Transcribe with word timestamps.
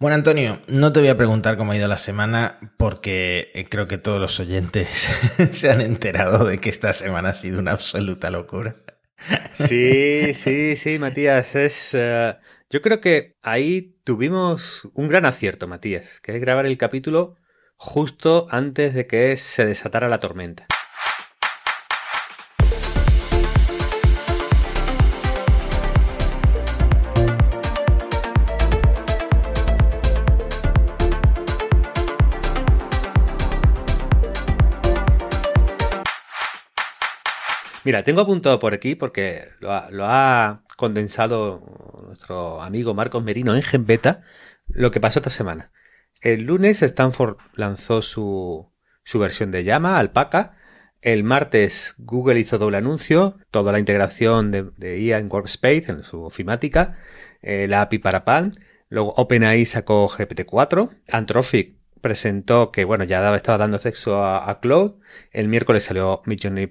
Bueno, 0.00 0.14
Antonio, 0.14 0.62
no 0.68 0.92
te 0.92 1.00
voy 1.00 1.08
a 1.08 1.16
preguntar 1.16 1.56
cómo 1.56 1.72
ha 1.72 1.76
ido 1.76 1.88
la 1.88 1.98
semana 1.98 2.60
porque 2.76 3.50
eh, 3.52 3.68
creo 3.68 3.88
que 3.88 3.98
todos 3.98 4.20
los 4.20 4.38
oyentes 4.38 5.08
se 5.50 5.72
han 5.72 5.80
enterado 5.80 6.44
de 6.44 6.58
que 6.58 6.70
esta 6.70 6.92
semana 6.92 7.30
ha 7.30 7.34
sido 7.34 7.58
una 7.58 7.72
absoluta 7.72 8.30
locura. 8.30 8.76
Sí, 9.52 10.34
sí, 10.34 10.76
sí, 10.76 11.00
Matías. 11.00 11.56
Es, 11.56 11.94
eh, 11.94 12.36
yo 12.70 12.80
creo 12.80 13.00
que 13.00 13.34
ahí 13.42 13.96
tuvimos 14.04 14.88
un 14.94 15.08
gran 15.08 15.26
acierto, 15.26 15.66
Matías, 15.66 16.20
que 16.20 16.36
es 16.36 16.40
grabar 16.40 16.66
el 16.66 16.78
capítulo 16.78 17.34
justo 17.74 18.46
antes 18.52 18.94
de 18.94 19.08
que 19.08 19.36
se 19.36 19.66
desatara 19.66 20.08
la 20.08 20.20
tormenta. 20.20 20.68
Mira, 37.88 38.02
tengo 38.02 38.20
apuntado 38.20 38.58
por 38.58 38.74
aquí 38.74 38.96
porque 38.96 39.48
lo 39.60 39.72
ha, 39.72 40.62
condensado 40.76 41.62
nuestro 42.06 42.60
amigo 42.60 42.92
Marcos 42.92 43.24
Merino 43.24 43.56
en 43.56 43.62
GenBeta 43.62 44.20
lo 44.66 44.90
que 44.90 45.00
pasó 45.00 45.20
esta 45.20 45.30
semana. 45.30 45.72
El 46.20 46.42
lunes 46.42 46.82
Stanford 46.82 47.38
lanzó 47.54 48.02
su, 48.02 48.70
versión 49.14 49.50
de 49.52 49.64
llama, 49.64 49.96
Alpaca. 49.96 50.58
El 51.00 51.24
martes 51.24 51.94
Google 51.96 52.38
hizo 52.38 52.58
doble 52.58 52.76
anuncio, 52.76 53.38
toda 53.50 53.72
la 53.72 53.78
integración 53.78 54.50
de, 54.50 55.00
IA 55.00 55.16
en 55.16 55.32
Workspace, 55.32 55.84
en 55.88 56.04
su 56.04 56.24
ofimática, 56.24 56.98
eh, 57.40 57.68
la 57.68 57.80
API 57.80 58.00
para 58.00 58.26
Palm. 58.26 58.52
Luego 58.90 59.14
OpenAI 59.16 59.64
sacó 59.64 60.10
GPT-4. 60.10 60.90
Anthropic 61.10 61.77
presentó 62.00 62.72
que, 62.72 62.84
bueno, 62.84 63.04
ya 63.04 63.34
estaba 63.34 63.58
dando 63.58 63.76
acceso 63.76 64.24
a, 64.24 64.60
Cloud. 64.60 64.96
El 65.32 65.48
miércoles 65.48 65.84
salió 65.84 66.22
Midjourney 66.26 66.70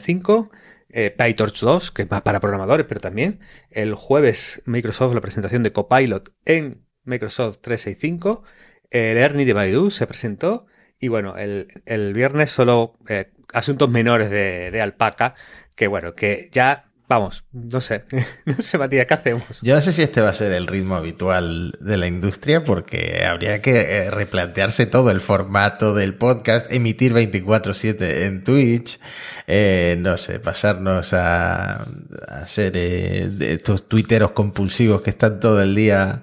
5. 0.00 0.50
Eh, 0.96 1.10
PyTorch 1.10 1.60
2, 1.60 1.90
que 1.90 2.04
va 2.04 2.22
para 2.22 2.40
programadores, 2.40 2.86
pero 2.86 3.00
también. 3.00 3.40
El 3.70 3.94
jueves 3.94 4.62
Microsoft 4.64 5.14
la 5.14 5.20
presentación 5.20 5.62
de 5.62 5.72
Copilot 5.72 6.32
en 6.44 6.86
Microsoft 7.04 7.58
365. 7.62 8.44
El 8.90 9.16
Ernie 9.16 9.44
de 9.44 9.52
Baidu 9.54 9.90
se 9.90 10.06
presentó. 10.06 10.66
Y 11.00 11.08
bueno, 11.08 11.34
el, 11.36 12.12
viernes 12.14 12.50
solo 12.50 12.98
eh, 13.08 13.32
asuntos 13.52 13.90
menores 13.90 14.30
de, 14.30 14.70
de 14.70 14.80
Alpaca, 14.80 15.34
que 15.74 15.88
bueno, 15.88 16.14
que 16.14 16.48
ya 16.52 16.83
Vamos, 17.06 17.44
no 17.52 17.82
sé, 17.82 18.04
no 18.46 18.54
sé, 18.54 18.78
Matías, 18.78 19.06
¿qué 19.06 19.14
hacemos? 19.14 19.60
Yo 19.60 19.74
no 19.74 19.80
sé 19.82 19.92
si 19.92 20.02
este 20.02 20.22
va 20.22 20.30
a 20.30 20.34
ser 20.34 20.52
el 20.52 20.66
ritmo 20.66 20.96
habitual 20.96 21.72
de 21.78 21.98
la 21.98 22.06
industria, 22.06 22.64
porque 22.64 23.24
habría 23.26 23.60
que 23.60 23.78
eh, 23.80 24.10
replantearse 24.10 24.86
todo 24.86 25.10
el 25.10 25.20
formato 25.20 25.94
del 25.94 26.14
podcast, 26.14 26.70
emitir 26.72 27.12
24-7 27.12 28.22
en 28.24 28.42
Twitch, 28.42 28.98
eh, 29.46 29.96
no 29.98 30.16
sé, 30.16 30.40
pasarnos 30.40 31.12
a, 31.12 31.82
a 32.26 32.46
ser 32.46 32.72
eh, 32.76 33.30
estos 33.40 33.86
tuiteros 33.86 34.30
compulsivos 34.30 35.02
que 35.02 35.10
están 35.10 35.40
todo 35.40 35.60
el 35.62 35.74
día 35.74 36.22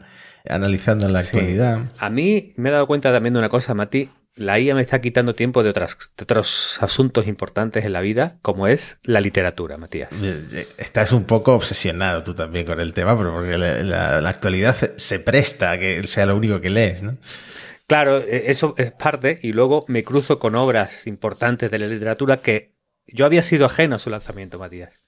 analizando 0.49 1.05
en 1.05 1.13
la 1.13 1.19
actualidad. 1.19 1.79
A 1.99 2.09
mí 2.09 2.53
me 2.57 2.69
he 2.69 2.71
dado 2.71 2.87
cuenta 2.87 3.11
también 3.11 3.33
de 3.33 3.39
una 3.39 3.49
cosa, 3.49 3.75
Mati, 3.75 4.09
la 4.35 4.59
IA 4.59 4.75
me 4.75 4.81
está 4.81 5.01
quitando 5.01 5.35
tiempo 5.35 5.63
de, 5.63 5.69
otros 5.69 6.77
asuntos 6.81 7.27
importantes 7.27 7.85
en 7.85 7.93
la 7.93 8.01
vida, 8.01 8.39
como 8.41 8.67
es 8.67 8.99
la 9.03 9.19
literatura, 9.19 9.77
Matías. 9.77 10.09
Estás 10.77 11.11
un 11.11 11.25
poco 11.25 11.53
obsesionado 11.53 12.23
tú 12.23 12.33
también 12.33 12.65
con 12.65 12.79
el 12.79 12.93
tema, 12.93 13.17
porque 13.17 13.57
la, 13.57 14.17
actualidad 14.29 14.75
se 14.97 15.19
presta 15.19 15.71
a 15.71 15.79
que 15.79 16.05
sea 16.07 16.25
lo 16.25 16.35
único 16.35 16.61
que 16.61 16.69
lees, 16.69 17.03
¿no? 17.03 17.17
Claro, 17.87 18.19
e, 18.19 18.49
eso 18.49 18.73
es 18.77 18.91
parte, 18.93 19.39
y 19.41 19.51
luego 19.51 19.83
me 19.87 20.03
cruzo 20.03 20.39
con 20.39 20.55
obras 20.55 21.07
importantes 21.07 21.69
de 21.69 21.79
la 21.79 21.87
literatura 21.87 22.37
que 22.37 22.73
yo 23.07 23.25
había 23.25 23.43
sido 23.43 23.65
ajeno 23.65 23.97
a 23.97 23.99
su 23.99 24.09
lanzamiento, 24.09 24.57
Matías. 24.57 25.01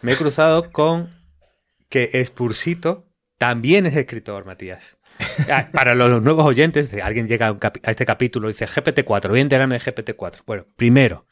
Me 0.00 0.12
he 0.12 0.16
cruzado 0.16 0.72
con 0.72 1.22
que 1.90 2.24
Spursito 2.24 3.10
también 3.38 3.84
es 3.84 3.96
escritor, 3.96 4.46
Matías. 4.46 4.96
Ah, 5.50 5.68
para 5.72 5.94
los 5.94 6.22
nuevos 6.22 6.46
oyentes, 6.46 6.92
alguien 7.02 7.28
llega 7.28 7.48
a, 7.48 7.90
este 7.90 8.06
capítulo 8.06 8.48
y 8.48 8.52
dice 8.52 8.66
GPT-4, 8.66 9.28
voy 9.28 9.40
a 9.40 9.42
enterarme 9.42 9.78
de 9.78 9.84
GPT-4. 9.84 10.40
Bueno, 10.46 10.66
primero, 10.76 11.26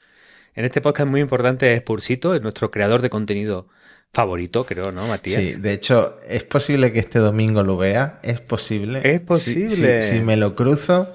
en 0.55 0.65
este 0.65 0.81
podcast 0.81 1.09
muy 1.09 1.21
importante 1.21 1.73
es 1.75 1.83
Pursito, 1.83 2.35
es 2.35 2.43
nuestro 2.43 2.71
creador 2.71 3.01
de 3.03 3.11
contenido 3.11 3.69
favorito, 4.13 4.67
creo, 4.67 4.93
¿no, 4.93 5.07
Matías? 5.07 5.41
Sí, 5.41 5.55
de 5.55 5.73
hecho, 5.73 6.21
es 6.29 6.45
posible 6.45 6.93
que 6.93 6.99
este 6.99 7.19
domingo 7.19 7.63
lo 7.63 7.77
vea, 7.77 8.21
es 8.23 8.41
posible. 8.41 9.01
Es 9.03 9.21
posible. 9.21 10.03
Si, 10.03 10.21
me 10.21 10.37
lo 10.37 10.55
cruzo, 10.55 11.13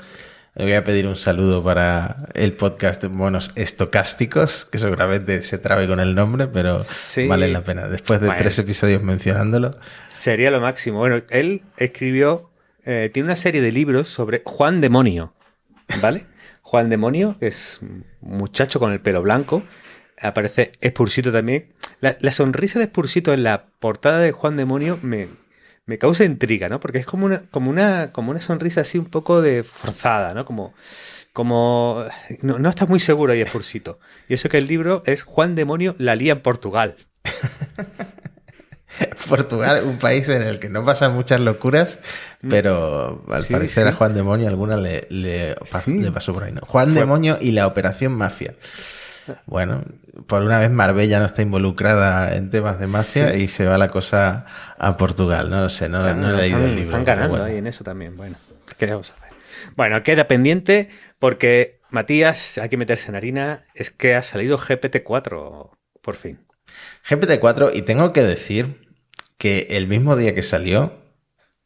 le 0.55 0.63
voy 0.63 0.73
a 0.73 0.83
pedir 0.83 1.05
un 1.07 1.15
saludo 1.15 1.63
para 1.63 2.25
el 2.33 2.53
podcast 2.53 3.03
Monos 3.05 3.51
Estocásticos, 3.53 4.65
que 4.65 4.79
seguramente 4.79 5.43
se 5.43 5.59
trabe 5.59 5.87
con 5.87 5.99
el 5.99 6.15
nombre, 6.15 6.47
pero 6.47 6.81
vale 7.27 7.49
la 7.49 7.63
pena. 7.63 7.87
Después 7.87 8.19
de 8.19 8.31
tres 8.31 8.57
episodios 8.57 9.03
mencionándolo. 9.03 9.71
Sería 10.09 10.49
lo 10.49 10.59
máximo. 10.59 10.97
Bueno, 10.97 11.21
él 11.29 11.61
escribió 11.77 12.46
eh, 12.89 13.09
tiene 13.13 13.27
una 13.27 13.35
serie 13.35 13.59
de 13.59 13.73
libros 13.73 14.07
sobre 14.07 14.41
Juan 14.45 14.79
Demonio, 14.79 15.33
¿vale? 16.01 16.25
Juan 16.61 16.89
Demonio, 16.89 17.37
que 17.37 17.47
es 17.47 17.79
un 17.81 18.05
muchacho 18.21 18.79
con 18.79 18.93
el 18.93 19.01
pelo 19.01 19.21
blanco, 19.21 19.63
aparece 20.21 20.71
Spursito 20.81 21.33
también. 21.33 21.73
La, 21.99 22.31
sonrisa 22.31 22.79
de 22.79 22.85
Spursito 22.85 23.33
en 23.33 23.43
la 23.43 23.67
portada 23.79 24.19
de 24.19 24.31
Juan 24.31 24.55
Demonio 24.55 24.99
me, 25.01 25.27
me 25.85 25.97
causa 25.97 26.23
intriga, 26.23 26.69
¿no? 26.69 26.79
Porque 26.79 26.99
es 26.99 27.05
como 27.05 27.25
una, 27.25 27.43
como 27.51 27.69
una, 27.69 28.13
como 28.13 28.31
una 28.31 28.39
sonrisa 28.39 28.81
así 28.81 28.97
un 28.97 29.07
poco 29.07 29.41
de 29.41 29.63
forzada, 29.63 30.33
¿no? 30.33 30.45
Como, 30.45 30.73
como, 31.33 32.05
no, 32.41 32.57
no 32.57 32.69
está 32.69 32.85
muy 32.85 33.01
seguro 33.01 33.33
ahí 33.33 33.45
Spursito. 33.45 33.99
Y 34.29 34.35
eso 34.35 34.47
que 34.47 34.59
el 34.59 34.67
libro 34.67 35.03
es 35.05 35.23
Juan 35.23 35.55
Demonio 35.55 35.93
la 35.97 36.15
lía 36.15 36.31
en 36.31 36.41
Portugal. 36.41 36.95
Portugal, 39.29 39.83
un 39.83 39.97
país 39.97 40.27
en 40.29 40.41
el 40.41 40.59
que 40.59 40.69
no 40.69 40.85
pasan 40.85 41.13
muchas 41.13 41.39
locuras, 41.39 41.99
mm. 42.41 42.49
pero 42.49 43.23
al 43.29 43.45
parecer 43.45 43.87
a 43.87 43.93
Juan 43.93 44.13
Demonio 44.13 44.47
alguna 44.47 44.77
le, 44.77 45.07
le, 45.09 45.55
pasó 46.13 46.33
por 46.33 46.43
ahí. 46.43 46.53
¿no? 46.53 46.61
Juan 46.61 46.93
Demonio 46.93 47.37
y 47.39 47.51
la 47.51 47.67
Operación 47.67 48.13
Mafia. 48.13 48.53
Bueno, 49.45 49.83
por 50.25 50.41
una 50.41 50.59
vez 50.59 50.71
Marbella 50.71 51.19
no 51.19 51.25
está 51.25 51.41
involucrada 51.41 52.35
en 52.35 52.49
temas 52.49 52.79
de 52.79 52.87
mafia 52.87 53.35
y 53.35 53.49
se 53.49 53.65
va 53.65 53.77
la 53.77 53.89
cosa 53.89 54.45
a 54.77 54.95
Portugal. 54.95 55.49
No 55.49 55.61
lo 55.61 55.69
sé, 55.69 55.89
no, 55.89 56.13
no, 56.13 56.29
he 56.33 56.37
leído 56.37 56.63
el 56.63 56.75
libro. 56.75 56.91
Están 56.91 57.03
ganando 57.03 57.43
ahí 57.43 57.57
en 57.57 57.67
eso 57.67 57.83
también. 57.83 58.15
Bueno, 58.15 58.37
¿qué 58.77 58.85
vamos 58.85 59.11
a 59.11 59.15
hacer? 59.15 59.37
Bueno, 59.75 60.01
queda 60.03 60.27
pendiente 60.27 60.89
porque 61.19 61.81
Matías, 61.89 62.57
hay 62.57 62.69
que 62.69 62.77
meterse 62.77 63.09
en 63.09 63.15
harina, 63.15 63.65
es 63.73 63.91
que 63.91 64.15
ha 64.15 64.23
salido 64.23 64.57
GPT-4 64.57 65.71
por 66.01 66.15
fin. 66.15 66.39
GPT-4 67.07 67.71
y 67.73 67.83
tengo 67.83 68.13
que 68.13 68.23
decir 68.23 68.87
que 69.37 69.67
el 69.71 69.87
mismo 69.87 70.15
día 70.15 70.33
que 70.33 70.43
salió, 70.43 70.93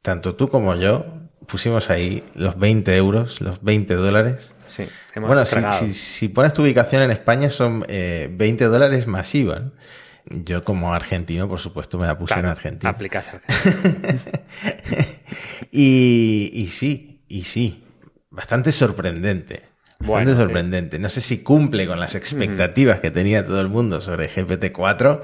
tanto 0.01 0.35
tú 0.35 0.49
como 0.49 0.75
yo 0.75 1.05
pusimos 1.47 1.89
ahí 1.89 2.23
los 2.33 2.57
20 2.57 2.95
euros, 2.95 3.41
los 3.41 3.63
20 3.63 3.95
dólares. 3.95 4.53
Sí, 4.65 4.87
hemos 5.15 5.27
Bueno, 5.27 5.45
si, 5.45 6.27
pones 6.29 6.53
tu 6.53 6.61
ubicación 6.61 7.01
en 7.01 7.11
España 7.11 7.49
son 7.49 7.81
20 7.81 8.43
eh, 8.43 8.67
dólares 8.67 9.07
masiva. 9.07 9.71
Yo 10.29 10.63
como 10.63 10.93
argentino, 10.93 11.49
por 11.49 11.59
supuesto, 11.59 11.97
me 11.97 12.05
la 12.05 12.17
puse 12.17 12.35
en 12.35 12.45
Argentina. 12.45 12.91
Aplicas 12.91 13.31
y, 15.71 16.51
y 16.53 16.67
sí, 16.67 17.23
y 17.27 17.43
sí, 17.43 17.83
bastante 18.29 18.71
sorprendente. 18.71 19.70
Bastante 20.01 20.35
sorprendente. 20.35 20.99
No 20.99 21.09
sé 21.09 21.21
si 21.21 21.43
cumple 21.43 21.87
con 21.87 21.99
las 21.99 22.15
expectativas 22.15 22.99
que 22.99 23.11
tenía 23.11 23.45
todo 23.45 23.61
el 23.61 23.69
mundo 23.69 24.01
sobre 24.01 24.29
GPT-4, 24.29 25.21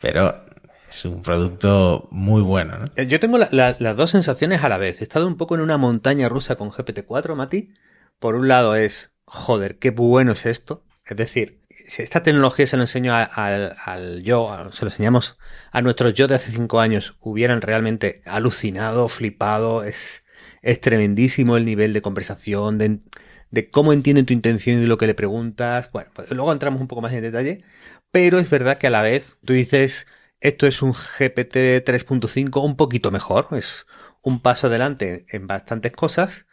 pero 0.00 0.44
es 0.88 1.04
un 1.04 1.22
producto 1.22 2.08
muy 2.10 2.42
bueno. 2.42 2.78
¿no? 2.78 2.84
Eh, 2.96 3.06
yo 3.06 3.20
tengo 3.20 3.38
las 3.38 3.96
dos 3.96 4.10
sensaciones 4.10 4.64
a 4.64 4.68
la 4.68 4.78
vez. 4.78 5.00
He 5.00 5.04
estado 5.04 5.26
un 5.26 5.36
poco 5.36 5.54
en 5.54 5.60
una 5.60 5.76
montaña 5.76 6.28
rusa 6.28 6.56
con 6.56 6.70
GPT-4, 6.70 7.34
Mati. 7.34 7.74
Por 8.18 8.34
un 8.34 8.48
lado 8.48 8.74
es, 8.74 9.12
joder, 9.24 9.78
qué 9.78 9.90
bueno 9.90 10.32
es 10.32 10.46
esto. 10.46 10.84
Es 11.04 11.16
decir, 11.16 11.60
si 11.86 12.02
esta 12.02 12.22
tecnología 12.22 12.66
se 12.66 12.76
lo 12.76 12.82
enseño 12.82 13.14
al, 13.14 14.22
yo, 14.22 14.54
se 14.72 14.84
lo 14.84 14.90
enseñamos 14.90 15.38
a 15.72 15.82
nuestros 15.82 16.14
yo 16.14 16.26
de 16.26 16.34
hace 16.34 16.52
cinco 16.52 16.80
años, 16.80 17.16
hubieran 17.20 17.60
realmente 17.60 18.22
alucinado, 18.26 19.08
flipado. 19.08 19.84
Es, 19.84 20.24
es 20.62 20.80
tremendísimo 20.80 21.56
el 21.56 21.64
nivel 21.64 21.92
de 21.92 22.02
conversación, 22.02 22.78
de, 22.78 23.00
de 23.50 23.70
cómo 23.70 23.92
entienden 23.92 24.26
tu 24.26 24.32
intención 24.32 24.82
y 24.82 24.86
lo 24.86 24.98
que 24.98 25.06
le 25.06 25.14
preguntas. 25.14 25.90
Bueno, 25.92 26.10
pues 26.14 26.30
luego 26.30 26.52
entramos 26.52 26.80
un 26.80 26.88
poco 26.88 27.02
más 27.02 27.12
en 27.12 27.22
detalle. 27.22 27.64
Pero 28.10 28.38
es 28.38 28.48
verdad 28.50 28.78
que 28.78 28.86
a 28.86 28.90
la 28.90 29.02
vez 29.02 29.36
tú 29.44 29.52
dices 29.52 30.06
esto 30.40 30.66
es 30.66 30.82
un 30.82 30.92
GPT 30.92 31.84
3.5 31.84 32.64
un 32.64 32.76
poquito 32.76 33.10
mejor, 33.10 33.48
es 33.52 33.86
un 34.22 34.40
paso 34.40 34.68
adelante 34.68 35.26
en 35.30 35.46
bastantes 35.46 35.92
cosas, 35.92 36.46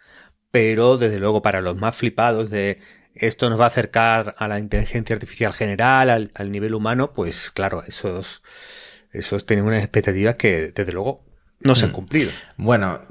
pero 0.51 0.97
desde 0.97 1.19
luego 1.19 1.41
para 1.41 1.61
los 1.61 1.75
más 1.75 1.95
flipados 1.95 2.49
de 2.49 2.79
esto 3.13 3.49
nos 3.49 3.59
va 3.59 3.65
a 3.65 3.67
acercar 3.67 4.35
a 4.37 4.47
la 4.47 4.59
inteligencia 4.59 5.13
artificial 5.13 5.53
general, 5.53 6.31
al, 6.33 6.51
nivel 6.51 6.73
humano, 6.73 7.13
pues 7.13 7.51
claro, 7.51 7.83
esos, 7.87 8.41
esos 9.11 9.45
tienen 9.45 9.65
unas 9.65 9.83
expectativas 9.83 10.35
que 10.35 10.71
desde 10.73 10.91
luego 10.91 11.23
no 11.61 11.75
se 11.75 11.85
han 11.85 11.91
mm. 11.91 11.93
cumplido. 11.93 12.31
Bueno, 12.57 13.01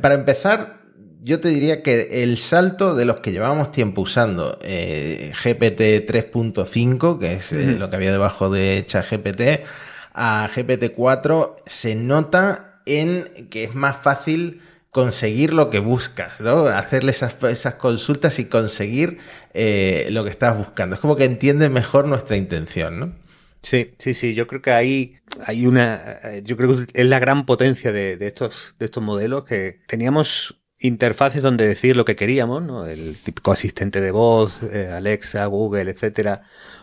para 0.00 0.14
empezar, 0.14 0.82
yo 1.22 1.40
te 1.40 1.48
diría 1.48 1.82
que 1.82 2.22
el 2.22 2.38
salto 2.38 2.94
de 2.94 3.04
los 3.04 3.20
que 3.20 3.32
llevábamos 3.32 3.70
tiempo 3.70 4.02
usando 4.02 4.58
eh, 4.62 5.32
GPT 5.42 6.08
3.5, 6.08 7.18
que 7.18 7.32
es 7.32 7.52
eh, 7.52 7.76
lo 7.78 7.90
que 7.90 7.96
había 7.96 8.12
debajo 8.12 8.50
de 8.50 8.84
ChatGPT, 8.86 9.66
a 10.14 10.48
GPT 10.54 10.92
4 10.94 11.56
se 11.66 11.94
nota 11.94 12.80
en 12.86 13.48
que 13.50 13.64
es 13.64 13.74
más 13.74 13.96
fácil 13.98 14.60
conseguir 14.90 15.52
lo 15.52 15.70
que 15.70 15.80
buscas, 15.80 16.40
¿no? 16.40 16.66
Hacerle 16.66 17.10
esas, 17.12 17.36
esas 17.44 17.74
consultas 17.74 18.38
y 18.38 18.46
conseguir 18.46 19.18
eh, 19.54 20.08
lo 20.10 20.24
que 20.24 20.30
estás 20.30 20.56
buscando. 20.56 20.94
Es 20.94 21.00
como 21.00 21.16
que 21.16 21.24
entiende 21.24 21.68
mejor 21.68 22.06
nuestra 22.06 22.36
intención, 22.36 22.98
¿no? 22.98 23.14
Sí, 23.62 23.92
sí, 23.98 24.14
sí. 24.14 24.34
Yo 24.34 24.46
creo 24.46 24.62
que 24.62 24.70
ahí 24.70 25.18
hay 25.46 25.66
una. 25.66 26.20
Yo 26.42 26.56
creo 26.56 26.76
que 26.76 26.86
es 26.94 27.06
la 27.06 27.18
gran 27.18 27.44
potencia 27.44 27.92
de, 27.92 28.16
estos, 28.20 28.76
de 28.78 28.86
estos 28.86 29.02
modelos 29.02 29.44
que 29.44 29.80
teníamos 29.86 30.57
interfaces 30.78 31.42
donde 31.42 31.66
decir 31.66 31.96
lo 31.96 32.04
que 32.04 32.16
queríamos, 32.16 32.62
¿no? 32.62 32.86
El 32.86 33.18
típico 33.18 33.52
asistente 33.52 34.00
de 34.00 34.10
voz, 34.10 34.62
eh, 34.62 34.90
Alexa, 34.92 35.44
Google, 35.46 35.90
etcétera, 35.90 36.42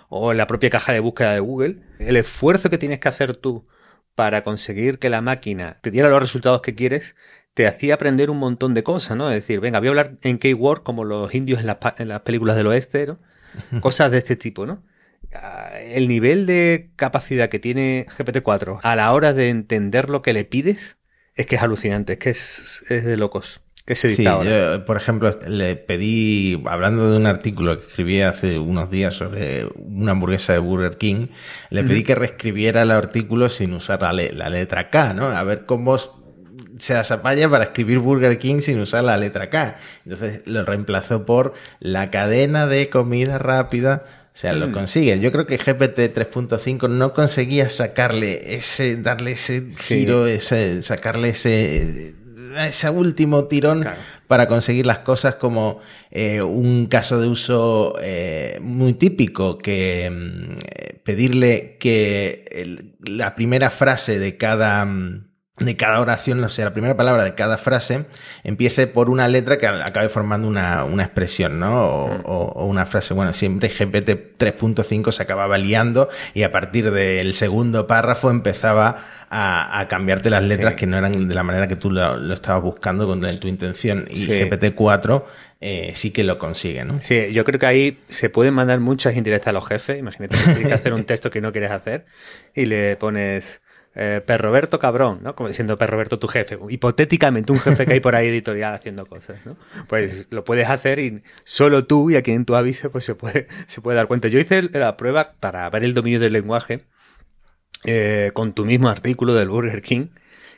o 0.09 0.33
la 0.33 0.47
propia 0.47 0.69
caja 0.69 0.93
de 0.93 0.99
búsqueda 0.99 1.33
de 1.33 1.39
Google. 1.39 1.77
El 1.99 2.17
esfuerzo 2.17 2.69
que 2.69 2.77
tienes 2.77 2.99
que 2.99 3.07
hacer 3.07 3.35
tú 3.35 3.65
para 4.15 4.43
conseguir 4.43 4.99
que 4.99 5.09
la 5.09 5.21
máquina 5.21 5.79
te 5.81 5.91
diera 5.91 6.09
los 6.09 6.21
resultados 6.21 6.61
que 6.61 6.75
quieres 6.75 7.15
te 7.53 7.67
hacía 7.67 7.95
aprender 7.95 8.29
un 8.29 8.37
montón 8.37 8.73
de 8.73 8.83
cosas, 8.83 9.15
¿no? 9.15 9.29
Es 9.29 9.35
decir, 9.35 9.61
venga, 9.61 9.79
voy 9.79 9.87
a 9.87 9.91
hablar 9.91 10.17
en 10.23 10.39
keyword 10.39 10.83
como 10.83 11.05
los 11.05 11.33
indios 11.33 11.61
en, 11.61 11.73
en 11.97 12.07
las 12.09 12.21
películas 12.21 12.57
del 12.57 12.67
oeste, 12.67 13.07
¿no? 13.07 13.19
Cosas 13.81 14.11
de 14.11 14.17
este 14.17 14.35
tipo, 14.35 14.65
¿no? 14.65 14.83
Ah, 15.33 15.79
el 15.79 16.07
nivel 16.07 16.45
de 16.45 16.91
capacidad 16.97 17.49
que 17.49 17.59
tiene 17.59 18.07
GPT-4 18.17 18.79
a 18.83 18.95
la 18.95 19.13
hora 19.13 19.33
de 19.33 19.49
entender 19.49 20.09
lo 20.09 20.21
que 20.21 20.33
le 20.33 20.43
pides 20.43 20.97
es 21.35 21.45
que 21.45 21.55
es 21.55 21.63
alucinante, 21.63 22.13
es 22.13 22.19
que 22.19 22.29
es, 22.29 22.85
de 23.05 23.17
locos. 23.17 23.61
Que 23.85 23.95
se 23.95 24.13
sí, 24.13 24.25
por 24.87 24.97
ejemplo, 24.97 25.29
le 25.47 25.75
pedí, 25.75 26.59
hablando 26.65 27.11
de 27.11 27.17
un 27.17 27.27
artículo 27.27 27.79
que 27.79 27.85
escribí 27.85 28.21
hace 28.21 28.57
unos 28.57 28.89
días 28.89 29.13
sobre 29.13 29.67
una 29.75 30.13
hamburguesa 30.13 30.53
de 30.53 30.59
Burger 30.59 30.97
King, 30.97 31.27
le 31.69 31.83
pedí 31.83 32.03
que 32.03 32.15
reescribiera 32.15 32.81
el 32.81 32.89
artículo 32.89 33.47
sin 33.47 33.73
usar 33.73 34.01
la, 34.01 34.11
la 34.11 34.49
letra 34.49 34.89
K, 34.89 35.13
¿no? 35.13 35.27
A 35.27 35.43
ver 35.43 35.67
cómo 35.67 35.99
se 36.79 36.95
apaya 36.95 37.49
para 37.49 37.65
escribir 37.65 37.99
Burger 37.99 38.37
King 38.39 38.61
sin 38.61 38.79
usar 38.79 39.03
la 39.03 39.17
letra 39.17 39.49
K. 39.49 39.77
Entonces 40.05 40.47
lo 40.47 40.65
reemplazó 40.65 41.25
por 41.25 41.53
la 41.79 42.09
cadena 42.11 42.67
de 42.67 42.89
comida 42.89 43.37
rápida. 43.37 44.03
O 44.33 44.37
sea, 44.37 44.53
lo 44.53 44.67
mm. 44.67 44.71
consigue. 44.71 45.19
Yo 45.19 45.31
creo 45.31 45.45
que 45.45 45.57
GPT 45.57 46.13
3.5 46.13 46.89
no 46.89 47.13
conseguía 47.13 47.69
sacarle 47.69 48.55
ese, 48.55 48.97
darle 48.97 49.33
ese 49.33 49.69
giro, 49.69 50.27
ese, 50.27 50.83
sacarle 50.83 51.29
ese, 51.29 52.15
ese 52.57 52.89
último 52.89 53.45
tirón 53.45 53.85
para 54.27 54.47
conseguir 54.47 54.85
las 54.85 54.99
cosas 54.99 55.35
como 55.35 55.79
eh, 56.11 56.41
un 56.41 56.87
caso 56.87 57.19
de 57.19 57.27
uso 57.27 57.95
eh, 58.01 58.59
muy 58.61 58.93
típico, 58.93 59.57
que 59.57 60.09
mm, 60.09 61.01
pedirle 61.03 61.77
que 61.79 62.95
la 63.03 63.35
primera 63.35 63.69
frase 63.69 64.19
de 64.19 64.37
cada 64.37 64.85
mm, 64.85 65.34
de 65.57 65.77
cada 65.77 66.01
oración, 66.01 66.41
no 66.41 66.49
sé, 66.49 66.63
la 66.63 66.73
primera 66.73 66.97
palabra 66.97 67.23
de 67.23 67.33
cada 67.33 67.57
frase 67.57 68.05
empiece 68.43 68.87
por 68.87 69.09
una 69.09 69.29
letra 69.29 69.57
que 69.57 69.67
acabe 69.67 70.09
formando 70.09 70.49
una, 70.49 70.83
una 70.83 71.03
expresión, 71.03 71.59
¿no? 71.59 72.03
O, 72.25 72.65
una 72.65 72.85
frase. 72.85 73.13
Bueno, 73.13 73.31
siempre 73.31 73.69
GPT 73.69 74.37
3.5 74.37 75.13
se 75.13 75.23
acababa 75.23 75.57
liando 75.57 76.09
y 76.33 76.43
a 76.43 76.51
partir 76.51 76.91
del 76.91 77.33
segundo 77.33 77.87
párrafo 77.87 78.29
empezaba 78.29 78.97
a, 79.29 79.85
cambiarte 79.89 80.29
las 80.29 80.43
letras 80.43 80.73
que 80.73 80.87
no 80.87 80.97
eran 80.97 81.29
de 81.29 81.35
la 81.35 81.43
manera 81.43 81.67
que 81.67 81.75
tú 81.77 81.89
lo, 81.89 82.33
estabas 82.33 82.61
buscando 82.61 83.07
con 83.07 83.21
tu 83.39 83.47
intención. 83.47 84.07
Y 84.09 84.25
GPT 84.25 84.75
4 84.75 85.25
eh, 85.61 85.93
sí 85.95 86.11
que 86.11 86.25
lo 86.25 86.37
consigue, 86.37 86.83
¿no? 86.83 86.99
Sí, 87.01 87.31
yo 87.31 87.45
creo 87.45 87.59
que 87.59 87.65
ahí 87.65 87.99
se 88.07 88.29
pueden 88.29 88.53
mandar 88.53 88.81
muchas 88.81 89.15
indirectas 89.15 89.47
a 89.49 89.53
los 89.53 89.65
jefes. 89.65 89.97
Imagínate 89.97 90.37
que 90.37 90.43
tienes 90.43 90.67
que 90.67 90.73
hacer 90.73 90.93
un 90.93 91.05
texto 91.05 91.31
que 91.31 91.39
no 91.39 91.53
quieres 91.53 91.71
hacer 91.71 92.05
y 92.53 92.65
le 92.65 92.97
pones 92.97 93.61
eh, 93.97 94.21
Perroberto 94.25 94.77
cabrón, 94.77 95.19
¿no? 95.23 95.35
Como 95.35 95.47
diciendo 95.47 95.77
Perroberto 95.77 96.19
tu 96.19 96.27
jefe. 96.27 96.59
Hipotéticamente 96.69 97.53
un 97.53 97.59
jefe 97.59 97.85
que 97.85 97.93
hay 97.93 97.99
por 98.01 98.15
ahí 98.15 98.27
editorial 98.27 98.73
haciendo 98.73 99.05
cosas, 99.05 99.45
¿no? 99.45 99.55
Pues 99.87 100.27
lo 100.31 100.43
puedes 100.43 100.69
hacer 100.69 100.99
y 100.99 101.23
solo 101.45 101.85
tú 101.85 102.09
y 102.11 102.17
a 102.17 102.21
quien 102.21 102.43
tú 102.43 102.55
avises 102.55 102.89
pues 102.91 103.05
se 103.05 103.15
puede, 103.15 103.47
se 103.67 103.79
puede 103.79 103.95
dar 103.95 104.07
cuenta. 104.07 104.27
Yo 104.27 104.37
hice 104.37 104.63
la 104.63 104.97
prueba 104.97 105.35
para 105.39 105.69
ver 105.69 105.85
el 105.85 105.93
dominio 105.93 106.19
del 106.19 106.33
lenguaje 106.33 106.85
eh, 107.85 108.31
con 108.33 108.53
tu 108.53 108.65
mismo 108.65 108.89
artículo 108.89 109.33
del 109.33 109.47
Burger 109.47 109.81
King 109.81 110.07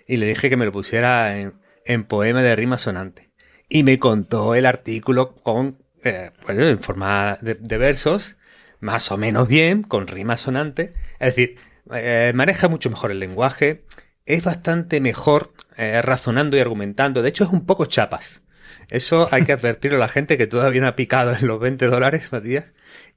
y 0.08 0.18
le 0.18 0.26
dije 0.26 0.50
que 0.50 0.58
me 0.58 0.66
lo 0.66 0.72
pusiera 0.72 1.38
en, 1.40 2.04
poema 2.06 2.42
de 2.42 2.56
rima 2.56 2.80
sonante. 2.80 3.30
Y 3.70 3.84
me 3.84 4.00
contó 4.00 4.56
el 4.56 4.66
artículo 4.66 5.36
con, 5.36 5.78
eh, 6.04 6.32
bueno, 6.44 6.66
en 6.66 6.80
forma 6.80 7.38
de, 7.42 7.54
de 7.56 7.78
versos, 7.78 8.38
más 8.80 9.12
o 9.12 9.18
menos 9.18 9.48
bien, 9.48 9.84
con 9.84 10.08
rima 10.08 10.38
sonante. 10.38 10.94
Es 11.20 11.36
decir, 11.36 11.58
eh, 11.94 12.32
maneja 12.36 12.68
mucho 12.68 12.90
mejor 12.90 13.12
el 13.12 13.20
lenguaje, 13.20 13.86
es 14.26 14.44
bastante 14.44 15.00
mejor 15.00 15.54
eh, 15.78 16.02
razonando 16.02 16.58
y 16.58 16.60
argumentando, 16.60 17.22
de 17.22 17.30
hecho 17.30 17.44
es 17.44 17.50
un 17.52 17.66
poco 17.66 17.86
chapas. 17.86 18.44
Eso 18.90 19.28
hay 19.32 19.44
que 19.44 19.54
advertirle 19.54 19.98
a 19.98 20.00
la 20.00 20.08
gente 20.08 20.38
que 20.38 20.48
todavía 20.48 20.82
no 20.82 20.88
ha 20.88 20.96
picado 20.96 21.34
en 21.34 21.48
los 21.48 21.60
20 21.60 21.88
dólares, 21.88 22.32
Matías, 22.32 22.68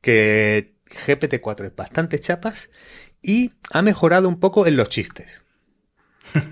que 0.01 0.75
GPT-4 0.91 1.67
es 1.67 1.77
bastante 1.77 2.19
chapas 2.19 2.71
y 3.23 3.53
ha 3.73 3.83
mejorado 3.83 4.29
un 4.29 4.41
poco 4.41 4.67
en 4.67 4.77
los 4.77 4.89
chistes. 4.89 5.45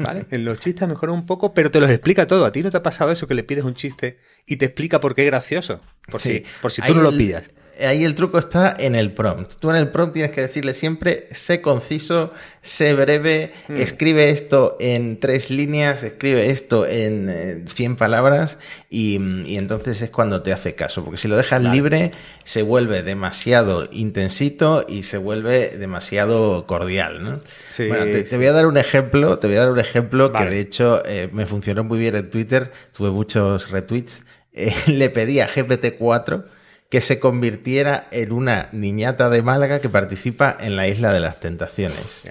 ¿Vale? 0.00 0.26
En 0.30 0.44
los 0.44 0.58
chistes 0.58 0.82
ha 0.82 0.86
mejorado 0.86 1.16
un 1.16 1.26
poco, 1.26 1.54
pero 1.54 1.70
te 1.70 1.80
los 1.80 1.90
explica 1.90 2.26
todo. 2.26 2.44
¿A 2.44 2.50
ti 2.50 2.62
no 2.62 2.70
te 2.70 2.76
ha 2.76 2.82
pasado 2.82 3.12
eso 3.12 3.28
que 3.28 3.34
le 3.34 3.44
pides 3.44 3.64
un 3.64 3.74
chiste 3.74 4.18
y 4.44 4.56
te 4.56 4.66
explica 4.66 4.98
por 4.98 5.14
qué 5.14 5.22
es 5.22 5.28
gracioso? 5.28 5.80
Por 6.10 6.20
si, 6.20 6.44
por 6.60 6.72
si 6.72 6.82
tú 6.82 6.94
no 6.94 7.02
lo 7.02 7.12
pillas 7.12 7.50
ahí 7.80 8.04
el 8.04 8.14
truco 8.14 8.38
está 8.38 8.74
en 8.78 8.94
el 8.94 9.12
prompt. 9.12 9.54
Tú 9.60 9.70
en 9.70 9.76
el 9.76 9.90
prompt 9.90 10.14
tienes 10.14 10.32
que 10.32 10.40
decirle 10.40 10.74
siempre, 10.74 11.28
sé 11.32 11.60
conciso, 11.60 12.32
sé 12.62 12.94
breve, 12.94 13.52
hmm. 13.68 13.76
escribe 13.76 14.30
esto 14.30 14.76
en 14.80 15.20
tres 15.20 15.50
líneas, 15.50 16.02
escribe 16.02 16.50
esto 16.50 16.86
en 16.86 17.66
100 17.66 17.96
palabras 17.96 18.58
y, 18.90 19.16
entonces 19.56 20.02
es 20.02 20.10
cuando 20.10 20.42
te 20.42 20.52
hace 20.52 20.74
caso. 20.74 21.04
Porque 21.04 21.18
si 21.18 21.28
lo 21.28 21.36
dejas 21.36 21.62
libre, 21.62 22.10
se 22.44 22.62
vuelve 22.62 23.02
demasiado 23.02 23.88
intensito 23.92 24.84
y 24.88 25.04
se 25.04 25.18
vuelve 25.18 25.76
demasiado 25.76 26.66
cordial, 26.66 27.22
¿no? 27.22 27.40
bueno, 27.88 28.04
te, 28.04 28.36
voy 28.36 28.46
a 28.46 28.52
dar 28.52 28.66
un 28.66 28.76
ejemplo, 28.76 29.38
te 29.38 29.46
voy 29.46 29.56
a 29.56 29.60
dar 29.60 29.70
un 29.70 29.80
ejemplo 29.80 30.32
que 30.32 30.44
de 30.44 30.60
hecho 30.60 31.02
eh, 31.04 31.28
me 31.32 31.46
funcionó 31.46 31.84
muy 31.84 31.98
bien 31.98 32.14
en 32.16 32.30
Twitter, 32.30 32.72
tuve 32.96 33.10
muchos 33.10 33.70
retweets. 33.70 34.24
Eh, 34.52 34.74
le 34.88 35.10
pedí 35.10 35.40
a 35.40 35.48
GPT-4 35.48 36.44
que 36.88 37.02
se 37.02 37.18
convirtiera 37.18 38.08
en 38.10 38.32
una 38.32 38.70
niñata 38.72 39.28
de 39.28 39.42
Málaga 39.42 39.80
que 39.80 39.90
participa 39.90 40.56
en 40.58 40.74
la 40.74 40.88
Isla 40.88 41.12
de 41.12 41.20
las 41.20 41.38
Tentaciones. 41.38 42.24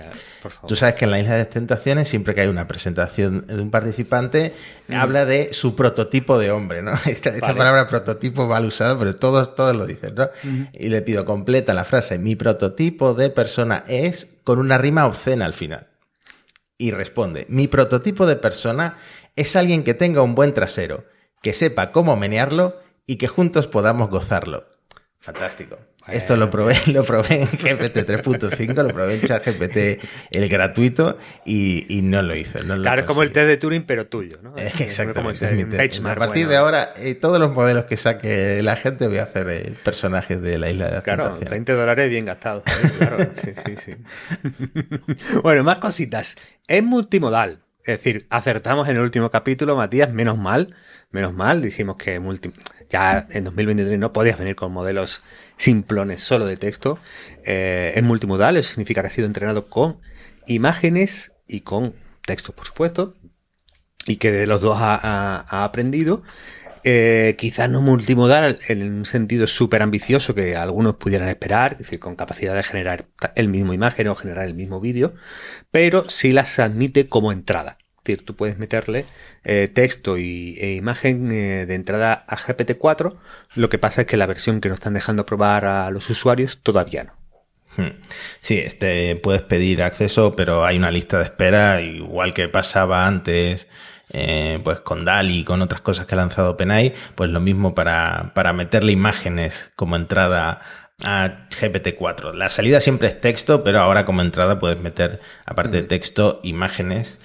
Tú 0.67 0.75
sabes 0.75 0.95
que 0.95 1.05
en 1.05 1.11
la 1.11 1.19
Isla 1.19 1.33
de 1.33 1.39
las 1.39 1.49
Tentaciones, 1.51 2.09
siempre 2.09 2.33
que 2.33 2.41
hay 2.41 2.47
una 2.47 2.67
presentación 2.67 3.45
de 3.45 3.61
un 3.61 3.69
participante, 3.69 4.53
habla 4.89 5.27
de 5.27 5.53
su 5.53 5.75
prototipo 5.75 6.39
de 6.39 6.49
hombre, 6.49 6.81
¿no? 6.81 6.91
Esta, 7.05 7.33
palabra 7.39 7.87
prototipo 7.87 8.47
mal 8.47 8.65
usada, 8.65 8.97
pero 8.97 9.15
todos, 9.15 9.53
todos 9.53 9.75
lo 9.75 9.85
dicen, 9.85 10.15
¿no? 10.15 10.27
Y 10.73 10.89
le 10.89 11.03
pido 11.03 11.23
completa 11.23 11.75
la 11.75 11.83
frase, 11.83 12.17
mi 12.17 12.35
prototipo 12.35 13.13
de 13.13 13.29
persona 13.29 13.83
es 13.87 14.27
con 14.43 14.57
una 14.57 14.79
rima 14.79 15.05
obscena 15.05 15.45
al 15.45 15.53
final. 15.53 15.87
Y 16.79 16.91
responde, 16.91 17.45
mi 17.47 17.67
prototipo 17.67 18.25
de 18.25 18.37
persona 18.37 18.97
es 19.35 19.55
alguien 19.55 19.83
que 19.83 19.93
tenga 19.93 20.23
un 20.23 20.33
buen 20.33 20.55
trasero, 20.55 21.05
que 21.43 21.53
sepa 21.53 21.91
cómo 21.91 22.15
menearlo 22.15 22.86
y 23.07 23.15
que 23.15 23.27
juntos 23.27 23.67
podamos 23.67 24.09
gozarlo. 24.09 24.65
Fantástico. 25.19 25.77
Esto 26.07 26.37
lo 26.37 26.49
probé, 26.49 26.77
lo 26.87 27.03
probé 27.03 27.41
en 27.41 27.47
GPT 27.47 27.97
3.5, 28.07 28.75
lo 28.75 28.93
probé 28.93 29.15
en 29.15 29.21
ChatGPT 29.21 30.01
el 30.31 30.47
gratuito 30.47 31.17
y, 31.45 31.99
no 32.03 32.21
lo 32.21 32.35
hice. 32.35 32.59
claro, 32.59 33.01
es 33.01 33.07
como 33.07 33.23
el 33.23 33.31
test 33.31 33.47
de 33.47 33.57
Turing, 33.57 33.83
pero 33.83 34.07
tuyo, 34.07 34.37
¿no? 34.41 34.55
Exactamente. 34.55 35.77
a 36.05 36.15
partir 36.15 36.47
de 36.47 36.55
ahora, 36.55 36.93
eh, 36.95 37.15
todos 37.15 37.39
los 37.39 37.51
modelos 37.51 37.85
que 37.85 37.97
saque 37.97 38.61
la 38.63 38.77
gente 38.77 39.07
voy 39.07 39.17
a 39.17 39.23
hacer 39.23 39.49
el 39.49 39.73
personaje 39.73 40.37
de 40.37 40.57
la 40.57 40.69
isla 40.69 40.85
de 40.85 40.91
la 40.91 41.01
Claro, 41.01 41.37
20 41.37 41.73
dólares 41.73 42.09
bien 42.09 42.25
gastados. 42.25 42.63
¿eh? 42.65 42.91
Claro, 42.97 43.17
sí, 43.33 43.51
sí, 43.65 43.75
sí. 43.77 45.39
bueno, 45.43 45.63
más 45.63 45.79
cositas. 45.79 46.37
Es 46.67 46.83
multimodal. 46.83 47.59
Es 47.87 48.03
decir, 48.03 48.27
acertamos 48.29 48.89
en 48.89 48.97
el 48.97 49.01
último 49.01 49.31
capítulo, 49.31 49.77
Matías, 49.77 50.11
menos 50.11 50.37
mal, 50.37 50.75
menos 51.09 51.33
mal, 51.33 51.61
dijimos 51.61 51.95
que 51.95 52.19
multi 52.19 52.51
ya 52.89 53.25
en 53.31 53.45
2023 53.45 53.97
no 53.97 54.11
podías 54.11 54.37
venir 54.37 54.57
con 54.57 54.73
modelos 54.73 55.23
simplones 55.55 56.21
solo 56.21 56.45
de 56.45 56.57
texto. 56.57 56.99
Eh, 57.45 57.93
es 57.95 58.03
multimodal, 58.03 58.57
eso 58.57 58.71
significa 58.71 58.99
que 58.99 59.07
ha 59.07 59.09
sido 59.09 59.25
entrenado 59.25 59.69
con 59.69 60.01
imágenes 60.47 61.31
y 61.47 61.61
con 61.61 61.95
texto, 62.25 62.51
por 62.51 62.65
supuesto, 62.65 63.15
y 64.05 64.17
que 64.17 64.33
de 64.33 64.47
los 64.47 64.61
dos 64.61 64.77
ha, 64.81 65.63
aprendido. 65.63 66.23
Eh, 66.89 67.35
quizás 67.37 67.69
no 67.69 67.81
multimodal 67.81 68.57
en 68.69 68.81
un 68.81 69.05
sentido 69.05 69.45
súper 69.45 69.81
ambicioso 69.81 70.33
que 70.33 70.55
algunos 70.55 70.95
pudieran 70.95 71.27
esperar, 71.27 71.73
es 71.73 71.79
decir, 71.79 71.99
con 71.99 72.15
capacidad 72.15 72.55
de 72.55 72.63
generar 72.63 73.07
el 73.35 73.49
mismo 73.49 73.73
imagen 73.73 74.07
o 74.07 74.15
generar 74.15 74.45
el 74.45 74.53
mismo 74.53 74.79
vídeo, 74.79 75.13
pero 75.69 76.09
sí 76.09 76.31
las 76.31 76.59
admite 76.59 77.09
como 77.09 77.33
entrada 77.33 77.77
decir, 78.05 78.25
tú 78.25 78.37
puedes 78.37 78.57
meterle 78.57 79.03
eh, 79.43 79.67
texto 79.67 80.17
y, 80.17 80.57
e 80.61 80.75
imagen 80.75 81.29
eh, 81.29 81.65
de 81.65 81.75
entrada 81.75 82.25
a 82.25 82.37
GPT-4. 82.37 83.17
Lo 83.55 83.67
que 83.67 83.79
pasa 83.79 84.01
es 84.01 84.07
que 84.07 84.15
la 84.15 84.25
versión 84.25 84.61
que 84.61 84.69
nos 84.69 84.77
están 84.77 84.93
dejando 84.93 85.25
probar 85.25 85.65
a 85.65 85.91
los 85.91 86.09
usuarios 86.09 86.59
todavía 86.63 87.03
no. 87.03 87.13
Hmm. 87.75 87.99
Sí, 88.39 88.59
este, 88.59 89.17
puedes 89.17 89.41
pedir 89.41 89.83
acceso, 89.83 90.37
pero 90.37 90.65
hay 90.65 90.77
una 90.77 90.89
lista 90.89 91.17
de 91.17 91.25
espera, 91.25 91.81
igual 91.81 92.33
que 92.33 92.47
pasaba 92.47 93.05
antes, 93.05 93.67
eh, 94.09 94.59
pues 94.63 94.79
con 94.79 95.05
DALI 95.05 95.39
y 95.39 95.43
con 95.43 95.61
otras 95.61 95.81
cosas 95.81 96.05
que 96.05 96.15
ha 96.15 96.17
lanzado 96.17 96.51
OpenAI, 96.51 96.93
pues 97.15 97.29
lo 97.29 97.39
mismo 97.39 97.75
para, 97.75 98.31
para 98.33 98.53
meterle 98.53 98.91
imágenes 98.91 99.71
como 99.75 99.95
entrada 99.95 100.61
a 101.03 101.47
GPT-4. 101.49 102.33
La 102.33 102.49
salida 102.49 102.81
siempre 102.81 103.07
es 103.07 103.19
texto, 103.19 103.63
pero 103.63 103.79
ahora 103.79 104.05
como 104.05 104.21
entrada 104.21 104.59
puedes 104.59 104.79
meter, 104.79 105.19
aparte 105.45 105.77
de 105.77 105.83
texto, 105.83 106.39
imágenes. 106.43 107.19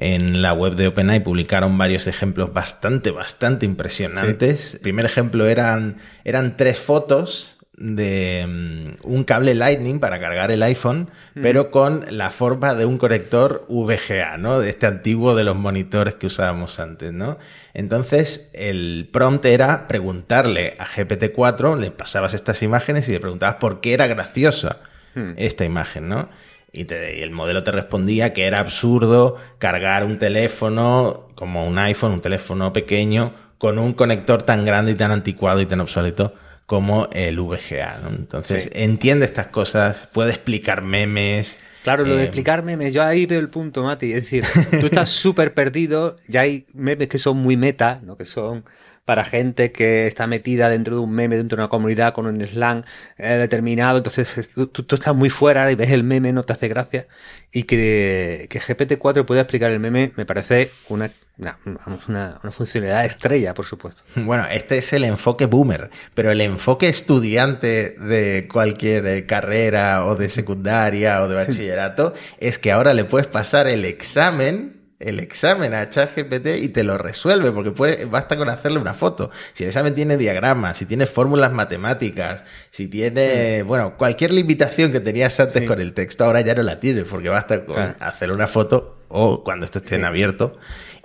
En 0.00 0.42
la 0.42 0.52
web 0.52 0.76
de 0.76 0.86
OpenAI 0.86 1.20
publicaron 1.20 1.76
varios 1.76 2.06
ejemplos 2.06 2.52
bastante, 2.52 3.10
bastante 3.10 3.66
impresionantes. 3.66 4.74
El 4.74 4.80
primer 4.80 5.04
ejemplo 5.04 5.46
eran, 5.46 5.96
eran 6.22 6.56
tres 6.56 6.78
fotos 6.78 7.57
de 7.80 8.44
mm, 8.46 9.06
un 9.08 9.24
cable 9.24 9.54
Lightning 9.54 10.00
para 10.00 10.18
cargar 10.20 10.50
el 10.50 10.62
iPhone, 10.62 11.10
mm. 11.34 11.42
pero 11.42 11.70
con 11.70 12.04
la 12.10 12.30
forma 12.30 12.74
de 12.74 12.84
un 12.86 12.98
conector 12.98 13.64
VGA, 13.68 14.36
¿no? 14.36 14.58
De 14.58 14.68
este 14.68 14.86
antiguo 14.86 15.34
de 15.34 15.44
los 15.44 15.56
monitores 15.56 16.14
que 16.14 16.26
usábamos 16.26 16.80
antes, 16.80 17.12
¿no? 17.12 17.38
Entonces, 17.74 18.50
el 18.52 19.08
prompt 19.12 19.44
era 19.44 19.86
preguntarle 19.86 20.76
a 20.78 20.86
GPT-4, 20.86 21.78
le 21.78 21.90
pasabas 21.90 22.34
estas 22.34 22.62
imágenes 22.62 23.08
y 23.08 23.12
le 23.12 23.20
preguntabas 23.20 23.56
por 23.56 23.80
qué 23.80 23.94
era 23.94 24.06
graciosa 24.06 24.80
mm. 25.14 25.32
esta 25.36 25.64
imagen, 25.64 26.08
¿no? 26.08 26.28
Y, 26.72 26.82
y, 26.92 27.22
el 27.22 27.30
modelo 27.30 27.62
te 27.62 27.72
respondía 27.72 28.32
que 28.32 28.46
era 28.46 28.58
absurdo 28.58 29.36
cargar 29.58 30.04
un 30.04 30.18
teléfono 30.18 31.28
como 31.34 31.66
un 31.66 31.78
iPhone, 31.78 32.12
un 32.12 32.20
teléfono 32.20 32.72
pequeño, 32.72 33.34
con 33.56 33.78
un 33.78 33.92
conector 33.92 34.42
tan 34.42 34.64
grande 34.64 34.92
y 34.92 34.94
tan 34.94 35.10
anticuado 35.10 35.60
y 35.60 35.66
tan 35.66 35.80
obsoleto 35.80 36.34
como 36.68 37.08
el 37.12 37.40
VGA. 37.40 38.00
¿no? 38.02 38.10
Entonces, 38.10 38.68
entiende 38.74 39.24
estas 39.24 39.46
cosas, 39.46 40.06
puede 40.12 40.32
explicar 40.32 40.82
memes. 40.82 41.58
Claro, 41.82 42.04
lo 42.04 42.14
de 42.14 42.20
eh, 42.20 42.24
explicar 42.26 42.62
memes, 42.62 42.92
yo 42.92 43.02
ahí 43.02 43.24
veo 43.24 43.40
el 43.40 43.48
punto, 43.48 43.82
Mati. 43.82 44.12
Es 44.12 44.24
decir, 44.24 44.44
tú 44.78 44.84
estás 44.84 45.08
súper 45.08 45.54
perdido, 45.54 46.18
ya 46.28 46.42
hay 46.42 46.66
memes 46.74 47.08
que 47.08 47.16
son 47.16 47.38
muy 47.38 47.56
meta, 47.56 48.02
¿no? 48.04 48.18
que 48.18 48.26
son 48.26 48.66
para 49.08 49.24
gente 49.24 49.72
que 49.72 50.06
está 50.06 50.26
metida 50.26 50.68
dentro 50.68 50.96
de 50.96 51.00
un 51.00 51.10
meme, 51.12 51.38
dentro 51.38 51.56
de 51.56 51.62
una 51.62 51.70
comunidad 51.70 52.12
con 52.12 52.26
un 52.26 52.46
slang 52.46 52.84
eh, 53.16 53.26
determinado. 53.26 53.96
Entonces 53.96 54.50
tú, 54.54 54.66
tú, 54.66 54.96
estás 54.96 55.14
muy 55.14 55.30
fuera 55.30 55.72
y 55.72 55.76
ves 55.76 55.92
el 55.92 56.04
meme, 56.04 56.30
no 56.34 56.42
te 56.42 56.52
hace 56.52 56.68
gracia. 56.68 57.06
Y 57.50 57.62
que, 57.62 58.48
que 58.50 58.60
GPT-4 58.60 59.24
pueda 59.24 59.40
explicar 59.40 59.70
el 59.70 59.80
meme 59.80 60.12
me 60.14 60.26
parece 60.26 60.70
una 60.90 61.10
vamos, 61.38 62.06
una, 62.06 62.38
una, 62.42 62.52
funcionalidad 62.52 63.06
estrella, 63.06 63.54
por 63.54 63.64
supuesto. 63.64 64.02
Bueno, 64.16 64.44
este 64.52 64.76
es 64.76 64.92
el 64.92 65.04
enfoque 65.04 65.46
boomer, 65.46 65.88
pero 66.12 66.30
el 66.30 66.42
enfoque 66.42 66.90
estudiante 66.90 67.96
de 67.98 68.46
cualquier 68.52 69.06
eh, 69.06 69.24
carrera 69.24 70.04
o 70.04 70.16
de 70.16 70.28
secundaria 70.28 71.22
o 71.22 71.28
de 71.28 71.34
bachillerato 71.34 72.12
es 72.40 72.58
que 72.58 72.72
ahora 72.72 72.92
le 72.92 73.06
puedes 73.06 73.26
pasar 73.26 73.68
el 73.68 73.86
examen 73.86 74.77
el 75.00 75.20
examen 75.20 75.74
a 75.74 75.88
ChatGPT 75.88 76.46
y 76.60 76.68
te 76.68 76.82
lo 76.82 76.98
resuelve, 76.98 77.52
porque 77.52 77.70
puede, 77.70 78.04
basta 78.06 78.36
con 78.36 78.48
hacerle 78.48 78.78
una 78.78 78.94
foto. 78.94 79.30
Si 79.52 79.62
el 79.62 79.68
examen 79.68 79.94
tiene 79.94 80.16
diagramas, 80.16 80.78
si 80.78 80.86
tiene 80.86 81.06
fórmulas 81.06 81.52
matemáticas, 81.52 82.44
si 82.70 82.88
tiene, 82.88 83.62
bueno, 83.62 83.96
cualquier 83.96 84.32
limitación 84.32 84.90
que 84.90 85.00
tenías 85.00 85.38
antes 85.38 85.66
con 85.66 85.80
el 85.80 85.92
texto, 85.92 86.24
ahora 86.24 86.40
ya 86.40 86.54
no 86.54 86.62
la 86.62 86.80
tienes, 86.80 87.06
porque 87.08 87.28
basta 87.28 87.64
con 87.64 87.96
hacer 88.00 88.32
una 88.32 88.46
foto 88.46 88.98
o 89.08 89.42
cuando 89.42 89.64
esto 89.64 89.78
esté 89.78 89.94
en 89.94 90.04
abierto 90.04 90.58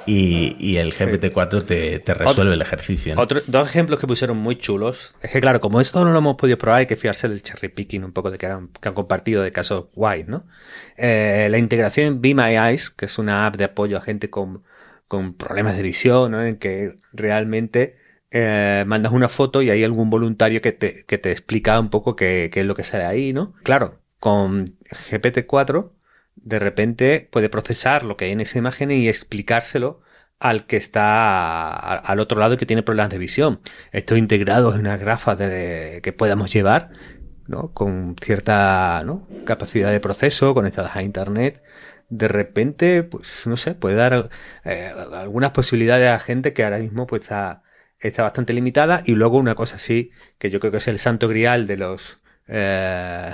y, 0.06 0.78
el 0.78 0.94
GPT-4 0.94 1.66
te, 1.66 2.14
resuelve 2.14 2.54
el 2.54 2.62
ejercicio. 2.62 3.16
dos 3.16 3.70
ejemplos 3.70 4.00
que 4.00 4.08
pusieron 4.08 4.38
muy 4.38 4.56
chulos. 4.56 5.16
Es 5.22 5.32
que, 5.32 5.42
claro, 5.42 5.62
como 5.62 5.82
esto 5.82 6.04
no 6.04 6.12
lo 6.12 6.18
hemos 6.18 6.36
podido 6.36 6.58
probar, 6.58 6.80
hay 6.80 6.86
que 6.86 6.96
fiarse 6.96 7.30
del 7.30 7.42
cherry 7.42 7.70
picking 7.70 8.04
un 8.04 8.12
poco 8.12 8.32
de 8.32 8.38
que 8.38 8.48
han, 8.48 8.70
compartido 8.94 9.44
de 9.44 9.52
casos 9.52 9.86
guay, 9.94 10.26
¿no? 10.28 10.46
Eh, 10.98 11.48
la 11.50 11.58
integración 11.58 12.08
en 12.08 12.22
Be 12.22 12.36
My 12.36 12.58
Eyes, 12.58 12.90
que 12.90 13.06
es 13.06 13.18
una 13.18 13.46
app 13.46 13.56
de 13.56 13.66
apoyo 13.66 13.98
a 13.98 14.02
gente 14.02 14.30
con, 14.30 14.64
problemas 15.38 15.76
de 15.76 15.84
visión, 15.84 16.32
¿no? 16.32 16.44
En 16.44 16.58
que 16.58 16.98
realmente 17.14 17.98
eh, 18.32 18.84
mandas 18.88 19.12
una 19.12 19.30
foto 19.30 19.62
y 19.62 19.70
hay 19.70 19.84
algún 19.84 20.10
voluntario 20.10 20.60
que 20.62 20.72
te, 20.72 21.06
que 21.06 21.20
te 21.20 21.32
explica 21.32 21.80
un 21.80 21.90
poco 21.90 22.16
qué, 22.16 22.50
qué 22.52 22.62
es 22.62 22.66
lo 22.66 22.76
que 22.76 22.84
sale 22.84 23.06
ahí, 23.06 23.32
¿no? 23.32 23.54
Claro, 23.64 24.00
con 24.20 24.66
GPT-4 25.12 25.92
de 26.44 26.60
repente 26.60 27.30
puede 27.32 27.50
procesar 27.50 28.04
lo 28.04 28.18
que 28.18 28.26
hay 28.26 28.32
en 28.32 28.42
esa 28.42 28.58
imagen 28.60 28.92
y 28.92 29.08
explicárselo 29.08 30.02
al 30.40 30.66
que 30.66 30.76
está 30.76 31.74
al 31.74 32.20
otro 32.20 32.40
lado 32.40 32.56
y 32.56 32.58
que 32.58 32.66
tiene 32.66 32.84
problemas 32.84 33.12
de 33.12 33.18
visión. 33.18 33.62
Esto 33.92 34.18
integrado 34.18 34.74
en 34.74 34.82
una 34.82 34.98
grafa 34.98 35.38
que 35.38 36.16
podamos 36.18 36.52
llevar, 36.52 36.92
¿no? 37.48 37.74
Con 37.74 38.16
cierta 38.22 39.04
capacidad 39.46 39.92
de 39.92 40.02
proceso, 40.02 40.54
conectadas 40.54 40.96
a 40.96 41.04
internet. 41.04 41.64
De 42.10 42.28
repente, 42.28 43.04
pues, 43.04 43.48
no 43.48 43.58
sé, 43.58 43.74
puede 43.74 43.96
dar 43.96 44.30
eh, 44.66 44.92
algunas 45.14 45.52
posibilidades 45.52 46.10
a 46.12 46.20
gente 46.20 46.54
que 46.54 46.64
ahora 46.64 46.80
mismo 46.80 47.08
pues 47.08 47.24
está, 47.24 47.64
está 48.00 48.24
bastante 48.24 48.54
limitada. 48.54 49.02
Y 49.06 49.14
luego 49.16 49.38
una 49.38 49.56
cosa 49.56 49.78
así, 49.78 50.12
que 50.38 50.50
yo 50.50 50.60
creo 50.60 50.72
que 50.72 50.78
es 50.80 50.88
el 50.90 51.00
santo 51.00 51.30
grial 51.30 51.68
de 51.68 51.78
los 51.78 52.20
eh, 52.48 53.34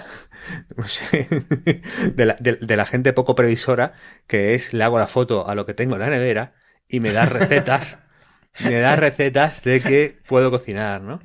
de, 2.15 2.75
la, 2.75 2.86
gente 2.86 3.13
poco 3.13 3.36
previsora, 3.36 3.93
que 4.27 4.55
es 4.55 4.74
le 4.74 4.84
hago 4.84 4.98
la 4.98 5.08
foto 5.08 5.48
a 5.48 5.55
lo 5.55 5.65
que 5.65 5.74
tengo 5.74 5.96
en 5.96 6.01
la 6.01 6.10
nevera 6.10 6.53
y 6.88 7.00
me 7.00 7.12
da 7.12 7.25
recetas, 7.25 8.00
me 8.63 8.79
da 8.79 8.96
recetas 8.96 9.63
de 9.63 9.81
que 9.81 10.19
puedo 10.27 10.51
cocinar, 10.51 11.01
¿no? 11.01 11.19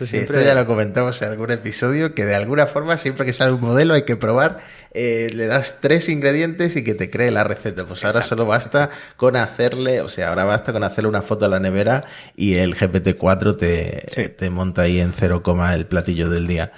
Esto 0.00 0.40
ya 0.40 0.54
lo 0.56 0.66
comentamos 0.66 1.22
en 1.22 1.28
algún 1.28 1.52
episodio, 1.52 2.12
que 2.12 2.24
de 2.24 2.34
alguna 2.34 2.66
forma 2.66 2.98
siempre 2.98 3.24
que 3.24 3.32
sale 3.32 3.52
un 3.52 3.60
modelo 3.60 3.94
hay 3.94 4.02
que 4.02 4.16
probar, 4.16 4.58
eh, 4.92 5.30
le 5.32 5.46
das 5.46 5.78
tres 5.80 6.08
ingredientes 6.08 6.74
y 6.74 6.82
que 6.82 6.94
te 6.94 7.08
cree 7.08 7.30
la 7.30 7.44
receta. 7.44 7.84
Pues 7.84 8.04
ahora 8.04 8.22
solo 8.22 8.46
basta 8.46 8.90
con 9.16 9.36
hacerle, 9.36 10.00
o 10.00 10.08
sea, 10.08 10.30
ahora 10.30 10.42
basta 10.42 10.72
con 10.72 10.82
hacerle 10.82 11.08
una 11.08 11.22
foto 11.22 11.44
a 11.44 11.48
la 11.48 11.60
nevera 11.60 12.04
y 12.34 12.54
el 12.56 12.76
GPT-4 12.76 13.56
te, 13.56 14.32
te 14.36 14.50
monta 14.50 14.82
ahí 14.82 15.00
en 15.00 15.12
cero 15.12 15.42
coma 15.42 15.72
el 15.74 15.86
platillo 15.86 16.28
del 16.28 16.48
día. 16.48 16.72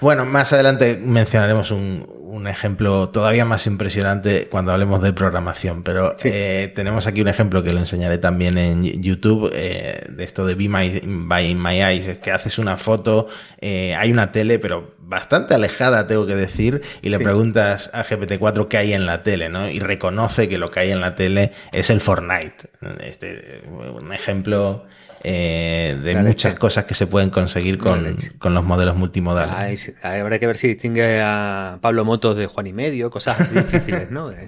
Bueno, 0.00 0.26
más 0.26 0.52
adelante 0.52 1.00
mencionaremos 1.02 1.70
un, 1.70 2.14
ejemplo 2.46 3.08
todavía 3.08 3.44
más 3.44 3.66
impresionante 3.66 4.46
cuando 4.48 4.70
hablemos 4.70 5.02
de 5.02 5.12
programación, 5.12 5.82
pero 5.82 6.14
eh, 6.22 6.70
tenemos 6.76 7.08
aquí 7.08 7.20
un 7.20 7.26
ejemplo 7.26 7.64
que 7.64 7.72
lo 7.72 7.80
enseñaré 7.80 8.18
también 8.18 8.56
en 8.56 8.84
YouTube, 9.02 9.50
eh, 9.52 10.04
de 10.08 10.22
esto 10.22 10.46
de 10.46 10.54
Be 10.54 10.68
My, 10.68 11.00
by 11.02 11.54
My 11.56 11.82
Eyes, 11.82 12.06
es 12.06 12.18
que 12.18 12.30
haces 12.30 12.58
una 12.58 12.76
foto, 12.76 13.26
eh, 13.60 13.96
hay 13.96 14.12
una 14.12 14.30
tele, 14.30 14.60
pero 14.60 14.94
bastante 14.98 15.54
alejada, 15.54 16.06
tengo 16.06 16.24
que 16.24 16.36
decir, 16.36 16.82
y 17.02 17.08
le 17.08 17.18
preguntas 17.18 17.90
a 17.92 18.04
GPT-4 18.04 18.68
qué 18.68 18.76
hay 18.76 18.92
en 18.92 19.06
la 19.06 19.24
tele, 19.24 19.48
¿no? 19.48 19.68
Y 19.68 19.80
reconoce 19.80 20.48
que 20.48 20.58
lo 20.58 20.70
que 20.70 20.80
hay 20.80 20.92
en 20.92 21.00
la 21.00 21.16
tele 21.16 21.52
es 21.72 21.90
el 21.90 22.00
Fortnite. 22.00 22.68
Este, 23.00 23.62
un 23.68 24.12
ejemplo 24.12 24.84
eh, 25.28 25.98
de 26.04 26.14
muchas 26.22 26.54
cosas 26.54 26.84
que 26.84 26.94
se 26.94 27.08
pueden 27.08 27.30
conseguir 27.30 27.78
con, 27.78 28.16
los 28.54 28.64
modelos 28.64 28.94
multimodales. 28.94 29.92
habrá 30.04 30.38
que 30.38 30.46
ver 30.46 30.56
si 30.56 30.68
distingue 30.68 31.20
a 31.20 31.80
Pablo 31.82 32.04
Motos 32.04 32.36
de 32.36 32.46
Juan 32.46 32.68
y 32.68 32.72
Medio, 32.72 33.10
cosas 33.10 33.40
así 33.40 33.54
difíciles, 33.56 34.08
¿no? 34.12 34.30
Eh, 34.30 34.46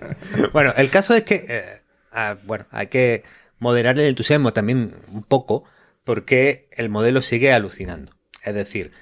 bueno, 0.53 0.73
el 0.77 0.89
caso 0.89 1.15
es 1.15 1.23
que, 1.23 1.45
eh, 1.49 1.65
ah, 2.13 2.37
bueno, 2.45 2.67
hay 2.71 2.87
que 2.87 3.25
moderar 3.59 3.99
el 3.99 4.07
entusiasmo 4.07 4.53
también 4.53 4.95
un 5.11 5.25
poco, 5.25 5.65
porque 6.05 6.69
el 6.77 6.91
modelo 6.91 7.23
sigue 7.23 7.53
alucinando. 7.53 8.13
Es 8.45 8.55
decir, 8.55 8.93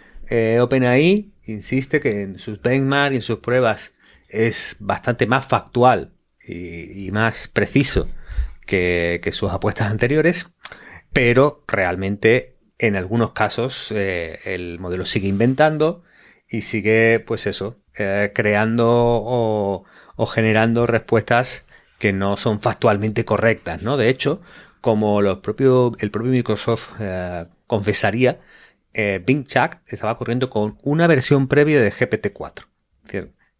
OpenAI 0.58 1.30
insiste 1.44 2.00
que 2.00 2.22
en 2.22 2.38
sus 2.38 2.62
benchmarks 2.62 3.12
y 3.12 3.16
en 3.16 3.22
sus 3.22 3.40
pruebas 3.40 3.92
es 4.30 4.76
bastante 4.80 5.26
más 5.26 5.44
factual 5.44 6.14
y, 6.42 7.10
más 7.12 7.48
preciso 7.48 8.08
que, 8.64 9.20
que 9.22 9.30
sus 9.30 9.52
apuestas 9.52 9.90
anteriores 9.90 10.46
pero 11.16 11.64
realmente 11.66 12.58
en 12.76 12.94
algunos 12.94 13.30
casos 13.30 13.90
eh, 13.90 14.38
el 14.44 14.78
modelo 14.78 15.06
sigue 15.06 15.28
inventando 15.28 16.04
y 16.46 16.60
sigue, 16.60 17.24
pues 17.26 17.46
eso, 17.46 17.80
eh, 17.96 18.32
creando 18.34 18.86
o, 18.86 19.86
generando 20.26 20.86
respuestas 20.86 21.66
que 21.98 22.12
no 22.12 22.36
son 22.36 22.60
factualmente 22.60 23.24
correctas, 23.24 23.80
¿no? 23.80 23.96
De 23.96 24.10
hecho, 24.10 24.42
como 24.82 25.22
los 25.22 25.38
propio, 25.38 25.92
el 26.00 26.10
propio 26.10 26.32
Microsoft 26.32 27.00
eh, 27.00 27.46
confesaría, 27.66 28.38
Bing 29.24 29.46
Chat 29.46 29.76
estaba 29.86 30.18
corriendo 30.18 30.50
con 30.50 30.78
una 30.82 31.06
versión 31.06 31.48
previa 31.48 31.80
de 31.80 31.92
GPT-4. 31.92 32.66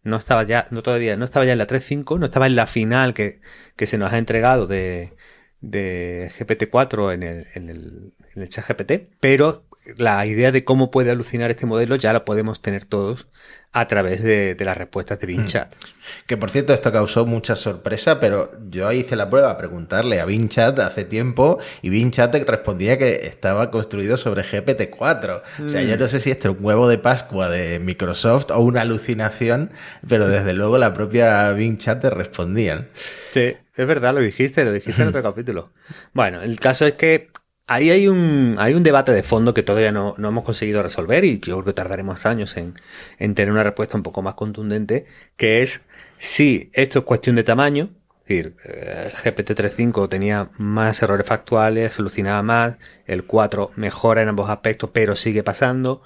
no 0.03 0.15
estaba 0.17 0.43
ya, 0.43 0.67
no 0.69 0.83
todavía, 0.83 1.17
no 1.17 1.25
estaba 1.25 1.45
ya 1.45 1.53
en 1.53 1.57
la 1.57 1.65
3.5, 1.65 2.19
no 2.19 2.27
estaba 2.27 2.45
en 2.45 2.55
la 2.55 2.67
final 2.67 3.15
que, 3.15 3.41
que 3.75 3.87
se 3.87 3.97
nos 3.97 4.13
ha 4.13 4.19
entregado 4.19 4.67
de, 4.67 5.15
de 5.61 6.31
GPT-4 6.37 7.13
en 7.13 7.23
el, 7.23 7.47
en, 7.53 7.69
el, 7.69 8.13
en 8.35 8.41
el 8.41 8.49
chat 8.49 8.67
GPT, 8.67 9.09
pero 9.19 9.63
la 9.95 10.25
idea 10.25 10.51
de 10.51 10.63
cómo 10.63 10.91
puede 10.91 11.11
alucinar 11.11 11.49
este 11.49 11.65
modelo 11.65 11.95
ya 11.95 12.13
la 12.13 12.25
podemos 12.25 12.61
tener 12.61 12.85
todos 12.85 13.27
a 13.73 13.87
través 13.87 14.23
de, 14.23 14.55
las 14.59 14.77
respuestas 14.77 15.19
de 15.19 15.27
BinChat. 15.27 15.73
Hmm. 15.73 15.77
Que 16.25 16.37
por 16.37 16.49
cierto, 16.49 16.73
esto 16.73 16.91
causó 16.91 17.25
mucha 17.25 17.55
sorpresa, 17.55 18.19
pero 18.19 18.49
yo 18.69 18.91
hice 18.91 19.15
la 19.15 19.29
prueba 19.29 19.51
a 19.51 19.57
preguntarle 19.57 20.19
a 20.19 20.25
BinChat 20.25 20.79
hace 20.79 21.03
tiempo 21.03 21.59
y 21.81 21.89
BinChat 21.89 22.33
respondía 22.47 22.97
que 22.97 23.27
estaba 23.27 23.69
construido 23.69 24.17
sobre 24.17 24.43
GPT-4. 24.43 25.41
O 25.65 25.69
sea, 25.69 25.83
yo 25.83 25.95
hmm. 25.95 25.99
no 25.99 26.07
sé 26.07 26.19
si 26.19 26.31
esto 26.31 26.49
es 26.49 26.57
un 26.57 26.65
huevo 26.65 26.87
de 26.87 26.97
Pascua 26.97 27.49
de 27.49 27.79
Microsoft 27.79 28.51
o 28.51 28.59
una 28.59 28.81
alucinación, 28.81 29.71
pero 30.07 30.27
desde 30.27 30.53
luego 30.53 30.77
la 30.77 30.93
propia 30.93 31.51
BinChat 31.51 32.01
te 32.01 32.09
respondían. 32.09 32.87
Sí, 33.31 33.55
es 33.77 33.87
verdad, 33.87 34.13
lo 34.13 34.21
dijiste, 34.21 34.65
lo 34.65 34.73
dijiste 34.73 35.01
en 35.01 35.09
otro 35.09 35.23
capítulo. 35.31 35.71
Bueno, 36.13 36.41
el 36.41 36.59
caso 36.59 36.85
es 36.85 36.93
que 36.93 37.29
ahí 37.67 37.91
hay 37.91 38.07
un, 38.07 38.55
hay 38.57 38.73
un 38.73 38.83
debate 38.83 39.11
de 39.11 39.23
fondo 39.23 39.53
que 39.53 39.63
todavía 39.63 39.91
no, 39.91 40.15
no, 40.17 40.29
hemos 40.29 40.43
conseguido 40.43 40.81
resolver 40.81 41.23
y 41.25 41.39
yo 41.39 41.55
creo 41.55 41.65
que 41.65 41.73
tardaremos 41.73 42.25
años 42.25 42.57
en, 42.57 42.73
en, 43.19 43.35
tener 43.35 43.51
una 43.51 43.63
respuesta 43.63 43.97
un 43.97 44.03
poco 44.03 44.21
más 44.21 44.33
contundente, 44.33 45.05
que 45.35 45.61
es 45.61 45.83
si 46.17 46.71
esto 46.73 46.99
es 46.99 47.05
cuestión 47.05 47.35
de 47.35 47.43
tamaño, 47.43 47.89
es 48.25 48.27
decir, 48.27 48.55
eh, 48.65 49.13
GPT-3.5 49.23 50.09
tenía 50.09 50.49
más 50.57 51.01
errores 51.01 51.25
factuales, 51.25 51.97
alucinaba 51.99 52.43
más, 52.43 52.77
el 53.05 53.25
4 53.25 53.71
mejora 53.75 54.21
en 54.21 54.29
ambos 54.29 54.49
aspectos, 54.49 54.89
pero 54.91 55.15
sigue 55.15 55.43
pasando. 55.43 56.01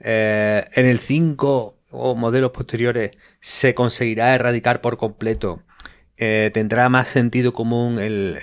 Eh, 0.00 0.64
en 0.74 0.86
el 0.86 0.98
5 0.98 1.78
o 1.90 2.14
modelos 2.14 2.52
posteriores 2.52 3.12
se 3.40 3.74
conseguirá 3.74 4.34
erradicar 4.34 4.80
por 4.80 4.96
completo 4.96 5.62
eh, 6.18 6.50
tendrá 6.54 6.88
más 6.88 7.08
sentido 7.08 7.52
común 7.52 7.98
el, 7.98 8.38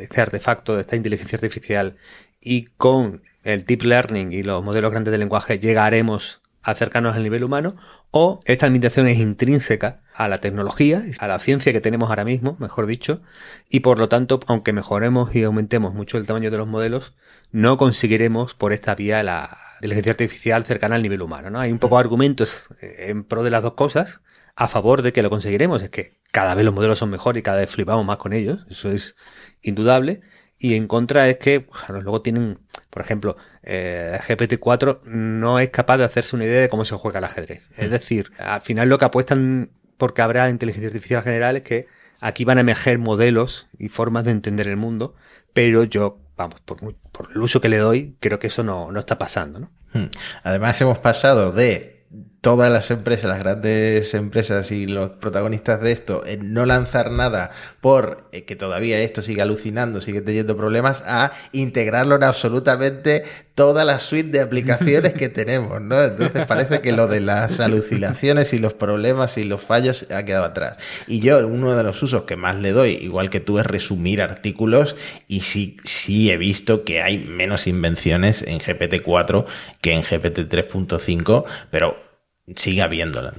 este 0.00 0.20
artefacto 0.20 0.74
de 0.74 0.82
esta 0.82 0.96
inteligencia 0.96 1.36
artificial 1.36 1.96
y 2.40 2.66
con 2.76 3.22
el 3.44 3.64
deep 3.64 3.82
learning 3.82 4.32
y 4.32 4.42
los 4.42 4.62
modelos 4.62 4.90
grandes 4.90 5.12
de 5.12 5.18
lenguaje 5.18 5.58
llegaremos 5.58 6.42
a 6.62 6.72
acercarnos 6.72 7.16
al 7.16 7.22
nivel 7.22 7.44
humano 7.44 7.76
o 8.10 8.42
esta 8.44 8.66
limitación 8.66 9.06
es 9.06 9.18
intrínseca 9.18 10.02
a 10.14 10.28
la 10.28 10.38
tecnología, 10.38 11.02
a 11.18 11.26
la 11.26 11.38
ciencia 11.38 11.72
que 11.72 11.80
tenemos 11.80 12.10
ahora 12.10 12.24
mismo, 12.24 12.56
mejor 12.58 12.86
dicho, 12.86 13.22
y 13.70 13.80
por 13.80 13.98
lo 13.98 14.08
tanto, 14.08 14.40
aunque 14.48 14.72
mejoremos 14.72 15.34
y 15.34 15.44
aumentemos 15.44 15.94
mucho 15.94 16.18
el 16.18 16.26
tamaño 16.26 16.50
de 16.50 16.58
los 16.58 16.66
modelos, 16.66 17.14
no 17.50 17.78
conseguiremos 17.78 18.54
por 18.54 18.72
esta 18.72 18.94
vía 18.94 19.22
la 19.22 19.56
inteligencia 19.76 20.12
artificial 20.12 20.64
cercana 20.64 20.96
al 20.96 21.02
nivel 21.02 21.22
humano. 21.22 21.50
¿no? 21.50 21.60
Hay 21.60 21.72
un 21.72 21.78
poco 21.78 21.96
de 21.96 22.00
argumentos 22.00 22.68
en 22.80 23.24
pro 23.24 23.42
de 23.42 23.50
las 23.50 23.62
dos 23.62 23.74
cosas, 23.74 24.20
a 24.56 24.66
favor 24.66 25.02
de 25.02 25.12
que 25.12 25.22
lo 25.22 25.30
conseguiremos, 25.30 25.82
es 25.82 25.90
que 25.90 26.17
cada 26.38 26.54
vez 26.54 26.64
los 26.64 26.72
modelos 26.72 27.00
son 27.00 27.10
mejores 27.10 27.40
y 27.40 27.42
cada 27.42 27.58
vez 27.58 27.68
flipamos 27.68 28.06
más 28.06 28.16
con 28.18 28.32
ellos, 28.32 28.60
eso 28.70 28.92
es 28.92 29.16
indudable. 29.60 30.20
Y 30.56 30.76
en 30.76 30.86
contra 30.86 31.28
es 31.28 31.36
que 31.38 31.66
luego 31.88 32.22
tienen, 32.22 32.60
por 32.90 33.02
ejemplo, 33.02 33.36
eh, 33.64 34.16
GPT-4 34.24 35.02
no 35.02 35.58
es 35.58 35.70
capaz 35.70 35.98
de 35.98 36.04
hacerse 36.04 36.36
una 36.36 36.44
idea 36.44 36.60
de 36.60 36.68
cómo 36.68 36.84
se 36.84 36.94
juega 36.94 37.18
el 37.18 37.24
ajedrez. 37.24 37.68
Es 37.76 37.90
decir, 37.90 38.30
al 38.38 38.60
final 38.60 38.88
lo 38.88 38.98
que 38.98 39.06
apuestan 39.06 39.72
porque 39.96 40.22
habrá 40.22 40.48
inteligencia 40.48 40.86
artificial 40.86 41.24
general 41.24 41.56
es 41.56 41.62
que 41.64 41.86
aquí 42.20 42.44
van 42.44 42.58
a 42.58 42.60
emerger 42.60 43.00
modelos 43.00 43.66
y 43.76 43.88
formas 43.88 44.22
de 44.22 44.30
entender 44.30 44.68
el 44.68 44.76
mundo, 44.76 45.16
pero 45.52 45.82
yo, 45.82 46.20
vamos, 46.36 46.60
por, 46.60 46.78
por 47.10 47.32
el 47.32 47.38
uso 47.38 47.60
que 47.60 47.68
le 47.68 47.78
doy, 47.78 48.16
creo 48.20 48.38
que 48.38 48.46
eso 48.46 48.62
no, 48.62 48.92
no 48.92 49.00
está 49.00 49.18
pasando. 49.18 49.58
¿no? 49.58 49.72
Hmm. 49.92 50.10
Además 50.44 50.80
hemos 50.80 50.98
pasado 50.98 51.50
de 51.50 51.97
todas 52.40 52.70
las 52.70 52.90
empresas, 52.90 53.30
las 53.30 53.40
grandes 53.40 54.14
empresas 54.14 54.70
y 54.70 54.86
los 54.86 55.10
protagonistas 55.10 55.80
de 55.80 55.92
esto, 55.92 56.24
en 56.24 56.52
no 56.52 56.66
lanzar 56.66 57.10
nada 57.10 57.50
por 57.80 58.28
eh, 58.32 58.44
que 58.44 58.54
todavía 58.54 59.00
esto 59.00 59.22
siga 59.22 59.42
alucinando, 59.42 60.00
sigue 60.00 60.20
teniendo 60.20 60.56
problemas, 60.56 61.02
a 61.06 61.32
integrarlo 61.52 62.14
en 62.14 62.22
absolutamente 62.22 63.24
toda 63.54 63.84
la 63.84 63.98
suite 63.98 64.30
de 64.30 64.40
aplicaciones 64.40 65.14
que 65.14 65.28
tenemos, 65.28 65.80
¿no? 65.80 66.00
Entonces 66.00 66.46
parece 66.46 66.80
que 66.80 66.92
lo 66.92 67.08
de 67.08 67.20
las 67.20 67.58
alucinaciones 67.58 68.52
y 68.52 68.58
los 68.58 68.72
problemas 68.72 69.36
y 69.36 69.42
los 69.42 69.60
fallos 69.60 70.06
ha 70.10 70.22
quedado 70.22 70.44
atrás. 70.44 70.76
Y 71.08 71.18
yo, 71.18 71.44
uno 71.46 71.74
de 71.76 71.82
los 71.82 72.00
usos 72.02 72.22
que 72.22 72.36
más 72.36 72.56
le 72.56 72.70
doy, 72.70 72.92
igual 72.92 73.30
que 73.30 73.40
tú, 73.40 73.58
es 73.58 73.66
resumir 73.66 74.22
artículos 74.22 74.94
y 75.26 75.40
sí, 75.40 75.76
sí 75.82 76.30
he 76.30 76.36
visto 76.36 76.84
que 76.84 77.02
hay 77.02 77.18
menos 77.18 77.66
invenciones 77.66 78.42
en 78.42 78.60
GPT-4 78.60 79.46
que 79.80 79.92
en 79.92 80.02
GPT 80.02 80.48
3.5, 80.48 81.44
pero 81.70 82.07
sigue 82.56 82.82
habiéndola. 82.82 83.34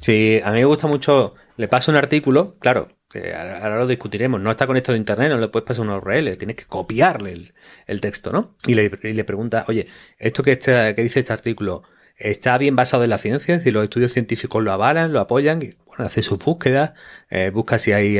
Sí, 0.00 0.40
a 0.42 0.50
mí 0.50 0.58
me 0.58 0.64
gusta 0.64 0.86
mucho. 0.86 1.34
Le 1.56 1.68
paso 1.68 1.90
un 1.90 1.96
artículo, 1.96 2.56
claro, 2.58 2.88
ahora 3.14 3.78
lo 3.78 3.86
discutiremos, 3.86 4.40
no 4.40 4.50
está 4.50 4.66
conectado 4.66 4.94
a 4.94 4.98
internet, 4.98 5.30
no 5.30 5.38
le 5.38 5.48
puedes 5.48 5.66
pasar 5.66 5.84
una 5.84 5.96
URL, 5.96 6.36
tienes 6.38 6.56
que 6.56 6.64
copiarle 6.64 7.42
el, 7.86 8.00
texto, 8.00 8.32
¿no? 8.32 8.56
Y 8.66 8.74
le, 8.74 9.24
pregunta, 9.24 9.64
oye, 9.68 9.88
esto 10.18 10.42
que, 10.42 10.52
este, 10.52 10.94
que 10.94 11.02
dice 11.02 11.20
este 11.20 11.32
artículo, 11.32 11.82
¿está 12.16 12.56
bien 12.56 12.76
basado 12.76 13.04
en 13.04 13.10
la 13.10 13.18
ciencia? 13.18 13.54
Es 13.54 13.60
decir, 13.60 13.72
los 13.72 13.82
estudios 13.82 14.12
científicos 14.12 14.62
lo 14.62 14.72
avalan, 14.72 15.12
lo 15.12 15.20
apoyan, 15.20 15.60
y, 15.62 15.74
bueno, 15.86 16.04
hace 16.04 16.22
sus 16.22 16.38
búsquedas, 16.38 16.92
eh, 17.30 17.50
busca 17.52 17.78
si 17.78 17.92
hay 17.92 18.16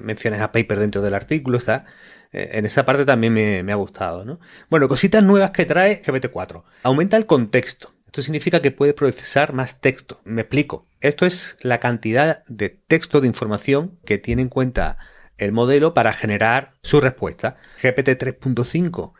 menciones 0.00 0.40
a 0.40 0.50
paper 0.50 0.80
dentro 0.80 1.00
del 1.00 1.14
artículo, 1.14 1.58
está. 1.58 1.86
Eh, 2.32 2.50
en 2.54 2.66
esa 2.66 2.84
parte 2.84 3.04
también 3.04 3.32
me, 3.32 3.62
me 3.62 3.72
ha 3.72 3.76
gustado, 3.76 4.24
¿no? 4.24 4.40
Bueno, 4.68 4.88
cositas 4.88 5.22
nuevas 5.22 5.52
que 5.52 5.66
trae 5.66 6.02
GPT-4. 6.02 6.64
Aumenta 6.82 7.16
el 7.16 7.26
contexto. 7.26 7.93
Esto 8.14 8.22
significa 8.22 8.62
que 8.62 8.70
puede 8.70 8.94
procesar 8.94 9.54
más 9.54 9.80
texto. 9.80 10.20
Me 10.22 10.42
explico. 10.42 10.86
Esto 11.00 11.26
es 11.26 11.56
la 11.62 11.80
cantidad 11.80 12.44
de 12.46 12.68
texto 12.68 13.20
de 13.20 13.26
información 13.26 13.98
que 14.04 14.18
tiene 14.18 14.42
en 14.42 14.48
cuenta 14.48 14.98
el 15.36 15.50
modelo 15.50 15.94
para 15.94 16.12
generar 16.12 16.74
su 16.84 17.00
respuesta. 17.00 17.56
GPT 17.82 18.10
3.5 18.10 19.14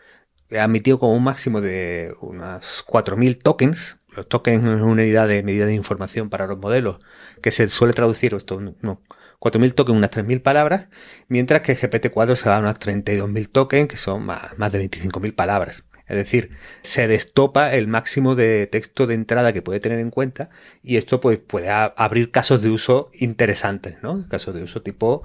admitido 0.60 1.00
como 1.00 1.12
un 1.12 1.24
máximo 1.24 1.60
de 1.60 2.14
unas 2.20 2.84
4.000 2.86 3.42
tokens. 3.42 3.98
Los 4.14 4.28
tokens 4.28 4.62
es 4.62 4.70
una 4.70 4.84
unidad 4.84 5.26
de 5.26 5.42
medida 5.42 5.66
de 5.66 5.74
información 5.74 6.30
para 6.30 6.46
los 6.46 6.58
modelos 6.58 7.00
que 7.42 7.50
se 7.50 7.68
suele 7.70 7.94
traducir 7.94 8.32
esto, 8.34 8.60
no, 8.60 9.02
4.000 9.40 9.74
tokens, 9.74 9.98
unas 9.98 10.12
3.000 10.12 10.40
palabras, 10.40 10.86
mientras 11.26 11.62
que 11.62 11.76
GPT-4 11.76 12.36
se 12.36 12.48
da 12.48 12.60
unas 12.60 12.78
32.000 12.78 13.50
tokens, 13.50 13.88
que 13.88 13.96
son 13.96 14.24
más, 14.24 14.56
más 14.56 14.70
de 14.70 14.88
25.000 14.88 15.34
palabras. 15.34 15.82
Es 16.06 16.16
decir, 16.16 16.50
se 16.82 17.08
destopa 17.08 17.74
el 17.74 17.88
máximo 17.88 18.34
de 18.34 18.66
texto 18.66 19.06
de 19.06 19.14
entrada 19.14 19.52
que 19.52 19.62
puede 19.62 19.80
tener 19.80 19.98
en 20.00 20.10
cuenta 20.10 20.50
y 20.82 20.96
esto 20.96 21.20
pues 21.20 21.38
puede 21.38 21.70
abrir 21.70 22.30
casos 22.30 22.62
de 22.62 22.70
uso 22.70 23.10
interesantes, 23.14 23.96
¿no? 24.02 24.26
Casos 24.28 24.54
de 24.54 24.62
uso 24.62 24.82
tipo 24.82 25.22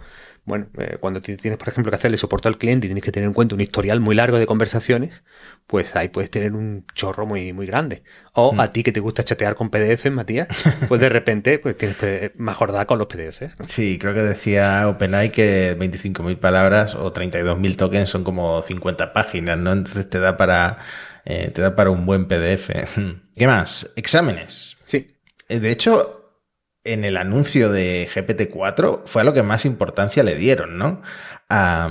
bueno, 0.49 0.67
eh, 0.77 0.97
cuando 0.99 1.21
tienes, 1.21 1.57
por 1.57 1.69
ejemplo, 1.69 1.91
que 1.91 1.95
hacerle 1.95 2.17
soporte 2.17 2.47
al 2.47 2.57
cliente 2.57 2.87
y 2.87 2.89
tienes 2.89 3.03
que 3.03 3.11
tener 3.11 3.27
en 3.27 3.33
cuenta 3.33 3.55
un 3.55 3.61
historial 3.61 4.01
muy 4.01 4.15
largo 4.15 4.37
de 4.37 4.47
conversaciones, 4.47 5.23
pues 5.67 5.95
ahí 5.95 6.09
puedes 6.09 6.31
tener 6.31 6.53
un 6.53 6.85
chorro 6.95 7.25
muy, 7.25 7.53
muy 7.53 7.67
grande. 7.67 8.03
O 8.33 8.53
mm. 8.53 8.59
a 8.59 8.73
ti 8.73 8.83
que 8.83 8.91
te 8.91 8.99
gusta 8.99 9.23
chatear 9.23 9.55
con 9.55 9.69
PDF, 9.69 10.09
Matías, 10.11 10.47
pues 10.89 10.99
de 10.99 11.07
repente 11.07 11.59
pues 11.59 11.77
tienes 11.77 11.97
que 11.97 12.33
mejorar 12.35 12.87
con 12.87 12.97
los 12.97 13.07
PDFs. 13.07 13.55
Sí, 13.67 13.97
creo 13.99 14.13
que 14.13 14.23
decía 14.23 14.87
OpenAI 14.89 15.31
que 15.31 15.77
25.000 15.77 16.37
palabras 16.39 16.95
o 16.95 17.13
32.000 17.13 17.75
tokens 17.75 18.09
son 18.09 18.23
como 18.23 18.61
50 18.61 19.13
páginas, 19.13 19.57
¿no? 19.57 19.71
Entonces 19.71 20.09
te 20.09 20.19
da 20.19 20.35
para, 20.35 20.79
eh, 21.25 21.51
te 21.51 21.61
da 21.61 21.75
para 21.75 21.91
un 21.91 22.05
buen 22.05 22.27
PDF. 22.27 22.71
¿Qué 23.35 23.47
más? 23.47 23.91
Exámenes. 23.95 24.77
Sí. 24.81 25.15
Eh, 25.47 25.59
de 25.59 25.69
hecho, 25.69 26.18
en 26.83 27.03
el 27.03 27.17
anuncio 27.17 27.71
de 27.71 28.07
GPT-4 28.13 29.03
fue 29.05 29.21
a 29.21 29.25
lo 29.25 29.33
que 29.33 29.43
más 29.43 29.65
importancia 29.65 30.23
le 30.23 30.35
dieron, 30.35 30.77
¿no? 30.77 31.01
A 31.49 31.89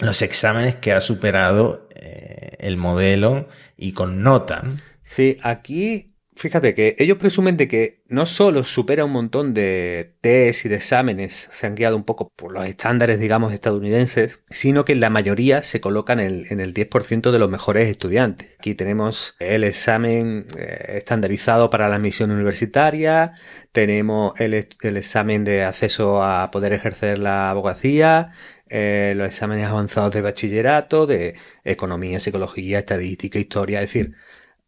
los 0.00 0.22
exámenes 0.22 0.76
que 0.76 0.92
ha 0.92 1.00
superado 1.00 1.88
eh, 1.94 2.56
el 2.58 2.76
modelo 2.76 3.48
y 3.76 3.92
con 3.92 4.22
nota. 4.22 4.64
Sí, 5.02 5.38
aquí 5.42 6.07
fíjate 6.38 6.74
que 6.74 6.94
ellos 6.98 7.18
presumen 7.18 7.56
de 7.56 7.68
que 7.68 8.02
no 8.06 8.24
solo 8.24 8.64
supera 8.64 9.04
un 9.04 9.12
montón 9.12 9.54
de 9.54 10.14
test 10.20 10.64
y 10.64 10.68
de 10.68 10.76
exámenes, 10.76 11.48
se 11.50 11.66
han 11.66 11.74
guiado 11.74 11.96
un 11.96 12.04
poco 12.04 12.30
por 12.34 12.52
los 12.52 12.64
estándares, 12.64 13.18
digamos, 13.18 13.52
estadounidenses, 13.52 14.40
sino 14.48 14.84
que 14.84 14.94
la 14.94 15.10
mayoría 15.10 15.62
se 15.62 15.80
colocan 15.80 16.20
en 16.20 16.26
el, 16.26 16.46
en 16.50 16.60
el 16.60 16.72
10% 16.72 17.30
de 17.30 17.38
los 17.38 17.50
mejores 17.50 17.88
estudiantes. 17.88 18.48
Aquí 18.58 18.74
tenemos 18.74 19.34
el 19.40 19.64
examen 19.64 20.46
eh, 20.56 20.94
estandarizado 20.98 21.70
para 21.70 21.88
la 21.88 21.96
admisión 21.96 22.30
universitaria, 22.30 23.34
tenemos 23.72 24.38
el, 24.40 24.54
el, 24.54 24.96
examen 24.96 25.44
de 25.44 25.64
acceso 25.64 26.22
a 26.22 26.50
poder 26.50 26.72
ejercer 26.72 27.18
la 27.18 27.50
abogacía, 27.50 28.32
eh, 28.70 29.14
los 29.16 29.28
exámenes 29.28 29.66
avanzados 29.66 30.12
de 30.12 30.22
bachillerato, 30.22 31.06
de 31.06 31.34
economía, 31.64 32.18
psicología, 32.18 32.78
estadística, 32.80 33.38
historia, 33.38 33.82
es 33.82 33.92
decir, 33.92 34.14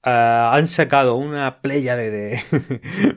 Ah, 0.03 0.53
han 0.55 0.67
sacado 0.67 1.17
una 1.17 1.61
playa 1.61 1.95
de, 1.95 2.41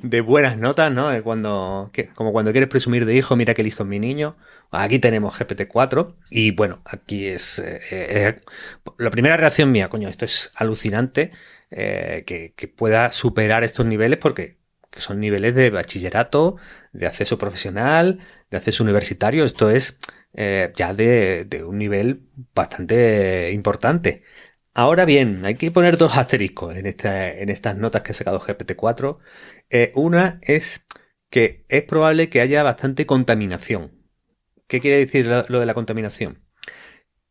de, 0.02 0.22
buenas 0.22 0.58
notas, 0.58 0.92
¿no? 0.92 1.12
Cuando, 1.24 1.92
como 2.16 2.34
cuando 2.34 2.52
quieres 2.52 2.70
presumir 2.70 3.06
de 3.06 3.16
hijo, 3.16 3.38
mira 3.38 3.54
qué 3.54 3.64
listo 3.64 3.84
es 3.84 3.90
mi 3.90 4.00
niño. 4.00 4.36
Aquí 4.70 5.00
tenemos 5.00 5.34
GPT-4 5.40 6.16
y 6.30 6.52
bueno, 6.52 6.82
aquí 6.86 7.28
es 7.28 7.60
eh, 7.60 7.80
eh, 7.90 8.42
la 8.98 9.12
primera 9.12 9.38
reacción 9.38 9.72
mía, 9.72 9.88
coño, 9.90 10.10
esto 10.10 10.26
es 10.26 10.52
alucinante 10.56 11.32
eh, 11.72 12.24
que, 12.26 12.68
pueda 12.68 13.12
superar 13.12 13.64
estos 13.64 13.86
niveles 13.86 14.20
porque 14.20 14.58
que 14.92 15.02
son 15.02 15.20
niveles 15.20 15.56
de 15.56 15.72
bachillerato, 15.72 16.58
de 16.92 17.08
acceso 17.08 17.38
profesional, 17.40 18.20
de 18.52 18.58
acceso 18.58 18.84
universitario. 18.84 19.46
Esto 19.46 19.72
es 19.72 20.00
eh, 20.34 20.72
ya 20.76 20.94
de, 20.94 21.48
un 21.68 21.78
nivel 21.80 22.22
bastante 22.54 23.52
importante. 23.54 24.24
Ahora 24.74 25.06
bien, 25.06 25.46
hay 25.46 25.56
que 25.56 25.70
poner 25.72 25.98
dos 25.98 26.18
asteriscos 26.18 26.76
en, 26.76 26.88
en 26.88 27.50
estas 27.50 27.78
notas 27.78 28.02
que 28.02 28.12
ha 28.12 28.16
sacado 28.16 28.40
GPT-4. 28.40 29.20
Eh, 29.70 29.92
una 29.96 30.40
es 30.42 30.86
que 31.30 31.66
es 31.70 31.84
probable 31.84 32.30
que 32.30 32.42
haya 32.42 32.64
bastante 32.64 33.06
contaminación. 33.06 33.92
¿Qué 34.68 34.80
quiere 34.80 34.98
decir 34.98 35.28
lo 35.48 35.60
de 35.60 35.66
la 35.66 35.74
contaminación? 35.74 36.44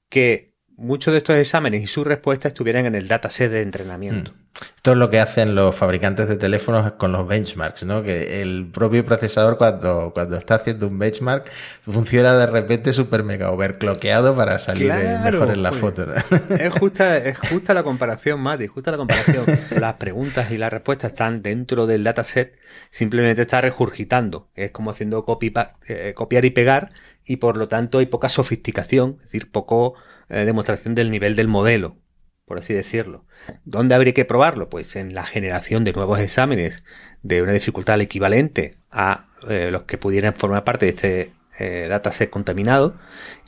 Que 0.09 0.55
muchos 0.77 1.13
de 1.13 1.19
estos 1.19 1.37
exámenes 1.37 1.83
y 1.83 1.87
sus 1.87 2.07
respuestas 2.07 2.53
estuvieran 2.53 2.87
en 2.87 2.95
el 2.95 3.09
dataset 3.09 3.51
de 3.51 3.63
entrenamiento. 3.63 4.33
Mm. 4.33 4.42
Esto 4.77 4.93
es 4.93 4.99
lo 4.99 5.11
que 5.11 5.21
hacen 5.21 5.55
los 5.55 5.75
fabricantes 5.75 6.29
de 6.29 6.37
teléfonos 6.37 6.93
con 6.93 7.13
los 7.13 7.27
benchmarks, 7.27 7.85
¿no? 7.85 8.03
Que 8.03 8.43
el 8.43 8.67
propio 8.67 9.05
procesador 9.05 9.57
cuando, 9.57 10.11
cuando 10.13 10.37
está 10.37 10.57
haciendo 10.57 10.89
un 10.89 10.99
benchmark 10.99 11.51
funciona 11.81 12.35
de 12.35 12.47
repente 12.47 12.93
súper 12.93 13.23
mega 13.23 13.51
overclockeado 13.51 14.35
para 14.35 14.59
salir 14.59 14.93
mejor 14.93 15.51
en 15.53 15.63
la 15.63 15.71
pues, 15.71 15.81
foto. 15.81 16.07
Es 16.51 16.73
justa, 16.79 17.17
es 17.17 17.39
justa 17.39 17.75
la 17.75 17.83
comparación, 17.83 18.41
Mati, 18.41 18.67
justa 18.67 18.91
la 18.91 18.97
comparación. 18.97 19.45
Las 19.79 19.95
preguntas 19.95 20.51
y 20.51 20.59
las 20.59 20.73
respuestas 20.73 21.13
están 21.13 21.43
dentro 21.43 21.87
del 21.87 22.05
dataset, 22.05 22.59
simplemente 22.91 23.43
está 23.43 23.61
regurgitando. 23.61 24.51
Es 24.55 24.71
como 24.73 24.91
haciendo 24.91 25.25
copy, 25.25 25.53
eh, 25.89 26.13
copiar 26.15 26.45
y 26.45 26.51
pegar 26.51 26.91
y 27.25 27.37
por 27.37 27.57
lo 27.57 27.69
tanto 27.69 27.99
hay 27.99 28.07
poca 28.07 28.29
sofisticación, 28.29 29.17
es 29.19 29.27
decir, 29.27 29.51
poco 29.51 29.95
eh, 30.29 30.45
demostración 30.45 30.95
del 30.95 31.11
nivel 31.11 31.37
del 31.37 31.49
modelo, 31.49 31.97
por 32.45 32.59
así 32.59 32.75
decirlo. 32.75 33.25
¿Dónde 33.65 33.95
habría 33.95 34.15
que 34.15 34.25
probarlo? 34.25 34.69
Pues 34.69 34.97
en 34.97 35.15
la 35.15 35.25
generación 35.25 35.85
de 35.85 35.93
nuevos 35.93 36.19
exámenes 36.19 36.83
de 37.23 37.43
una 37.43 37.53
dificultad 37.53 38.01
equivalente 38.01 38.79
a 38.91 39.29
eh, 39.49 39.71
los 39.71 39.83
que 39.83 39.99
pudieran 39.99 40.35
formar 40.35 40.65
parte 40.65 40.87
de 40.87 40.91
este 40.91 41.33
eh, 41.59 41.87
dataset 41.89 42.31
contaminado 42.31 42.99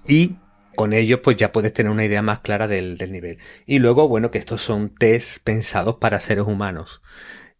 y 0.06 0.36
con 0.76 0.92
ellos 0.92 1.20
pues 1.22 1.36
ya 1.36 1.52
puedes 1.52 1.72
tener 1.72 1.92
una 1.92 2.04
idea 2.04 2.22
más 2.22 2.40
clara 2.40 2.68
del, 2.68 2.98
nivel. 3.10 3.38
Y 3.66 3.78
luego, 3.78 4.08
bueno, 4.08 4.30
que 4.30 4.38
estos 4.38 4.62
son 4.62 4.94
test 4.94 5.42
pensados 5.44 5.96
para 5.96 6.20
seres 6.20 6.44
humanos. 6.46 7.00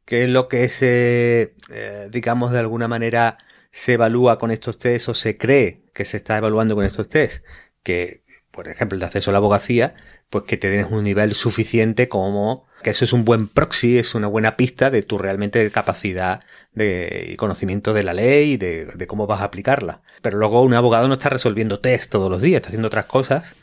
¿Qué 0.04 0.24
es 0.24 0.28
lo 0.28 0.48
que 0.48 0.68
se, 0.68 1.54
digamos, 2.10 2.50
de 2.50 2.58
alguna 2.58 2.88
manera 2.88 3.38
se 3.70 3.94
evalúa 3.94 4.38
con 4.38 4.50
estos 4.50 4.78
test 4.78 5.08
o 5.08 5.14
se 5.14 5.38
cree 5.38 5.84
que 5.94 6.04
se 6.04 6.16
está 6.16 6.36
evaluando 6.36 6.74
con 6.74 6.84
estos 6.84 7.08
test? 7.08 7.44
Que 7.82 8.24
por 8.54 8.68
ejemplo, 8.68 8.94
el 8.94 9.00
de 9.00 9.06
acceso 9.06 9.30
a 9.30 9.32
la 9.32 9.38
abogacía, 9.38 9.94
pues 10.30 10.44
que 10.44 10.56
te 10.56 10.68
tienes 10.68 10.90
un 10.90 11.04
nivel 11.04 11.34
suficiente 11.34 12.08
como 12.08 12.66
que 12.84 12.90
eso 12.90 13.04
es 13.04 13.12
un 13.12 13.24
buen 13.24 13.48
proxy, 13.48 13.98
es 13.98 14.14
una 14.14 14.28
buena 14.28 14.56
pista 14.56 14.90
de 14.90 15.02
tu 15.02 15.18
realmente 15.18 15.68
capacidad 15.70 16.44
de, 16.72 17.30
y 17.32 17.36
conocimiento 17.36 17.94
de 17.94 18.02
la 18.04 18.12
ley 18.12 18.52
y 18.52 18.56
de, 18.58 19.06
cómo 19.08 19.26
vas 19.26 19.40
a 19.40 19.44
aplicarla. 19.44 20.02
Pero 20.22 20.38
luego 20.38 20.60
un 20.62 20.74
abogado 20.74 21.08
no 21.08 21.14
está 21.14 21.30
resolviendo 21.30 21.80
test 21.80 22.10
todos 22.10 22.30
los 22.30 22.42
días, 22.42 22.58
está 22.58 22.68
haciendo 22.68 22.88
otras 22.88 23.06
cosas 23.06 23.56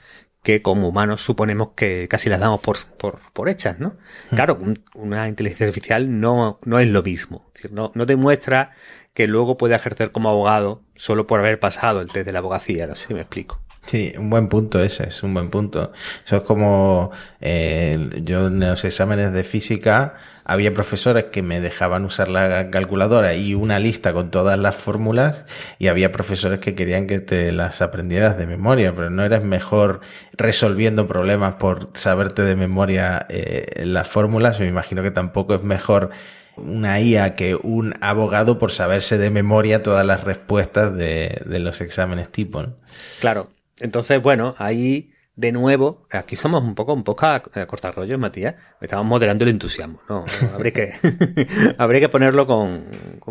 que 0.43 0.63
como 0.63 0.87
humanos 0.87 1.21
suponemos 1.21 1.69
que 1.75 2.07
casi 2.09 2.27
las 2.27 2.39
damos 2.39 2.61
por, 2.61 2.77
por, 2.97 3.19
por 3.31 3.47
hechas, 3.47 3.79
¿no? 3.79 3.95
Mm. 4.31 4.35
Claro, 4.35 4.59
una 4.95 5.27
inteligencia 5.27 5.67
artificial 5.67 6.19
no, 6.19 6.59
no 6.65 6.79
es 6.79 6.87
lo 6.87 7.03
mismo. 7.03 7.45
Es 7.49 7.61
decir, 7.61 7.73
no, 7.73 7.91
no 7.93 8.07
demuestra 8.07 8.71
que 9.13 9.27
luego 9.27 9.55
puede 9.55 9.75
ejercer 9.75 10.11
como 10.11 10.29
abogado 10.29 10.81
solo 10.95 11.27
por 11.27 11.39
haber 11.39 11.59
pasado 11.59 12.01
el 12.01 12.11
test 12.11 12.25
de 12.25 12.31
la 12.31 12.39
abogacía, 12.39 12.87
no 12.87 12.95
sé 12.95 13.09
si 13.09 13.13
me 13.13 13.21
explico. 13.21 13.61
Sí, 13.85 14.13
un 14.17 14.29
buen 14.29 14.47
punto 14.47 14.81
ese, 14.81 15.09
es 15.09 15.23
un 15.23 15.33
buen 15.33 15.49
punto. 15.49 15.91
Eso 16.25 16.37
es 16.37 16.41
como 16.43 17.11
eh, 17.41 18.09
yo 18.23 18.47
en 18.47 18.59
los 18.59 18.85
exámenes 18.85 19.33
de 19.33 19.43
física 19.43 20.15
había 20.45 20.73
profesores 20.73 21.25
que 21.25 21.41
me 21.41 21.61
dejaban 21.61 22.05
usar 22.05 22.27
la 22.27 22.69
calculadora 22.71 23.35
y 23.35 23.53
una 23.53 23.79
lista 23.79 24.13
con 24.13 24.31
todas 24.31 24.57
las 24.59 24.75
fórmulas 24.75 25.45
y 25.79 25.87
había 25.87 26.11
profesores 26.11 26.59
que 26.59 26.75
querían 26.75 27.07
que 27.07 27.19
te 27.19 27.51
las 27.51 27.81
aprendieras 27.81 28.37
de 28.37 28.47
memoria, 28.47 28.93
pero 28.95 29.09
no 29.09 29.23
eres 29.23 29.43
mejor 29.43 30.01
resolviendo 30.33 31.07
problemas 31.07 31.53
por 31.55 31.89
saberte 31.93 32.43
de 32.43 32.55
memoria 32.55 33.25
eh, 33.29 33.83
las 33.85 34.09
fórmulas. 34.09 34.59
Me 34.59 34.67
imagino 34.67 35.03
que 35.03 35.11
tampoco 35.11 35.55
es 35.55 35.63
mejor 35.63 36.11
una 36.57 36.99
IA 36.99 37.35
que 37.35 37.55
un 37.55 37.93
abogado 38.01 38.57
por 38.57 38.71
saberse 38.71 39.17
de 39.17 39.29
memoria 39.29 39.83
todas 39.83 40.05
las 40.05 40.23
respuestas 40.23 40.95
de, 40.95 41.43
los 41.45 41.81
exámenes 41.81 42.29
tipo. 42.29 42.65
Claro, 43.19 43.49
entonces, 43.81 44.21
bueno, 44.21 44.55
ahí 44.57 45.11
de 45.35 45.51
nuevo, 45.51 46.05
aquí 46.11 46.35
somos 46.35 46.63
un 46.63 46.75
poco, 46.75 46.93
un 46.93 47.03
poco 47.03 47.25
a, 47.25 47.41
cortar 47.41 47.95
rollos, 47.95 48.19
Matías. 48.19 48.55
Estamos 48.79 49.05
moderando 49.05 49.43
el 49.43 49.51
entusiasmo. 49.51 50.01
No, 50.09 50.25
habría 50.53 50.71
que, 50.71 50.93
habría 51.77 51.99
que 51.99 52.09
ponerlo 52.09 52.45
con, 52.45 52.85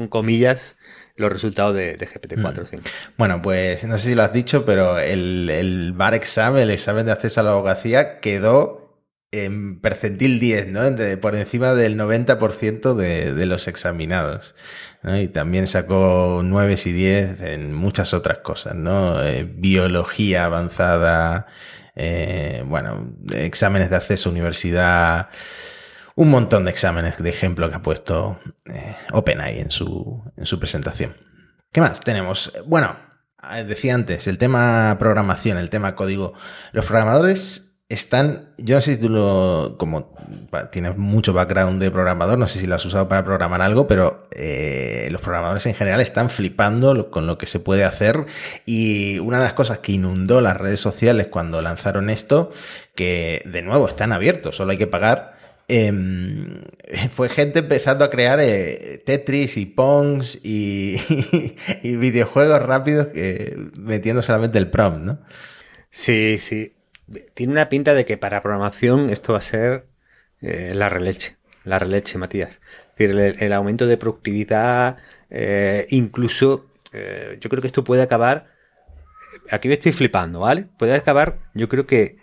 comillas 0.09 0.77
los 1.17 1.31
resultados 1.31 1.77
de, 1.77 1.99
GPT-4. 1.99 2.79
Mm. 2.79 2.83
Bueno, 3.19 3.43
pues 3.43 3.85
no 3.85 3.99
sé 3.99 4.11
si 4.11 4.15
lo 4.15 4.23
has 4.23 4.33
dicho, 4.33 4.65
pero 4.65 4.99
el, 4.99 5.51
el 5.51 5.93
bar 5.93 6.15
examen, 6.15 6.63
el 6.63 6.71
examen 6.71 7.07
de 7.07 7.13
acceso 7.13 7.41
a 7.41 7.45
la 7.45 7.51
abogacía, 7.51 8.21
quedó 8.21 8.80
en 9.33 9.81
percentil 9.81 10.41
10, 10.41 10.69
¿no? 10.69 10.81
por 11.21 11.37
encima 11.37 11.75
del 11.75 11.97
90% 11.99 12.95
de, 12.95 13.33
de 13.33 13.47
los 13.47 13.69
examinados. 13.69 14.55
Y 15.03 15.29
también 15.29 15.67
sacó 15.67 16.43
9 16.45 16.77
y 16.85 16.93
10 16.93 17.41
en 17.41 17.73
muchas 17.73 18.13
otras 18.13 18.39
cosas, 18.39 18.75
¿no? 18.75 19.23
Eh, 19.23 19.45
biología 19.45 20.45
avanzada, 20.45 21.47
eh, 21.97 22.63
bueno, 22.67 23.15
exámenes 23.35 23.89
de 23.89 23.97
acceso 23.97 24.29
a 24.29 24.33
universidad, 24.33 25.29
un 26.17 26.29
montón 26.29 26.67
de 26.67 26.73
exámenes 26.73 27.17
de 27.17 27.31
ejemplo 27.31 27.71
que 27.71 27.77
ha 27.77 27.83
puesto 27.83 28.41
eh, 28.67 28.97
OpenAI 29.13 29.61
en 29.61 29.71
su, 29.71 30.23
en 30.37 30.45
su 30.45 30.59
presentación. 30.59 31.17
¿Qué 31.73 31.81
más 31.81 32.01
tenemos? 32.01 32.53
Bueno, 32.67 32.97
decía 33.67 33.95
antes, 33.95 34.27
el 34.27 34.37
tema 34.37 34.97
programación, 34.99 35.57
el 35.57 35.71
tema 35.71 35.95
código. 35.95 36.35
Los 36.73 36.85
programadores 36.85 37.70
están, 37.91 38.51
yo 38.57 38.77
no 38.77 38.81
sé 38.81 38.95
si 38.95 39.01
tú 39.01 39.09
lo, 39.09 39.75
como 39.77 40.15
tienes 40.71 40.97
mucho 40.97 41.33
background 41.33 41.83
de 41.83 41.91
programador, 41.91 42.39
no 42.39 42.47
sé 42.47 42.61
si 42.61 42.69
lo 42.69 42.77
has 42.77 42.87
usado 42.87 43.09
para 43.09 43.25
programar 43.25 43.61
algo, 43.63 43.89
pero 43.89 44.29
eh, 44.31 45.09
los 45.11 45.21
programadores 45.21 45.67
en 45.67 45.75
general 45.75 46.01
están 46.01 46.31
flipando 46.31 47.11
con 47.11 47.27
lo 47.27 47.37
que 47.37 47.47
se 47.47 47.59
puede 47.59 47.83
hacer 47.83 48.27
y 48.65 49.19
una 49.19 49.39
de 49.39 49.45
las 49.45 49.55
cosas 49.55 49.81
que 49.81 49.91
inundó 49.91 50.41
las 50.41 50.57
redes 50.57 50.79
sociales 50.79 51.27
cuando 51.27 51.61
lanzaron 51.63 52.11
esto, 52.11 52.53
que 52.95 53.43
de 53.45 53.63
nuevo 53.63 53.89
están 53.89 54.13
abiertos, 54.13 54.55
solo 54.55 54.71
hay 54.71 54.79
que 54.79 54.87
pagar, 54.87 55.37
em, 55.67 56.63
fue 57.11 57.29
gente 57.29 57.59
empezando 57.59 58.05
a 58.05 58.11
crear 58.11 58.39
eh, 58.41 59.01
Tetris 59.05 59.57
y 59.57 59.67
Pongs 59.67 60.39
y, 60.45 60.97
y 61.83 61.97
videojuegos 61.97 62.63
rápidos 62.63 63.09
que, 63.09 63.59
metiendo 63.81 64.23
solamente 64.23 64.59
el 64.59 64.71
prompt, 64.71 65.01
¿no? 65.01 65.19
Sí, 65.91 66.39
sí 66.39 66.73
tiene 67.35 67.53
una 67.53 67.69
pinta 67.69 67.95
de 67.95 68.05
que 68.05 68.17
para 68.17 68.43
programación 68.43 69.11
esto 69.11 69.33
va 69.33 69.39
a 69.39 69.43
ser 69.43 69.87
eh, 70.41 70.73
la 70.75 70.89
releche, 70.89 71.37
la 71.65 71.79
releche, 71.79 72.19
Matías. 72.19 72.61
Es 72.97 73.09
decir, 73.09 73.37
el, 73.41 73.53
aumento 73.53 73.87
de 73.87 73.97
productividad, 73.97 74.99
eh, 75.31 75.87
incluso 75.91 76.67
eh, 76.93 77.39
yo 77.41 77.51
creo 77.51 77.61
que 77.61 77.69
esto 77.69 77.85
puede 77.85 78.03
acabar, 78.03 78.49
aquí 79.51 79.69
me 79.69 79.75
estoy 79.75 79.93
flipando, 79.93 80.41
¿vale? 80.41 80.67
Puede 80.79 80.95
acabar, 80.95 81.39
yo 81.55 81.69
creo 81.69 81.87
que 81.87 82.19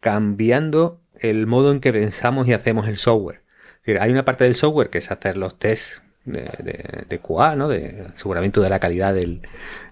cambiando 0.00 1.00
el 1.20 1.46
modo 1.46 1.70
en 1.72 1.80
que 1.80 1.92
pensamos 1.92 2.48
y 2.48 2.52
hacemos 2.52 2.88
el 2.88 2.96
software. 2.98 3.42
Es 3.76 3.86
decir, 3.86 4.00
hay 4.00 4.10
una 4.10 4.24
parte 4.24 4.44
del 4.44 4.54
software 4.54 4.90
que 4.90 4.98
es 4.98 5.10
hacer 5.10 5.36
los 5.36 5.58
tests 5.58 6.02
de, 6.24 6.42
de, 6.42 7.04
de 7.08 7.18
QA, 7.20 7.54
¿no? 7.54 7.68
De 7.68 8.06
aseguramiento 8.12 8.60
de 8.60 8.70
la 8.70 8.80
calidad 8.80 9.14
del, 9.14 9.42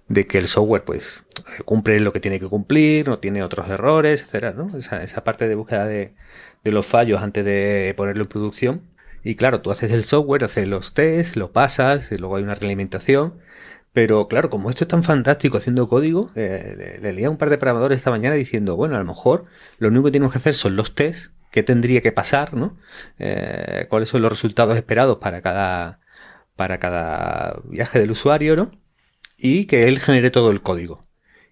de 0.08 0.26
que 0.26 0.38
el 0.38 0.48
software 0.48 0.84
pues 0.84 1.24
cumple 1.64 2.00
lo 2.00 2.12
que 2.12 2.20
tiene 2.20 2.40
que 2.40 2.48
cumplir, 2.48 3.08
no 3.08 3.18
tiene 3.18 3.42
otros 3.42 3.68
errores, 3.68 4.22
etcétera, 4.22 4.52
¿no? 4.52 4.76
Esa, 4.76 5.02
esa 5.02 5.24
parte 5.24 5.48
de 5.48 5.54
búsqueda 5.54 5.86
de, 5.86 6.14
de, 6.62 6.72
los 6.72 6.86
fallos 6.86 7.22
antes 7.22 7.44
de 7.44 7.94
ponerlo 7.96 8.22
en 8.22 8.28
producción. 8.28 8.82
Y 9.22 9.36
claro, 9.36 9.62
tú 9.62 9.70
haces 9.70 9.90
el 9.92 10.02
software, 10.02 10.44
haces 10.44 10.66
los 10.68 10.92
tests, 10.94 11.36
lo 11.36 11.52
pasas, 11.52 12.12
y 12.12 12.18
luego 12.18 12.36
hay 12.36 12.42
una 12.42 12.54
realimentación. 12.54 13.34
Pero 13.94 14.28
claro, 14.28 14.50
como 14.50 14.70
esto 14.70 14.84
es 14.84 14.88
tan 14.88 15.04
fantástico 15.04 15.56
haciendo 15.58 15.88
código, 15.88 16.30
eh, 16.34 16.98
le, 17.00 17.12
leía 17.12 17.28
a 17.28 17.30
un 17.30 17.38
par 17.38 17.48
de 17.50 17.58
programadores 17.58 17.98
esta 17.98 18.10
mañana 18.10 18.34
diciendo, 18.34 18.76
bueno, 18.76 18.96
a 18.96 18.98
lo 18.98 19.04
mejor 19.04 19.46
lo 19.78 19.88
único 19.88 20.06
que 20.06 20.12
tenemos 20.12 20.32
que 20.32 20.38
hacer 20.38 20.54
son 20.54 20.76
los 20.76 20.94
tests, 20.94 21.30
qué 21.52 21.62
tendría 21.62 22.00
que 22.02 22.12
pasar, 22.12 22.54
¿no? 22.54 22.76
Eh, 23.20 23.86
cuáles 23.88 24.08
son 24.08 24.22
los 24.22 24.32
resultados 24.32 24.76
esperados 24.76 25.18
para 25.18 25.42
cada, 25.42 26.00
para 26.56 26.78
cada 26.80 27.60
viaje 27.64 28.00
del 28.00 28.10
usuario, 28.10 28.56
¿no? 28.56 28.72
Y 29.36 29.66
que 29.66 29.88
él 29.88 29.98
genere 29.98 30.30
todo 30.30 30.50
el 30.50 30.62
código. 30.62 31.00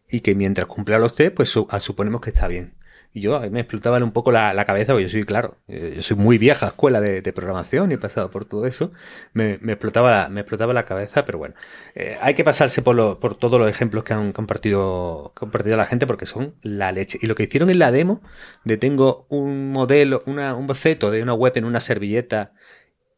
Y 0.08 0.20
que 0.20 0.34
mientras 0.34 0.66
cumpla 0.66 0.98
los 0.98 1.14
test, 1.14 1.34
pues 1.34 1.54
ah, 1.70 1.80
suponemos 1.80 2.20
que 2.20 2.30
está 2.30 2.48
bien. 2.48 2.74
Y 3.14 3.20
yo 3.20 3.38
me 3.50 3.60
explotaba 3.60 3.98
un 4.02 4.12
poco 4.12 4.32
la, 4.32 4.64
cabeza, 4.64 4.92
porque 4.94 5.04
yo 5.04 5.10
soy, 5.10 5.24
claro, 5.24 5.58
eh, 5.68 5.92
yo 5.96 6.02
soy 6.02 6.16
muy 6.16 6.38
vieja 6.38 6.68
escuela 6.68 6.98
de, 7.00 7.32
programación 7.32 7.90
y 7.90 7.94
he 7.94 7.98
pasado 7.98 8.30
por 8.30 8.46
todo 8.46 8.66
eso. 8.66 8.90
Me, 9.34 9.52
explotaba, 9.54 10.10
la, 10.10 10.28
me 10.30 10.40
explotaba 10.40 10.72
la 10.72 10.86
cabeza, 10.86 11.26
pero 11.26 11.36
bueno, 11.36 11.54
eh, 11.94 12.16
hay 12.22 12.32
que 12.34 12.42
pasarse 12.42 12.80
por, 12.80 13.18
por 13.18 13.34
todos 13.34 13.60
los 13.60 13.68
ejemplos 13.68 14.04
que 14.04 14.14
han 14.14 14.32
compartido, 14.32 15.32
compartido 15.34 15.76
la 15.76 15.84
gente 15.84 16.06
porque 16.06 16.24
son 16.24 16.54
la 16.62 16.90
leche. 16.90 17.18
Y 17.20 17.26
lo 17.26 17.34
que 17.34 17.42
hicieron 17.44 17.68
en 17.68 17.80
la 17.80 17.92
demo, 17.92 18.22
de 18.64 18.78
tengo 18.78 19.26
un 19.28 19.72
modelo, 19.72 20.22
una, 20.26 20.54
un 20.54 20.66
boceto 20.66 21.10
de 21.10 21.22
una 21.22 21.34
web 21.34 21.52
en 21.56 21.66
una 21.66 21.80
servilleta 21.80 22.52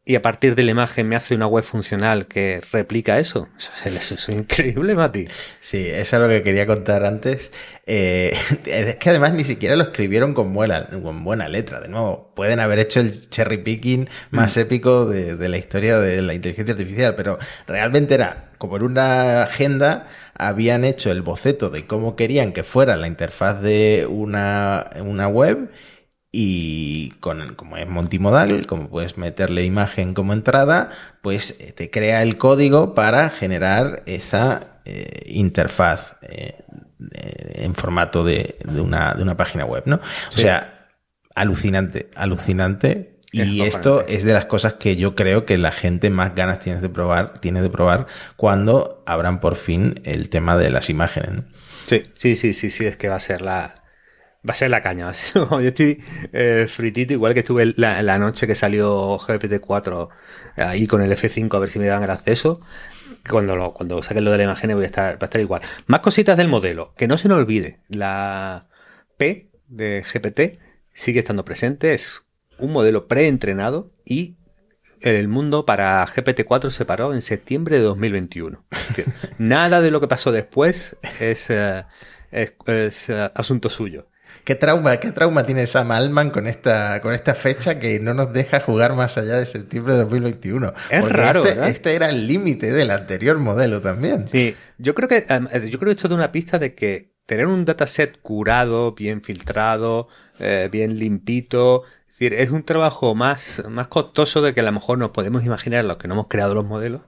y 0.07 0.13
a 0.13 0.21
partir 0.21 0.53
de 0.53 0.61
la 0.61 0.69
imagen 0.69 1.09
me 1.09 1.15
hace 1.15 1.33
una 1.33 1.47
web 1.47 1.63
funcional 1.63 2.27
que 2.27 2.61
replica 2.71 3.17
eso. 3.17 3.49
Eso, 3.83 4.13
es 4.13 4.29
increíble, 4.29 4.93
Mati. 4.93 5.27
Sí, 5.59 5.87
eso 5.87 6.17
es 6.17 6.21
lo 6.21 6.29
que 6.29 6.43
quería 6.43 6.67
contar 6.67 7.03
antes. 7.03 7.51
Eh, 7.87 8.37
es 8.67 8.97
que 8.97 9.09
además 9.09 9.33
ni 9.33 9.43
siquiera 9.43 9.75
lo 9.75 9.85
escribieron 9.85 10.35
con 10.35 10.53
buena, 10.53 10.85
con 10.87 11.23
buena 11.23 11.49
letra. 11.49 11.81
De 11.81 11.87
nuevo, 11.87 12.31
pueden 12.35 12.59
haber 12.59 12.77
hecho 12.77 12.99
el 12.99 13.29
cherry 13.29 13.57
picking 13.57 14.07
más 14.29 14.55
mm. 14.55 14.59
épico 14.59 15.07
de, 15.07 15.35
de 15.35 15.49
la 15.49 15.57
historia 15.57 15.97
de 15.97 16.21
la 16.21 16.35
inteligencia 16.35 16.73
artificial, 16.73 17.15
pero 17.15 17.39
realmente 17.65 18.13
era 18.13 18.51
como 18.59 18.77
en 18.77 18.83
una 18.83 19.43
agenda 19.43 20.07
habían 20.35 20.85
hecho 20.85 21.11
el 21.11 21.21
boceto 21.21 21.69
de 21.69 21.87
cómo 21.87 22.15
querían 22.15 22.51
que 22.51 22.63
fuera 22.63 22.95
la 22.95 23.07
interfaz 23.07 23.61
de 23.61 24.05
una, 24.09 24.89
una 25.01 25.27
web 25.27 25.71
y 26.37 27.11
con 27.21 27.55
como 27.55 27.77
es 27.77 27.87
multimodal, 27.87 28.67
como 28.67 28.89
puedes 28.89 29.17
meterle 29.17 29.63
imagen 29.63 30.13
como 30.13 30.33
entrada, 30.33 30.89
pues 31.21 31.55
eh, 31.59 31.71
te 31.71 31.89
crea 31.89 32.23
el 32.23 32.37
código 32.37 32.93
para 32.93 33.29
generar 33.29 34.03
esa 34.05 34.81
eh, 34.83 35.23
interfaz 35.27 36.17
eh, 36.23 36.61
en 37.53 37.73
formato 37.73 38.25
de, 38.25 38.57
una, 38.65 39.13
de, 39.13 39.23
una, 39.23 39.37
página 39.37 39.63
web, 39.63 39.83
¿no? 39.85 40.01
O 40.27 40.31
sea, 40.31 40.89
alucinante, 41.35 42.09
alucinante. 42.17 43.21
Y 43.31 43.61
esto 43.61 44.05
es 44.05 44.25
de 44.25 44.33
las 44.33 44.45
cosas 44.45 44.73
que 44.73 44.97
yo 44.97 45.15
creo 45.15 45.45
que 45.45 45.57
la 45.57 45.71
gente 45.71 46.09
más 46.09 46.35
ganas 46.35 46.59
tiene 46.59 46.81
de 46.81 46.89
probar, 46.89 47.37
tiene 47.39 47.61
de 47.61 47.69
probar 47.69 48.07
cuando 48.35 49.03
abran 49.05 49.39
por 49.39 49.55
fin 49.55 50.01
el 50.03 50.27
tema 50.29 50.57
de 50.57 50.69
las 50.69 50.89
imágenes. 50.89 51.45
Sí, 51.85 52.03
sí, 52.15 52.35
sí, 52.35 52.51
sí, 52.51 52.69
sí, 52.69 52.85
es 52.85 52.97
que 52.97 53.07
va 53.07 53.15
a 53.15 53.19
ser 53.19 53.41
la, 53.41 53.84
Va 54.47 54.51
a 54.51 54.53
ser 54.53 54.69
la 54.69 54.81
caña. 54.81 55.11
Yo 55.33 55.59
estoy 55.59 56.03
eh, 56.33 56.67
fritito, 56.69 57.13
igual 57.13 57.33
que 57.33 57.39
estuve 57.39 57.73
la, 57.77 58.17
noche 58.19 58.47
que 58.47 58.55
salió 58.55 59.17
GPT-4 59.17 60.09
ahí 60.57 60.87
con 60.87 61.01
el 61.01 61.11
F5 61.11 61.55
a 61.55 61.59
ver 61.59 61.71
si 61.71 61.79
me 61.79 61.87
dan 61.87 62.03
el 62.03 62.11
acceso. 62.11 62.61
Cuando, 63.27 63.55
lo, 63.55 63.73
cuando 63.73 64.03
saquen 64.03 64.23
lo 64.23 64.31
de 64.31 64.37
la 64.37 64.43
imagen 64.43 64.73
voy 64.75 64.83
a 64.83 64.87
estar, 64.87 65.13
va 65.15 65.19
a 65.21 65.25
estar 65.25 65.41
igual. 65.41 65.61
Más 65.87 66.01
cositas 66.01 66.37
del 66.37 66.47
modelo. 66.47 66.93
Que 66.95 67.07
no 67.07 67.17
se 67.17 67.27
nos 67.27 67.39
olvide. 67.39 67.79
La 67.89 68.67
P 69.17 69.49
de 69.67 70.03
GPT 70.03 70.59
sigue 70.93 71.19
estando 71.19 71.43
presente. 71.43 71.93
Es 71.93 72.23
un 72.59 72.71
modelo 72.71 73.07
preentrenado 73.07 73.91
y 74.05 74.37
el 75.01 75.27
mundo 75.27 75.65
para 75.65 76.05
GPT-4 76.05 76.69
se 76.69 76.85
paró 76.85 77.13
en 77.13 77.21
septiembre 77.21 77.77
de 77.77 77.83
2021. 77.83 78.63
Nada 79.37 79.81
de 79.81 79.91
lo 79.91 80.01
que 80.01 80.07
pasó 80.07 80.31
después 80.31 80.97
es, 81.19 81.49
eh, 81.49 81.83
es 82.31 83.09
eh, 83.09 83.31
asunto 83.33 83.69
suyo. 83.69 84.07
¿Qué 84.45 84.53
trauma, 84.53 84.97
qué 84.97 85.11
trauma 85.11 85.43
tiene 85.43 85.65
Sam 85.65 85.89
Altman 85.89 86.29
con 86.29 86.45
esta, 86.45 87.01
con 87.01 87.13
esta 87.13 87.33
fecha 87.33 87.79
que 87.79 87.99
no 87.99 88.13
nos 88.13 88.31
deja 88.31 88.59
jugar 88.59 88.93
más 88.93 89.17
allá 89.17 89.37
de 89.37 89.47
septiembre 89.47 89.95
de 89.95 90.01
2021? 90.01 90.71
Es 90.91 91.09
raro. 91.09 91.43
Este, 91.43 91.67
este, 91.67 91.95
era 91.95 92.09
el 92.09 92.27
límite 92.27 92.71
del 92.71 92.91
anterior 92.91 93.39
modelo 93.39 93.81
también. 93.81 94.27
Sí, 94.27 94.55
yo 94.77 94.93
creo 94.93 95.09
que 95.09 95.25
eh, 95.27 95.69
yo 95.69 95.79
creo 95.79 95.87
que 95.87 95.95
esto 95.95 96.07
da 96.07 96.15
una 96.15 96.31
pista 96.31 96.59
de 96.59 96.75
que 96.75 97.15
tener 97.25 97.47
un 97.47 97.65
dataset 97.65 98.21
curado, 98.21 98.93
bien 98.93 99.23
filtrado, 99.23 100.09
eh, 100.37 100.69
bien 100.71 100.99
limpito, 100.99 101.81
es 102.07 102.19
decir, 102.19 102.35
es 102.35 102.51
un 102.51 102.61
trabajo 102.61 103.15
más, 103.15 103.63
más 103.67 103.87
costoso 103.87 104.43
de 104.43 104.53
que 104.53 104.59
a 104.59 104.63
lo 104.63 104.71
mejor 104.71 104.99
nos 104.99 105.09
podemos 105.09 105.43
imaginar 105.43 105.85
los 105.85 105.97
que 105.97 106.07
no 106.07 106.13
hemos 106.13 106.27
creado 106.27 106.53
los 106.53 106.65
modelos 106.65 107.01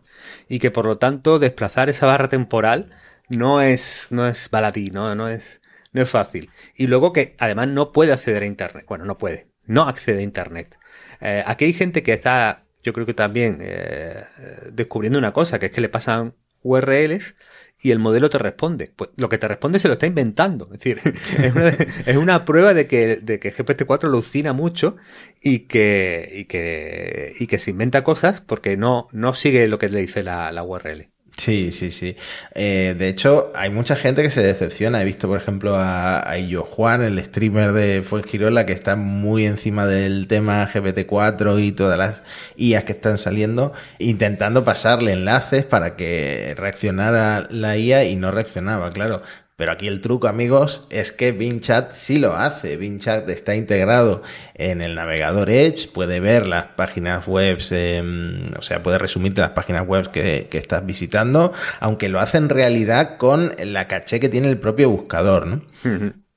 y 0.49 0.57
que 0.57 0.71
por 0.71 0.87
lo 0.87 0.97
tanto 0.97 1.37
desplazar 1.37 1.87
esa 1.87 2.07
barra 2.07 2.29
temporal 2.29 2.89
no 3.29 3.61
es, 3.61 4.07
no 4.09 4.27
es 4.27 4.49
baladí, 4.49 4.89
¿no? 4.89 5.13
no 5.13 5.29
es, 5.29 5.61
no 5.93 6.01
es 6.01 6.09
fácil. 6.09 6.49
Y 6.75 6.87
luego 6.87 7.13
que 7.13 7.35
además 7.39 7.67
no 7.69 7.91
puede 7.91 8.13
acceder 8.13 8.43
a 8.43 8.45
Internet. 8.45 8.85
Bueno, 8.87 9.05
no 9.05 9.17
puede. 9.17 9.47
No 9.65 9.83
accede 9.83 10.19
a 10.19 10.23
Internet. 10.23 10.77
Eh, 11.21 11.43
aquí 11.45 11.65
hay 11.65 11.73
gente 11.73 12.03
que 12.03 12.13
está, 12.13 12.65
yo 12.83 12.93
creo 12.93 13.05
que 13.05 13.13
también, 13.13 13.59
eh, 13.61 14.23
descubriendo 14.71 15.19
una 15.19 15.33
cosa, 15.33 15.59
que 15.59 15.67
es 15.67 15.71
que 15.71 15.81
le 15.81 15.89
pasan 15.89 16.35
URLs 16.63 17.35
y 17.81 17.91
el 17.91 17.99
modelo 17.99 18.29
te 18.29 18.37
responde. 18.37 18.91
Pues 18.95 19.11
lo 19.15 19.29
que 19.29 19.37
te 19.37 19.47
responde 19.47 19.79
se 19.79 19.87
lo 19.87 19.93
está 19.93 20.07
inventando. 20.07 20.69
Es 20.73 20.79
decir, 20.79 21.01
es 22.05 22.17
una, 22.17 22.45
prueba 22.45 22.73
de 22.73 22.87
que, 22.87 23.17
de 23.17 23.39
que 23.39 23.53
GPT-4 23.53 24.05
alucina 24.05 24.53
mucho 24.53 24.97
y 25.41 25.59
que, 25.59 26.29
y 26.33 26.45
que, 26.45 27.33
y 27.39 27.47
que 27.47 27.59
se 27.59 27.71
inventa 27.71 28.03
cosas 28.03 28.41
porque 28.41 28.77
no, 28.77 29.07
no 29.11 29.33
sigue 29.33 29.67
lo 29.67 29.77
que 29.79 29.89
le 29.89 30.01
dice 30.01 30.23
la, 30.23 30.51
la 30.51 30.63
URL. 30.63 31.07
Sí, 31.37 31.71
sí, 31.71 31.91
sí. 31.91 32.17
Eh, 32.55 32.95
de 32.97 33.09
hecho, 33.09 33.51
hay 33.53 33.69
mucha 33.69 33.95
gente 33.95 34.23
que 34.23 34.31
se 34.31 34.41
decepciona. 34.41 35.01
He 35.01 35.05
visto, 35.05 35.27
por 35.27 35.37
ejemplo, 35.37 35.75
a, 35.75 36.27
a 36.27 36.39
Illo 36.39 36.63
Juan, 36.63 37.03
el 37.03 37.23
streamer 37.23 37.73
de 37.73 38.01
Fuengirola, 38.01 38.65
que 38.65 38.73
está 38.73 38.95
muy 38.95 39.45
encima 39.45 39.85
del 39.85 40.27
tema 40.27 40.67
GPT-4 40.67 41.63
y 41.63 41.71
todas 41.73 41.97
las 41.99 42.23
IAs 42.55 42.85
que 42.85 42.93
están 42.93 43.19
saliendo, 43.19 43.73
intentando 43.99 44.63
pasarle 44.65 45.13
enlaces 45.13 45.63
para 45.63 45.95
que 45.95 46.55
reaccionara 46.57 47.47
la 47.51 47.77
IA 47.77 48.05
y 48.05 48.15
no 48.15 48.31
reaccionaba, 48.31 48.89
claro. 48.89 49.21
Pero 49.57 49.71
aquí 49.71 49.87
el 49.87 50.01
truco, 50.01 50.27
amigos, 50.27 50.85
es 50.91 51.11
que 51.11 51.31
Bing 51.31 51.61
Chat 51.61 51.93
sí 51.93 52.19
lo 52.19 52.35
hace. 52.35 52.77
Bing 52.77 52.99
Chat 52.99 53.27
está 53.27 53.55
integrado 53.55 54.21
en 54.53 54.83
el 54.83 54.93
navegador 54.93 55.49
Edge, 55.49 55.89
puede 55.91 56.19
ver 56.19 56.45
las 56.45 56.65
páginas 56.65 57.25
web, 57.25 57.57
em, 57.71 58.51
o 58.55 58.61
sea, 58.61 58.83
puede 58.83 58.99
resumirte 58.99 59.41
las 59.41 59.51
páginas 59.51 59.87
web 59.87 60.11
que, 60.11 60.47
estás 60.51 60.85
visitando, 60.85 61.53
aunque 61.79 62.07
lo 62.07 62.19
hace 62.19 62.37
en 62.37 62.49
realidad 62.49 63.17
con 63.17 63.51
la 63.57 63.87
caché 63.87 64.19
que 64.19 64.29
tiene 64.29 64.47
el 64.47 64.59
propio 64.59 64.91
buscador, 64.91 65.47
¿no? 65.47 65.63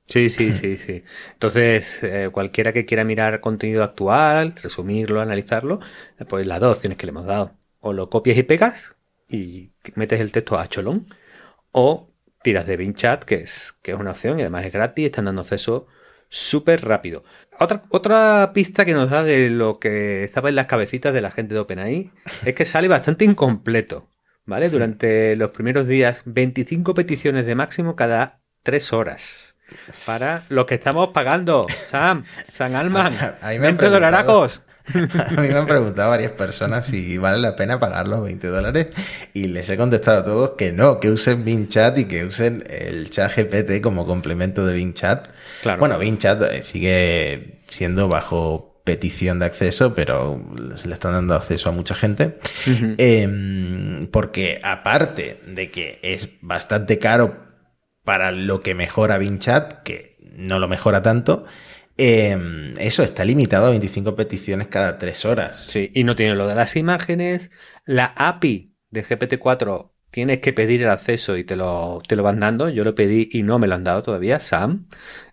Sí, 0.07 0.31
sí, 0.31 0.53
sí, 0.53 0.77
sí. 0.77 1.03
Entonces, 1.33 2.01
eh, 2.01 2.29
cualquiera 2.31 2.73
que 2.73 2.87
quiera 2.87 3.03
mirar 3.03 3.39
contenido 3.39 3.83
actual, 3.83 4.55
resumirlo, 4.63 5.21
analizarlo, 5.21 5.79
pues 6.27 6.47
las 6.47 6.59
dos 6.59 6.77
opciones 6.77 6.97
que 6.97 7.05
le 7.05 7.11
hemos 7.11 7.27
dado. 7.27 7.55
O 7.81 7.93
lo 7.93 8.09
copias 8.09 8.37
y 8.37 8.43
pegas 8.43 8.95
y 9.29 9.73
metes 9.93 10.19
el 10.19 10.31
texto 10.31 10.57
a 10.57 10.67
cholón, 10.67 11.07
o 11.71 12.10
tiras 12.43 12.65
de 12.65 12.77
Bing 12.77 12.93
Chat, 12.93 13.23
que 13.23 13.35
es, 13.35 13.73
que 13.81 13.91
es 13.91 13.99
una 13.99 14.11
opción 14.11 14.39
y 14.39 14.41
además 14.41 14.65
es 14.65 14.73
gratis, 14.73 15.05
están 15.05 15.25
dando 15.25 15.41
acceso 15.41 15.87
súper 16.29 16.85
rápido. 16.85 17.23
Otra, 17.59 17.83
otra 17.89 18.51
pista 18.53 18.85
que 18.85 18.93
nos 18.93 19.09
da 19.09 19.23
de 19.23 19.49
lo 19.49 19.79
que 19.79 20.23
estaba 20.23 20.49
en 20.49 20.55
las 20.55 20.65
cabecitas 20.65 21.13
de 21.13 21.21
la 21.21 21.29
gente 21.29 21.53
de 21.53 21.59
OpenAI 21.59 22.11
es 22.45 22.55
que 22.55 22.65
sale 22.65 22.87
bastante 22.87 23.25
incompleto, 23.25 24.09
¿vale? 24.45 24.69
Durante 24.69 25.35
los 25.35 25.51
primeros 25.51 25.87
días, 25.87 26.21
25 26.25 26.93
peticiones 26.93 27.45
de 27.45 27.55
máximo 27.55 27.95
cada 27.95 28.41
3 28.63 28.93
horas. 28.93 29.55
Para 30.05 30.43
los 30.49 30.65
que 30.65 30.75
estamos 30.75 31.09
pagando, 31.09 31.65
Sam, 31.85 32.25
San 32.45 32.75
Alman, 32.75 33.17
20 33.41 33.89
dolaracos. 33.89 34.63
A 34.93 35.41
mí 35.41 35.47
me 35.47 35.57
han 35.57 35.67
preguntado 35.67 36.09
varias 36.09 36.31
personas 36.31 36.85
si 36.85 37.17
vale 37.17 37.39
la 37.39 37.55
pena 37.55 37.79
pagar 37.79 38.07
los 38.07 38.23
20 38.23 38.47
dólares 38.47 38.87
y 39.33 39.47
les 39.47 39.69
he 39.69 39.77
contestado 39.77 40.19
a 40.19 40.23
todos 40.23 40.51
que 40.57 40.71
no, 40.71 40.99
que 40.99 41.09
usen 41.09 41.45
Bing 41.45 41.67
Chat 41.67 41.97
y 41.99 42.05
que 42.05 42.25
usen 42.25 42.63
el 42.69 43.09
chat 43.09 43.31
GPT 43.35 43.81
como 43.81 44.05
complemento 44.05 44.65
de 44.65 44.73
Bing 44.73 44.93
Chat. 44.93 45.29
Bueno, 45.79 45.97
Bing 45.99 46.17
Chat 46.17 46.41
eh, 46.43 46.63
sigue 46.63 47.59
siendo 47.69 48.07
bajo 48.07 48.81
petición 48.83 49.39
de 49.39 49.45
acceso, 49.45 49.93
pero 49.93 50.43
se 50.75 50.87
le 50.87 50.95
están 50.95 51.13
dando 51.13 51.35
acceso 51.35 51.69
a 51.69 51.71
mucha 51.71 51.95
gente. 51.95 52.39
Em, 52.65 54.07
porque 54.07 54.59
aparte 54.63 55.39
de 55.45 55.71
que 55.71 55.99
es 56.01 56.29
bastante 56.41 56.97
caro 56.97 57.51
para 58.03 58.31
lo 58.31 58.61
que 58.61 58.73
mejora 58.73 59.17
Bing 59.17 59.39
Chat, 59.39 59.83
que 59.83 60.17
no 60.35 60.59
lo 60.59 60.67
mejora 60.67 61.01
tanto, 61.01 61.45
Em, 61.97 62.75
eso 62.79 63.03
está 63.03 63.25
limitado 63.25 63.67
a 63.67 63.69
25 63.69 64.15
peticiones 64.15 64.67
cada 64.67 64.97
3 64.97 65.25
horas. 65.25 65.59
Sí, 65.61 65.91
y 65.93 66.03
no 66.03 66.15
tiene 66.15 66.35
lo 66.35 66.47
de 66.47 66.55
las 66.55 66.75
imágenes. 66.75 67.51
La 67.85 68.13
API 68.17 68.73
de 68.89 69.03
GPT-4 69.03 69.91
tienes 70.09 70.39
que 70.39 70.53
pedir 70.53 70.81
el 70.83 70.89
acceso 70.89 71.37
y 71.37 71.43
te 71.43 71.55
lo, 71.55 72.01
te 72.07 72.15
lo 72.15 72.23
van 72.23 72.39
dando. 72.39 72.69
Yo 72.69 72.83
lo 72.83 72.95
pedí 72.95 73.29
y 73.31 73.43
no 73.43 73.59
me 73.59 73.67
lo 73.67 73.75
han 73.75 73.83
dado 73.83 74.03
todavía, 74.03 74.39
Sam. 74.39 74.87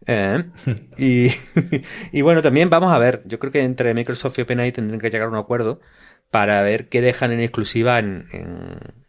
Eh, 0.06 0.44
y, 2.12 2.22
bueno, 2.22 2.42
también 2.42 2.70
vamos 2.70 2.92
a 2.92 2.98
ver. 2.98 3.22
Yo 3.26 3.38
creo 3.38 3.52
que 3.52 3.62
entre 3.62 3.94
Microsoft 3.94 4.38
y 4.38 4.42
OpenAI 4.42 4.72
tendrán 4.72 5.00
que 5.00 5.10
llegar 5.10 5.28
a 5.28 5.30
un 5.30 5.36
acuerdo 5.36 5.80
para 6.30 6.60
ver 6.62 6.88
qué 6.88 7.00
dejan 7.00 7.32
en 7.32 7.40
exclusiva 7.40 7.98
en, 7.98 8.28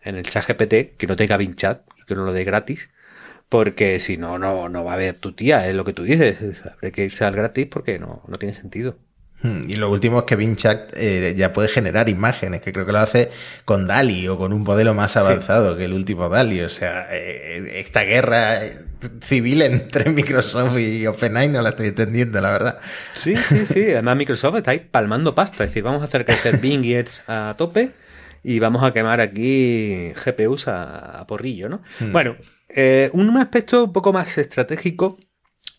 en 0.02 0.16
el 0.16 0.24
chat 0.24 0.48
GPT, 0.48 0.98
que 0.98 1.08
no 1.08 1.16
tenga 1.16 1.38
Bing 1.38 1.56
Chat 1.56 1.84
y 1.98 2.06
que 2.06 2.16
no 2.16 2.24
lo 2.24 2.32
dé 2.34 2.44
gratis 2.46 2.90
porque 3.50 4.00
si 4.00 4.18
no, 4.18 4.38
no, 4.38 4.70
no 4.70 4.84
va 4.84 4.92
a 4.92 4.96
haber 4.96 5.16
tu 5.16 5.34
tía, 5.34 5.68
es 5.68 5.76
lo 5.76 5.84
que 5.84 5.94
tú 5.94 6.04
dices. 6.04 6.62
Hay 6.82 6.92
que 6.92 7.06
irse 7.06 7.26
al 7.26 7.36
gratis 7.36 7.68
porque 7.70 8.00
no, 8.00 8.24
no 8.28 8.38
tiene 8.38 8.54
sentido. 8.54 8.98
Hmm, 9.42 9.70
y 9.70 9.76
lo 9.76 9.90
último 9.90 10.20
es 10.20 10.26
que 10.26 10.36
Bing 10.36 10.58
Chat 10.58 10.92
eh, 10.96 11.34
ya 11.36 11.54
puede 11.54 11.70
generar 11.70 12.10
imágenes, 12.10 12.62
que 12.62 12.74
creo 12.74 12.86
que 12.86 12.92
lo 12.92 13.00
hace 13.00 13.32
con 13.64 13.88
DALI 13.88 14.28
o 14.28 14.38
con 14.38 14.52
un 14.52 14.64
modelo 14.64 14.94
más 14.94 15.16
avanzado 15.16 15.78
que 15.78 15.86
el 15.86 15.94
último 15.94 16.28
DALI. 16.28 16.62
O 16.62 16.70
sea, 16.70 17.08
eh, 17.10 17.80
esta 17.80 18.02
guerra 18.04 18.60
civil 19.22 19.62
entre 19.62 20.10
Microsoft 20.12 20.78
y 20.78 21.08
OpenAI 21.08 21.48
no 21.48 21.62
la 21.62 21.70
estoy 21.70 21.88
entendiendo, 21.88 22.42
la 22.42 22.52
verdad. 22.52 22.80
Sí, 23.14 23.36
sí, 23.36 23.66
sí. 23.66 23.84
Además, 23.92 24.18
Microsoft 24.18 24.58
está 24.58 24.72
ahí 24.72 24.80
palmando 24.80 25.34
pasta. 25.34 25.64
Es 25.64 25.72
decir, 25.72 25.84
vamos 25.84 26.02
a 26.02 26.06
hacer 26.06 26.26
crecer 26.26 26.58
Bing 26.62 26.84
y 26.84 26.96
Edge 26.96 27.22
a 27.28 27.56
tope 27.58 27.94
y 28.44 28.60
vamos 28.60 28.84
a 28.84 28.94
quemar 28.94 29.22
aquí 29.22 30.14
GPUs 30.26 30.68
a, 30.68 31.26
porrillo, 31.28 31.70
¿no? 31.70 31.82
Hmm. 32.00 32.12
Bueno, 32.12 32.36
eh, 32.70 33.10
un 33.14 33.36
aspecto 33.38 33.86
un 33.86 33.94
poco 33.94 34.14
más 34.14 34.38
estratégico, 34.38 35.18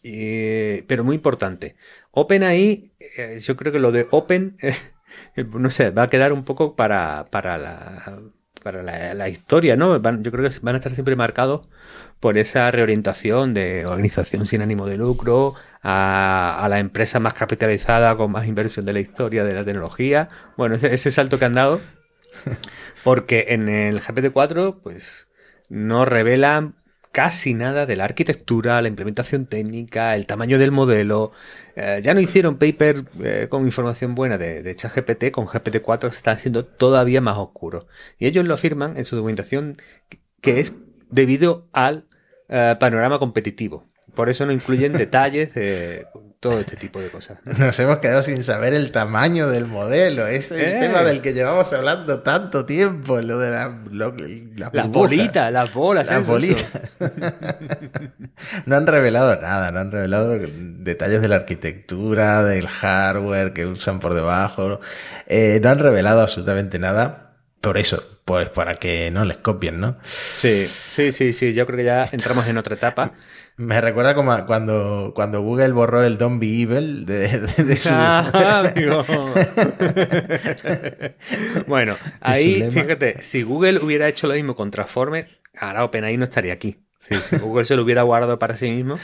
eh, 0.03 0.85
pero 0.89 1.05
muy 1.05 1.17
importante. 1.17 1.77
OpenAI, 2.11 2.93
eh, 3.17 3.39
yo 3.41 3.57
creo 3.57 3.73
que 3.73 3.79
lo 3.79 3.93
de 3.93 4.09
Open 4.11 4.57
no 5.37 5.71
sé, 5.71 5.91
va 5.91 6.05
a 6.05 6.11
quedar 6.11 6.33
un 6.33 6.45
poco 6.45 6.77
para, 6.77 7.29
para 7.31 7.59
la 7.59 8.23
para 8.63 8.83
la, 8.83 9.29
historia, 9.29 9.77
¿no? 9.77 9.97
yo 9.97 10.31
creo 10.31 10.49
que 10.49 10.59
van 10.61 10.75
a 10.75 10.79
estar 10.79 10.93
siempre 10.93 11.17
marcados 11.17 11.67
por 12.21 12.37
esa 12.37 12.71
reorientación 12.71 13.55
de 13.55 13.87
organización 13.87 14.47
sin 14.47 14.63
ánimo 14.63 14.87
de 14.87 14.99
lucro 14.99 15.55
a, 15.83 16.67
la 16.69 16.79
empresa 16.79 17.21
más 17.21 17.35
capitalizada 17.35 18.15
con 18.17 18.31
más 18.31 18.47
inversión 18.47 18.85
de 18.85 18.93
la 18.93 19.01
historia 19.01 19.45
de 19.45 19.55
la 19.55 19.65
tecnología. 19.65 20.29
Bueno, 20.57 20.75
ese, 20.75 20.95
ese 20.95 21.11
salto 21.11 21.39
que 21.39 21.47
han 21.47 21.55
dado, 21.55 21.81
porque 23.05 23.47
en 23.49 23.69
el 23.69 24.01
GPT-4, 24.01 24.81
pues 24.83 25.29
no 25.71 26.05
revelan 26.05 26.77
casi 27.13 27.55
nada 27.55 27.87
de 27.87 27.97
la 27.97 28.05
arquitectura, 28.05 28.81
la 28.83 28.89
implementación 28.89 29.47
técnica, 29.47 30.15
el 30.15 30.27
tamaño 30.27 30.59
del 30.59 30.71
modelo. 30.71 31.33
Eh, 31.77 32.01
ya 32.03 32.15
no 32.15 32.21
hicieron 32.21 32.57
paper 32.57 33.05
eh, 33.23 33.47
con 33.49 33.65
información 33.65 34.15
buena 34.15 34.39
de, 34.39 34.63
de 34.63 34.77
ChatGPT, 34.77 35.31
con 35.31 35.47
GPT-4 35.47 36.09
está 36.09 36.39
siendo 36.39 36.65
todavía 36.65 37.21
más 37.21 37.37
oscuro. 37.37 37.87
Y 38.19 38.27
ellos 38.27 38.45
lo 38.45 38.55
afirman 38.55 38.97
en 38.97 39.05
su 39.05 39.17
documentación 39.17 39.77
que 40.41 40.61
es 40.61 40.75
debido 41.11 41.69
al 41.73 42.07
eh, 42.49 42.77
panorama 42.79 43.19
competitivo. 43.19 43.87
Por 44.15 44.29
eso 44.29 44.47
no 44.47 44.53
incluyen 44.53 44.93
detalles 44.95 45.55
de 45.55 46.07
todo 46.41 46.59
este 46.59 46.77
tipo 46.77 47.01
de 47.03 47.11
cosas. 47.11 47.39
Nos 47.45 47.79
hemos 47.79 47.99
quedado 47.99 48.23
sin 48.23 48.43
saber 48.43 48.73
el 48.73 48.91
tamaño 48.91 49.49
del 49.49 49.67
modelo. 49.67 50.27
Es 50.27 50.51
el 50.51 50.61
eh. 50.61 50.79
tema 50.81 51.03
del 51.03 51.21
que 51.21 51.35
llevamos 51.35 51.71
hablando 51.75 52.21
tanto 52.21 52.65
tiempo, 52.65 53.21
lo 53.21 53.39
de 53.39 53.51
la, 53.51 53.79
las 53.93 54.89
bolitas, 54.89 55.53
las 55.53 55.73
bolas. 55.75 56.07
Las 56.09 56.27
bolitas. 56.27 56.67
no 58.65 58.77
han 58.77 58.87
revelado 58.87 59.39
nada, 59.39 59.71
no 59.71 59.81
han 59.81 59.93
revelado 59.93 60.39
detalles 60.39 61.21
de 61.21 61.29
la 61.29 61.37
arquitectura, 61.37 62.43
del 62.43 62.67
hardware 62.67 63.53
que 63.53 63.67
usan 63.67 64.01
por 64.01 64.15
debajo. 64.15 64.81
Eh, 65.27 65.61
no 65.63 65.69
han 65.69 65.79
revelado 65.79 66.23
absolutamente 66.23 66.79
nada. 66.79 67.37
Por 67.61 67.77
eso, 67.77 68.03
pues 68.25 68.49
para 68.49 68.77
que 68.77 69.11
no 69.11 69.27
les 69.27 69.37
copien, 69.37 69.79
¿no? 69.79 69.99
Sí, 70.03 70.67
sí, 70.67 71.13
sí, 71.13 71.35
sí. 71.35 71.53
Yo 71.53 71.67
creo 71.67 71.77
que 71.77 71.85
ya 71.85 72.07
entramos 72.11 72.47
en 72.47 72.57
otra 72.57 72.77
etapa. 72.77 73.13
Me 73.61 73.79
recuerda 73.83 74.15
como 74.15 74.47
cuando, 74.47 75.13
cuando 75.15 75.43
Google 75.43 75.73
borró 75.73 76.03
el 76.03 76.17
Don't 76.17 76.41
Be 76.41 76.63
Evil 76.63 77.05
de, 77.05 77.77
su... 77.77 77.91
Ah, 77.93 78.73
bueno, 81.67 81.95
ahí, 82.23 82.67
fíjate, 82.71 83.23
si 83.23 83.43
Google 83.43 83.81
hubiera 83.81 84.09
hecho 84.09 84.29
lo 84.29 84.33
mismo 84.33 84.57
con 84.57 84.71
Transformers, 84.71 85.29
ahora 85.59 85.85
OpenAI 85.85 86.17
no 86.17 86.25
estaría 86.25 86.55
aquí. 86.55 86.79
Si, 87.03 87.37
Google 87.43 87.67
se 87.67 87.77
lo 87.77 87.83
hubiera 87.83 88.01
guardado 88.01 88.39
para 88.39 88.57
sí 88.57 88.71
mismo, 88.71 88.99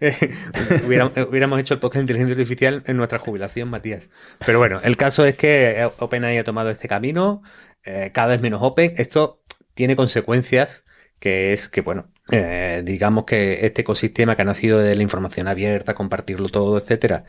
hubiéramos, 0.88 1.60
hecho 1.60 1.74
el 1.74 1.80
podcast 1.80 1.98
de 1.98 2.00
inteligencia 2.00 2.32
artificial 2.32 2.82
en 2.86 2.96
nuestra 2.96 3.20
jubilación, 3.20 3.68
Matías. 3.68 4.10
Pero 4.44 4.58
bueno, 4.58 4.80
el 4.82 4.96
caso 4.96 5.24
es 5.24 5.36
que 5.36 5.88
OpenAI 6.00 6.36
ha 6.36 6.42
tomado 6.42 6.70
este 6.70 6.88
camino, 6.88 7.44
eh, 7.84 8.10
cada 8.12 8.30
vez 8.30 8.40
menos 8.40 8.60
open. 8.60 8.92
Esto 8.96 9.40
tiene 9.74 9.94
consecuencias 9.94 10.82
que 11.20 11.52
es 11.52 11.68
que, 11.68 11.82
bueno, 11.82 12.10
eh, 12.32 12.82
digamos 12.84 13.24
que 13.24 13.66
este 13.66 13.82
ecosistema 13.82 14.36
que 14.36 14.42
ha 14.42 14.44
nacido 14.44 14.78
de 14.80 14.96
la 14.96 15.02
información 15.02 15.48
abierta, 15.48 15.94
compartirlo 15.94 16.48
todo, 16.48 16.78
etcétera, 16.78 17.24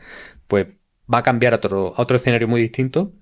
pues 0.48 0.66
va 1.12 1.18
a 1.18 1.22
cambiar 1.22 1.52
a 1.54 1.56
otro, 1.56 1.94
otro 1.96 2.16
escenario 2.16 2.48
muy 2.48 2.60
distinto 2.60 3.12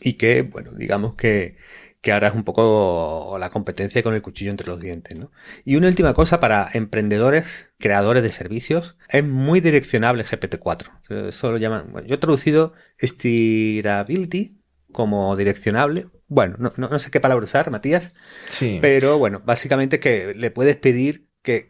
y 0.00 0.14
que, 0.14 0.42
bueno, 0.42 0.72
digamos 0.72 1.14
que, 1.16 1.56
que 2.00 2.12
ahora 2.12 2.28
es 2.28 2.34
un 2.34 2.44
poco 2.44 3.36
la 3.40 3.50
competencia 3.50 4.02
con 4.02 4.14
el 4.14 4.22
cuchillo 4.22 4.50
entre 4.50 4.68
los 4.68 4.80
dientes, 4.80 5.16
¿no? 5.16 5.32
Y 5.64 5.76
una 5.76 5.88
última 5.88 6.14
cosa 6.14 6.38
para 6.40 6.68
emprendedores, 6.72 7.70
creadores 7.78 8.22
de 8.22 8.30
servicios, 8.30 8.96
es 9.08 9.24
muy 9.24 9.60
direccionable 9.60 10.24
GPT-4. 10.24 11.28
Eso 11.28 11.50
lo 11.50 11.58
llaman, 11.58 11.92
yo 12.06 12.14
he 12.14 12.18
traducido 12.18 12.74
estirability 12.98 14.60
como 14.92 15.36
direccionable, 15.36 16.06
bueno, 16.28 16.56
no, 16.76 16.98
sé 16.98 17.10
qué 17.10 17.20
palabra 17.20 17.44
usar, 17.44 17.70
Matías. 17.70 18.12
Sí. 18.48 18.78
Pero 18.82 19.18
bueno, 19.18 19.42
básicamente 19.44 19.98
que 19.98 20.34
le 20.34 20.50
puedes 20.50 20.76
pedir 20.76 21.26
que, 21.42 21.66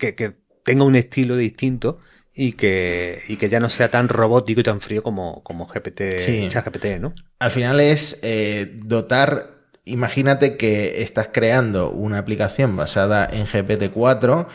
tenga 0.65 0.85
un 0.85 0.97
estilo 0.97 1.37
distinto 1.37 2.01
y 2.35 2.53
que, 2.53 3.23
que 3.39 3.49
ya 3.49 3.61
no 3.61 3.71
sea 3.71 3.91
tan 3.91 4.09
robótico 4.09 4.61
y 4.61 4.65
tan 4.65 4.81
frío 4.81 5.03
como, 5.03 5.43
como 5.45 5.67
GPT, 5.67 6.19
sí. 6.19 6.49
GPT, 6.49 7.01
¿no? 7.01 7.15
Al 7.39 7.51
final 7.51 7.81
es 7.81 8.19
eh, 8.23 8.77
dotar. 8.85 9.59
Imagínate 9.85 10.57
que 10.57 11.03
estás 11.03 11.31
creando 11.33 11.91
una 11.91 12.19
aplicación 12.19 12.77
basada 12.77 13.27
en 13.33 13.47
GPT-4 13.47 14.47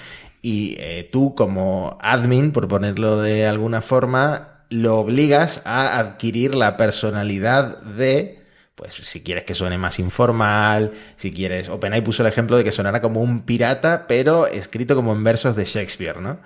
y 0.43 0.75
eh, 0.79 1.09
tú 1.11 1.33
como 1.33 1.97
admin, 2.01 2.51
por 2.51 2.67
ponerlo 2.67 3.21
de 3.21 3.47
alguna 3.47 3.81
forma, 3.81 4.65
lo 4.69 4.99
obligas 4.99 5.61
a 5.65 5.97
adquirir 5.97 6.53
la 6.53 6.77
personalidad 6.77 7.81
de 7.81 8.42
pues 8.75 8.95
si 8.95 9.21
quieres 9.21 9.43
que 9.43 9.55
suene 9.55 9.77
más 9.77 9.99
informal, 9.99 10.93
si 11.15 11.31
quieres, 11.31 11.69
OpenAI 11.69 12.03
puso 12.03 12.23
el 12.23 12.29
ejemplo 12.29 12.57
de 12.57 12.63
que 12.63 12.71
sonara 12.71 13.01
como 13.01 13.21
un 13.21 13.43
pirata, 13.43 14.07
pero 14.07 14.47
escrito 14.47 14.95
como 14.95 15.13
en 15.13 15.23
versos 15.23 15.55
de 15.55 15.65
Shakespeare, 15.65 16.19
¿no? 16.19 16.39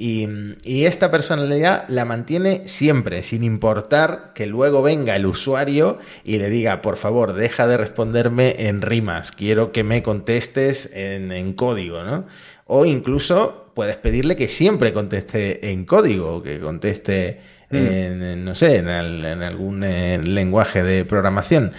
Y, 0.00 0.84
esta 0.84 1.10
personalidad 1.10 1.88
la 1.88 2.04
mantiene 2.04 2.68
siempre, 2.68 3.24
sin 3.24 3.42
importar 3.42 4.32
que 4.32 4.46
luego 4.46 4.80
venga 4.80 5.16
el 5.16 5.26
usuario 5.26 5.98
y 6.22 6.38
le 6.38 6.50
diga, 6.50 6.82
por 6.82 6.96
favor, 6.96 7.32
deja 7.32 7.66
de 7.66 7.76
responderme 7.76 8.68
en 8.68 8.80
rimas, 8.80 9.32
quiero 9.32 9.72
que 9.72 9.82
me 9.82 10.04
contestes 10.04 10.90
en, 10.94 11.32
en 11.32 11.52
código, 11.52 12.04
¿no? 12.04 12.26
O 12.64 12.86
incluso 12.86 13.72
puedes 13.74 13.96
pedirle 13.96 14.36
que 14.36 14.46
siempre 14.46 14.92
conteste 14.92 15.70
en 15.72 15.84
código, 15.84 16.44
que 16.44 16.60
conteste 16.60 17.40
Mm. 17.70 17.76
en, 17.76 18.44
no 18.44 18.54
sé, 18.54 18.76
en, 18.76 18.88
algún 18.88 19.84
eh, 19.84 20.18
lenguaje 20.22 20.82
de 20.82 21.04
programación. 21.04 21.72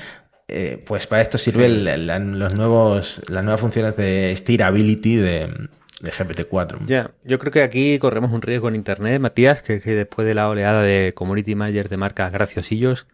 Eh, 0.48 0.84
pues 0.86 1.06
para 1.06 1.22
esto 1.22 1.38
sirve 1.38 1.70
los 1.70 2.54
nuevos, 2.56 3.22
las 3.30 3.44
nuevas 3.44 3.62
funciones 3.62 3.96
de 3.96 4.34
Steerability 4.36 5.16
de, 5.18 5.70
GPT-4. 6.02 6.86
Ya, 6.88 7.12
yo 7.24 7.38
creo 7.40 7.52
que 7.52 7.62
aquí 7.62 8.00
corremos 8.00 8.32
un 8.32 8.42
riesgo 8.42 8.68
en 8.70 8.76
Internet, 8.76 9.20
Matías, 9.20 9.62
que, 9.62 9.80
después 9.80 10.26
de 10.26 10.34
la 10.34 10.50
oleada 10.50 10.82
de 10.82 11.14
community 11.14 11.56
managers 11.56 11.90
de 11.90 11.98
marcas 11.98 12.32
graciosillos, 12.32 13.06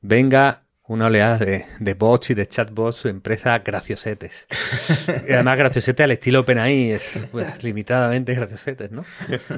venga 0.00 0.62
una 0.86 1.06
oleada 1.06 1.36
de, 1.38 1.94
bots 1.94 2.30
y 2.30 2.34
de 2.34 2.46
chatbots, 2.46 3.04
empresas 3.04 3.62
graciosetes. 3.62 4.46
y 5.28 5.32
además 5.32 5.58
graciosetes 5.58 6.04
al 6.04 6.12
estilo 6.12 6.40
OpenAI, 6.40 6.92
es 6.92 7.26
pues, 7.30 7.62
limitadamente 7.62 8.34
graciosetes, 8.34 8.90
¿no? 8.92 9.04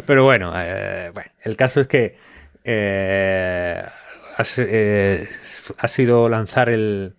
Pero 0.06 0.24
bueno, 0.24 0.52
eh, 0.56 1.10
bueno, 1.14 1.30
el 1.44 1.56
caso 1.56 1.80
es 1.82 1.86
que 1.86 2.16
eh, 2.64 3.84
eh, 4.58 5.28
ha, 5.78 5.88
sido 5.88 6.28
lanzar 6.28 6.68
el, 6.68 7.14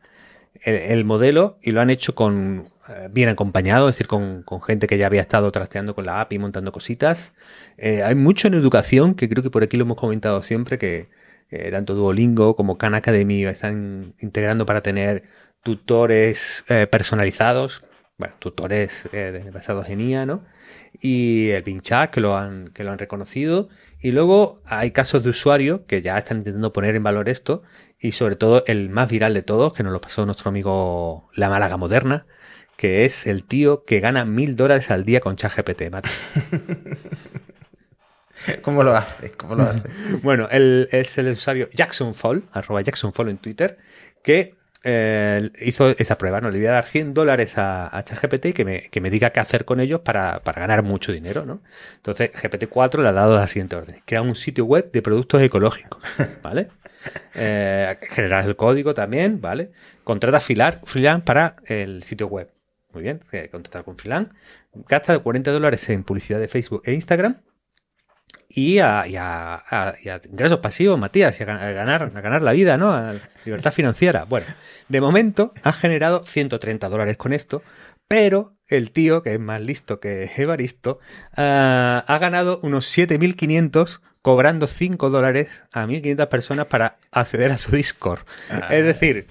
el, 0.63 1.06
modelo 1.06 1.58
y 1.62 1.71
lo 1.71 1.82
han 1.82 1.89
hecho 1.89 2.15
con 2.15 2.69
eh, 2.89 3.10
bien 3.12 3.30
acompañado, 3.30 3.89
es 3.89 3.95
decir, 3.95 4.08
con, 4.08 4.43
gente 4.63 4.88
que 4.88 4.97
ya 4.97 5.08
había 5.08 5.21
estado 5.21 5.51
trasteando 5.51 5.95
con 5.95 6.06
la 6.06 6.21
API, 6.21 6.39
montando 6.39 6.71
cositas. 6.71 7.34
hay 7.77 8.15
mucho 8.15 8.47
en 8.47 8.54
educación, 8.56 9.15
que 9.15 9.30
creo 9.30 9.43
que 9.43 9.49
por 9.51 9.63
aquí 9.63 9.77
lo 9.77 9.84
hemos 9.84 9.97
comentado 9.97 10.41
siempre, 10.43 10.77
que 10.77 11.10
tanto 11.71 11.95
Duolingo 11.95 12.56
como 12.56 12.77
Khan 12.77 12.95
Academy 12.95 13.45
están 13.45 14.15
integrando 14.19 14.65
para 14.65 14.82
tener 14.82 15.23
tutores 15.63 16.63
personalizados, 16.91 17.84
bueno, 18.17 18.36
tutores 18.39 19.10
basados 19.54 19.89
en 19.89 20.01
IA, 20.01 20.25
¿no? 20.25 20.45
Y 20.99 21.49
el 21.49 21.63
Pinchat, 21.63 22.12
que 22.12 22.21
lo 22.21 22.38
han, 22.38 22.69
que 22.69 22.84
lo 22.84 22.91
han 22.91 22.99
reconocido. 22.99 23.69
Y 24.01 24.11
luego 24.11 24.61
hay 24.65 24.91
casos 24.91 25.23
de 25.23 25.29
usuarios 25.29 25.81
que 25.87 26.01
ya 26.01 26.17
están 26.17 26.39
intentando 26.39 26.73
poner 26.73 26.95
en 26.95 27.03
valor 27.03 27.29
esto 27.29 27.61
y 27.99 28.13
sobre 28.13 28.35
todo 28.35 28.63
el 28.65 28.89
más 28.89 29.07
viral 29.09 29.35
de 29.35 29.43
todos, 29.43 29.73
que 29.73 29.83
nos 29.83 29.93
lo 29.93 30.01
pasó 30.01 30.25
nuestro 30.25 30.49
amigo 30.49 31.29
La 31.35 31.49
Málaga 31.49 31.77
Moderna, 31.77 32.25
que 32.77 33.05
es 33.05 33.27
el 33.27 33.43
tío 33.43 33.85
que 33.85 33.99
gana 33.99 34.25
mil 34.25 34.55
dólares 34.55 34.89
al 34.89 35.05
día 35.05 35.19
con 35.19 35.35
ChatGPT, 35.35 35.83
¿Cómo 38.63 38.81
lo 38.81 38.95
hace? 38.95 39.33
¿Cómo 39.33 39.53
lo 39.53 39.61
hace? 39.63 39.83
bueno, 40.23 40.47
él 40.49 40.89
es 40.91 41.15
el 41.19 41.27
usuario 41.27 41.69
JacksonFall, 41.71 42.45
arroba 42.51 42.81
JacksonFall 42.81 43.29
en 43.29 43.37
Twitter, 43.37 43.77
que 44.23 44.55
eh, 44.84 45.52
hizo 45.62 45.89
esa 45.89 46.17
prueba, 46.17 46.41
¿no? 46.41 46.50
Le 46.50 46.58
voy 46.58 46.67
a 46.67 46.72
dar 46.72 46.86
100 46.86 47.13
dólares 47.13 47.58
a, 47.58 47.96
a 47.96 48.04
ChatGPT 48.04 48.48
y 48.48 48.54
que 48.54 48.65
me, 48.65 48.89
que 48.89 49.02
me, 49.02 49.10
diga 49.10 49.30
qué 49.30 49.39
hacer 49.39 49.65
con 49.65 49.80
ellos 49.80 50.00
para, 50.02 50.39
para, 50.39 50.62
ganar 50.62 50.84
mucho 50.84 51.12
dinero, 51.12 51.46
¿no? 51.46 51.62
Entonces, 51.98 52.32
GPT-4 52.32 53.02
le 53.02 53.10
ha 53.10 53.13
dado 53.13 53.36
la 53.36 53.48
siguiente 53.48 53.76
orden. 53.76 54.02
Crea 54.06 54.22
un 54.22 54.36
sitio 54.36 54.65
web 54.65 54.91
de 54.91 55.02
productos 55.02 55.41
ecológicos, 55.41 56.02
¿vale? 56.41 56.70
Eh, 57.36 57.96
el 58.17 58.56
código 58.56 58.94
también, 58.94 59.39
¿vale? 59.39 59.72
Contrata 60.04 60.39
Filar, 60.39 60.82
Freelance 60.84 61.26
para 61.26 61.56
el 61.67 62.04
sitio 62.04 62.27
web. 62.27 62.50
Muy 62.94 63.04
bien, 63.04 63.21
contratar 63.52 63.84
con 63.84 63.98
Freelance. 63.98 64.32
Gasta 64.88 65.17
40 65.17 65.52
dólares 65.52 65.90
en 65.90 66.04
publicidad 66.04 66.40
de 66.40 66.48
Facebook 66.48 66.82
e 66.86 66.94
Instagram 66.94 67.38
y 68.50 68.79
a, 68.79 69.06
y 69.08 69.15
a, 69.15 70.21
ingresos 70.29 70.60
pasivos, 70.60 71.00
Matías, 71.00 71.40
y 71.40 71.44
a 71.44 71.46
ganar, 71.46 72.12
a 72.13 72.21
ganar 72.21 72.42
la 72.42 72.52
vida, 72.52 72.77
¿no? 72.77 72.92
A 72.92 73.15
libertad 73.46 73.71
financiera. 73.71 74.25
Bueno, 74.25 74.48
de 74.90 75.02
momento 75.02 75.54
ha 75.63 75.71
generado 75.71 76.25
130 76.25 76.90
dólares 76.90 77.17
con 77.17 77.34
esto, 77.34 77.62
pero 78.08 78.56
el 78.67 78.92
tío, 78.92 79.23
que 79.23 79.34
es 79.34 79.40
más 79.40 79.62
listo 79.62 80.00
que 80.00 80.29
Evaristo, 80.36 81.00
ah, 81.38 82.04
ha 82.08 82.17
ganado 82.17 82.60
unos 82.63 82.86
7.500 82.98 84.02
cobrando 84.21 84.67
5 84.67 85.10
dólares 85.10 85.63
a 85.71 85.86
1.500 85.86 86.27
personas 86.27 86.65
para 86.67 86.98
acceder 87.12 87.52
a 87.52 87.58
su 87.58 87.71
Discord. 87.71 88.21
Ah. 88.50 88.67
Es 88.69 88.84
decir, 88.84 89.27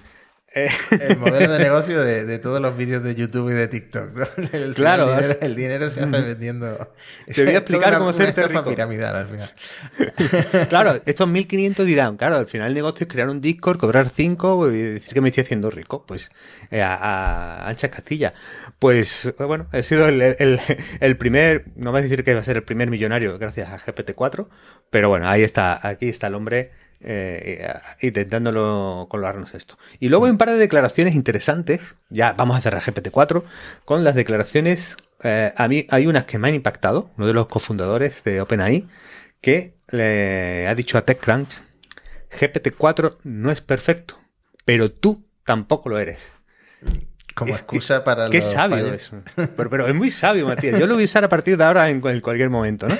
eh, 0.55 0.69
El 0.99 1.17
modelo 1.17 1.53
de 1.53 1.59
negocio 1.63 2.01
de, 2.01 2.25
de 2.25 2.39
todos 2.39 2.61
los 2.61 2.75
vídeos 2.77 3.03
de 3.03 3.15
YouTube 3.15 3.49
y 3.51 3.53
de 3.53 3.67
TikTok. 3.67 4.13
¿no? 4.13 4.25
El, 4.53 4.73
Claro, 4.75 5.09
el 5.09 5.15
dinero, 5.21 5.39
el 5.41 5.55
dinero 5.55 5.89
se 5.89 6.01
hace 6.01 6.21
vendiendo. 6.21 6.91
Te 7.33 7.45
voy 7.45 7.53
a 7.55 7.57
explicar 7.59 7.97
cómo 7.97 8.09
hacerte 8.09 8.41
estafa 8.41 8.59
rico. 8.59 8.69
piramidal 8.71 9.15
al 9.15 9.27
final. 9.27 10.67
claro, 10.69 11.01
estos 11.05 11.29
1.500 11.29 11.83
dirán, 11.83 12.17
claro, 12.17 12.35
al 12.37 12.47
final 12.47 12.67
el 12.69 12.73
negocio 12.73 13.05
es 13.05 13.11
crear 13.11 13.29
un 13.29 13.41
Discord, 13.41 13.77
cobrar 13.77 14.09
5 14.09 14.71
y 14.71 14.77
decir 14.77 15.13
que 15.13 15.21
me 15.21 15.29
estoy 15.29 15.43
haciendo 15.43 15.69
rico. 15.69 16.05
Pues 16.05 16.29
eh, 16.71 16.81
a, 16.81 16.95
a 16.95 17.69
anchas 17.69 17.89
Castilla. 17.91 18.33
Pues 18.79 19.25
eh, 19.27 19.33
bueno, 19.39 19.67
he 19.71 19.83
sido 19.83 20.07
el, 20.07 20.21
el- 20.21 20.59
el 20.99 21.17
primer, 21.17 21.65
no 21.75 21.91
voy 21.91 21.99
a 21.99 22.03
decir 22.03 22.23
que 22.23 22.33
va 22.33 22.41
a 22.41 22.43
ser 22.43 22.57
el 22.57 22.63
primer 22.63 22.89
millonario 22.89 23.37
gracias 23.37 23.69
a 23.69 23.77
GPT-4, 23.79 24.47
pero 24.89 25.09
bueno, 25.09 25.29
ahí 25.29 25.43
está, 25.43 25.79
aquí 25.87 26.09
está 26.09 26.27
el 26.27 26.35
hombre 26.35 26.71
eh, 27.03 27.73
intentándolo 28.01 29.07
colgarnos 29.09 29.53
esto. 29.53 29.77
Y 29.99 30.09
luego 30.09 30.25
hay 30.25 30.31
un 30.31 30.37
par 30.37 30.49
de 30.49 30.57
declaraciones 30.57 31.15
interesantes, 31.15 31.81
ya 32.09 32.33
vamos 32.33 32.57
a 32.57 32.61
cerrar 32.61 32.81
GPT-4, 32.81 33.43
con 33.85 34.03
las 34.03 34.15
declaraciones, 34.15 34.97
eh, 35.23 35.53
a 35.55 35.67
mí 35.67 35.87
hay 35.89 36.07
unas 36.07 36.25
que 36.25 36.37
me 36.37 36.49
han 36.49 36.55
impactado, 36.55 37.11
uno 37.17 37.27
de 37.27 37.33
los 37.33 37.47
cofundadores 37.47 38.23
de 38.23 38.41
OpenAI, 38.41 38.87
que 39.41 39.75
le 39.89 40.67
ha 40.67 40.75
dicho 40.75 40.97
a 40.97 41.05
TechCrunch, 41.05 41.61
GPT-4 42.39 43.17
no 43.23 43.51
es 43.51 43.61
perfecto, 43.61 44.15
pero 44.65 44.91
tú 44.91 45.25
tampoco 45.43 45.89
lo 45.89 45.99
eres. 45.99 46.31
Como 47.33 47.53
excusa 47.53 48.03
para 48.03 48.29
Qué 48.29 48.37
los 48.39 48.45
sabio 48.51 48.77
fallos. 48.77 48.93
eso. 48.93 49.21
Pero, 49.55 49.69
pero 49.69 49.87
es 49.87 49.95
muy 49.95 50.11
sabio, 50.11 50.47
Matías. 50.47 50.77
Yo 50.79 50.85
lo 50.87 50.95
voy 50.95 51.03
a 51.03 51.05
usar 51.05 51.23
a 51.23 51.29
partir 51.29 51.55
de 51.57 51.63
ahora 51.63 51.89
en, 51.89 52.01
cu- 52.01 52.09
en 52.09 52.19
cualquier 52.21 52.49
momento, 52.49 52.87
¿no? 52.87 52.95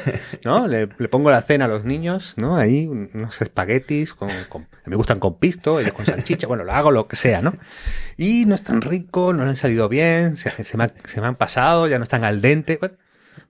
¿No? 0.45 0.67
Le, 0.67 0.87
le 0.97 1.07
pongo 1.09 1.29
la 1.29 1.41
cena 1.41 1.65
a 1.65 1.67
los 1.67 1.83
niños, 1.83 2.35
¿no? 2.37 2.55
Ahí 2.55 2.87
unos 2.87 3.41
espaguetis 3.41 4.13
con, 4.13 4.29
con- 4.49 4.67
me 4.85 4.95
gustan 4.95 5.19
con 5.19 5.37
pisto, 5.37 5.79
ellos 5.79 5.93
con 5.93 6.05
salchicha, 6.05 6.47
bueno, 6.47 6.63
lo 6.63 6.71
hago 6.71 6.91
lo 6.91 7.07
que 7.07 7.15
sea, 7.15 7.41
¿no? 7.41 7.53
Y 8.17 8.45
no 8.45 8.55
están 8.55 8.81
ricos, 8.81 9.35
no 9.35 9.43
le 9.43 9.49
han 9.49 9.55
salido 9.55 9.89
bien, 9.89 10.35
se, 10.37 10.63
se 10.63 10.77
me, 10.77 10.87
se 11.03 11.19
me 11.21 11.27
han 11.27 11.35
pasado, 11.35 11.87
ya 11.87 11.97
no 11.97 12.03
están 12.03 12.23
al 12.23 12.39
dente. 12.41 12.77
bueno. 12.77 12.95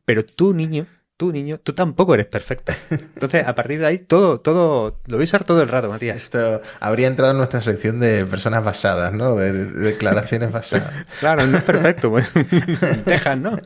pero 0.05 0.25
tú, 0.25 0.53
niño, 0.53 0.87
tú, 1.21 1.31
niño, 1.31 1.59
tú 1.59 1.73
tampoco 1.73 2.15
eres 2.15 2.25
perfecto. 2.25 2.73
Entonces, 2.89 3.45
a 3.45 3.53
partir 3.53 3.77
de 3.79 3.85
ahí, 3.85 3.99
todo, 3.99 4.41
todo, 4.41 4.99
lo 5.05 5.17
voy 5.17 5.23
a 5.23 5.25
usar 5.25 5.43
todo 5.43 5.61
el 5.61 5.67
rato, 5.67 5.87
Matías. 5.87 6.15
Esto 6.17 6.61
habría 6.79 7.05
entrado 7.05 7.29
en 7.33 7.37
nuestra 7.37 7.61
sección 7.61 7.99
de 7.99 8.25
personas 8.25 8.63
basadas, 8.63 9.13
¿no? 9.13 9.35
De, 9.35 9.53
de- 9.53 9.65
de 9.67 9.79
declaraciones 9.91 10.51
basadas. 10.59 10.91
Claro, 11.19 11.45
no 11.45 11.57
es 11.59 11.63
perfecto. 11.63 12.09
Bueno, 12.09 12.27
Texas, 13.05 13.37
¿no? 13.37 13.59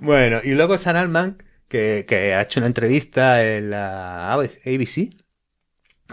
bueno, 0.00 0.40
y 0.42 0.52
luego 0.54 0.78
San 0.78 0.96
Alman, 0.96 1.36
que, 1.68 2.06
que 2.08 2.34
ha 2.34 2.40
hecho 2.40 2.60
una 2.60 2.66
entrevista 2.68 3.44
en 3.44 3.68
la 3.70 4.32
ABC 4.32 5.10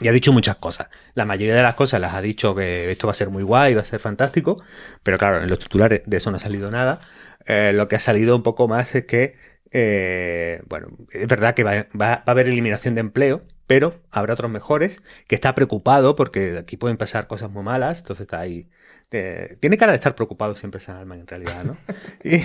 y 0.01 0.07
ha 0.07 0.11
dicho 0.11 0.34
muchas 0.34 0.55
cosas. 0.55 0.88
La 1.13 1.26
mayoría 1.26 1.55
de 1.55 1.61
las 1.61 1.76
cosas 1.76 2.01
las 2.01 2.13
ha 2.15 2.21
dicho 2.21 2.55
que 2.55 2.91
esto 2.91 3.07
va 3.07 3.11
a 3.11 3.13
ser 3.13 3.30
muy 3.30 3.43
guay, 3.43 3.76
va 3.76 3.82
a 3.82 3.86
ser 3.86 3.99
fantástico, 3.99 4.57
pero 5.03 5.17
claro, 5.19 5.41
en 5.43 5.49
los 5.49 5.59
titulares 5.59 6.01
de 6.05 6.17
eso 6.17 6.32
no 6.32 6.38
ha 6.38 6.39
salido 6.39 6.71
nada. 6.71 6.99
Eh, 7.48 7.72
lo 7.74 7.88
que 7.88 7.96
ha 7.96 8.00
salido 8.00 8.36
un 8.36 8.44
poco 8.44 8.68
más 8.68 8.96
es 8.96 9.06
que, 9.06 9.36
eh, 9.72 10.62
bueno, 10.68 10.88
es 11.12 11.28
verdad 11.28 11.54
que 11.56 11.64
va, 11.64 11.88
va- 12.00 12.08
va 12.18 12.24
a 12.26 12.32
haber 12.32 12.48
eliminación 12.48 12.96
de 12.96 13.02
empleo, 13.02 13.44
pero 13.68 14.02
habrá 14.12 14.34
otros 14.34 14.52
mejores, 14.52 15.02
que 15.28 15.36
está 15.36 15.56
preocupado 15.56 16.16
porque 16.16 16.58
aquí 16.58 16.78
pueden 16.78 16.98
pasar 16.98 17.28
cosas 17.28 17.50
muy 17.52 17.64
malas, 17.64 18.00
entonces 18.00 18.24
está 18.26 18.39
ahí. 18.39 18.70
eh, 19.12 19.58
tiene 19.60 19.78
cara 19.78 19.91
de 19.91 19.98
estar 19.98 20.16
preocupado 20.16 20.56
siempre 20.56 20.80
San 20.82 20.96
Alman 20.98 21.20
en 21.20 21.28
realidad, 21.28 21.64
¿no? 21.64 21.78
Y- 22.24 22.39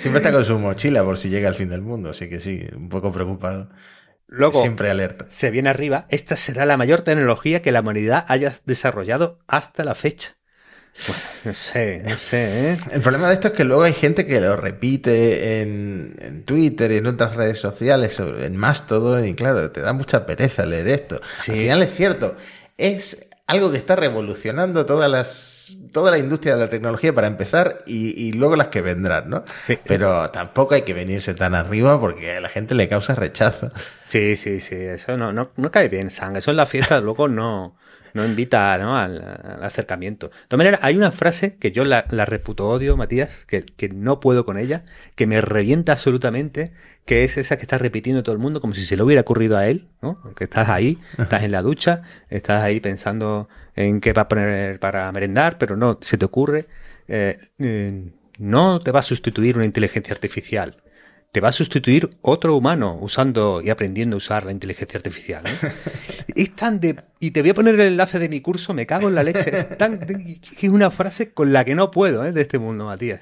Siempre 0.00 0.18
está 0.18 0.32
con 0.32 0.44
su 0.44 0.58
mochila 0.58 1.04
por 1.04 1.18
si 1.18 1.28
llega 1.28 1.48
el 1.48 1.54
fin 1.54 1.68
del 1.70 1.80
mundo, 1.82 2.10
así 2.10 2.28
que 2.28 2.40
sí, 2.40 2.66
un 2.76 2.88
poco 2.88 3.12
preocupado. 3.12 3.70
luego, 4.28 4.60
Siempre 4.60 4.90
alerta. 4.90 5.26
se 5.28 5.50
viene 5.50 5.70
arriba, 5.70 6.06
esta 6.10 6.36
será 6.36 6.64
la 6.66 6.76
mayor 6.76 7.02
tecnología 7.02 7.62
que 7.62 7.72
la 7.72 7.80
humanidad 7.80 8.24
haya 8.28 8.54
desarrollado 8.64 9.40
hasta 9.46 9.84
la 9.84 9.94
fecha. 9.94 10.36
Bueno, 11.06 11.22
no 11.44 11.54
sé, 11.54 12.02
no 12.04 12.16
sé, 12.18 12.72
¿eh? 12.72 12.76
El 12.92 13.00
problema 13.00 13.28
de 13.28 13.34
esto 13.34 13.48
es 13.48 13.54
que 13.54 13.64
luego 13.64 13.82
hay 13.82 13.94
gente 13.94 14.26
que 14.26 14.40
lo 14.40 14.56
repite 14.56 15.60
en, 15.62 16.14
en 16.20 16.44
Twitter 16.44 16.92
y 16.92 16.98
en 16.98 17.06
otras 17.06 17.34
redes 17.34 17.58
sociales, 17.58 18.20
en 18.20 18.56
más 18.56 18.86
todo, 18.86 19.24
y 19.24 19.34
claro, 19.34 19.70
te 19.70 19.80
da 19.80 19.92
mucha 19.94 20.26
pereza 20.26 20.66
leer 20.66 20.88
esto. 20.88 21.20
Sí. 21.38 21.52
Al 21.52 21.58
final 21.58 21.82
es 21.82 21.94
cierto, 21.94 22.36
es 22.76 23.28
algo 23.46 23.70
que 23.70 23.78
está 23.78 23.96
revolucionando 23.96 24.86
todas 24.86 25.10
las, 25.10 25.76
toda 25.92 26.10
la 26.10 26.18
industria 26.18 26.54
de 26.54 26.60
la 26.60 26.70
tecnología 26.70 27.14
para 27.14 27.26
empezar 27.26 27.82
y, 27.86 28.28
y 28.28 28.32
luego 28.32 28.56
las 28.56 28.68
que 28.68 28.80
vendrán, 28.80 29.28
¿no? 29.28 29.44
Sí. 29.62 29.78
Pero 29.84 30.30
tampoco 30.30 30.74
hay 30.74 30.82
que 30.82 30.94
venirse 30.94 31.34
tan 31.34 31.54
arriba 31.54 32.00
porque 32.00 32.36
a 32.36 32.40
la 32.40 32.48
gente 32.48 32.74
le 32.74 32.88
causa 32.88 33.14
rechazo. 33.14 33.70
Sí, 34.04 34.36
sí, 34.36 34.60
sí, 34.60 34.76
eso 34.76 35.16
no, 35.16 35.32
no, 35.32 35.52
no 35.56 35.70
cae 35.70 35.88
bien, 35.88 36.10
Sang. 36.10 36.36
Eso 36.36 36.50
en 36.50 36.56
la 36.56 36.66
fiesta 36.66 37.00
luego 37.02 37.28
no, 37.28 37.76
no 38.14 38.24
invita 38.24 38.76
¿no? 38.78 38.96
Al, 38.96 39.20
al 39.20 39.64
acercamiento. 39.64 40.28
De 40.28 40.34
todas 40.48 40.58
maneras, 40.58 40.80
hay 40.82 40.96
una 40.96 41.10
frase 41.10 41.56
que 41.56 41.72
yo 41.72 41.84
la, 41.84 42.06
la 42.10 42.24
reputo 42.24 42.68
odio, 42.68 42.96
Matías, 42.96 43.44
que, 43.46 43.62
que 43.62 43.88
no 43.88 44.20
puedo 44.20 44.44
con 44.44 44.58
ella, 44.58 44.84
que 45.14 45.26
me 45.26 45.40
revienta 45.40 45.92
absolutamente, 45.92 46.72
que 47.04 47.24
es 47.24 47.38
esa 47.38 47.56
que 47.56 47.62
está 47.62 47.78
repitiendo 47.78 48.22
todo 48.22 48.34
el 48.34 48.38
mundo 48.38 48.60
como 48.60 48.74
si 48.74 48.84
se 48.84 48.96
le 48.96 49.02
hubiera 49.02 49.22
ocurrido 49.22 49.56
a 49.56 49.66
él, 49.66 49.88
¿no? 50.00 50.20
Que 50.34 50.44
estás 50.44 50.68
ahí, 50.68 50.98
estás 51.18 51.42
en 51.42 51.52
la 51.52 51.62
ducha, 51.62 52.02
estás 52.28 52.62
ahí 52.62 52.80
pensando 52.80 53.48
en 53.74 54.00
qué 54.00 54.12
va 54.12 54.22
a 54.22 54.28
poner 54.28 54.78
para 54.78 55.10
merendar, 55.12 55.58
pero 55.58 55.76
no, 55.76 55.98
se 56.02 56.18
te 56.18 56.24
ocurre, 56.24 56.66
eh, 57.08 57.38
eh, 57.58 58.12
no 58.38 58.80
te 58.80 58.92
va 58.92 59.00
a 59.00 59.02
sustituir 59.02 59.56
una 59.56 59.64
inteligencia 59.64 60.12
artificial 60.12 60.82
te 61.32 61.40
va 61.40 61.48
a 61.48 61.52
sustituir 61.52 62.10
otro 62.20 62.54
humano 62.54 62.98
usando 63.00 63.62
y 63.62 63.70
aprendiendo 63.70 64.16
a 64.16 64.18
usar 64.18 64.44
la 64.44 64.52
inteligencia 64.52 64.98
artificial. 64.98 65.42
¿eh? 65.46 65.72
es 66.36 66.54
tan 66.54 66.78
de. 66.78 66.96
Y 67.24 67.30
te 67.30 67.40
voy 67.40 67.50
a 67.50 67.54
poner 67.54 67.74
el 67.76 67.80
enlace 67.82 68.18
de 68.18 68.28
mi 68.28 68.40
curso, 68.40 68.74
me 68.74 68.84
cago 68.84 69.06
en 69.06 69.14
la 69.14 69.22
leche. 69.22 69.54
Es 69.56 69.78
tan. 69.78 70.00
es 70.02 70.68
una 70.68 70.90
frase 70.90 71.30
con 71.32 71.52
la 71.52 71.64
que 71.64 71.76
no 71.76 71.92
puedo, 71.92 72.24
¿eh? 72.26 72.32
De 72.32 72.40
este 72.40 72.58
mundo, 72.58 72.86
Matías. 72.86 73.20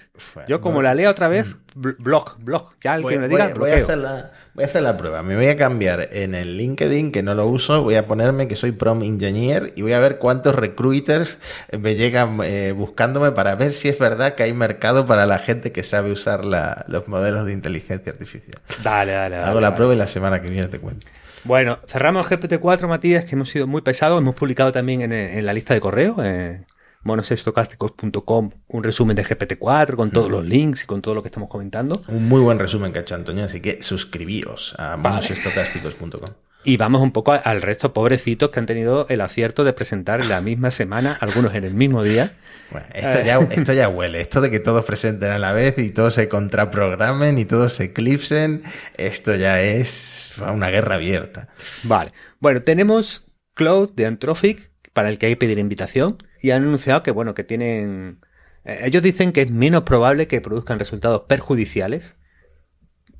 Yo, 0.48 0.62
como 0.62 0.80
la 0.80 0.94
lea 0.94 1.11
otra 1.11 1.28
vez, 1.28 1.61
bl- 1.76 1.96
blog, 1.98 2.38
blog. 2.42 2.70
Ya 2.80 2.94
el 2.94 3.03
Voy, 3.03 3.12
que 3.12 3.18
me 3.20 3.28
voy- 3.28 3.36
diga, 3.36 3.48
voy 3.55 3.68
a 3.70 3.74
bloqueo. 3.74 3.84
hacer 3.84 3.98
la, 3.98 4.32
voy 4.55 4.64
a 4.64 4.66
hacer 4.66 4.82
la 4.82 4.96
prueba. 4.96 5.22
Me 5.22 5.36
voy 5.36 5.48
a 5.48 5.57
cambiar 5.59 6.09
en 6.12 6.34
el 6.34 6.57
LinkedIn, 6.57 7.12
que 7.12 7.22
no 7.22 7.34
lo 7.34 7.44
uso, 7.46 7.82
voy 7.82 7.96
a 7.96 8.07
ponerme 8.07 8.48
que 8.48 8.57
soy 8.57 8.72
prom 8.72 9.03
engineer 9.03 9.74
y 9.76 9.82
voy 9.82 9.92
a 9.92 9.98
ver 10.01 10.16
cuántos 10.16 10.55
recruiters 10.55 11.38
me 11.78 11.94
llegan 11.94 12.40
eh, 12.42 12.72
buscándome 12.72 13.32
para 13.32 13.55
ver 13.55 13.74
si 13.74 13.90
es 13.90 13.98
verdad 13.98 14.34
que 14.34 14.44
hay 14.44 14.55
mercado 14.55 15.05
para 15.05 15.26
la 15.26 15.38
gente 15.40 15.72
que 15.72 15.82
sabe 15.82 16.11
usar 16.11 16.46
la- 16.46 16.86
los 16.88 17.07
modelos 17.07 17.44
de 17.44 17.53
inteligencia 17.53 18.11
artificial. 18.12 18.62
Dale, 18.82 19.12
dale, 19.12 19.36
dale. 19.36 19.46
Hago 19.51 19.61
la 19.61 19.66
dale. 19.68 19.76
prueba 19.76 19.92
y 19.94 19.98
la 19.98 20.07
semana 20.07 20.40
que 20.40 20.48
viene 20.48 20.68
te 20.68 20.78
cuento. 20.78 21.07
Bueno, 21.45 21.78
cerramos 21.86 22.26
GPT-4, 22.26 22.86
Matías, 22.86 23.24
que 23.24 23.34
hemos 23.34 23.51
sido 23.51 23.66
muy 23.66 23.82
pesados. 23.82 24.20
Hemos 24.20 24.34
publicado 24.34 24.72
también 24.72 25.01
en, 25.01 25.12
en 25.12 25.47
la 25.47 25.53
lista 25.53 25.74
de 25.74 25.80
correo, 25.80 26.16
eh, 26.22 26.64
monosestocásticos.com, 27.03 28.51
un 28.68 28.82
resumen 28.82 29.16
de 29.16 29.24
GPT-4 29.24 29.97
con 29.97 30.11
todos 30.11 30.30
los 30.30 30.45
links 30.45 30.84
y 30.84 30.86
con 30.86 31.01
todo 31.01 31.14
lo 31.14 31.22
que 31.22 31.28
estamos 31.28 31.49
comentando. 31.49 32.03
Un 32.09 32.28
muy 32.28 32.41
buen 32.41 32.59
resumen 32.59 32.93
que 32.93 32.99
ha 32.99 33.03
hecho 33.03 33.14
Antonio, 33.14 33.45
así 33.45 33.61
que 33.61 33.82
suscribíos 33.82 34.74
a 34.78 34.97
monosestocásticos.com. 34.97 36.49
Y 36.62 36.76
vamos 36.76 37.00
un 37.00 37.12
poco 37.12 37.32
al 37.32 37.62
resto, 37.62 37.94
pobrecitos, 37.94 38.50
que 38.50 38.61
han 38.61 38.66
tenido 38.66 39.06
el 39.08 39.22
acierto 39.22 39.64
de 39.64 39.72
presentar 39.72 40.20
en 40.20 40.28
la 40.28 40.42
misma 40.42 40.70
semana, 40.70 41.16
algunos 41.18 41.54
en 41.54 41.64
el 41.64 41.72
mismo 41.72 42.02
día. 42.02 42.34
Bueno, 42.70 42.86
esto 42.92 43.22
ya, 43.22 43.38
esto 43.38 43.72
ya 43.72 43.88
huele. 43.88 44.20
Esto 44.20 44.42
de 44.42 44.50
que 44.50 44.61
todos 44.61 44.84
presenten 44.84 45.30
a 45.30 45.38
la 45.38 45.52
vez 45.52 45.78
y 45.78 45.90
todos 45.90 46.14
se 46.14 46.28
contraprogramen 46.28 47.38
y 47.38 47.46
todos 47.46 47.72
se 47.72 47.84
eclipsen, 47.84 48.62
esto 48.98 49.34
ya 49.36 49.62
es 49.62 50.32
una 50.38 50.68
guerra 50.68 50.96
abierta. 50.96 51.48
Vale. 51.84 52.12
Bueno, 52.40 52.62
tenemos 52.62 53.26
Cloud 53.54 53.92
de 53.94 54.06
Anthropic, 54.06 54.70
para 54.92 55.08
el 55.08 55.18
que 55.18 55.26
hay 55.26 55.32
que 55.32 55.38
pedir 55.38 55.58
invitación, 55.58 56.18
y 56.42 56.50
han 56.50 56.62
anunciado 56.62 57.02
que, 57.02 57.11
bueno, 57.11 57.32
que 57.32 57.42
tienen... 57.42 58.20
eh, 58.64 58.82
ellos 58.84 59.02
dicen 59.02 59.32
que 59.32 59.42
es 59.42 59.50
menos 59.50 59.82
probable 59.84 60.28
que 60.28 60.40
produzcan 60.40 60.78
resultados 60.78 61.22
perjudiciales, 61.22 62.16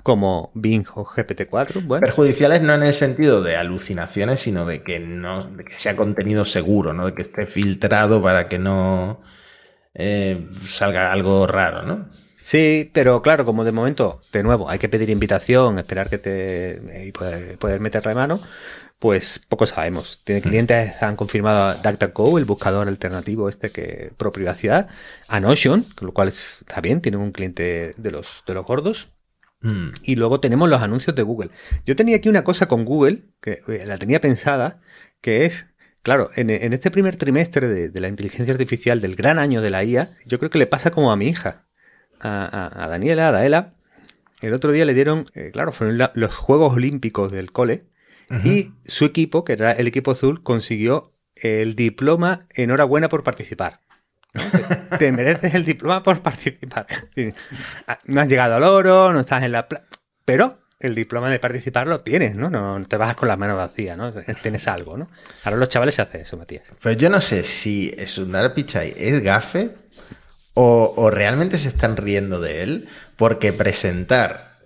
como 0.03 0.51
Bing 0.55 0.85
o 0.95 1.05
GPT-4. 1.05 1.83
Bueno, 1.85 2.05
Perjudiciales 2.07 2.63
no 2.63 2.75
en 2.75 2.83
el 2.83 2.95
sentido 2.95 3.43
de 3.43 3.57
alucinaciones, 3.57 4.41
sino 4.41 4.67
de 4.67 4.83
que 4.83 4.99
no, 5.01 5.45
de 5.45 5.65
que 5.65 5.79
sea 5.79 5.97
contenido 5.97 6.47
seguro, 6.47 6.93
¿no? 6.93 7.07
De 7.07 7.15
que 7.15 7.23
esté 7.23 7.47
filtrado 7.47 8.23
para 8.23 8.49
que 8.49 8.59
no 8.59 9.21
eh, 9.95 10.49
salga 10.67 11.13
algo 11.13 11.47
raro, 11.47 11.83
¿no? 11.83 12.09
Sí, 12.37 12.91
pero 12.95 13.21
claro, 13.23 13.45
como 13.45 13.65
de 13.65 13.73
momento, 13.73 14.23
de 14.33 14.43
nuevo, 14.43 14.71
hay 14.71 14.79
que 14.79 14.89
pedir 14.89 15.11
invitación, 15.11 15.79
esperar 15.79 16.09
que 16.09 16.19
te 16.19 17.05
y 17.07 17.13
poder, 17.13 17.59
poder 17.59 17.81
meterle 17.81 18.15
mano, 18.15 18.41
pues 18.99 19.39
poco 19.49 19.67
sabemos. 19.67 20.21
Tiene 20.25 20.41
clientes, 20.43 21.03
han 21.03 21.17
confirmado 21.17 21.75
DuckDuckGo, 21.83 22.39
el 22.39 22.45
buscador 22.47 22.89
alternativo 22.89 23.49
este 23.49 23.71
que 23.71 24.13
pro 24.17 24.33
privacidad, 24.33 24.89
a 25.29 25.41
Notion, 25.41 25.85
con 25.95 26.07
lo 26.07 26.15
cual 26.15 26.29
es- 26.29 26.59
está 26.63 26.81
bien, 26.81 27.01
tienen 27.03 27.21
un 27.21 27.33
cliente 27.33 27.95
de 27.97 28.11
los 28.11 28.43
de 28.47 28.55
los 28.55 28.67
gordos. 28.67 29.09
Mm. 29.63 29.91
Y 30.03 30.17
luego 30.17 30.41
tenemos 30.41 30.69
los 30.69 30.81
anuncios 30.83 31.15
de 31.17 31.23
Google. 31.23 31.51
Yo 31.87 31.97
tenía 31.97 32.17
aquí 32.17 32.29
una 32.29 32.45
cosa 32.45 32.67
con 32.67 32.85
Google, 32.85 33.25
que 33.41 33.61
eh, 33.69 33.85
la 33.87 33.99
tenía 33.99 34.21
pensada, 34.21 34.81
que 35.21 35.45
es, 35.45 35.67
claro, 36.03 36.31
en, 36.37 36.49
en 36.51 36.73
este 36.73 36.91
primer 36.91 37.17
trimestre 37.17 37.69
de, 37.69 37.89
de 37.91 38.01
la 38.01 38.09
inteligencia 38.09 38.53
artificial, 38.55 39.01
del 39.01 39.17
gran 39.17 39.39
año 39.39 39.61
de 39.61 39.71
la 39.71 39.85
IA, 39.85 40.17
yo 40.27 40.39
creo 40.39 40.51
que 40.51 40.59
le 40.59 40.67
pasa 40.67 40.91
como 40.91 41.13
a 41.13 41.17
mi 41.17 41.29
hija, 41.29 41.67
a, 42.21 42.45
a- 42.45 42.85
a 42.85 42.89
Daniela, 42.89 43.29
a 43.29 43.33
Daela, 43.33 43.75
el 44.41 44.55
otro 44.55 44.73
día 44.73 44.87
le 44.87 44.95
dieron, 44.95 45.27
eh, 45.35 45.51
claro, 45.53 45.73
fueron 45.73 45.99
los 46.15 46.35
Juegos 46.37 46.75
Olímpicos 46.75 47.31
del 47.31 47.53
cole 47.53 47.85
y 48.45 48.71
su 48.87 49.05
equipo, 49.05 49.45
que 49.45 49.53
era 49.55 49.73
el 49.73 49.87
equipo 49.89 50.13
azul, 50.13 50.43
consiguió 50.43 51.13
el 51.35 51.75
diploma 51.75 52.47
enhorabuena 52.55 53.09
por 53.09 53.25
participar. 53.25 53.81
Te, 54.99 55.13
mereces 55.13 55.55
el 55.55 55.65
diploma 55.65 56.03
por 56.03 56.23
participar. 56.23 56.87
No 58.05 58.21
has 58.21 58.29
llegado 58.29 58.57
al 58.57 58.65
oro, 58.65 59.13
no 59.13 59.21
estás 59.21 59.43
en 59.43 59.53
la... 59.53 59.67
Pero 60.25 60.61
el 60.81 60.95
diploma 60.95 61.31
de 61.31 61.39
participar 61.39 61.87
lo 61.87 62.01
tienes, 62.01 62.35
¿no? 62.37 62.49
No 62.49 62.81
te 62.85 62.97
vas 62.97 63.15
con 63.15 63.29
las 63.29 63.39
manos 63.39 63.57
vacías, 63.57 63.97
¿no? 63.97 64.11
Tienes 64.43 64.67
algo, 64.67 64.97
¿no? 64.97 65.09
Ahora 65.45 65.59
los 65.59 65.69
chavales 65.69 65.95
se 65.95 66.03
hacen 66.03 66.23
eso, 66.23 66.37
Matías. 66.37 66.73
Pues 66.83 66.97
yo 66.97 67.11
no 67.11 67.21
sé 67.21 67.45
si 67.45 67.95
Sundar 68.07 68.55
Pichai 68.55 68.95
es 68.97 69.23
gafe 69.23 69.75
o, 70.55 71.11
realmente 71.11 71.59
se 71.59 71.69
están 71.69 71.97
riendo 71.97 72.41
de 72.41 72.63
él 72.63 72.89
porque 73.17 73.53
presentar 73.53 74.59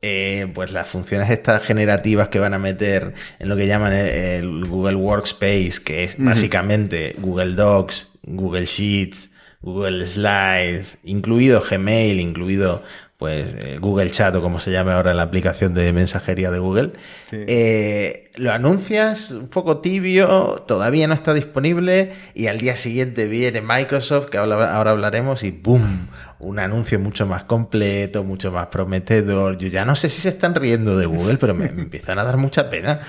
eh, 0.00 0.50
pues 0.54 0.72
las 0.72 0.88
funciones 0.88 1.30
estas 1.30 1.62
generativas 1.62 2.28
que 2.28 2.38
van 2.38 2.54
a 2.54 2.58
meter 2.58 3.14
en 3.38 3.48
lo 3.48 3.56
que 3.56 3.66
llaman 3.66 3.92
el, 3.92 4.64
Google 4.66 4.96
Workspace, 4.96 5.74
que 5.84 6.04
es 6.04 6.16
básicamente 6.18 7.16
Google 7.18 7.54
Docs, 7.54 8.08
Google 8.22 8.66
Sheets, 8.66 9.30
Google 9.60 10.06
Slides, 10.06 10.98
incluido 11.04 11.62
Gmail, 11.68 12.20
incluido 12.20 12.82
pues 13.22 13.54
eh, 13.56 13.78
Google 13.80 14.10
Chat 14.10 14.34
o 14.34 14.42
como 14.42 14.58
se 14.58 14.72
llame 14.72 14.90
ahora 14.90 15.14
la 15.14 15.22
aplicación 15.22 15.74
de 15.74 15.92
mensajería 15.92 16.50
de 16.50 16.58
Google, 16.58 16.94
eh, 17.30 18.32
lo 18.34 18.50
anuncias 18.50 19.30
un 19.30 19.46
poco 19.46 19.78
tibio, 19.78 20.64
todavía 20.66 21.06
no 21.06 21.14
está 21.14 21.32
disponible 21.32 22.10
y 22.34 22.48
al 22.48 22.58
día 22.58 22.74
siguiente 22.74 23.28
viene 23.28 23.60
Microsoft, 23.60 24.26
que 24.26 24.38
ahora, 24.38 24.90
hablaremos, 24.90 25.44
y 25.44 25.52
¡boom! 25.52 26.08
Un 26.40 26.58
anuncio 26.58 26.98
mucho 26.98 27.24
más 27.24 27.44
completo, 27.44 28.24
mucho 28.24 28.50
más 28.50 28.66
prometedor. 28.66 29.56
Yo 29.56 29.68
ya 29.68 29.84
no 29.84 29.94
sé 29.94 30.08
si 30.08 30.20
se 30.20 30.30
están 30.30 30.56
riendo 30.56 30.98
de 30.98 31.06
Google, 31.06 31.38
pero 31.38 31.54
me, 31.54 31.66
empiezan 31.66 32.18
a 32.18 32.24
dar 32.24 32.38
mucha 32.38 32.70
pena. 32.70 33.02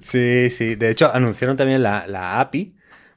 Sí, 0.00 0.50
sí. 0.50 0.74
De 0.74 0.90
hecho, 0.90 1.14
anunciaron 1.14 1.56
también 1.56 1.80
la, 1.84 2.40
API 2.40 2.74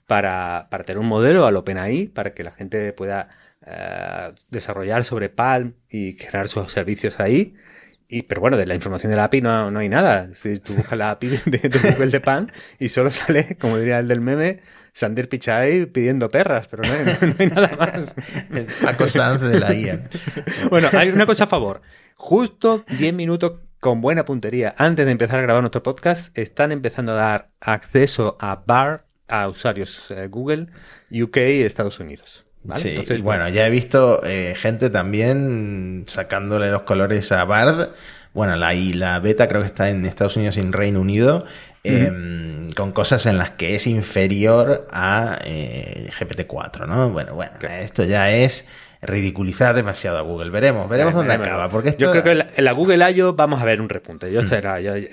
para, 0.07 0.67
para 0.69 0.83
tener 0.83 0.99
un 0.99 1.07
modelo 1.07 1.45
al 1.45 1.55
OpenAI, 1.55 2.07
para 2.07 2.33
que 2.33 2.43
la 2.43 2.51
gente 2.51 2.93
pueda 2.93 3.29
eh, 3.65 4.33
desarrollar 4.51 5.03
sobre 5.03 5.29
Palm 5.29 5.75
y 5.89 6.15
crear 6.15 6.47
sus 6.47 6.71
servicios 6.71 7.19
ahí. 7.19 7.55
Y, 8.09 8.23
pero 8.23 8.41
bueno, 8.41 8.57
de 8.57 8.65
la 8.65 8.75
información 8.75 9.09
de 9.09 9.15
la 9.15 9.23
API 9.25 9.41
no, 9.41 9.71
no 9.71 9.79
hay 9.79 9.89
nada. 9.89 10.29
Si 10.35 10.59
tú 10.59 10.73
buscas 10.73 10.97
la 10.97 11.11
API 11.11 11.27
de, 11.45 11.69
Google 11.69 12.11
de 12.11 12.19
Palm 12.19 12.47
y 12.79 12.89
solo 12.89 13.09
sale, 13.11 13.57
como 13.59 13.77
diría 13.77 13.99
el 13.99 14.07
del 14.07 14.21
meme, 14.21 14.59
Sander 14.91 15.27
Pichai 15.29 15.87
pidiendo 15.87 16.29
perras, 16.29 16.67
pero 16.67 16.83
no 16.83 16.93
hay, 16.93 17.47
nada 17.47 17.75
más. 17.77 18.15
El 18.51 18.67
Paco 18.83 19.07
Sanz 19.07 19.41
de 19.41 19.59
la 19.59 19.73
IA. 19.73 20.07
Bueno, 20.69 20.89
hay 20.93 21.09
una 21.09 21.25
cosa 21.25 21.45
a 21.45 21.47
favor. 21.47 21.81
Justo 22.15 22.85
10 22.99 23.13
minutos 23.15 23.53
con 23.79 24.01
buena 24.01 24.23
puntería 24.23 24.75
antes 24.77 25.05
de 25.05 25.11
empezar 25.11 25.39
a 25.39 25.41
grabar 25.41 25.63
nuestro 25.63 25.81
podcast, 25.81 26.37
están 26.37 26.71
empezando 26.71 27.13
a 27.13 27.15
dar 27.15 27.49
acceso 27.59 28.37
a 28.39 28.63
BAR 28.65 29.05
a 29.27 29.47
usuarios 29.47 30.11
eh, 30.11 30.27
Google, 30.27 30.67
UK 31.11 31.37
y 31.37 31.61
Estados 31.61 31.99
Unidos. 31.99 32.45
Sí, 32.75 32.95
bueno, 33.21 33.49
ya 33.49 33.67
he 33.67 33.69
visto 33.69 34.21
eh, 34.23 34.55
gente 34.57 34.89
también 34.89 36.05
sacándole 36.07 36.71
los 36.71 36.83
colores 36.83 37.31
a 37.33 37.43
Bard. 37.43 37.89
Bueno, 38.33 38.55
la, 38.55 38.73
y 38.73 38.93
la 38.93 39.19
beta 39.19 39.49
creo 39.49 39.61
que 39.61 39.67
está 39.67 39.89
en 39.89 40.05
Estados 40.05 40.37
Unidos 40.37 40.55
y 40.57 40.61
en 40.61 40.71
Reino 40.71 41.01
Unido. 41.01 41.45
Em, 41.85 42.71
con 42.71 42.93
cosas 42.93 43.25
en 43.25 43.37
las 43.37 43.51
que 43.51 43.75
es 43.75 43.87
inferior 43.87 44.87
a 44.89 45.39
eh, 45.43 46.09
GPT-4, 46.17 46.87
¿no? 46.87 47.09
Bueno, 47.09 47.35
bueno, 47.35 47.51
esto 47.61 48.05
ya 48.05 48.31
es 48.31 48.65
ridiculizar 49.01 49.75
demasiado 49.75 50.17
a 50.17 50.21
Google. 50.21 50.49
Veremos, 50.49 50.87
veremos 50.87 51.13
dónde 51.13 51.33
acaba. 51.33 51.69
Porque 51.69 51.93
Yo 51.99 52.11
creo 52.11 52.23
que 52.23 52.31
en 52.55 52.63
la, 52.63 52.71
Google 52.71 53.11
I.O. 53.11 53.33
vamos 53.33 53.61
a 53.61 53.65
ver 53.65 53.81
un 53.81 53.89
repunte. 53.89 54.31
Yo, 54.31 54.43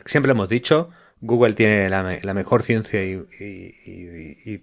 siempre 0.05 0.31
hemos 0.31 0.49
dicho, 0.49 0.91
Google 1.23 1.53
tiene 1.53 1.91
la, 1.91 2.35
mejor 2.35 2.63
ciencia 2.63 3.05
y, 3.05 3.23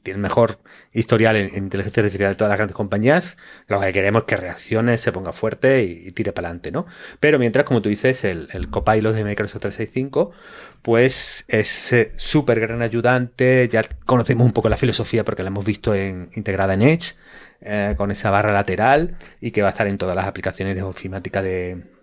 tiene 0.03 0.17
el 0.17 0.17
mejor 0.17 0.59
historial 0.91 1.35
en, 1.35 1.55
inteligencia 1.55 2.01
artificial 2.01 2.31
de 2.31 2.35
todas 2.35 2.49
las 2.49 2.57
grandes 2.57 2.75
compañías. 2.75 3.37
Lo 3.67 3.79
que 3.79 3.93
queremos 3.93 4.23
es 4.23 4.25
que 4.27 4.37
reaccione, 4.37 4.97
se 4.97 5.11
ponga 5.11 5.33
fuerte 5.33 5.83
y, 5.83 6.11
tire 6.11 6.33
para 6.33 6.47
adelante, 6.47 6.71
¿no? 6.71 6.87
Pero 7.19 7.37
mientras, 7.37 7.65
como 7.65 7.81
tú 7.81 7.89
dices, 7.89 8.23
el, 8.23 8.49
el 8.53 8.69
Copilot 8.69 9.13
de 9.13 9.23
Microsoft 9.23 9.61
365, 9.61 10.31
pues 10.81 11.45
es 11.47 11.95
súper 12.15 12.59
gran 12.59 12.81
ayudante. 12.81 13.69
Ya 13.71 13.83
conocemos 14.05 14.45
un 14.45 14.53
poco 14.53 14.69
la 14.69 14.77
filosofía 14.77 15.23
porque 15.23 15.43
la 15.43 15.49
hemos 15.49 15.65
visto 15.65 15.93
en, 15.93 16.31
integrada 16.33 16.73
en 16.73 16.81
Edge, 16.81 17.15
eh, 17.61 17.93
con 17.97 18.11
esa 18.11 18.31
barra 18.31 18.51
lateral 18.51 19.17
y 19.41 19.51
que 19.51 19.61
va 19.61 19.67
a 19.67 19.71
estar 19.71 19.87
en 19.87 19.97
todas 19.97 20.15
las 20.15 20.25
aplicaciones 20.25 20.75
de 20.75 20.81
ofimática 20.83 21.41
de, 21.41 21.96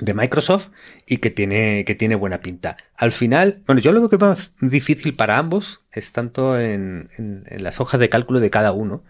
de 0.00 0.14
Microsoft 0.14 0.68
y 1.06 1.18
que 1.18 1.30
tiene, 1.30 1.84
que 1.84 1.94
tiene 1.94 2.14
buena 2.14 2.40
pinta. 2.40 2.76
Al 2.96 3.12
final, 3.12 3.62
bueno, 3.66 3.80
yo 3.80 3.92
lo 3.92 4.08
que 4.08 4.18
más 4.18 4.50
difícil 4.60 5.14
para 5.14 5.38
ambos 5.38 5.82
es 5.92 6.12
tanto 6.12 6.58
en, 6.58 7.08
las 7.50 7.80
hojas 7.80 8.00
de 8.00 8.08
cálculo 8.08 8.40
de 8.40 8.50
cada 8.50 8.72
uno. 8.72 9.04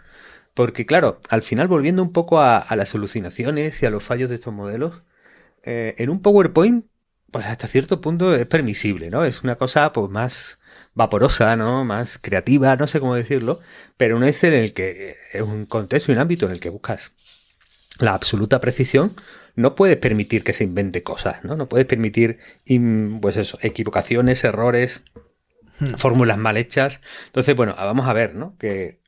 Porque 0.55 0.85
claro, 0.85 1.21
al 1.31 1.43
final 1.43 1.69
volviendo 1.69 2.03
un 2.03 2.13
poco 2.13 2.41
a, 2.41 2.67
las 2.77 2.95
alucinaciones 2.95 3.83
y 3.83 3.87
a 3.87 3.91
los 3.91 4.03
fallos 4.03 4.29
de 4.29 4.37
estos 4.37 4.53
modelos, 4.53 5.03
eh, 5.65 5.95
en 5.99 6.11
un 6.11 6.21
PowerPoint, 6.21 6.87
pues 7.31 7.47
hasta 7.47 7.67
cierto 7.67 8.01
punto 8.01 8.35
es 8.35 8.45
permisible, 8.47 9.09
¿no? 9.09 9.25
Es 9.25 9.43
una 9.43 9.57
cosa 9.57 9.93
pues 9.93 10.11
más 10.11 10.59
vaporosa, 10.95 11.57
¿no? 11.57 11.85
Más 11.85 12.19
creativa, 12.19 12.77
no 12.77 12.87
sé 12.87 13.01
cómo 13.01 13.15
decirlo, 13.15 13.61
pero 13.97 14.17
un 14.17 14.25
Excel 14.25 14.53
en 14.53 14.65
el 14.65 14.73
que 14.75 15.17
es 15.33 15.43
un 15.43 15.65
contexto 15.65 16.13
y 16.13 16.15
un 16.15 16.21
ámbito 16.21 16.47
en 16.47 16.53
el 16.53 16.61
que 16.61 16.69
buscas 16.69 17.13
la 17.99 18.15
absoluta 18.15 18.61
precisión, 18.61 19.15
no 19.55 19.75
puedes 19.75 19.97
permitir 19.97 20.45
que 20.45 20.53
se 20.53 20.65
invente 20.65 21.03
cosas, 21.03 21.45
¿no? 21.45 21.57
No 21.57 21.69
puedes 21.69 21.87
permitir, 21.87 22.39
pues 23.21 23.37
eso, 23.37 23.59
equivocaciones, 23.63 24.45
errores, 24.45 25.03
hmm. 25.81 25.95
fórmulas 25.97 26.39
mal 26.39 26.57
hechas. 26.57 27.01
Entonces, 27.27 27.55
bueno, 27.55 27.75
vamos 27.77 28.09
a 28.09 28.13
ver, 28.13 28.35
¿no? 28.35 28.57
Que 28.59 29.01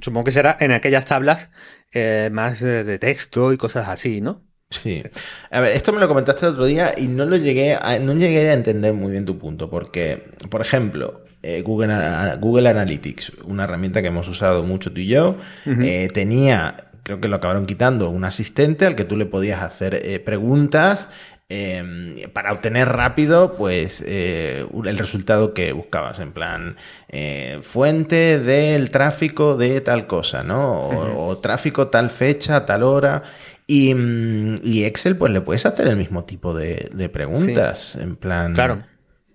supongo 0.00 0.24
que 0.24 0.30
será 0.30 0.56
en 0.60 0.72
aquellas 0.72 1.04
tablas 1.04 1.50
eh, 1.92 2.28
más 2.32 2.60
de, 2.60 2.98
texto 2.98 3.52
y 3.52 3.56
cosas 3.56 3.88
así, 3.88 4.20
¿no? 4.20 4.42
Sí. 4.70 5.02
A 5.50 5.60
ver, 5.60 5.72
esto 5.72 5.92
me 5.94 6.00
lo 6.00 6.08
comentaste 6.08 6.44
el 6.44 6.52
otro 6.52 6.66
día 6.66 6.92
y 6.96 7.06
no 7.06 7.24
lo 7.24 7.36
llegué 7.36 7.74
a, 7.74 7.98
no 7.98 8.12
llegué 8.12 8.50
a 8.50 8.52
entender 8.52 8.92
muy 8.92 9.12
bien 9.12 9.24
tu 9.24 9.38
punto, 9.38 9.70
porque, 9.70 10.28
por 10.50 10.60
ejemplo, 10.60 11.24
eh, 11.42 11.62
Google, 11.62 11.94
Google 12.38 12.68
Analytics, 12.68 13.32
una 13.44 13.64
herramienta 13.64 14.02
que 14.02 14.08
hemos 14.08 14.28
usado 14.28 14.64
mucho 14.64 14.92
tú 14.92 15.00
y 15.00 15.06
yo, 15.06 15.38
eh, 15.64 16.08
tenía 16.12 16.87
creo 17.08 17.22
que 17.22 17.28
lo 17.28 17.36
acabaron 17.36 17.64
quitando, 17.64 18.10
un 18.10 18.24
asistente 18.26 18.84
al 18.84 18.94
que 18.94 19.04
tú 19.04 19.16
le 19.16 19.24
podías 19.24 19.62
hacer 19.62 19.94
eh, 19.94 20.20
preguntas 20.20 21.08
em, 21.48 22.16
para 22.34 22.52
obtener 22.52 22.86
rápido 22.86 23.54
pues 23.56 24.04
eh, 24.06 24.66
el 24.84 24.98
resultado 24.98 25.54
que 25.54 25.72
buscabas, 25.72 26.18
en 26.20 26.32
plan 26.32 26.76
eh, 27.08 27.60
fuente 27.62 28.38
del 28.38 28.90
tráfico 28.90 29.56
de 29.56 29.80
tal 29.80 30.06
cosa, 30.06 30.42
¿no? 30.42 30.88
O, 31.16 31.38
tráfico 31.38 31.88
tal 31.88 32.10
fecha, 32.10 32.66
tal 32.66 32.82
hora. 32.82 33.22
Mm, 33.68 34.56
y, 34.62 34.84
Excel, 34.84 35.16
pues 35.16 35.32
le 35.32 35.40
puedes 35.40 35.64
hacer 35.64 35.88
el 35.88 35.96
mismo 35.96 36.24
tipo 36.24 36.52
de, 36.52 37.08
preguntas, 37.10 37.96
en 37.96 38.16
plan... 38.16 38.52
Claro. 38.52 38.84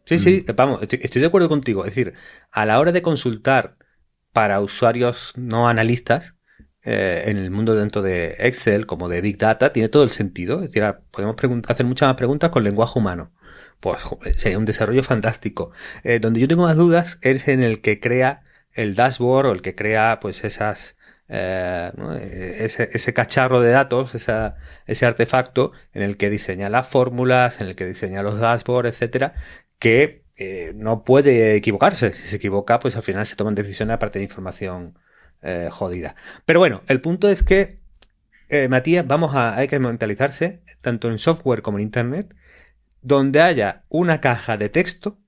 Sí, 0.05 0.19
sí, 0.19 0.45
mm. 0.47 0.55
vamos, 0.55 0.83
estoy 0.83 1.21
de 1.21 1.27
acuerdo 1.27 1.49
contigo. 1.49 1.85
Es 1.85 1.95
decir, 1.95 2.13
a 2.51 2.67
la 2.67 2.79
hora 2.79 2.91
de 2.91 3.01
consultar 3.01 3.77
para 4.31 4.61
usuarios 4.61 5.33
no 5.35 5.67
analistas, 5.67 6.35
eh, 6.85 7.23
en 7.27 7.37
el 7.37 7.49
mundo 7.49 7.75
dentro 7.75 8.01
de 8.01 8.35
Excel, 8.39 8.85
como 8.85 9.07
de 9.07 9.21
Big 9.21 9.37
Data, 9.37 9.71
tiene 9.71 9.89
todo 9.89 10.03
el 10.03 10.09
sentido. 10.09 10.55
Es 10.61 10.71
decir, 10.71 10.83
podemos 11.11 11.35
hacer 11.67 11.85
muchas 11.85 12.07
más 12.09 12.17
preguntas 12.17 12.49
con 12.49 12.63
lenguaje 12.63 12.99
humano. 12.99 13.31
Pues 13.79 13.99
sería 14.37 14.57
un 14.57 14.65
desarrollo 14.65 15.03
fantástico. 15.03 15.71
Eh, 16.03 16.19
donde 16.19 16.39
yo 16.41 16.47
tengo 16.47 16.63
más 16.63 16.75
dudas 16.75 17.19
es 17.21 17.47
en 17.47 17.63
el 17.63 17.81
que 17.81 17.99
crea 17.99 18.43
el 18.73 18.95
dashboard 18.95 19.47
o 19.47 19.51
el 19.53 19.61
que 19.61 19.75
crea 19.75 20.19
pues 20.21 20.43
esas 20.43 20.95
eh, 21.29 21.91
ese, 22.59 22.89
ese, 22.93 23.13
cacharro 23.13 23.61
de 23.61 23.71
datos, 23.71 24.13
ese 24.15 25.05
artefacto 25.05 25.71
en 25.93 26.01
el 26.03 26.17
que 26.17 26.29
diseña 26.29 26.69
las 26.69 26.87
fórmulas, 26.87 27.61
en 27.61 27.67
el 27.67 27.75
que 27.75 27.85
diseña 27.85 28.23
los 28.23 28.39
dashboards, 28.39 28.89
etcétera, 28.89 29.33
que 29.79 30.23
no 30.75 31.03
puede 31.03 31.55
equivocarse. 31.55 32.13
Si 32.13 32.27
se 32.27 32.35
equivoca, 32.37 32.79
pues 32.79 32.95
al 32.97 33.03
final 33.03 33.25
se 33.25 33.35
toman 33.35 33.55
decisiones 33.55 33.95
aparte 33.95 34.19
de 34.19 34.25
información 34.25 34.97
eh, 35.43 35.69
jodida. 35.71 36.15
Pero 36.45 36.59
bueno, 36.59 36.81
el 36.87 37.01
punto 37.01 37.29
es 37.29 37.43
que, 37.43 37.77
eh, 38.49 38.67
Matías, 38.67 39.05
vamos 39.05 39.35
a, 39.35 39.55
hay 39.55 39.67
que 39.67 39.79
mentalizarse, 39.79 40.63
tanto 40.81 41.09
en 41.09 41.19
software 41.19 41.61
como 41.61 41.77
en 41.77 41.83
Internet, 41.83 42.35
donde 43.01 43.41
haya 43.41 43.83
una 43.89 44.21
caja 44.21 44.57
de 44.57 44.69
texto, 44.69 45.19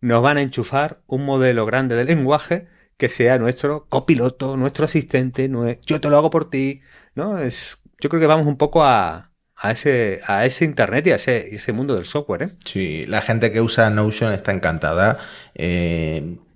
nos 0.00 0.22
van 0.22 0.36
a 0.36 0.42
enchufar 0.42 1.02
un 1.06 1.24
modelo 1.24 1.64
grande 1.64 1.94
de 1.94 2.04
lenguaje 2.04 2.66
que 2.96 3.08
sea 3.08 3.38
nuestro 3.38 3.86
copiloto, 3.88 4.56
nuestro 4.56 4.84
asistente, 4.84 5.50
yo 5.86 6.00
te 6.00 6.08
lo 6.08 6.16
hago 6.16 6.30
por 6.30 6.50
ti, 6.50 6.82
¿no? 7.14 7.38
Es, 7.38 7.80
yo 8.00 8.08
creo 8.08 8.20
que 8.20 8.26
vamos 8.26 8.46
un 8.46 8.56
poco 8.56 8.84
a, 8.84 9.32
a 9.56 9.70
ese, 9.70 10.20
a 10.26 10.44
ese 10.44 10.64
internet 10.64 11.06
y 11.06 11.12
a 11.12 11.16
ese, 11.16 11.54
ese 11.54 11.72
mundo 11.72 11.94
del 11.94 12.04
software. 12.04 12.42
¿eh? 12.42 12.52
Sí, 12.64 13.06
la 13.06 13.22
gente 13.22 13.52
que 13.52 13.60
usa 13.60 13.90
Notion 13.90 14.32
está 14.32 14.52
encantada. 14.52 15.18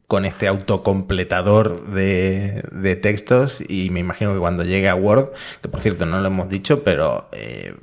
Con 0.06 0.24
este 0.24 0.46
autocompletador 0.46 1.86
de, 1.88 2.62
de, 2.70 2.96
textos 2.96 3.60
y 3.68 3.90
me 3.90 4.00
imagino 4.00 4.32
que 4.32 4.38
cuando 4.38 4.62
llegue 4.62 4.88
a 4.88 4.94
Word, 4.94 5.32
que 5.62 5.68
por 5.68 5.80
cierto 5.80 6.06
no 6.06 6.20
lo 6.20 6.28
hemos 6.28 6.48
dicho, 6.48 6.84
pero 6.84 7.28
eh, 7.32 7.74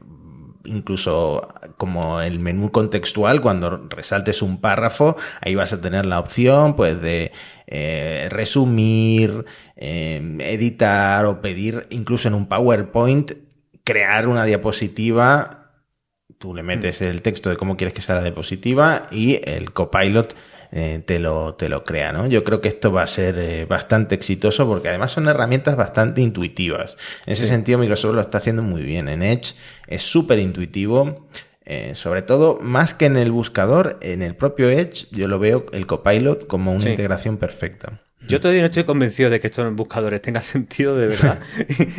incluso 0.65 1.49
como 1.77 2.21
el 2.21 2.39
menú 2.39 2.71
contextual, 2.71 3.41
cuando 3.41 3.87
resaltes 3.89 4.41
un 4.41 4.61
párrafo, 4.61 5.17
ahí 5.41 5.55
vas 5.55 5.73
a 5.73 5.81
tener 5.81 6.05
la 6.05 6.19
opción 6.19 6.75
pues 6.75 7.01
de 7.01 7.31
eh, 7.67 8.27
resumir, 8.29 9.45
eh, 9.75 10.37
editar 10.39 11.25
o 11.25 11.41
pedir 11.41 11.87
incluso 11.89 12.27
en 12.27 12.35
un 12.35 12.47
PowerPoint 12.47 13.31
crear 13.83 14.27
una 14.27 14.45
diapositiva. 14.45 15.71
Tú 16.37 16.53
le 16.53 16.63
metes 16.63 17.01
el 17.01 17.21
texto 17.21 17.49
de 17.49 17.57
cómo 17.57 17.77
quieres 17.77 17.93
que 17.93 18.01
sea 18.01 18.15
la 18.15 18.23
diapositiva 18.23 19.07
y 19.11 19.41
el 19.43 19.71
copilot 19.73 20.35
eh, 20.75 21.03
te, 21.05 21.19
lo, 21.19 21.53
te 21.53 21.69
lo 21.69 21.83
crea, 21.83 22.11
¿no? 22.11 22.25
Yo 22.25 22.43
creo 22.43 22.59
que 22.59 22.67
esto 22.67 22.91
va 22.91 23.03
a 23.03 23.07
ser 23.07 23.37
eh, 23.37 23.65
bastante 23.65 24.15
exitoso 24.15 24.65
porque 24.67 24.89
además 24.89 25.11
son 25.11 25.27
herramientas 25.27 25.75
bastante 25.75 26.19
intuitivas. 26.19 26.97
En 27.27 27.33
ese 27.33 27.45
sentido, 27.45 27.77
Microsoft 27.77 28.15
lo 28.15 28.21
está 28.21 28.39
haciendo 28.39 28.63
muy 28.63 28.81
bien. 28.81 29.07
En 29.07 29.21
Edge 29.21 29.53
es 29.85 30.01
súper 30.01 30.39
intuitivo. 30.39 31.27
Eh, 31.65 31.91
sobre 31.93 32.23
todo, 32.23 32.57
más 32.59 32.95
que 32.95 33.05
en 33.05 33.17
el 33.17 33.31
buscador, 33.31 33.99
en 34.01 34.23
el 34.23 34.35
propio 34.35 34.67
Edge, 34.67 35.05
yo 35.11 35.27
lo 35.27 35.37
veo 35.37 35.67
el 35.73 35.85
copilot 35.85 36.47
como 36.47 36.73
una 36.73 36.89
integración 36.89 37.37
perfecta. 37.37 38.01
Yo 38.27 38.41
todavía 38.41 38.61
no 38.61 38.67
estoy 38.67 38.85
convencido 38.85 39.29
de 39.29 39.39
que 39.39 39.47
esto 39.47 39.67
en 39.67 39.75
buscadores 39.75 40.23
tenga 40.23 40.41
sentido 40.41 40.97
de 40.97 41.05
verdad. 41.05 41.39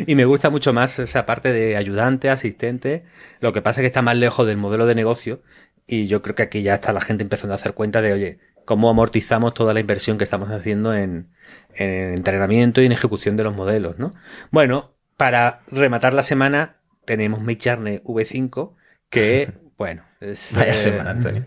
y 0.04 0.16
me 0.16 0.24
gusta 0.24 0.50
mucho 0.50 0.72
más 0.72 0.98
esa 0.98 1.26
parte 1.26 1.52
de 1.52 1.76
ayudante, 1.76 2.28
asistente. 2.28 3.04
Lo 3.38 3.52
que 3.52 3.62
pasa 3.62 3.80
es 3.80 3.82
que 3.84 3.86
está 3.86 4.02
más 4.02 4.16
lejos 4.16 4.48
del 4.48 4.56
modelo 4.56 4.84
de 4.84 4.96
negocio. 4.96 5.42
Y 5.86 6.08
yo 6.08 6.22
creo 6.22 6.34
que 6.34 6.42
aquí 6.42 6.62
ya 6.62 6.74
está 6.74 6.92
la 6.92 7.00
gente 7.00 7.22
empezando 7.22 7.52
a 7.52 7.56
hacer 7.56 7.74
cuenta 7.74 8.02
de, 8.02 8.12
oye, 8.14 8.38
cómo 8.64 8.90
amortizamos 8.90 9.54
toda 9.54 9.74
la 9.74 9.80
inversión 9.80 10.18
que 10.18 10.24
estamos 10.24 10.50
haciendo 10.50 10.94
en, 10.94 11.28
entrenamiento 11.74 12.82
y 12.82 12.86
en 12.86 12.92
ejecución 12.92 13.36
de 13.36 13.44
los 13.44 13.54
modelos, 13.54 13.98
¿no? 13.98 14.10
Bueno, 14.50 14.94
para 15.16 15.62
rematar 15.68 16.14
la 16.14 16.22
semana, 16.22 16.76
tenemos 17.04 17.42
Midjourney 17.42 17.98
V5, 17.98 18.74
que, 19.10 19.52
bueno, 19.76 20.04
es, 20.20 20.52
Vaya 20.54 20.74
eh, 20.74 20.76
semana, 20.76 21.10
Antonio. 21.10 21.44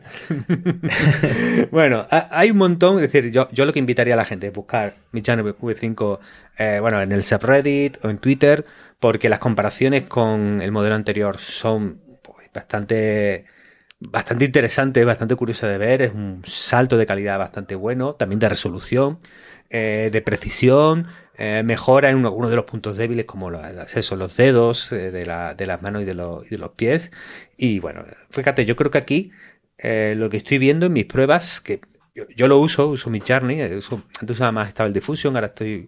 bueno, 1.72 2.06
hay 2.10 2.52
un 2.52 2.58
montón, 2.58 2.96
es 2.96 3.12
decir, 3.12 3.32
yo, 3.32 3.48
yo 3.52 3.66
lo 3.66 3.74
que 3.74 3.80
invitaría 3.80 4.14
a 4.14 4.18
la 4.18 4.26
gente 4.26 4.48
es 4.48 4.54
buscar 4.54 4.98
Midjourney 5.12 5.46
V5, 5.46 6.20
eh, 6.58 6.80
bueno, 6.82 7.02
en 7.02 7.12
el 7.12 7.24
subreddit 7.24 8.04
o 8.04 8.10
en 8.10 8.20
Twitter, 8.20 8.66
porque 9.00 9.30
las 9.30 9.40
comparaciones 9.40 10.04
con 10.04 10.62
el 10.62 10.72
modelo 10.72 10.96
anterior 10.96 11.38
son 11.38 12.02
pues, 12.22 12.52
bastante 12.54 13.46
bastante 14.00 14.46
interesante, 14.46 15.04
bastante 15.06 15.36
curioso 15.36 15.68
de 15.68 15.78
ver. 15.78 16.02
Es 16.02 16.14
un 16.14 16.42
salto 16.46 16.98
de 16.98 17.06
calidad 17.06 17.40
bastante 17.40 17.76
bueno, 17.76 18.16
también 18.16 18.40
de 18.40 18.50
resolución, 18.50 19.20
eh, 19.70 20.10
de 20.12 20.22
precisión, 20.22 21.08
eh, 21.38 21.64
mejora 21.66 22.10
en 22.10 22.26
algunos 22.26 22.50
de 22.50 22.56
los 22.56 22.66
puntos 22.66 22.98
débiles 22.98 23.26
como 23.26 23.50
los, 23.50 23.62
eso, 23.96 24.16
los 24.16 24.38
dedos 24.38 24.92
eh, 24.92 25.12
de, 25.12 25.26
la, 25.26 25.56
de, 25.56 25.68
las 25.68 25.82
manos 25.82 26.02
y 26.04 26.06
de, 26.06 26.16
los, 26.16 26.46
y 26.46 26.50
de, 26.50 26.58
los, 26.58 26.72
pies. 26.72 27.12
Y 27.58 27.80
bueno, 27.80 28.06
fíjate, 28.32 28.66
yo 28.66 28.76
creo 28.76 28.92
que 28.92 28.98
aquí 28.98 29.32
lo 29.80 30.30
que 30.30 30.38
estoy 30.38 30.58
viendo 30.58 30.88
en 30.88 30.94
mis 30.94 31.06
pruebas, 31.06 31.62
que 31.62 31.82
yo, 32.36 32.48
lo 32.48 32.58
uso, 32.58 32.88
uso 32.88 33.12
mi 33.12 33.20
Journey, 33.20 33.62
uso, 33.76 34.02
antes 34.20 34.38
usaba 34.38 34.52
más 34.52 34.70
Stable 34.70 34.92
Diffusion, 34.92 35.36
ahora 35.36 35.48
estoy 35.48 35.88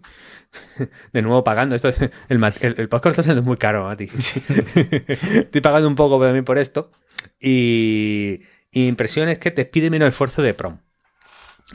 de 1.12 1.22
nuevo 1.22 1.42
pagando. 1.42 1.74
Esto, 1.74 1.88
el, 2.28 2.44
el, 2.60 2.88
podcast 2.88 3.18
está 3.18 3.22
siendo 3.24 3.42
muy 3.42 3.56
caro, 3.56 3.84
Mati. 3.84 4.04
estoy 5.34 5.60
pagando 5.60 5.88
un 5.88 5.96
poco 5.96 6.22
también 6.22 6.44
por 6.44 6.58
esto. 6.58 6.92
Y, 7.40 8.42
impresión 8.72 9.28
es 9.28 9.38
que 9.38 9.50
te 9.50 9.64
pide 9.64 9.90
menos 9.90 10.08
esfuerzo 10.08 10.42
de 10.42 10.54
prom 10.54 10.78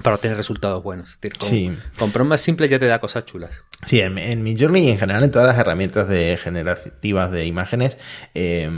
para 0.01 0.15
obtener 0.15 0.37
resultados 0.37 0.81
buenos. 0.83 1.19
con, 1.39 1.49
sí. 1.49 1.75
con 1.97 2.11
prom 2.11 2.27
más 2.27 2.41
simples 2.41 2.69
ya 2.69 2.79
te 2.79 2.87
da 2.87 2.99
cosas 2.99 3.25
chulas. 3.25 3.63
Sí, 3.85 4.01
en, 4.01 4.17
en 4.17 4.43
mi 4.43 4.59
Journey 4.59 4.87
y 4.87 4.89
en 4.89 4.97
general 4.97 5.23
en 5.23 5.31
todas 5.31 5.47
las 5.47 5.57
herramientas 5.57 6.07
de 6.07 6.37
generativas 6.41 7.31
de 7.31 7.45
imágenes, 7.45 7.97
eh, 8.33 8.69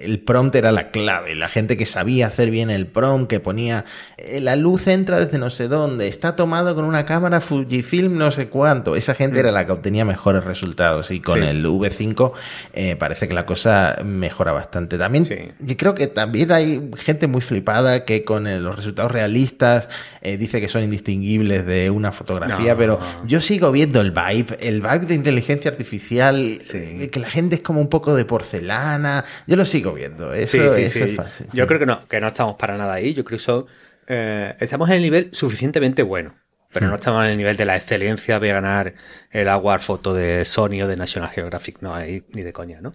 el 0.00 0.20
prompt 0.20 0.54
era 0.54 0.70
la 0.70 0.90
clave. 0.90 1.34
La 1.34 1.48
gente 1.48 1.76
que 1.76 1.84
sabía 1.84 2.28
hacer 2.28 2.50
bien 2.50 2.70
el 2.70 2.86
prompt, 2.86 3.28
que 3.28 3.40
ponía 3.40 3.84
eh, 4.18 4.40
la 4.40 4.54
luz 4.56 4.86
entra 4.86 5.18
desde 5.18 5.38
no 5.38 5.50
sé 5.50 5.68
dónde, 5.68 6.08
está 6.08 6.36
tomado 6.36 6.74
con 6.74 6.84
una 6.84 7.04
cámara 7.04 7.40
Fujifilm 7.40 8.16
no 8.16 8.30
sé 8.30 8.48
cuánto. 8.48 8.94
Esa 8.94 9.14
gente 9.14 9.40
era 9.40 9.50
la 9.50 9.66
que 9.66 9.72
obtenía 9.72 10.04
mejores 10.04 10.44
resultados 10.44 11.10
y 11.10 11.20
con 11.20 11.42
el 11.42 11.64
V5 11.64 12.32
eh, 12.72 12.96
parece 12.96 13.26
que 13.26 13.34
la 13.34 13.46
cosa 13.46 13.98
mejora 14.04 14.52
bastante. 14.52 14.96
También, 14.96 15.54
yo 15.58 15.76
creo 15.76 15.94
que 15.94 16.06
también 16.06 16.52
hay 16.52 16.90
gente 16.96 17.26
muy 17.26 17.40
flipada 17.40 18.04
que 18.04 18.24
con 18.24 18.44
los 18.62 18.76
resultados 18.76 19.10
realistas 19.10 19.88
dice 20.22 20.60
que 20.60 20.68
son 20.68 20.84
indistinguibles 20.84 21.66
de 21.66 21.90
una 21.90 22.12
fotografía, 22.12 22.76
pero 22.76 23.00
yo 23.26 23.40
sigo 23.40 23.72
viendo 23.72 24.00
el 24.00 24.12
vibe 24.12 24.51
el 24.60 24.80
vibe 24.80 25.06
de 25.06 25.14
inteligencia 25.14 25.70
artificial, 25.70 26.60
eh, 26.72 27.08
que 27.10 27.20
la 27.20 27.30
gente 27.30 27.56
es 27.56 27.62
como 27.62 27.80
un 27.80 27.88
poco 27.88 28.14
de 28.14 28.24
porcelana, 28.24 29.24
yo 29.46 29.56
lo 29.56 29.64
sigo 29.64 29.92
viendo, 29.92 30.32
eso, 30.32 30.62
es 30.76 31.16
fácil. 31.16 31.46
Yo 31.52 31.66
creo 31.66 31.78
que 31.78 31.86
no, 31.86 32.06
que 32.08 32.20
no 32.20 32.28
estamos 32.28 32.56
para 32.56 32.76
nada 32.76 32.94
ahí, 32.94 33.14
yo 33.14 33.24
creo 33.24 33.38
que 33.38 33.42
eso, 33.42 33.66
eh, 34.06 34.54
estamos 34.60 34.88
en 34.90 34.96
el 34.96 35.02
nivel 35.02 35.30
suficientemente 35.32 36.02
bueno, 36.02 36.34
pero 36.72 36.86
no 36.86 36.92
hmm. 36.92 36.94
estamos 36.94 37.24
en 37.24 37.30
el 37.30 37.36
nivel 37.36 37.56
de 37.56 37.64
la 37.64 37.76
excelencia 37.76 38.40
de 38.40 38.48
ganar 38.48 38.94
el 39.30 39.48
Award 39.48 39.80
Photo 39.80 40.14
de 40.14 40.44
Sony 40.44 40.82
o 40.82 40.88
de 40.88 40.96
National 40.96 41.30
Geographic, 41.30 41.78
no 41.80 41.94
hay 41.94 42.24
ni 42.32 42.42
de 42.42 42.52
coña, 42.52 42.80
¿no? 42.80 42.92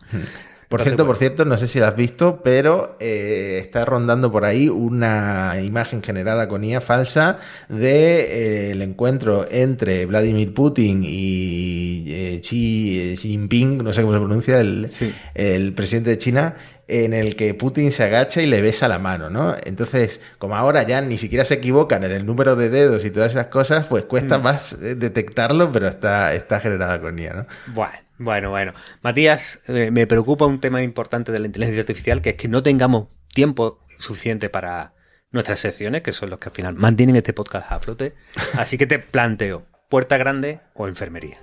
Por 0.68 0.82
cierto, 0.82 1.06
por 1.06 1.16
cierto, 1.16 1.46
no 1.46 1.56
sé 1.56 1.66
si 1.66 1.80
lo 1.80 1.86
has 1.86 1.96
visto, 1.96 2.42
pero 2.44 2.98
eh, 3.00 3.60
está 3.64 3.86
rondando 3.86 4.30
por 4.34 4.44
ahí 4.44 4.68
una 4.68 5.62
imagen 5.64 6.04
generada 6.04 6.50
con 6.50 6.62
IA 6.62 6.82
falsa 6.82 7.40
de 7.70 8.20
eh, 8.20 8.72
el 8.72 8.82
encuentro 8.82 9.48
entre 9.50 10.06
Vladimir 10.06 10.54
Putin 10.54 11.04
y 11.06 12.04
eh, 12.08 12.42
Xi, 12.42 13.16
Jinping, 13.16 13.78
no 13.78 13.94
sé 13.94 14.02
cómo 14.02 14.14
se 14.14 14.20
pronuncia, 14.20 14.60
el, 14.60 14.90
el 15.36 15.74
presidente 15.74 16.10
de 16.10 16.18
China, 16.18 16.56
en 16.90 17.14
el 17.14 17.38
que 17.38 17.54
Putin 17.54 17.90
se 17.94 18.04
agacha 18.04 18.42
y 18.42 18.46
le 18.46 18.60
besa 18.62 18.90
la 18.90 19.00
mano, 19.00 19.30
¿no? 19.30 19.56
Entonces, 19.64 20.20
como 20.38 20.58
ahora 20.58 20.84
ya 20.84 21.02
ni 21.02 21.18
siquiera 21.18 21.46
se 21.46 21.56
equivocan 21.56 22.04
en 22.04 22.12
el 22.12 22.26
número 22.26 22.58
de 22.58 22.70
dedos 22.70 23.06
y 23.06 23.12
todas 23.12 23.32
esas 23.32 23.48
cosas, 23.48 23.86
pues 23.86 24.04
cuesta 24.04 24.38
mm. 24.38 24.44
más 24.44 24.78
detectarlo, 24.80 25.72
pero 25.72 25.88
está, 25.88 26.34
está 26.34 26.60
generada 26.60 27.00
con 27.00 27.18
IA, 27.18 27.34
¿no? 27.34 27.46
Bueno. 27.68 28.07
Bueno, 28.20 28.50
bueno. 28.50 28.74
Matías, 29.02 29.70
eh, 29.70 29.92
me 29.92 30.08
preocupa 30.08 30.46
un 30.46 30.60
tema 30.60 30.82
importante 30.82 31.32
de 31.32 31.40
la 31.40 31.46
inteligencia 31.46 31.82
artificial, 31.82 32.22
que 32.22 32.32
es 32.32 32.36
que 32.36 32.48
no 32.48 32.64
tengamos 32.64 33.08
tiempo 33.34 33.80
suficiente 34.00 34.50
para 34.50 34.94
nuestras 35.32 35.60
secciones, 35.60 36.02
que 36.02 36.12
son 36.12 36.30
los 36.30 36.40
que 36.40 36.50
al 36.50 36.56
final 36.56 36.76
mantienen 36.76 37.16
este 37.16 37.34
podcast 37.34 37.72
a 37.72 37.80
flote. 37.80 38.16
Así 38.58 38.78
que 38.78 38.88
te 38.88 39.00
planteo, 39.00 39.68
puerta 39.90 40.18
grande 40.18 40.62
o 40.74 40.88
enfermería. 40.88 41.40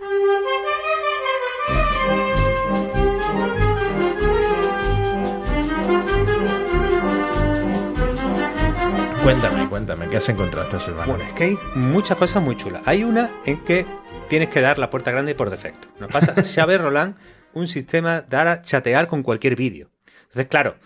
Cuéntame, 9.23 9.67
cuéntame, 9.71 10.09
¿qué 10.11 10.19
has 10.19 10.29
encontrado 10.29 10.67
esta 10.67 10.81
semana? 10.81 11.07
Bueno, 11.07 11.25
es 11.25 11.33
que 11.33 11.45
hay 11.45 11.59
muchas 11.75 12.19
cosas 12.19 12.43
muy 12.43 12.59
chulas. 12.59 12.83
Hay 12.85 13.05
una 13.05 13.31
en 13.47 13.57
que 13.65 13.87
tienes 14.29 14.49
que 14.49 14.61
dar 14.61 14.79
la 14.79 14.91
puerta 14.91 15.11
grande 15.11 15.35
por 15.35 15.51
defecto. 15.51 15.89
Nos 15.99 16.11
pasa, 16.11 16.35
sabe 16.45 16.79
Roland, 16.79 17.17
un 17.53 17.69
sistema 17.69 18.25
para 18.29 18.63
chatear 18.63 19.07
con 19.07 19.23
cualquier 19.23 19.57
vídeo. 19.57 19.91
Entonces, 20.23 20.47
claro, 20.47 20.77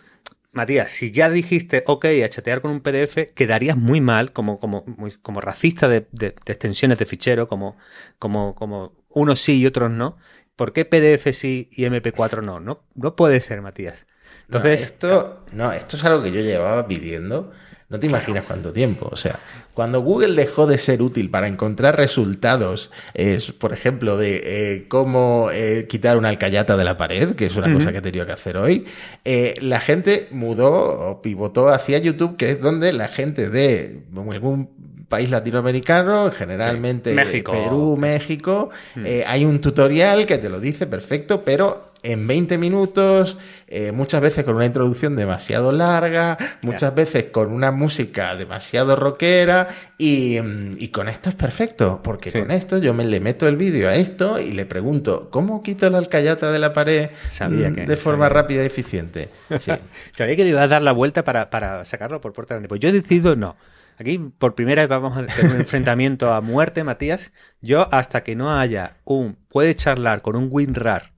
Matías, 0.53 0.91
si 0.91 1.11
ya 1.11 1.31
dijiste 1.31 1.85
ok 1.87 2.07
a 2.25 2.29
chatear 2.29 2.61
con 2.61 2.71
un 2.71 2.81
PDF, 2.81 3.33
quedarías 3.35 3.77
muy 3.77 4.01
mal 4.01 4.33
como, 4.33 4.59
como, 4.61 4.85
como 5.23 5.41
racista 5.41 5.89
de, 5.89 6.07
extensiones 6.47 6.99
de 6.99 7.07
fichero, 7.07 7.49
como, 7.49 7.77
como, 8.19 8.55
como 8.55 8.93
unos 9.09 9.41
sí 9.41 9.61
y 9.61 9.67
otros 9.67 9.91
no. 9.91 10.17
¿Por 10.57 10.73
qué 10.73 10.85
PDF 10.85 11.33
sí 11.33 11.69
y 11.73 11.85
MP4 11.85 12.43
no? 12.43 12.61
No, 12.61 12.83
no 12.95 13.15
puede 13.15 13.41
ser, 13.41 13.63
Matías. 13.63 14.07
Entonces, 14.47 14.83
esto, 14.83 15.45
no, 15.53 15.73
esto 15.73 15.97
es 15.97 16.05
algo 16.05 16.23
que 16.23 16.33
yo 16.33 16.41
llevaba 16.41 16.87
pidiendo 16.87 17.53
no 17.89 17.99
te 17.99 18.07
imaginas 18.07 18.45
cuánto 18.45 18.73
tiempo. 18.73 19.09
O 19.11 19.17
sea, 19.17 19.39
cuando 19.79 20.01
Google 20.01 20.35
dejó 20.35 20.67
de 20.67 20.77
ser 20.77 21.03
útil 21.03 21.31
para 21.31 21.47
encontrar 21.47 21.97
resultados, 21.97 22.91
es, 23.15 23.53
por 23.53 23.73
ejemplo, 23.73 24.17
de 24.17 24.41
eh, 24.43 24.89
cómo 24.89 25.51
eh, 25.53 25.87
quitar 25.89 26.17
una 26.17 26.31
alcayata 26.31 26.77
de 26.77 26.83
la 26.83 26.97
pared, 26.97 27.37
que 27.37 27.47
es 27.47 27.55
una 27.55 27.73
cosa 27.73 27.93
que 27.93 27.99
he 27.99 28.01
tenido 28.01 28.27
que 28.27 28.33
hacer 28.33 28.57
hoy, 28.57 28.87
eh, 29.25 29.55
la 29.61 29.79
gente 29.79 30.27
mudó 30.33 30.73
o 30.73 31.23
pivotó 31.23 31.69
hacia 31.69 31.97
YouTube, 31.99 32.37
que 32.37 32.51
es 32.51 32.61
donde 32.61 32.93
la 32.93 33.07
gente 33.07 33.51
de 33.51 34.03
algún 34.17 35.05
país 35.09 35.31
latinoamericano, 35.31 36.33
generalmente 36.33 37.15
México. 37.15 37.53
Perú, 37.53 37.97
México, 37.97 38.71
mm. 38.97 39.05
hay 39.29 39.45
un 39.45 39.61
tutorial 39.61 40.27
que 40.27 40.39
te 40.39 40.49
lo 40.49 40.59
dice 40.59 40.89
perfecto, 40.89 41.45
pero 41.45 41.88
en 42.03 42.27
20 42.27 42.59
minutos, 42.59 43.39
eh, 43.67 43.93
muchas 43.93 44.21
veces 44.21 44.45
con 44.45 44.57
una 44.57 44.67
introducción 44.67 45.17
demasiado 45.17 45.73
larga, 45.73 46.39
muchas 46.63 46.95
veces 46.95 47.27
con 47.27 47.53
una 47.53 47.71
música 47.71 48.37
demasiado 48.37 48.97
rockera 48.97 49.69
y, 49.97 50.41
mm, 50.41 50.87
con 50.93 51.09
esto 51.09 51.29
es 51.29 51.35
perfecto, 51.35 52.01
porque 52.03 52.33
con 52.33 52.51
esto 52.51 52.79
yo 52.79 52.95
me 52.95 53.05
le 53.05 53.21
meto 53.21 53.49
el 53.49 53.57
vídeo 53.57 53.89
a 53.89 53.95
esto 53.95 54.39
y 54.39 54.53
le 54.53 54.67
pregunto, 54.67 55.29
¿cómo 55.31 55.63
quito 55.63 55.89
la 55.91 55.99
alcayata 55.99 56.51
de 56.51 56.59
la 56.59 56.73
pared 56.73 57.11
mm, 57.41 57.87
de 57.87 57.97
forma 57.97 58.29
rápida 58.29 58.63
y 58.63 58.67
eficiente? 58.67 59.29
sabía 60.13 60.37
que 60.37 60.45
le 60.45 60.51
iba 60.51 60.63
a 60.63 60.69
dar 60.69 60.83
la 60.83 60.93
vuelta 60.93 61.25
para, 61.25 61.85
sacarlo 61.85 62.21
por 62.21 62.33
puerta 62.33 62.55
grande. 62.55 62.69
Pues 62.69 62.81
yo 62.81 62.89
he 62.89 62.93
decidido 62.93 63.37
no. 63.37 63.57
Aquí 63.99 64.19
por 64.39 64.55
primera 64.55 64.83
vez 64.83 64.89
vamos 64.89 65.17
a 65.17 65.27
tener 65.27 65.53
un 65.53 65.61
enfrentamiento 65.61 66.33
a 66.33 66.41
muerte, 66.41 66.85
Matías. 66.85 67.33
Yo 67.61 67.93
hasta 67.93 68.23
que 68.23 68.37
no 68.37 68.57
haya 68.57 68.97
un 69.05 69.37
puede 69.49 69.75
charlar 69.75 70.23
con 70.23 70.37
un 70.37 70.49
WinRAR 70.51 71.18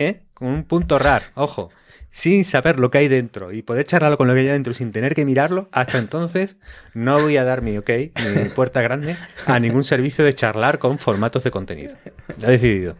¿eh? 0.00 0.22
Con 0.34 0.48
un 0.48 0.64
punto 0.64 0.98
rar, 0.98 1.30
ojo. 1.34 1.70
sin 2.10 2.44
saber 2.44 2.80
lo 2.80 2.90
que 2.90 2.98
hay 2.98 3.08
dentro 3.08 3.52
y 3.52 3.62
poder 3.62 3.84
charlarlo 3.84 4.18
con 4.18 4.26
lo 4.26 4.34
que 4.34 4.40
hay 4.40 4.46
dentro 4.46 4.74
sin 4.74 4.90
tener 4.92 5.14
que 5.14 5.24
mirarlo, 5.24 5.68
hasta 5.72 5.98
entonces 5.98 6.56
no 6.92 7.20
voy 7.20 7.36
a 7.36 7.44
dar 7.44 7.62
mi 7.62 7.78
ok, 7.78 7.90
mi 7.90 8.48
puerta 8.48 8.82
grande, 8.82 9.16
a 9.46 9.60
ningún 9.60 9.84
servicio 9.84 10.24
de 10.24 10.34
charlar 10.34 10.78
con 10.78 10.98
formatos 10.98 11.44
de 11.44 11.50
contenido. 11.50 11.94
Ya 12.38 12.48
he 12.48 12.52
decidido. 12.52 12.96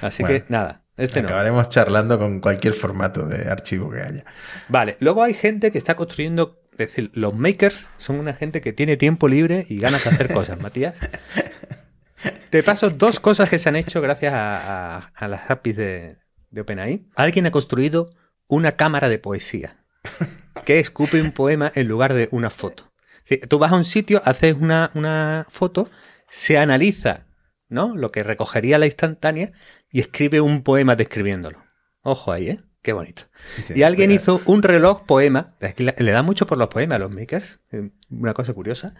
Así 0.00 0.24
que 0.24 0.44
nada. 0.48 0.82
Este 0.96 1.20
acabaremos 1.20 1.68
charlando 1.70 2.18
con 2.20 2.40
cualquier 2.40 2.72
formato 2.72 3.26
de 3.26 3.50
archivo 3.50 3.90
que 3.90 4.00
haya. 4.00 4.24
Vale, 4.68 4.96
luego 5.00 5.24
hay 5.24 5.34
gente 5.34 5.72
que 5.72 5.78
está 5.78 5.96
construyendo, 5.96 6.62
es 6.72 6.78
decir, 6.78 7.10
los 7.14 7.34
makers 7.34 7.90
son 7.96 8.20
una 8.20 8.32
gente 8.32 8.60
que 8.60 8.72
tiene 8.72 8.96
tiempo 8.96 9.26
libre 9.26 9.66
y 9.68 9.80
ganas 9.80 10.04
de 10.04 10.10
hacer 10.10 10.32
cosas, 10.32 10.60
Matías. 10.60 10.94
Te 12.50 12.62
paso 12.62 12.90
dos 12.90 13.20
cosas 13.20 13.48
que 13.48 13.58
se 13.58 13.68
han 13.68 13.76
hecho 13.76 14.00
gracias 14.00 14.32
a, 14.34 15.10
las 15.28 15.50
APIs 15.50 15.76
de, 15.76 16.18
de 16.50 16.60
OpenAI. 16.60 17.06
Alguien 17.16 17.46
ha 17.46 17.50
construido 17.50 18.10
una 18.46 18.72
cámara 18.72 19.08
de 19.08 19.18
poesía 19.18 19.84
que 20.64 20.78
escupe 20.78 21.20
un 21.20 21.32
poema 21.32 21.72
en 21.74 21.88
lugar 21.88 22.14
de 22.14 22.28
una 22.30 22.50
foto. 22.50 22.92
tú 23.48 23.58
vas 23.58 23.72
a 23.72 23.76
un 23.76 23.84
sitio, 23.84 24.22
haces 24.24 24.54
una, 24.58 24.90
una 24.94 25.46
foto, 25.50 25.88
se 26.28 26.58
analiza 26.58 27.26
¿no? 27.68 27.96
Lo 27.96 28.12
que 28.12 28.22
recogería 28.22 28.78
la 28.78 28.86
instantánea 28.86 29.52
y 29.90 30.00
escribe 30.00 30.40
un 30.40 30.62
poema 30.62 30.96
describiéndolo. 30.96 31.64
Ojo 32.02 32.32
ahí, 32.32 32.50
¿eh? 32.50 32.60
Qué 32.82 32.92
bonito. 32.92 33.22
y 33.74 33.82
alguien 33.82 34.10
hizo 34.10 34.42
un 34.44 34.62
reloj 34.62 35.06
poema, 35.06 35.54
le, 35.78 36.12
da 36.12 36.22
mucho 36.22 36.46
por 36.46 36.58
los 36.58 36.68
poemas 36.68 36.96
a 36.96 36.98
los 36.98 37.14
makers, 37.14 37.60
una 38.10 38.34
cosa 38.34 38.52
curiosa, 38.52 38.94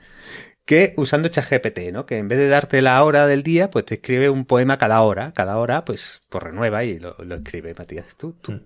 que 0.65 0.95
usando 0.97 1.29
ChatGPT, 1.29 1.93
¿no? 1.93 2.07
Que 2.07 2.19
en 2.19 2.29
vez 2.29 2.39
de 2.39 2.49
darte 2.49 2.81
la 2.83 3.03
hora 3.03 3.27
del 3.27 3.43
día, 3.43 3.71
pues 3.71 3.85
te 3.85 3.95
escribe 3.95 4.31
un 4.31 4.45
poema 4.45 4.79
cada 4.79 5.01
hora, 5.03 5.33
cada 5.33 5.59
hora, 5.59 5.85
pues, 5.85 6.23
pues 6.29 6.43
renueva 6.43 6.85
y 6.85 6.99
lo, 6.99 7.17
escribe, 7.35 7.75
Matías. 7.77 8.17
¿Tú, 8.17 8.29
mm. 8.29 8.59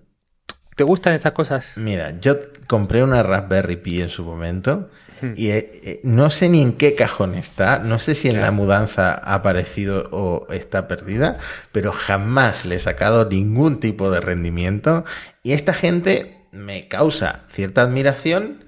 tú, 0.45 0.55
te 0.75 0.83
gustan 0.83 1.13
estas 1.13 1.33
cosas? 1.33 1.73
Mira, 1.77 2.15
yo 2.19 2.37
compré 2.67 3.03
una 3.03 3.23
Raspberry 3.23 3.75
Pi 3.75 4.01
en 4.01 4.09
su 4.09 4.23
momento 4.23 4.89
y 5.35 5.49
eh, 5.49 5.71
eh, 5.83 5.99
no 6.03 6.29
sé 6.29 6.49
ni 6.49 6.61
en 6.61 6.73
qué 6.73 6.95
cajón 6.95 7.35
está, 7.35 7.79
no 7.79 7.99
sé 7.99 8.15
si 8.15 8.29
en 8.29 8.41
la 8.41 8.51
mudanza 8.51 9.11
ha 9.11 9.33
aparecido 9.35 10.07
o 10.11 10.47
está 10.51 10.87
perdida, 10.87 11.37
pero 11.71 11.91
jamás 11.91 12.65
le 12.65 12.75
he 12.75 12.79
sacado 12.79 13.29
ningún 13.29 13.79
tipo 13.79 14.11
de 14.11 14.21
rendimiento. 14.21 15.03
Y 15.43 15.53
esta 15.53 15.73
gente 15.73 16.47
me 16.51 16.87
causa 16.87 17.43
cierta 17.49 17.81
admiración, 17.81 18.63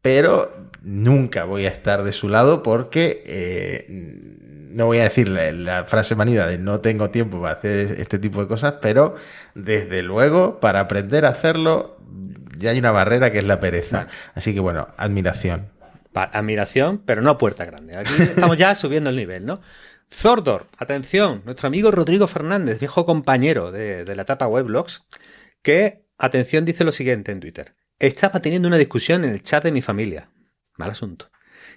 pero 0.00 0.69
nunca 0.82 1.44
voy 1.44 1.66
a 1.66 1.68
estar 1.68 2.02
de 2.02 2.12
su 2.12 2.28
lado 2.28 2.62
porque 2.62 3.22
eh, 3.26 3.86
no 3.88 4.86
voy 4.86 4.98
a 4.98 5.04
decir 5.04 5.28
la, 5.28 5.84
frase 5.84 6.14
manida 6.14 6.46
de 6.46 6.58
no 6.58 6.80
tengo 6.80 7.10
tiempo 7.10 7.40
para 7.40 7.54
hacer 7.54 8.00
este 8.00 8.18
tipo 8.18 8.40
de 8.40 8.48
cosas, 8.48 8.74
pero 8.80 9.16
desde 9.54 10.02
luego 10.02 10.60
para 10.60 10.80
aprender 10.80 11.24
a 11.24 11.30
hacerlo 11.30 11.98
ya 12.58 12.70
hay 12.70 12.78
una 12.78 12.90
barrera 12.90 13.32
que 13.32 13.38
es 13.38 13.44
la 13.44 13.60
pereza. 13.60 14.08
Así 14.34 14.52
que 14.54 14.60
bueno, 14.60 14.88
admiración 14.96 15.70
admiración, 16.14 16.98
pero 17.04 17.22
no 17.22 17.38
puerta 17.38 17.64
grande. 17.64 17.96
Aquí 17.96 18.12
estamos 18.20 18.56
ya 18.56 18.74
subiendo 18.74 19.10
el 19.10 19.16
nivel, 19.16 19.46
¿no? 19.46 19.60
Zordor, 20.12 20.66
atención, 20.76 21.42
nuestro 21.44 21.68
amigo 21.68 21.90
Rodrigo 21.92 22.26
Fernández, 22.26 22.80
viejo 22.80 23.06
compañero 23.06 23.70
de, 23.70 24.04
la 24.14 24.22
etapa 24.22 24.48
Weblogs, 24.48 25.04
que, 25.62 26.04
atención, 26.18 26.64
dice 26.64 26.82
lo 26.84 26.90
siguiente 26.90 27.30
en 27.30 27.38
Twitter. 27.38 27.74
Estaba 28.00 28.40
teniendo 28.40 28.66
una 28.66 28.76
discusión 28.76 29.24
en 29.24 29.30
el 29.30 29.42
chat 29.42 29.62
de 29.62 29.72
mi 29.72 29.82
familia. 29.82 30.28
Mal 30.80 30.90
asunto. 30.90 31.30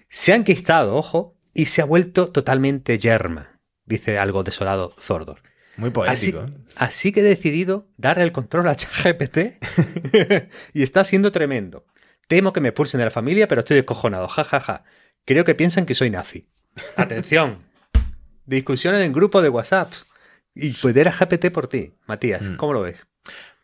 Se 0.09 0.31
ha 0.31 0.35
enquistado, 0.35 0.95
ojo, 0.95 1.37
y 1.53 1.65
se 1.65 1.81
ha 1.81 1.85
vuelto 1.85 2.31
totalmente 2.31 2.97
yerma, 2.97 3.59
dice 3.85 4.17
algo 4.17 4.43
desolado 4.43 4.95
Zordor. 4.99 5.41
Muy 5.75 5.89
poético. 5.89 6.39
Así, 6.39 6.53
así 6.75 7.11
que 7.11 7.19
he 7.19 7.23
decidido 7.23 7.89
darle 7.97 8.23
el 8.23 8.31
control 8.31 8.67
a 8.69 8.75
ChatGPT 8.75 9.37
y 10.73 10.83
está 10.83 11.03
siendo 11.03 11.31
tremendo. 11.31 11.85
Temo 12.27 12.53
que 12.53 12.61
me 12.61 12.71
pulsen 12.71 12.99
de 12.99 13.05
la 13.05 13.11
familia, 13.11 13.47
pero 13.47 13.59
estoy 13.59 13.75
descojonado. 13.75 14.27
Ja, 14.27 14.43
ja, 14.43 14.59
ja. 14.59 14.83
Creo 15.25 15.43
que 15.45 15.55
piensan 15.55 15.85
que 15.85 15.95
soy 15.95 16.09
nazi. 16.09 16.47
Atención. 16.95 17.59
Discusiones 18.45 19.01
en 19.01 19.13
grupo 19.13 19.41
de 19.41 19.49
WhatsApps. 19.49 20.07
Y 20.55 20.71
poder 20.73 21.07
a 21.07 21.11
GPT 21.11 21.51
por 21.51 21.67
ti, 21.67 21.95
Matías. 22.05 22.43
Mm. 22.43 22.55
¿Cómo 22.55 22.73
lo 22.73 22.81
ves? 22.81 23.07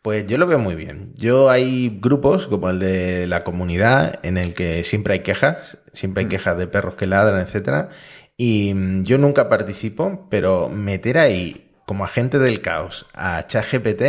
Pues 0.02 0.26
yo 0.26 0.38
lo 0.38 0.46
veo 0.46 0.58
muy 0.58 0.76
bien. 0.76 1.12
Yo 1.16 1.50
hay 1.50 1.98
grupos 2.00 2.46
como 2.46 2.70
el 2.70 2.78
de 2.78 3.26
la 3.26 3.42
comunidad 3.42 4.18
en 4.22 4.38
el 4.38 4.54
que 4.54 4.82
siempre 4.84 5.14
hay 5.14 5.20
quejas, 5.20 5.78
siempre 5.92 6.22
hay 6.22 6.26
mm. 6.26 6.30
quejas 6.30 6.58
de 6.58 6.66
perros 6.66 6.94
que 6.94 7.06
ladran, 7.06 7.40
etcétera. 7.40 7.90
Y 8.36 8.72
mm, 8.72 9.02
yo 9.02 9.18
nunca 9.18 9.48
participo, 9.48 10.26
pero 10.30 10.68
meter 10.70 11.18
ahí 11.18 11.70
como 11.84 12.04
agente 12.04 12.38
del 12.38 12.60
caos 12.62 13.04
a 13.14 13.46
ChatGPT 13.46 14.02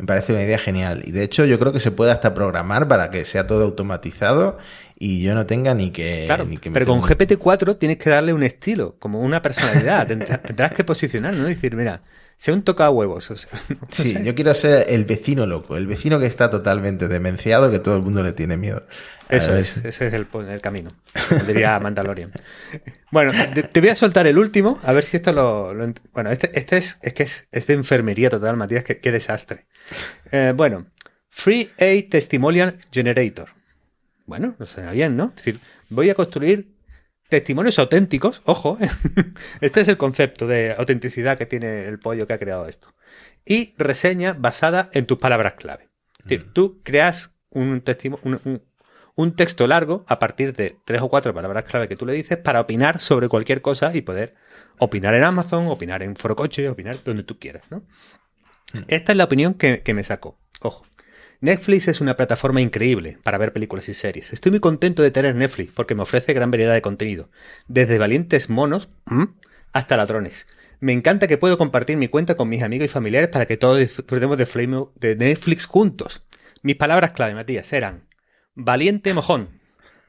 me 0.00 0.06
parece 0.06 0.32
una 0.32 0.42
idea 0.42 0.58
genial. 0.58 1.02
Y 1.04 1.12
de 1.12 1.22
hecho 1.22 1.44
yo 1.44 1.58
creo 1.58 1.72
que 1.72 1.80
se 1.80 1.90
puede 1.90 2.10
hasta 2.10 2.34
programar 2.34 2.88
para 2.88 3.10
que 3.10 3.24
sea 3.24 3.46
todo 3.46 3.64
automatizado 3.64 4.58
y 4.98 5.22
yo 5.22 5.34
no 5.34 5.46
tenga 5.46 5.72
ni 5.74 5.90
que... 5.90 6.24
Claro, 6.26 6.46
pero 6.72 6.86
con 6.86 7.00
GPT-4 7.00 7.78
tienes 7.78 7.98
que 7.98 8.10
darle 8.10 8.32
un 8.32 8.42
estilo, 8.42 8.96
como 8.98 9.20
una 9.20 9.40
personalidad. 9.42 10.06
Tendrás 10.46 10.72
que 10.72 10.84
posicionar, 10.84 11.34
¿no? 11.34 11.44
Decir, 11.44 11.76
mira, 11.76 12.02
sea 12.40 12.54
un 12.54 12.62
toca 12.62 12.88
huevos. 12.88 13.30
O 13.30 13.36
sea, 13.36 13.50
sí, 13.90 14.16
yo 14.24 14.34
quiero 14.34 14.54
ser 14.54 14.86
el 14.88 15.04
vecino 15.04 15.46
loco, 15.46 15.76
el 15.76 15.86
vecino 15.86 16.18
que 16.18 16.24
está 16.24 16.48
totalmente 16.48 17.06
demenciado, 17.06 17.70
que 17.70 17.80
todo 17.80 17.96
el 17.96 18.02
mundo 18.02 18.22
le 18.22 18.32
tiene 18.32 18.56
miedo. 18.56 18.82
Eso 19.28 19.54
es, 19.54 19.76
ese 19.84 20.06
es 20.06 20.14
el, 20.14 20.26
camino, 20.62 20.90
diría 21.46 21.78
Mandalorian. 21.78 22.32
Bueno, 23.10 23.32
te, 23.70 23.80
voy 23.80 23.90
a 23.90 23.94
soltar 23.94 24.26
el 24.26 24.38
último, 24.38 24.80
a 24.82 24.92
ver 24.92 25.04
si 25.04 25.18
esto 25.18 25.34
lo... 25.34 25.74
bueno, 26.14 26.30
este, 26.30 26.58
este, 26.58 26.78
es, 26.78 26.98
es 27.02 27.12
que 27.12 27.24
es, 27.24 27.66
de 27.66 27.74
enfermería 27.74 28.30
total, 28.30 28.56
Matías, 28.56 28.84
qué, 28.84 29.12
desastre. 29.12 29.66
Eh, 30.32 30.54
bueno, 30.56 30.86
Free 31.28 31.70
A 31.78 32.10
Testimonial 32.10 32.78
Generator. 32.90 33.50
Bueno, 34.24 34.56
no 34.58 34.64
suena 34.64 34.92
bien, 34.92 35.14
¿no? 35.14 35.26
Es 35.26 35.44
decir, 35.44 35.60
voy 35.90 36.08
a 36.08 36.14
construir 36.14 36.72
testimonios 37.30 37.78
auténticos, 37.78 38.42
ojo, 38.44 38.76
¿eh? 38.80 38.90
este 39.62 39.80
es 39.80 39.88
el 39.88 39.96
concepto 39.96 40.46
de 40.46 40.74
autenticidad 40.76 41.38
que 41.38 41.46
tiene 41.46 41.86
el 41.86 41.98
pollo 41.98 42.26
que 42.26 42.34
ha 42.34 42.38
creado 42.38 42.66
esto. 42.66 42.94
Y 43.46 43.74
reseña 43.78 44.34
basada 44.34 44.90
en 44.92 45.06
tus 45.06 45.18
palabras 45.18 45.54
clave. 45.54 45.88
Es 46.18 46.24
decir, 46.24 46.46
mm. 46.46 46.52
tú 46.52 46.80
creas 46.82 47.34
un, 47.48 47.82
un, 48.22 48.62
un, 49.14 49.36
texto 49.36 49.66
largo 49.66 50.04
a 50.06 50.18
partir 50.18 50.54
de 50.54 50.76
tres 50.84 51.00
o 51.00 51.08
cuatro 51.08 51.32
palabras 51.32 51.64
clave 51.64 51.88
que 51.88 51.96
tú 51.96 52.04
le 52.04 52.12
dices 52.12 52.36
para 52.36 52.60
opinar 52.60 53.00
sobre 53.00 53.28
cualquier 53.28 53.62
cosa 53.62 53.92
y 53.94 54.02
poder 54.02 54.34
opinar 54.78 55.14
en 55.14 55.24
Amazon, 55.24 55.68
opinar 55.68 56.02
en 56.02 56.16
Forocoche, 56.16 56.68
opinar 56.68 57.02
donde 57.02 57.22
tú 57.22 57.38
quieras, 57.38 57.62
¿no? 57.70 57.78
Mm. 58.74 58.84
Esta 58.88 59.12
es 59.12 59.18
la 59.18 59.24
opinión 59.24 59.54
que, 59.54 59.82
que 59.82 59.94
me 59.94 60.04
sacó. 60.04 60.38
Ojo. 60.60 60.84
Netflix 61.42 61.88
es 61.88 62.02
una 62.02 62.16
plataforma 62.16 62.60
increíble 62.60 63.16
para 63.22 63.38
ver 63.38 63.54
películas 63.54 63.88
y 63.88 63.94
series. 63.94 64.34
Estoy 64.34 64.50
muy 64.50 64.60
contento 64.60 65.02
de 65.02 65.10
tener 65.10 65.34
Netflix 65.34 65.72
porque 65.72 65.94
me 65.94 66.02
ofrece 66.02 66.34
gran 66.34 66.50
variedad 66.50 66.74
de 66.74 66.82
contenido, 66.82 67.30
desde 67.66 67.98
valientes 67.98 68.50
monos 68.50 68.90
hasta 69.72 69.96
ladrones. 69.96 70.46
Me 70.80 70.92
encanta 70.92 71.26
que 71.26 71.38
puedo 71.38 71.56
compartir 71.56 71.96
mi 71.96 72.08
cuenta 72.08 72.36
con 72.36 72.48
mis 72.48 72.62
amigos 72.62 72.86
y 72.86 72.88
familiares 72.88 73.30
para 73.30 73.46
que 73.46 73.56
todos 73.56 73.78
disfrutemos 73.78 74.36
de, 74.36 75.16
Netflix 75.16 75.64
juntos. 75.64 76.22
Mis 76.62 76.76
palabras 76.76 77.12
clave, 77.12 77.34
Matías, 77.34 77.72
eran 77.72 78.06
valiente 78.54 79.14
mojón, 79.14 79.48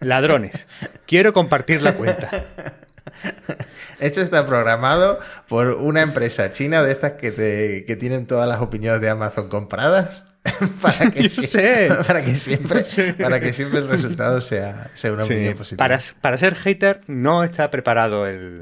ladrones. 0.01 0.67
Quiero 1.05 1.31
compartir 1.31 1.81
la 1.81 1.93
cuenta. 1.93 2.45
Esto 3.99 4.21
está 4.21 4.45
programado 4.45 5.19
por 5.47 5.69
una 5.69 6.01
empresa 6.01 6.51
china 6.51 6.83
de 6.83 6.91
estas 6.91 7.13
que, 7.13 7.85
que 7.87 7.95
tienen 7.95 8.27
todas 8.27 8.49
las 8.49 8.59
opiniones 8.59 8.99
de 8.99 9.09
Amazon 9.09 9.47
compradas. 9.47 10.25
para 10.81 11.11
que, 11.11 11.29
Para 12.07 12.23
que 12.23 12.35
siempre, 12.35 12.83
para 13.19 13.39
que 13.39 13.53
siempre 13.53 13.79
el 13.79 13.87
resultado 13.87 14.41
sea, 14.41 14.89
una 15.03 15.23
opinión 15.23 15.55
positiva. 15.55 15.77
Para, 15.77 15.99
para, 16.19 16.37
ser 16.37 16.55
hater 16.55 17.01
no 17.07 17.43
está 17.43 17.69
preparado 17.69 18.27
el, 18.27 18.59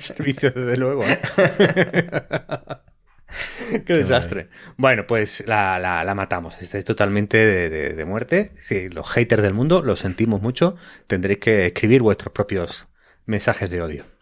servicio, 0.00 0.50
desde 0.50 0.76
luego. 0.76 1.04
¿eh? 1.04 1.18
Qué, 3.84 3.94
desastre. 3.94 4.48
Bueno, 4.76 5.06
pues 5.06 5.44
la, 5.46 6.12
matamos. 6.14 6.60
Estáis 6.60 6.84
totalmente 6.84 7.38
de, 7.38 7.94
de, 7.94 8.04
muerte. 8.04 8.52
Si 8.58 8.88
los 8.88 9.10
haters 9.10 9.42
del 9.42 9.54
mundo, 9.54 9.82
lo 9.82 9.96
sentimos 9.96 10.42
mucho. 10.42 10.76
Tendréis 11.06 11.38
que 11.38 11.66
escribir 11.66 12.02
vuestros 12.02 12.32
propios 12.32 12.88
mensajes 13.24 13.70
de 13.70 13.82
odio. 13.82 14.15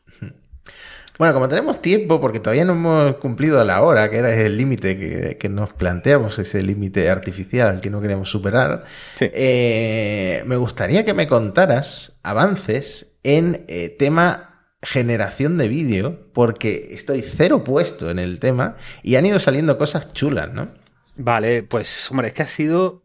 Bueno, 1.16 1.32
como 1.32 1.48
tenemos 1.48 1.80
tiempo, 1.80 2.20
porque 2.20 2.40
todavía 2.40 2.64
no 2.64 2.72
hemos 2.72 3.16
cumplido 3.16 3.62
la 3.64 3.82
hora, 3.82 4.10
que 4.10 4.16
era 4.16 4.34
el 4.34 4.56
límite 4.56 5.36
que, 5.38 5.48
nos 5.48 5.72
planteamos, 5.72 6.40
ese 6.40 6.60
límite 6.62 7.08
artificial 7.08 7.80
que 7.80 7.88
no 7.88 8.00
queremos 8.00 8.28
superar, 8.28 8.84
eh, 9.20 10.42
me 10.46 10.56
gustaría 10.56 11.04
que 11.04 11.14
me 11.14 11.28
contaras 11.28 12.18
avances 12.24 13.16
en 13.22 13.64
eh, 13.68 13.90
tema 13.90 14.54
generación 14.82 15.56
de 15.56 15.68
vídeo, 15.68 16.32
porque 16.32 16.88
estoy 16.90 17.22
cero 17.22 17.62
puesto 17.62 18.10
en 18.10 18.18
el 18.18 18.40
tema 18.40 18.76
y 19.02 19.14
han 19.14 19.24
ido 19.24 19.38
saliendo 19.38 19.78
cosas 19.78 20.12
chulas, 20.12 20.52
¿no? 20.52 20.68
Vale, 21.16 21.62
pues 21.62 22.10
hombre, 22.10 22.28
es 22.28 22.34
que 22.34 22.42
ha 22.42 22.46
sido, 22.48 23.04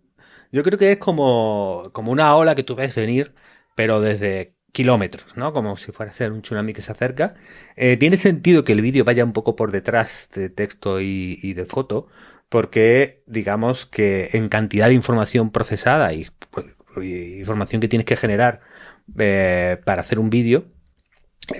yo 0.51 0.63
creo 0.63 0.79
que 0.79 0.93
es 0.93 0.97
como, 0.97 1.91
como 1.93 2.11
una 2.11 2.35
ola 2.35 2.55
que 2.55 2.63
tú 2.63 2.75
ves 2.75 2.95
venir, 2.95 3.35
pero 3.75 4.01
desde 4.01 4.58
kilómetros, 4.71 5.35
¿no? 5.35 5.53
Como 5.53 5.77
si 5.77 5.91
fuera 5.91 6.11
a 6.11 6.15
ser 6.15 6.31
un 6.31 6.41
tsunami 6.41 6.73
que 6.73 6.81
se 6.81 6.91
acerca. 6.91 7.35
Eh, 7.75 7.97
tiene 7.97 8.17
sentido 8.17 8.63
que 8.63 8.73
el 8.73 8.81
vídeo 8.81 9.03
vaya 9.05 9.23
un 9.23 9.33
poco 9.33 9.55
por 9.55 9.71
detrás 9.71 10.29
de 10.33 10.49
texto 10.49 11.01
y, 11.01 11.53
de 11.53 11.65
foto, 11.65 12.07
porque 12.49 13.23
digamos 13.27 13.85
que 13.85 14.29
en 14.33 14.49
cantidad 14.49 14.87
de 14.87 14.93
información 14.93 15.51
procesada 15.51 16.13
y, 16.13 16.27
pues, 16.51 16.77
información 16.97 17.81
que 17.81 17.87
tienes 17.87 18.05
que 18.05 18.17
generar 18.17 18.61
eh, 19.17 19.77
para 19.85 20.01
hacer 20.01 20.19
un 20.19 20.29
vídeo, 20.29 20.65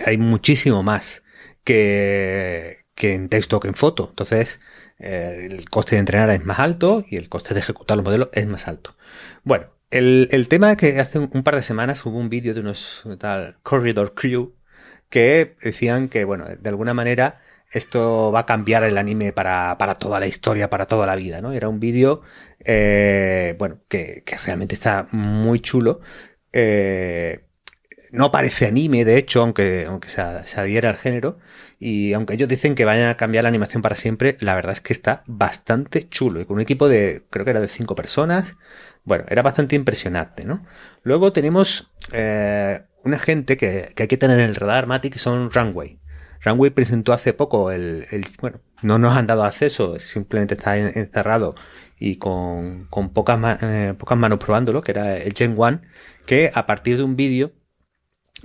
hay 0.06 0.18
muchísimo 0.18 0.84
más 0.84 1.24
que, 1.64 2.78
que 2.96 3.16
en 3.16 3.30
texto 3.30 3.60
que 3.60 3.70
en 3.70 3.76
foto. 3.76 4.08
Entonces, 4.10 4.60
eh, 5.00 5.48
el 5.50 5.70
coste 5.70 5.96
de 5.96 6.02
entrenar 6.02 6.30
es 6.30 6.46
más 6.46 6.60
alto 6.60 7.06
y 7.08 7.16
el 7.16 7.30
coste 7.30 7.54
de 7.54 7.62
ejecutar 7.62 7.98
los 7.98 8.04
modelos 8.06 8.30
es 8.34 8.46
más 8.48 8.68
alto. 8.68 8.96
Bueno, 9.44 9.68
el, 9.92 10.30
el 10.32 10.48
tema 10.48 10.72
es 10.72 10.78
que 10.78 11.00
hace 11.00 11.20
un, 11.20 11.44
par 11.44 11.56
de 11.56 11.64
semanas 11.64 12.06
hubo 12.06 12.18
un 12.18 12.30
vídeo 12.30 12.54
de 12.54 12.62
unos 12.62 13.04
tal 13.20 13.58
Corridor 13.64 14.14
Crew 14.14 14.54
que 15.10 15.56
decían 15.62 16.10
que, 16.10 16.24
bueno, 16.26 16.46
de 16.46 16.70
alguna 16.70 16.94
manera 16.94 17.42
esto 17.72 18.32
va 18.32 18.42
a 18.42 18.46
cambiar 18.46 18.84
el 18.84 18.98
anime 18.98 19.32
para, 19.34 19.78
para 19.78 19.96
toda 19.96 20.20
la 20.20 20.28
historia, 20.28 20.70
para 20.70 20.88
toda 20.88 21.06
la 21.06 21.16
vida, 21.16 21.42
¿no? 21.42 21.52
Era 21.52 21.70
un 21.70 21.80
vídeo, 21.80 22.22
eh, 22.66 23.56
bueno, 23.60 23.80
que, 23.88 24.24
que, 24.26 24.38
realmente 24.38 24.76
está 24.76 25.08
muy 25.12 25.60
chulo. 25.60 26.02
Eh, 26.52 27.42
no 28.12 28.32
parece 28.32 28.66
anime, 28.66 29.06
de 29.06 29.18
hecho, 29.18 29.42
aunque, 29.42 29.86
aunque 29.88 30.10
se, 30.10 30.24
se 30.46 30.60
adhiera 30.60 30.90
al 30.90 30.98
género. 30.98 31.40
Y 31.80 32.14
aunque 32.14 32.34
ellos 32.34 32.50
dicen 32.50 32.76
que 32.76 32.86
vayan 32.86 33.10
a 33.10 33.18
cambiar 33.18 33.44
la 33.44 33.50
animación 33.50 33.82
para 33.82 33.96
siempre, 33.96 34.38
la 34.42 34.56
verdad 34.56 34.74
es 34.74 34.82
que 34.82 34.94
está 34.94 35.24
bastante 35.28 36.10
chulo. 36.10 36.42
Y 36.42 36.46
con 36.46 36.56
un 36.56 36.62
equipo 36.62 36.90
de, 36.90 37.24
creo 37.30 37.46
que 37.46 37.52
era 37.52 37.62
de 37.62 37.68
cinco 37.68 37.96
personas. 37.96 38.56
Bueno, 39.06 39.26
era 39.30 39.42
bastante 39.42 39.76
impresionante, 39.76 40.46
¿no? 40.46 40.66
Luego 41.04 41.32
tenemos 41.32 41.92
eh, 42.12 42.82
una 43.04 43.20
gente 43.20 43.58
que, 43.58 43.90
que, 43.96 44.04
hay 44.04 44.08
que 44.08 44.18
tener 44.18 44.40
en 44.40 44.50
el 44.50 44.56
radar, 44.56 44.88
Mati, 44.88 45.10
que 45.10 45.20
son 45.20 45.52
Runway. 45.52 46.00
Runway 46.44 46.72
presentó 46.72 47.14
hace 47.14 47.34
poco 47.34 47.72
el, 47.72 48.08
el, 48.12 48.26
bueno, 48.42 48.62
no 48.82 48.98
nos 48.98 49.16
han 49.16 49.28
dado 49.28 49.44
acceso, 49.44 50.00
simplemente 50.00 50.54
está 50.56 50.78
encerrado 50.78 51.56
y 52.00 52.16
con, 52.16 52.86
con 52.90 53.10
pocas, 53.10 53.58
eh, 53.62 53.94
pocas 53.98 54.18
manos 54.18 54.40
probándolo, 54.40 54.82
que 54.82 54.92
era 54.92 55.18
el 55.18 55.34
Gen 55.34 55.56
1, 55.58 55.82
que 56.26 56.50
a 56.54 56.66
partir 56.66 56.98
de 56.98 57.04
un 57.04 57.18
vídeo 57.18 57.52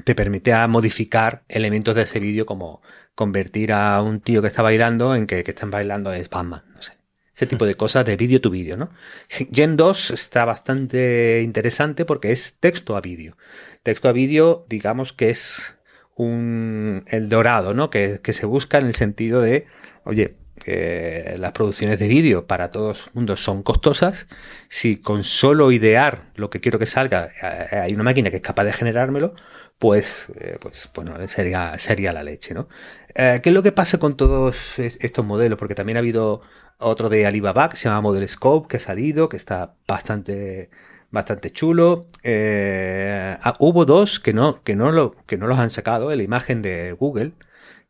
te 0.03 0.15
permitía 0.15 0.67
modificar 0.67 1.45
elementos 1.49 1.95
de 1.95 2.03
ese 2.03 2.21
vídeo 2.21 2.47
como 2.47 2.83
convertir 3.15 3.73
a 3.73 4.03
un 4.03 4.21
tío 4.21 4.43
que 4.43 4.49
está 4.49 4.63
bailando 4.63 5.15
en 5.15 5.27
que, 5.27 5.45
que 5.45 5.53
están 5.53 5.71
bailando 5.71 6.13
es 6.13 6.29
Batman, 6.29 6.65
no 6.75 6.83
sé. 6.83 6.93
Ese 7.35 7.47
tipo 7.47 7.67
de 7.67 7.77
cosas 7.77 8.05
de 8.05 8.17
vídeo 8.17 8.41
tu 8.41 8.51
vídeo, 8.51 8.77
¿no? 8.77 8.91
Gen 9.29 9.77
2 9.77 10.13
está 10.13 10.45
bastante 10.45 11.43
interesante 11.43 12.05
porque 12.05 12.31
es 12.31 12.59
texto 12.61 12.97
a 12.97 13.01
vídeo. 13.01 13.37
Texto 13.83 14.09
a 14.09 14.13
vídeo, 14.13 14.67
digamos 14.69 15.13
que 15.13 15.31
es 15.31 15.79
un 16.15 17.05
el 17.09 17.29
dorado, 17.29 17.75
¿no? 17.75 17.91
Que, 17.91 18.21
que 18.23 18.33
se 18.33 18.47
busca 18.47 18.79
en 18.79 18.87
el 18.87 18.95
sentido 18.95 19.41
de, 19.41 19.67
oye, 20.05 20.37
que 20.63 21.35
las 21.39 21.53
producciones 21.53 21.99
de 21.99 22.09
vídeo 22.09 22.47
para 22.47 22.71
todos 22.71 23.07
el 23.09 23.15
mundo 23.15 23.37
son 23.37 23.63
costosas. 23.63 24.29
Si 24.69 24.99
con 24.99 25.25
solo 25.25 25.73
idear 25.73 26.31
lo 26.37 26.51
que 26.51 26.61
quiero 26.61 26.79
que 26.79 26.87
salga 26.87 27.31
eh, 27.43 27.77
hay 27.77 27.95
una 27.95 28.05
máquina 28.05 28.31
que 28.31 28.37
es 28.37 28.43
capaz 28.43 28.65
de 28.65 28.73
generármelo, 28.73 29.35
pues, 29.79 30.29
eh, 30.41 30.59
pues 30.61 30.91
bueno, 30.95 31.17
sería, 31.29 31.79
sería 31.79 32.13
la 32.13 32.23
leche, 32.23 32.55
¿no? 32.55 32.69
Eh, 33.15 33.41
¿Qué 33.43 33.51
es 33.51 33.55
lo 33.55 33.63
que 33.63 33.73
pasa 33.73 33.99
con 33.99 34.17
todos 34.17 34.79
estos 34.79 35.25
modelos? 35.25 35.59
Porque 35.59 35.75
también 35.75 35.97
ha 35.97 36.01
habido 36.01 36.41
otro 36.79 37.09
de 37.09 37.27
Alibaba 37.27 37.69
que 37.69 37.77
se 37.77 37.89
llama 37.89 38.01
Model 38.01 38.29
Scope, 38.29 38.69
que 38.69 38.77
ha 38.79 38.81
salido, 38.81 39.29
que 39.29 39.37
está 39.37 39.77
bastante, 39.87 40.71
bastante 41.11 41.51
chulo. 41.51 42.07
Eh, 42.23 43.37
ah, 43.43 43.57
hubo 43.61 43.85
dos 43.85 44.21
que 44.21 44.33
no, 44.33 44.63
que 44.63 44.77
no 44.77 44.93
lo, 44.93 45.15
que 45.27 45.39
no 45.39 45.47
los 45.47 45.59
han 45.59 45.71
sacado, 45.71 46.15
la 46.15 46.23
imagen 46.23 46.63
de 46.63 46.93
Google, 46.93 47.33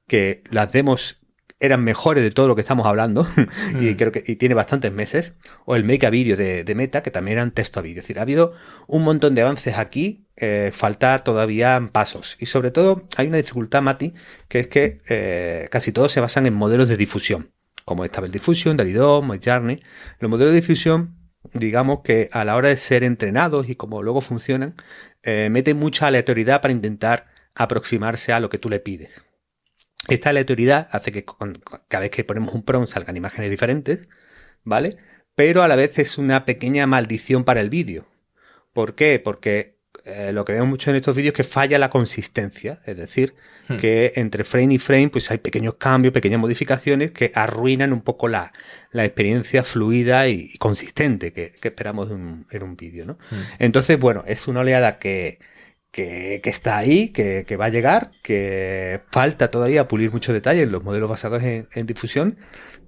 que 0.06 0.42
las 0.50 0.72
demos 0.72 1.18
eran 1.64 1.82
mejores 1.82 2.22
de 2.22 2.30
todo 2.30 2.48
lo 2.48 2.54
que 2.54 2.60
estamos 2.60 2.86
hablando 2.86 3.26
y 3.80 3.92
mm. 3.92 3.96
creo 3.96 4.12
que 4.12 4.22
y 4.26 4.36
tiene 4.36 4.54
bastantes 4.54 4.92
meses 4.92 5.34
o 5.64 5.76
el 5.76 5.84
make 5.84 6.06
a 6.06 6.10
video 6.10 6.36
de, 6.36 6.64
de, 6.64 6.74
Meta 6.74 7.02
que 7.02 7.10
también 7.10 7.38
eran 7.38 7.50
texto 7.50 7.80
a 7.80 7.82
vídeo 7.82 8.00
es 8.00 8.04
decir 8.04 8.18
ha 8.18 8.22
habido 8.22 8.52
un 8.86 9.04
montón 9.04 9.34
de 9.34 9.42
avances 9.42 9.78
aquí 9.78 10.24
eh, 10.36 10.70
falta 10.72 11.20
todavía 11.20 11.80
pasos. 11.92 12.36
Y 12.40 12.46
sobre 12.46 12.72
todo 12.72 13.06
hay 13.16 13.28
una 13.28 13.36
dificultad 13.36 13.82
Mati 13.82 14.14
que 14.48 14.60
es 14.60 14.66
que 14.66 15.00
eh, 15.08 15.68
casi 15.70 15.92
todos 15.92 16.10
se 16.10 16.20
basan 16.20 16.46
en 16.46 16.54
modelos 16.54 16.88
de 16.88 16.96
difusión 16.96 17.52
como 17.84 18.04
Stable 18.04 18.30
Diffusion, 18.30 18.76
DALI 18.76 18.92
2, 18.92 19.24
Journey 19.44 19.80
los 20.18 20.30
modelos 20.30 20.52
de 20.52 20.60
difusión 20.60 21.16
digamos 21.52 22.00
que 22.02 22.30
a 22.32 22.44
la 22.44 22.56
hora 22.56 22.70
de 22.70 22.76
ser 22.76 23.04
entrenados 23.04 23.68
y 23.68 23.76
como 23.76 24.02
luego 24.02 24.22
funcionan 24.22 24.74
eh, 25.22 25.48
meten 25.52 25.78
mucha 25.78 26.08
aleatoriedad 26.08 26.60
para 26.60 26.72
intentar 26.72 27.26
aproximarse 27.54 28.32
a 28.32 28.40
lo 28.40 28.48
que 28.48 28.58
tú 28.58 28.68
le 28.68 28.80
pides 28.80 29.22
esta 30.08 30.30
aleatoriedad 30.30 30.88
hace 30.92 31.12
que 31.12 31.24
cada 31.88 32.02
vez 32.02 32.10
que 32.10 32.24
ponemos 32.24 32.54
un 32.54 32.62
prompt 32.62 32.88
salgan 32.88 33.16
imágenes 33.16 33.50
diferentes, 33.50 34.08
¿vale? 34.62 34.96
Pero 35.34 35.62
a 35.62 35.68
la 35.68 35.76
vez 35.76 35.98
es 35.98 36.18
una 36.18 36.44
pequeña 36.44 36.86
maldición 36.86 37.44
para 37.44 37.60
el 37.60 37.70
vídeo. 37.70 38.06
¿Por 38.72 38.94
qué? 38.94 39.20
Porque 39.22 39.74
eh, 40.04 40.32
lo 40.32 40.44
que 40.44 40.52
vemos 40.52 40.68
mucho 40.68 40.90
en 40.90 40.96
estos 40.96 41.16
vídeos 41.16 41.32
es 41.32 41.36
que 41.36 41.44
falla 41.44 41.78
la 41.78 41.88
consistencia, 41.88 42.80
es 42.84 42.96
decir, 42.96 43.34
hmm. 43.68 43.76
que 43.76 44.12
entre 44.16 44.44
frame 44.44 44.74
y 44.74 44.78
frame 44.78 45.08
pues 45.08 45.30
hay 45.30 45.38
pequeños 45.38 45.74
cambios, 45.74 46.12
pequeñas 46.12 46.40
modificaciones 46.40 47.10
que 47.12 47.32
arruinan 47.34 47.92
un 47.92 48.02
poco 48.02 48.28
la, 48.28 48.52
la 48.90 49.04
experiencia 49.04 49.64
fluida 49.64 50.28
y, 50.28 50.56
consistente 50.58 51.32
que, 51.32 51.52
que, 51.52 51.68
esperamos 51.68 52.10
en 52.10 52.16
un, 52.16 52.46
en 52.50 52.62
un 52.62 52.76
vídeo, 52.76 53.06
¿no? 53.06 53.14
Hmm. 53.30 53.42
Entonces, 53.58 53.98
bueno, 53.98 54.24
es 54.26 54.46
una 54.46 54.60
oleada 54.60 54.98
que 54.98 55.38
que, 55.94 56.40
que, 56.42 56.50
está 56.50 56.76
ahí, 56.76 57.10
que, 57.10 57.44
que, 57.46 57.56
va 57.56 57.66
a 57.66 57.68
llegar, 57.68 58.10
que 58.20 59.02
falta 59.12 59.52
todavía 59.52 59.86
pulir 59.86 60.10
muchos 60.10 60.34
detalles, 60.34 60.68
los 60.68 60.82
modelos 60.82 61.08
basados 61.08 61.40
en, 61.44 61.68
en 61.72 61.86
difusión, 61.86 62.36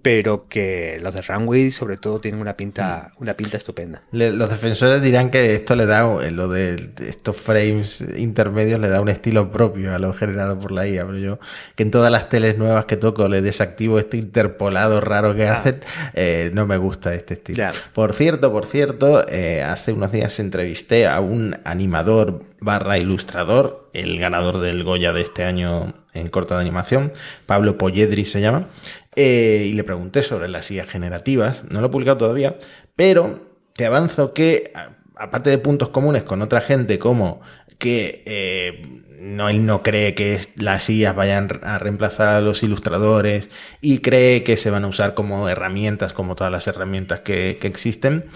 pero 0.07 0.47
que 0.49 1.01
los 1.03 1.13
de 1.15 1.21
Runway 1.21 1.73
sobre 1.73 1.97
todo 1.97 2.21
tienen 2.21 2.41
una 2.41 2.57
pinta, 2.57 3.11
mm. 3.19 3.23
una 3.23 3.35
pinta 3.35 3.57
estupenda. 3.57 4.03
Le, 4.13 4.31
los 4.31 4.49
defensores 4.49 5.03
dirán 5.03 5.31
que 5.31 5.53
esto 5.53 5.75
le 5.75 5.85
da, 5.85 6.05
lo 6.31 6.47
de 6.47 6.93
estos 7.01 7.37
frames 7.37 8.05
intermedios 8.17 8.79
le 8.79 8.87
da 8.87 9.01
un 9.01 9.09
estilo 9.09 9.51
propio 9.51 9.93
a 9.93 9.99
lo 9.99 10.15
generado 10.15 10.61
por 10.61 10.71
la 10.71 10.87
IA, 10.87 11.05
pero 11.05 11.19
yo 11.19 11.39
que 11.75 11.83
en 11.83 11.91
todas 11.91 12.13
las 12.13 12.29
teles 12.29 12.57
nuevas 12.57 12.85
que 12.85 12.97
toco 12.97 13.27
le 13.27 13.43
desactivo 13.43 13.99
este 13.99 14.17
interpolado 14.17 15.01
raro 15.01 15.35
que 15.35 15.49
ah. 15.49 15.57
hacen, 15.57 15.81
eh, 16.15 16.53
no 16.55 16.69
me 16.69 16.77
gusta 16.77 17.13
este 17.13 17.35
estilo. 17.35 17.65
Por 17.93 18.13
cierto, 18.13 18.53
por 18.53 18.65
cierto, 18.65 19.27
eh, 19.29 19.65
hace 19.65 19.93
unos 19.93 20.13
días 20.13 20.39
entrevisté 20.39 21.09
a 21.09 21.19
un 21.19 21.57
animador 21.65 22.43
barra 22.61 22.97
ilustrador, 22.99 23.91
el 23.93 24.21
ganador 24.21 24.61
del 24.61 24.85
Goya 24.85 25.13
de 25.13 25.23
este 25.23 25.43
año 25.43 25.95
en 26.15 26.29
corta 26.29 26.55
de 26.55 26.63
animación, 26.63 27.13
Pablo 27.45 27.77
Polledri 27.77 28.25
se 28.25 28.41
llama, 28.41 28.69
eh, 29.17 29.65
y 29.67 29.73
le 29.73 29.85
pregunté 29.85 30.23
sobre 30.23 30.49
las 30.49 30.71
IAs 30.71 30.89
generativas, 30.89 31.63
no 31.71 31.81
lo 31.81 31.87
he 31.87 31.91
publicado 31.91 32.19
todavía, 32.19 32.59
pero 32.95 33.51
te 33.75 33.87
avanzo 33.87 34.35
que, 34.35 34.73
aparte 35.17 35.51
de 35.51 35.59
puntos 35.59 35.89
comunes 35.89 36.23
con 36.25 36.43
otra 36.43 36.61
gente 36.61 36.99
como 36.99 37.41
que 37.79 38.23
eh, 38.27 39.03
no, 39.19 39.49
él 39.49 39.67
no 39.67 39.83
cree 39.83 40.15
que 40.15 40.41
las 40.57 40.89
IAs 40.89 41.17
vayan 41.17 41.49
a 41.63 41.79
reemplazar 41.79 42.29
a 42.29 42.41
los 42.41 42.63
ilustradores 42.63 43.51
y 43.81 43.99
cree 43.99 44.45
que 44.45 44.57
se 44.57 44.71
van 44.71 44.85
a 44.85 44.89
usar 44.89 45.15
como 45.15 45.49
herramientas, 45.49 46.13
como 46.13 46.35
todas 46.35 46.53
las 46.53 46.67
herramientas 46.67 47.21
que, 47.21 47.59
que 47.61 47.67
existen, 47.67 48.27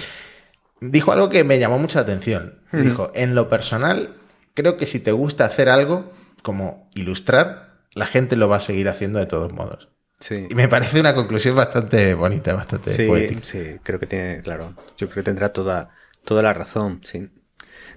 dijo 0.80 1.12
algo 1.12 1.28
que 1.28 1.44
me 1.44 1.58
llamó 1.58 1.78
mucha 1.78 2.00
atención. 2.00 2.58
Dijo, 2.72 3.10
en 3.14 3.34
lo 3.34 3.48
personal, 3.48 4.14
creo 4.54 4.76
que 4.76 4.86
si 4.86 5.00
te 5.00 5.12
gusta 5.12 5.44
hacer 5.44 5.68
algo, 5.68 6.12
como 6.42 6.88
ilustrar, 6.94 7.80
la 7.94 8.06
gente 8.06 8.36
lo 8.36 8.48
va 8.48 8.56
a 8.56 8.60
seguir 8.60 8.88
haciendo 8.88 9.18
de 9.18 9.26
todos 9.26 9.52
modos. 9.52 9.89
Sí. 10.20 10.46
Y 10.50 10.54
me 10.54 10.68
parece 10.68 11.00
una 11.00 11.14
conclusión 11.14 11.56
bastante 11.56 12.14
bonita, 12.14 12.54
bastante 12.54 12.90
sí, 12.90 13.06
poética. 13.06 13.40
Sí, 13.42 13.78
creo 13.82 13.98
que 13.98 14.06
tiene, 14.06 14.42
claro, 14.42 14.74
yo 14.98 15.08
creo 15.08 15.24
que 15.24 15.30
tendrá 15.30 15.52
toda, 15.52 15.90
toda 16.24 16.42
la 16.42 16.52
razón, 16.52 17.00
sí. 17.02 17.30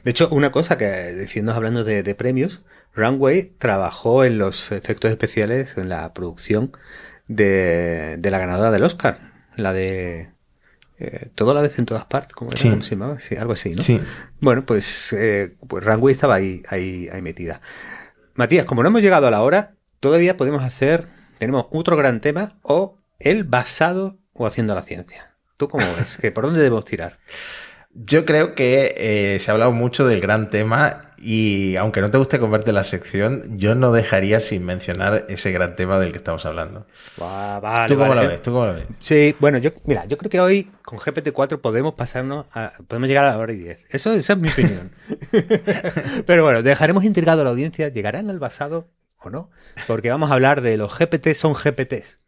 De 0.04 0.12
hecho, 0.12 0.30
una 0.30 0.52
cosa 0.52 0.78
que, 0.78 1.14
diciendo, 1.14 1.54
hablando 1.54 1.84
de, 1.84 2.02
de 2.04 2.16
premios, 2.16 2.62
Runway 2.96 3.54
trabajó 3.58 4.24
en 4.24 4.38
los 4.38 4.72
efectos 4.72 5.12
especiales, 5.12 5.78
en 5.78 5.90
la 5.90 6.14
producción 6.14 6.72
de, 7.28 8.18
de 8.18 8.32
la 8.32 8.38
ganadora 8.38 8.72
del 8.72 8.84
Oscar, 8.84 9.32
la 9.56 9.74
de 9.74 10.34
eh, 11.00 11.30
todo 11.36 11.54
la 11.54 11.62
vez 11.62 11.80
en 11.80 11.86
todas 11.86 12.06
partes, 12.06 12.34
como 12.34 12.52
sí. 12.52 12.74
se 12.82 12.92
llamaba? 12.92 13.20
Sí, 13.20 13.36
algo 13.36 13.54
así, 13.54 13.76
¿no? 13.76 13.82
Sí. 13.82 14.00
Bueno, 14.40 14.66
pues, 14.66 15.12
eh, 15.14 15.56
pues 15.68 15.84
Runway 15.84 16.14
estaba 16.14 16.36
ahí, 16.36 16.64
ahí, 16.70 17.10
ahí 17.12 17.22
metida. 17.22 17.62
Matías, 18.36 18.66
como 18.66 18.84
no 18.84 18.90
hemos 18.90 19.02
llegado 19.02 19.28
a 19.28 19.32
la 19.32 19.42
hora, 19.42 19.76
todavía 20.00 20.38
podemos 20.38 20.64
hacer, 20.64 21.08
tenemos 21.44 21.68
otro 21.72 21.98
gran 21.98 22.22
tema, 22.22 22.58
o 22.62 23.00
el 23.20 23.44
basado 23.44 24.18
o 24.32 24.48
haciendo 24.48 24.74
la 24.76 24.82
ciencia. 24.82 25.36
¿Tú 25.58 25.68
cómo 25.68 25.86
ves? 25.98 26.18
¿Que 26.18 26.32
¿Por 26.32 26.46
dónde 26.46 26.62
debemos 26.62 26.86
tirar? 26.86 27.20
Yo 27.94 28.26
creo 28.26 28.56
que 28.56 28.96
eh, 28.98 29.40
se 29.40 29.52
ha 29.52 29.54
hablado 29.54 29.74
mucho 29.74 30.08
del 30.08 30.22
gran 30.22 30.50
tema 30.50 31.12
y 31.18 31.76
aunque 31.76 32.00
no 32.00 32.10
te 32.10 32.18
guste 32.18 32.40
converte 32.40 32.72
la 32.72 32.86
sección, 32.86 33.60
yo 33.60 33.76
no 33.76 33.92
dejaría 33.92 34.40
sin 34.40 34.66
mencionar 34.66 35.26
ese 35.30 35.52
gran 35.52 35.76
tema 35.76 36.00
del 36.00 36.12
que 36.12 36.18
estamos 36.18 36.44
hablando. 36.48 36.88
Vale, 37.18 37.88
¿Tú 37.88 37.96
cómo 37.96 38.10
vale. 38.10 38.24
lo 38.24 38.30
ves? 38.30 38.42
¿Tú 38.42 38.52
cómo 38.52 38.66
lo 38.66 38.74
ves? 38.74 38.88
Sí, 39.00 39.36
bueno, 39.40 39.60
yo, 39.60 39.72
mira, 39.86 40.06
yo 40.06 40.18
creo 40.18 40.32
que 40.32 40.40
hoy 40.40 40.72
con 40.82 40.98
GPT-4 40.98 41.62
podemos 41.62 41.94
pasarnos 41.94 42.48
a, 42.52 42.72
podemos 42.88 43.08
llegar 43.08 43.26
a 43.26 43.34
la 43.34 43.38
hora 43.38 43.54
y 43.54 43.58
10. 43.58 43.80
Eso, 43.92 44.14
esa 44.14 44.34
es 44.34 44.40
mi 44.40 44.50
opinión. 44.50 44.92
Pero 46.26 46.44
bueno, 46.44 46.64
dejaremos 46.64 47.04
intrigado 47.04 47.42
a 47.42 47.44
la 47.44 47.52
audiencia, 47.52 47.90
¿llegarán 47.90 48.32
al 48.32 48.40
basado 48.40 48.88
no? 49.30 49.52
Porque 49.88 50.10
vamos 50.10 50.32
a 50.32 50.34
hablar 50.34 50.62
de 50.62 50.78
los 50.78 50.98
GPT 50.98 51.34
son 51.34 51.54
GPTs. 51.54 52.20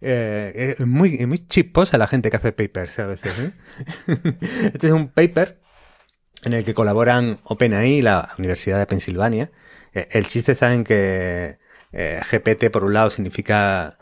Eh, 0.00 0.76
es 0.78 0.86
muy, 0.86 1.26
muy 1.26 1.46
chisposa 1.46 1.98
la 1.98 2.06
gente 2.06 2.30
que 2.30 2.36
hace 2.36 2.52
papers 2.52 2.98
a 2.98 3.06
veces. 3.06 3.32
¿eh? 3.38 3.52
este 4.72 4.86
es 4.86 4.92
un 4.92 5.08
paper 5.08 5.56
en 6.44 6.52
el 6.52 6.64
que 6.64 6.74
colaboran 6.74 7.40
OpenAI 7.44 7.94
y 7.94 8.02
la 8.02 8.30
Universidad 8.38 8.78
de 8.78 8.86
Pensilvania. 8.86 9.50
Eh, 9.92 10.08
el 10.12 10.26
chiste 10.26 10.52
está 10.52 10.72
en 10.72 10.84
que 10.84 11.58
GPT, 11.90 12.70
por 12.70 12.84
un 12.84 12.92
lado, 12.92 13.08
significa 13.08 13.98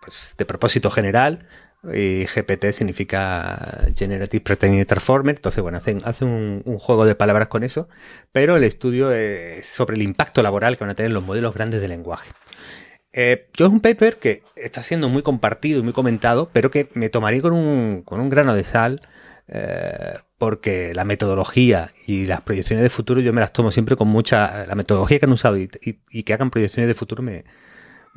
pues, 0.00 0.34
de 0.36 0.44
propósito 0.44 0.90
general, 0.90 1.48
y 1.84 2.24
GPT 2.24 2.72
significa 2.72 3.86
Generative 3.94 4.42
Pre-trained 4.42 4.86
Transformer. 4.86 5.36
Entonces, 5.36 5.62
bueno, 5.62 5.78
hacen, 5.78 6.62
un, 6.64 6.78
juego 6.78 7.06
de 7.06 7.14
palabras 7.14 7.48
con 7.48 7.62
eso, 7.62 7.88
pero 8.32 8.56
el 8.56 8.64
estudio 8.64 9.12
es 9.12 9.66
sobre 9.66 9.96
el 9.96 10.02
impacto 10.02 10.42
laboral 10.42 10.76
que 10.76 10.84
van 10.84 10.90
a 10.90 10.94
tener 10.94 11.12
los 11.12 11.24
modelos 11.24 11.54
grandes 11.54 11.80
de 11.80 11.88
lenguaje. 11.88 12.30
Eh, 13.12 13.48
yo 13.56 13.66
es 13.66 13.72
un 13.72 13.80
paper 13.80 14.18
que 14.18 14.42
está 14.56 14.82
siendo 14.82 15.08
muy 15.08 15.22
compartido 15.22 15.80
y 15.80 15.82
muy 15.82 15.92
comentado, 15.92 16.50
pero 16.52 16.70
que 16.70 16.88
me 16.94 17.08
tomaría 17.08 17.42
con 17.42 17.52
un, 17.52 18.02
con 18.04 18.20
un 18.20 18.28
grano 18.28 18.54
de 18.54 18.64
sal, 18.64 19.00
eh, 19.46 20.14
porque 20.36 20.92
la 20.94 21.04
metodología 21.04 21.90
y 22.06 22.26
las 22.26 22.42
proyecciones 22.42 22.82
de 22.82 22.90
futuro 22.90 23.20
yo 23.20 23.32
me 23.32 23.40
las 23.40 23.52
tomo 23.52 23.70
siempre 23.70 23.96
con 23.96 24.08
mucha... 24.08 24.66
La 24.66 24.74
metodología 24.74 25.18
que 25.18 25.26
han 25.26 25.32
usado 25.32 25.56
y 25.58 25.68
que 25.68 26.34
hagan 26.34 26.50
proyecciones 26.50 26.86
de 26.86 26.94
futuro 26.94 27.22
me, 27.22 27.44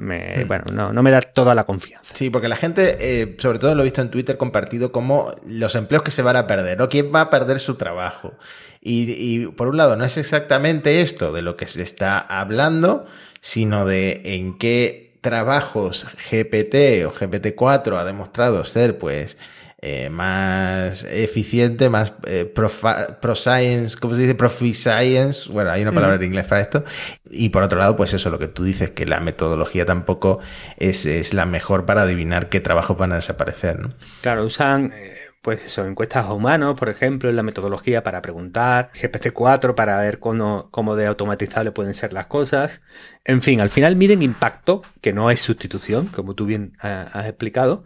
me, 0.01 0.43
hmm. 0.43 0.47
bueno, 0.47 0.65
no, 0.73 0.91
no, 0.91 1.03
me 1.03 1.11
da 1.11 1.21
toda 1.21 1.55
la 1.55 1.63
confianza. 1.63 2.15
Sí, 2.15 2.29
porque 2.29 2.47
la 2.47 2.55
gente, 2.55 2.97
eh, 2.99 3.35
sobre 3.37 3.59
todo 3.59 3.75
lo 3.75 3.81
he 3.81 3.85
visto 3.85 4.01
en 4.01 4.09
Twitter 4.09 4.37
compartido, 4.37 4.91
como 4.91 5.31
los 5.47 5.75
empleos 5.75 6.03
que 6.03 6.11
se 6.11 6.21
van 6.21 6.35
a 6.35 6.47
perder, 6.47 6.81
o 6.81 6.89
quién 6.89 7.11
va 7.13 7.21
a 7.21 7.29
perder 7.29 7.59
su 7.59 7.75
trabajo. 7.75 8.33
Y, 8.81 9.11
y, 9.11 9.47
por 9.47 9.67
un 9.67 9.77
lado, 9.77 9.95
no 9.95 10.03
es 10.03 10.17
exactamente 10.17 11.01
esto 11.01 11.31
de 11.31 11.43
lo 11.43 11.55
que 11.55 11.67
se 11.67 11.83
está 11.83 12.19
hablando, 12.19 13.05
sino 13.41 13.85
de 13.85 14.21
en 14.25 14.57
qué 14.57 15.13
trabajos 15.21 16.07
GPT 16.31 17.05
o 17.05 17.13
GPT-4 17.13 17.99
ha 17.99 18.03
demostrado 18.03 18.63
ser, 18.63 18.97
pues, 18.97 19.37
eh, 19.83 20.11
más 20.11 21.03
eficiente, 21.05 21.89
más 21.89 22.13
eh, 22.27 22.45
pro, 22.45 23.35
science, 23.35 23.97
¿cómo 23.99 24.13
se 24.13 24.21
dice? 24.21 24.35
Profi 24.35 24.75
science. 24.75 25.51
Bueno, 25.51 25.71
hay 25.71 25.81
una 25.81 25.91
palabra 25.91 26.17
en 26.17 26.23
inglés 26.23 26.45
para 26.45 26.61
esto. 26.61 26.83
Y 27.31 27.49
por 27.49 27.63
otro 27.63 27.79
lado, 27.79 27.95
pues 27.95 28.13
eso, 28.13 28.29
lo 28.29 28.37
que 28.37 28.47
tú 28.47 28.63
dices, 28.63 28.91
que 28.91 29.07
la 29.07 29.19
metodología 29.19 29.83
tampoco 29.85 30.39
es, 30.77 31.07
es 31.07 31.33
la 31.33 31.47
mejor 31.47 31.87
para 31.87 32.03
adivinar 32.03 32.49
qué 32.49 32.59
trabajos 32.59 32.95
van 32.95 33.11
a 33.11 33.15
desaparecer, 33.15 33.79
¿no? 33.79 33.89
Claro, 34.21 34.45
usan 34.45 34.93
eh, 34.95 35.13
pues 35.41 35.65
eso, 35.65 35.83
encuestas 35.87 36.27
a 36.27 36.33
humanos, 36.33 36.77
por 36.77 36.89
ejemplo, 36.89 37.27
en 37.29 37.35
la 37.35 37.41
metodología 37.41 38.03
para 38.03 38.21
preguntar, 38.21 38.91
GPT-4 38.93 39.73
para 39.73 39.97
ver 39.97 40.19
cómo, 40.19 40.67
cómo, 40.69 40.95
de 40.95 41.07
automatizable 41.07 41.71
pueden 41.71 41.95
ser 41.95 42.13
las 42.13 42.27
cosas. 42.27 42.83
En 43.25 43.41
fin, 43.41 43.59
al 43.59 43.71
final 43.71 43.95
miden 43.95 44.21
impacto, 44.21 44.83
que 45.01 45.11
no 45.11 45.31
es 45.31 45.41
sustitución, 45.41 46.05
como 46.07 46.35
tú 46.35 46.45
bien 46.45 46.77
has 46.79 47.25
explicado, 47.25 47.83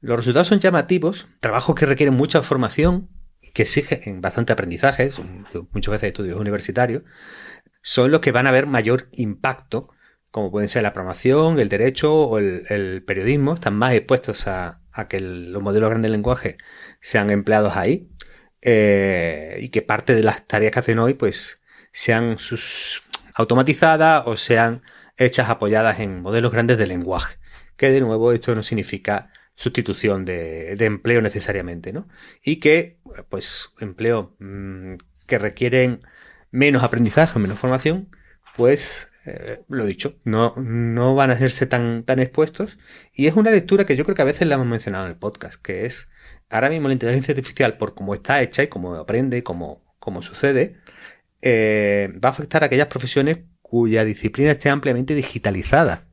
los 0.00 0.16
resultados 0.16 0.48
son 0.48 0.60
llamativos, 0.60 1.28
trabajos 1.40 1.74
que 1.74 1.86
requieren 1.86 2.14
mucha 2.14 2.42
formación, 2.42 3.10
que 3.54 3.62
exigen 3.62 4.20
bastante 4.20 4.52
aprendizaje, 4.52 5.10
muchas 5.72 5.92
veces 5.92 6.08
estudios 6.08 6.40
universitarios, 6.40 7.02
son 7.82 8.10
los 8.10 8.20
que 8.20 8.32
van 8.32 8.46
a 8.46 8.50
ver 8.50 8.66
mayor 8.66 9.08
impacto, 9.12 9.90
como 10.30 10.50
pueden 10.50 10.68
ser 10.68 10.82
la 10.82 10.92
programación, 10.92 11.58
el 11.58 11.68
derecho 11.68 12.14
o 12.14 12.38
el, 12.38 13.02
periodismo, 13.06 13.54
están 13.54 13.74
más 13.74 13.94
expuestos 13.94 14.46
a, 14.46 14.80
que 15.08 15.20
los 15.20 15.62
modelos 15.62 15.88
grandes 15.90 16.10
de 16.10 16.16
lenguaje 16.16 16.58
sean 17.00 17.30
empleados 17.30 17.76
ahí 17.76 18.10
eh, 18.60 19.56
y 19.60 19.70
que 19.70 19.80
parte 19.82 20.14
de 20.14 20.22
las 20.22 20.46
tareas 20.46 20.72
que 20.72 20.80
hacen 20.80 20.98
hoy 20.98 21.14
pues 21.14 21.60
sean 21.90 22.38
sus 22.38 23.02
automatizadas 23.34 24.24
o 24.26 24.36
sean 24.36 24.82
hechas 25.16 25.48
apoyadas 25.48 26.00
en 26.00 26.20
modelos 26.20 26.52
grandes 26.52 26.76
de 26.76 26.86
lenguaje. 26.86 27.38
Que 27.76 27.90
de 27.90 28.00
nuevo 28.00 28.32
esto 28.32 28.54
no 28.54 28.62
significa 28.62 29.30
sustitución 29.54 30.24
de, 30.24 30.72
empleo 30.80 31.20
necesariamente, 31.22 31.92
¿no? 31.92 32.08
Y 32.42 32.56
que, 32.56 32.98
pues, 33.28 33.70
empleo 33.80 34.34
mm, 34.38 34.94
que 35.26 35.38
requieren 35.38 36.00
menos 36.50 36.82
aprendizaje, 36.82 37.38
menos 37.38 37.58
formación, 37.58 38.08
pues, 38.56 39.10
eh, 39.26 39.60
lo 39.68 39.84
dicho, 39.86 40.18
no, 40.24 40.54
no 40.56 41.14
van 41.14 41.30
a 41.30 41.34
hacerse 41.34 41.66
tan, 41.66 42.04
tan 42.04 42.20
expuestos. 42.20 42.78
Y 43.12 43.26
es 43.26 43.34
una 43.34 43.50
lectura 43.50 43.86
que 43.86 43.96
yo 43.96 44.04
creo 44.04 44.14
que 44.16 44.22
a 44.22 44.26
veces 44.26 44.48
la 44.48 44.54
hemos 44.54 44.66
mencionado 44.66 45.04
en 45.04 45.12
el 45.12 45.18
podcast, 45.18 45.60
que 45.60 45.86
es, 45.86 46.08
ahora 46.48 46.70
mismo 46.70 46.88
la 46.88 46.94
inteligencia 46.94 47.32
artificial, 47.32 47.76
por 47.76 47.94
cómo 47.94 48.14
está 48.14 48.42
hecha 48.42 48.62
y 48.62 48.68
cómo 48.68 48.94
aprende 48.94 49.38
y 49.38 49.42
cómo, 49.42 49.82
sucede, 50.22 50.76
eh, 51.42 52.12
va 52.22 52.30
a 52.30 52.32
afectar 52.32 52.62
a 52.62 52.66
aquellas 52.66 52.88
profesiones 52.88 53.38
cuya 53.62 54.04
disciplina 54.04 54.50
esté 54.50 54.68
ampliamente 54.68 55.14
digitalizada. 55.14 56.09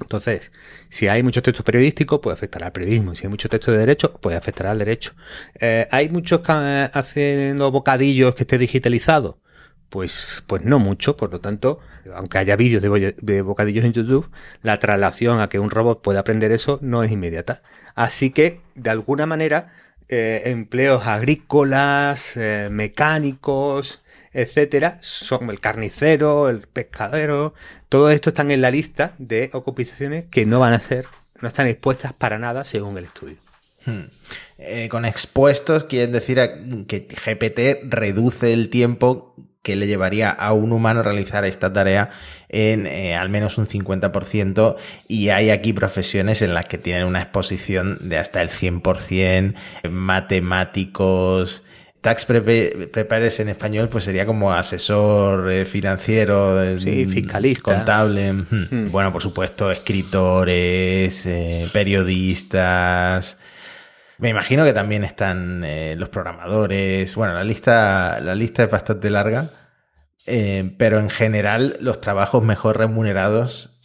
Entonces, 0.00 0.52
si 0.88 1.08
hay 1.08 1.22
muchos 1.22 1.42
textos 1.42 1.64
periodísticos, 1.64 2.20
puede 2.20 2.34
afectar 2.34 2.64
al 2.64 2.72
periodismo. 2.72 3.14
Si 3.14 3.26
hay 3.26 3.30
muchos 3.30 3.50
textos 3.50 3.74
de 3.74 3.80
derecho, 3.80 4.12
puede 4.14 4.36
afectar 4.36 4.66
al 4.66 4.78
derecho. 4.78 5.12
Eh, 5.60 5.86
¿Hay 5.90 6.08
muchos 6.08 6.40
haciendo 6.48 7.70
bocadillos 7.70 8.34
que 8.34 8.42
esté 8.44 8.58
digitalizado? 8.58 9.40
Pues, 9.88 10.44
pues 10.46 10.62
no 10.64 10.78
mucho, 10.78 11.16
por 11.16 11.32
lo 11.32 11.40
tanto, 11.40 11.80
aunque 12.14 12.38
haya 12.38 12.54
vídeos 12.56 12.80
de, 12.82 13.42
bocadillos 13.42 13.84
en 13.84 13.92
YouTube, 13.92 14.30
la 14.62 14.78
traslación 14.78 15.40
a 15.40 15.48
que 15.48 15.58
un 15.58 15.70
robot 15.70 16.00
pueda 16.00 16.20
aprender 16.20 16.52
eso 16.52 16.78
no 16.80 17.02
es 17.02 17.10
inmediata. 17.10 17.62
Así 17.96 18.30
que, 18.30 18.60
de 18.76 18.90
alguna 18.90 19.26
manera, 19.26 19.72
eh, 20.08 20.42
empleos 20.46 21.06
agrícolas, 21.06 22.36
eh, 22.36 22.68
mecánicos, 22.70 24.00
etcétera, 24.32 24.98
son 25.02 25.50
el 25.50 25.60
carnicero, 25.60 26.48
el 26.48 26.60
pescadero, 26.60 27.54
todo 27.88 28.10
esto 28.10 28.30
están 28.30 28.50
en 28.50 28.60
la 28.60 28.70
lista 28.70 29.14
de 29.18 29.50
ocupaciones 29.52 30.24
que 30.30 30.46
no 30.46 30.60
van 30.60 30.72
a 30.72 30.80
ser, 30.80 31.06
no 31.40 31.48
están 31.48 31.66
expuestas 31.66 32.12
para 32.12 32.38
nada 32.38 32.64
según 32.64 32.96
el 32.98 33.04
estudio. 33.04 33.36
Hmm. 33.86 34.04
Eh, 34.58 34.88
con 34.90 35.04
expuestos 35.04 35.84
quieren 35.84 36.12
decir 36.12 36.38
que 36.86 37.08
GPT 37.08 37.90
reduce 37.90 38.52
el 38.52 38.68
tiempo 38.68 39.34
que 39.62 39.76
le 39.76 39.86
llevaría 39.86 40.30
a 40.30 40.52
un 40.52 40.72
humano 40.72 41.02
realizar 41.02 41.44
esta 41.44 41.72
tarea 41.72 42.10
en 42.48 42.86
eh, 42.86 43.14
al 43.14 43.28
menos 43.28 43.58
un 43.58 43.66
50% 43.66 44.76
y 45.06 45.28
hay 45.28 45.50
aquí 45.50 45.72
profesiones 45.72 46.42
en 46.42 46.54
las 46.54 46.66
que 46.66 46.78
tienen 46.78 47.04
una 47.04 47.22
exposición 47.22 48.08
de 48.08 48.18
hasta 48.18 48.40
el 48.42 48.50
100%, 48.50 49.54
matemáticos, 49.90 51.62
Tax 52.00 52.24
Prepares 52.24 53.40
en 53.40 53.50
español 53.50 53.90
pues 53.90 54.04
sería 54.04 54.24
como 54.24 54.52
asesor 54.52 55.50
eh, 55.50 55.66
financiero, 55.66 56.62
eh, 56.62 56.80
sí, 56.80 57.04
fiscalista, 57.04 57.62
contable. 57.62 58.32
Hmm. 58.32 58.90
Bueno, 58.90 59.12
por 59.12 59.22
supuesto, 59.22 59.70
escritores, 59.70 61.26
eh, 61.26 61.68
periodistas. 61.72 63.36
Me 64.16 64.30
imagino 64.30 64.64
que 64.64 64.72
también 64.72 65.04
están 65.04 65.64
los 65.98 66.08
programadores. 66.10 67.14
Bueno, 67.14 67.32
la 67.32 67.44
lista, 67.44 68.20
la 68.20 68.34
lista 68.34 68.64
es 68.64 68.70
bastante 68.70 69.08
larga, 69.08 69.48
pero 70.76 70.98
en 70.98 71.08
general 71.08 71.78
los 71.80 72.02
trabajos 72.02 72.44
mejor 72.44 72.76
remunerados 72.76 73.79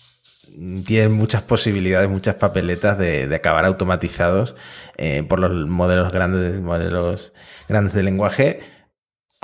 tienen 0.86 1.12
muchas 1.12 1.42
posibilidades, 1.44 2.10
muchas 2.10 2.36
papeletas 2.36 2.98
de, 2.98 3.28
de 3.28 3.36
acabar 3.36 3.66
automatizados 3.66 4.56
por 5.28 5.40
los 5.40 5.68
modelos 5.68 6.12
grandes, 6.14 6.62
modelos 6.62 7.34
grandes 7.68 7.94
de 7.94 8.04
lenguaje 8.04 8.60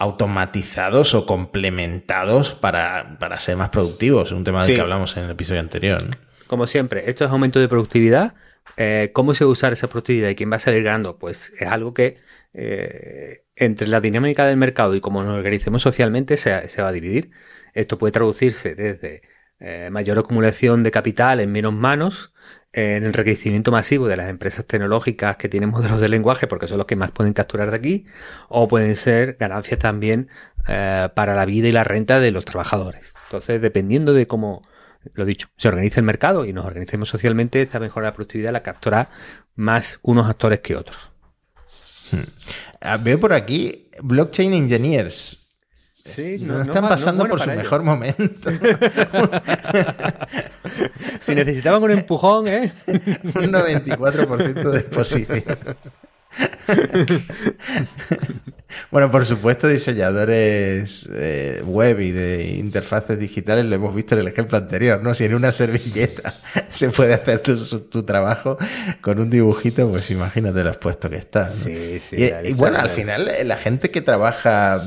automatizados 0.02 1.14
o 1.14 1.28
complementados 1.28 2.56
para, 2.56 3.18
ser 3.38 3.56
más 3.56 3.70
productivos, 3.70 4.32
un 4.32 4.44
tema 4.44 4.66
del 4.66 4.76
que 4.76 4.82
hablamos 4.82 5.16
en 5.16 5.26
el 5.26 5.30
episodio 5.30 5.60
anterior. 5.60 6.04
Como 6.48 6.66
siempre, 6.66 7.08
esto 7.08 7.24
es 7.24 7.30
aumento 7.30 7.60
de 7.60 7.68
productividad. 7.68 8.34
Eh, 8.78 9.12
¿Cómo 9.14 9.36
se 9.36 9.44
va 9.44 9.50
a 9.50 9.52
usar 9.52 9.74
esa 9.74 9.90
productividad 9.90 10.30
y 10.30 10.36
quién 10.36 10.52
va 10.52 10.56
a 10.56 10.60
salir 10.60 10.82
ganando? 10.82 11.20
Pues 11.20 11.54
es 11.60 11.68
algo 11.68 11.94
que 11.94 12.18
eh, 12.56 13.42
entre 13.56 13.88
la 13.88 14.02
dinámica 14.02 14.48
del 14.48 14.58
mercado 14.58 14.96
y 14.96 15.02
cómo 15.02 15.24
nos 15.24 15.36
organicemos 15.36 15.84
socialmente 15.84 16.36
se, 16.36 16.68
se 16.68 16.82
va 16.82 16.88
a 16.88 16.94
dividir. 16.94 17.30
Esto 17.76 18.00
puede 18.00 18.12
traducirse 18.12 18.74
desde 18.74 19.22
eh, 19.62 19.90
mayor 19.92 20.18
acumulación 20.18 20.82
de 20.82 20.90
capital 20.90 21.40
en 21.40 21.52
menos 21.52 21.72
manos, 21.72 22.34
en 22.74 23.04
el 23.04 23.06
enriquecimiento 23.06 23.72
masivo 23.72 24.08
de 24.08 24.18
las 24.18 24.30
empresas 24.30 24.66
tecnológicas 24.66 25.36
que 25.36 25.50
tienen 25.50 25.70
modelos 25.70 26.02
de 26.02 26.10
lenguaje, 26.10 26.48
porque 26.48 26.68
son 26.68 26.80
los 26.80 26.88
que 26.88 26.96
más 26.96 27.12
pueden 27.12 27.34
capturar 27.34 27.70
de 27.70 27.78
aquí, 27.78 28.06
o 28.50 28.68
pueden 28.68 28.96
ser 28.96 29.38
ganancias 29.40 29.80
también 29.80 30.30
eh, 30.68 31.10
para 31.14 31.36
la 31.36 31.46
vida 31.46 31.68
y 31.68 31.72
la 31.72 31.84
renta 31.84 32.20
de 32.20 32.32
los 32.32 32.44
trabajadores. 32.44 33.14
Entonces, 33.26 33.62
dependiendo 33.62 34.14
de 34.14 34.26
cómo, 34.26 34.68
lo 35.14 35.26
dicho, 35.26 35.48
se 35.58 35.68
organiza 35.68 36.00
el 36.00 36.06
mercado 36.06 36.46
y 36.46 36.54
nos 36.54 36.66
organicemos 36.66 37.10
socialmente, 37.10 37.62
esta 37.62 37.80
mejora 37.80 38.08
de 38.08 38.12
la 38.12 38.16
productividad 38.16 38.52
la 38.52 38.64
captura 38.64 39.10
más 39.56 40.00
unos 40.02 40.28
actores 40.28 40.62
que 40.62 40.76
otros. 40.76 40.98
Hmm. 42.12 42.24
Ah, 42.82 42.98
veo 42.98 43.20
por 43.20 43.34
aquí 43.34 43.90
Blockchain 44.02 44.54
Engineers. 44.54 45.41
Sí, 46.06 46.40
no, 46.40 46.62
están 46.62 46.88
pasando 46.90 47.28
por 47.28 47.40
su 47.40 47.50
mejor 47.50 47.84
momento. 47.84 48.50
si 51.22 51.36
necesitaban 51.36 51.84
un 51.84 51.92
empujón, 51.92 52.48
¿eh? 52.48 52.72
un 52.88 53.52
94% 53.52 54.70
de 54.72 54.80
exposición. 54.80 55.44
Bueno, 58.90 59.12
por 59.12 59.26
supuesto, 59.26 59.68
diseñadores 59.68 61.10
eh, 61.14 61.62
web 61.66 62.00
y 62.00 62.12
de 62.12 62.56
interfaces 62.56 63.20
digitales 63.20 63.66
lo 63.66 63.76
hemos 63.76 63.94
visto 63.94 64.16
en 64.16 64.22
el 64.22 64.28
ejemplo 64.28 64.58
anterior, 64.58 65.02
¿no? 65.02 65.14
Si 65.14 65.26
en 65.26 65.36
una 65.36 65.52
servilleta 65.52 66.34
se 66.70 66.90
puede 66.90 67.14
hacer 67.14 67.40
tu, 67.40 68.04
trabajo 68.04 68.58
con 69.02 69.20
un 69.20 69.30
dibujito, 69.30 69.90
pues 69.90 70.10
imagínate 70.12 70.64
lo 70.64 70.70
expuesto 70.70 71.10
que 71.10 71.18
está. 71.18 71.50
Sí, 71.50 72.00
sí. 72.00 72.32
Y, 72.44 72.54
bueno, 72.54 72.80
al 72.80 72.90
final 72.90 73.28
eh, 73.28 73.44
la 73.44 73.58
gente 73.58 73.92
que 73.92 74.02
trabaja 74.02 74.82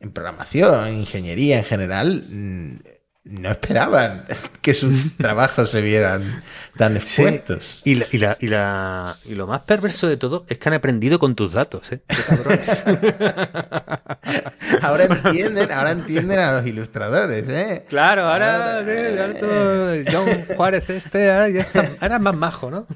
en 0.00 0.12
programación, 0.12 0.88
en 0.88 0.98
ingeniería 0.98 1.58
en 1.58 1.64
general, 1.64 2.24
mm, 2.28 2.76
no 3.24 3.50
esperaban 3.50 4.24
que 4.62 4.72
sus 4.74 5.16
trabajos 5.18 5.70
se 5.70 5.80
vieran 5.80 6.42
tan 6.76 6.96
expuestos. 6.96 7.82
Y, 7.84 7.96
la, 7.96 8.06
y, 8.40 8.48
la, 8.48 9.16
y, 9.24 9.34
lo 9.34 9.46
más 9.46 9.62
perverso 9.62 10.08
de 10.08 10.16
todo 10.16 10.44
es 10.48 10.58
que 10.58 10.68
han 10.68 10.74
aprendido 10.74 11.18
con 11.18 11.34
tus 11.34 11.52
datos, 11.52 11.92
¿eh? 11.92 12.00
ahora 14.82 15.04
entienden, 15.04 15.70
ahora 15.70 15.92
entienden 15.92 16.38
a 16.38 16.54
los 16.54 16.66
ilustradores, 16.66 17.46
¿eh? 17.48 17.84
Claro, 17.88 18.22
ahora, 18.22 18.82
eh, 18.86 20.04
John 20.10 20.26
Juárez 20.56 20.88
este, 20.88 21.30
ahora, 21.30 21.50
ya 21.50 22.18
más 22.18 22.36
majo, 22.36 22.70
¿no? 22.70 22.86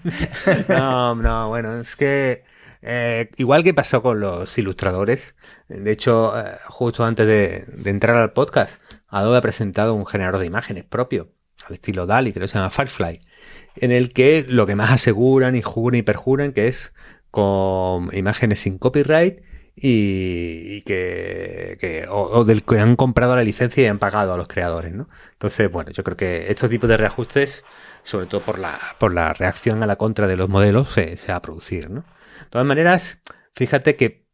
No, 0.69 1.15
no, 1.17 1.49
bueno, 1.49 1.81
es 1.81 1.95
que 1.97 2.45
eh, 2.85 3.30
igual 3.39 3.64
que 3.64 3.74
pasó 3.74 4.03
con 4.03 4.20
los 4.20 4.59
ilustradores, 4.59 5.35
de 5.68 5.91
hecho, 5.91 6.39
eh, 6.39 6.53
justo 6.68 7.05
antes 7.05 7.26
de, 7.26 7.64
de 7.66 7.91
entrar 7.91 8.16
al 8.16 8.32
podcast, 8.32 8.74
Adobe 9.09 9.39
ha 9.39 9.41
presentado 9.41 9.95
un 9.95 10.07
generador 10.07 10.41
de 10.41 10.47
imágenes 10.47 10.85
propio, 10.85 11.32
al 11.66 11.74
estilo 11.74 12.07
DALI, 12.07 12.32
que 12.32 12.47
se 12.47 12.55
llama 12.55 12.70
Firefly, 12.70 13.20
en 13.76 13.91
el 13.91 14.11
que 14.11 14.45
lo 14.49 14.66
que 14.66 14.74
más 14.74 14.91
aseguran 14.91 15.57
y 15.57 15.62
juran 15.62 15.99
y 15.99 16.03
perjuran 16.03 16.53
que 16.53 16.68
es 16.68 16.93
con 17.30 18.11
imágenes 18.14 18.61
sin 18.61 18.78
copyright 18.78 19.43
y, 19.76 20.82
que, 20.82 22.07
o, 22.09 22.45
del 22.45 22.64
que 22.64 22.78
han 22.78 22.97
comprado 22.97 23.35
la 23.35 23.43
licencia 23.43 23.82
y 23.82 23.87
han 23.87 23.99
pagado 23.99 24.32
a 24.32 24.37
los 24.37 24.47
creadores, 24.47 24.93
¿no? 24.93 25.09
Entonces, 25.32 25.70
bueno, 25.70 25.91
yo 25.91 26.05
creo 26.05 26.16
que 26.16 26.51
estos 26.51 26.70
tipos 26.70 26.89
de 26.89 26.97
reajustes, 26.97 27.64
sobre 28.05 28.26
todo 28.26 28.41
por 28.41 28.59
la, 28.59 28.78
por 28.99 29.12
la 29.12 29.32
reacción 29.32 29.82
a 29.82 29.87
la 29.87 29.97
contra 29.97 30.28
de 30.28 30.37
los 30.37 30.49
modelos, 30.49 30.93
se, 30.93 31.16
se 31.16 31.32
va 31.32 31.37
a 31.37 31.43
producir, 31.43 31.91
¿no? 31.91 32.05
De 32.45 32.51
todas 32.51 32.66
maneras, 32.66 33.18
fíjate 33.55 33.97
que 33.97 34.24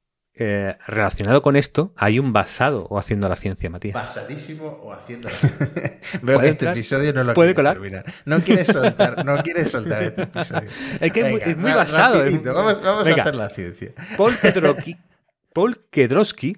eh, 0.42 0.74
relacionado 0.86 1.42
con 1.42 1.56
esto, 1.56 1.92
hay 1.96 2.18
un 2.18 2.32
basado 2.32 2.86
o 2.88 2.98
haciendo 2.98 3.28
la 3.28 3.36
ciencia, 3.36 3.68
Matías. 3.68 3.94
Basadísimo 3.94 4.68
o 4.68 4.92
haciendo 4.92 5.28
la 5.28 5.34
ciencia. 5.34 6.00
Veo 6.22 6.40
que 6.40 6.48
este 6.48 6.70
episodio 6.70 7.12
no 7.12 7.24
lo 7.24 7.34
¿Puede 7.34 7.54
colar? 7.54 7.74
terminar. 7.74 8.04
No 8.24 8.40
quieres 8.40 8.68
soltar, 8.68 9.24
no 9.24 9.42
quieres 9.42 9.70
soltar 9.70 10.02
este 10.02 10.22
episodio. 10.22 10.70
Es 11.00 11.12
que 11.12 11.20
es 11.20 11.56
muy, 11.56 11.72
basado. 11.72 12.24
Vamos, 12.54 12.80
vamos 12.80 13.06
a 13.06 13.10
hacer 13.10 13.34
la 13.34 13.50
ciencia. 13.50 13.92
Paul 14.16 14.38
Kedrowski, 14.38 14.96
Paul 15.52 15.86
Kedrowski 15.90 16.56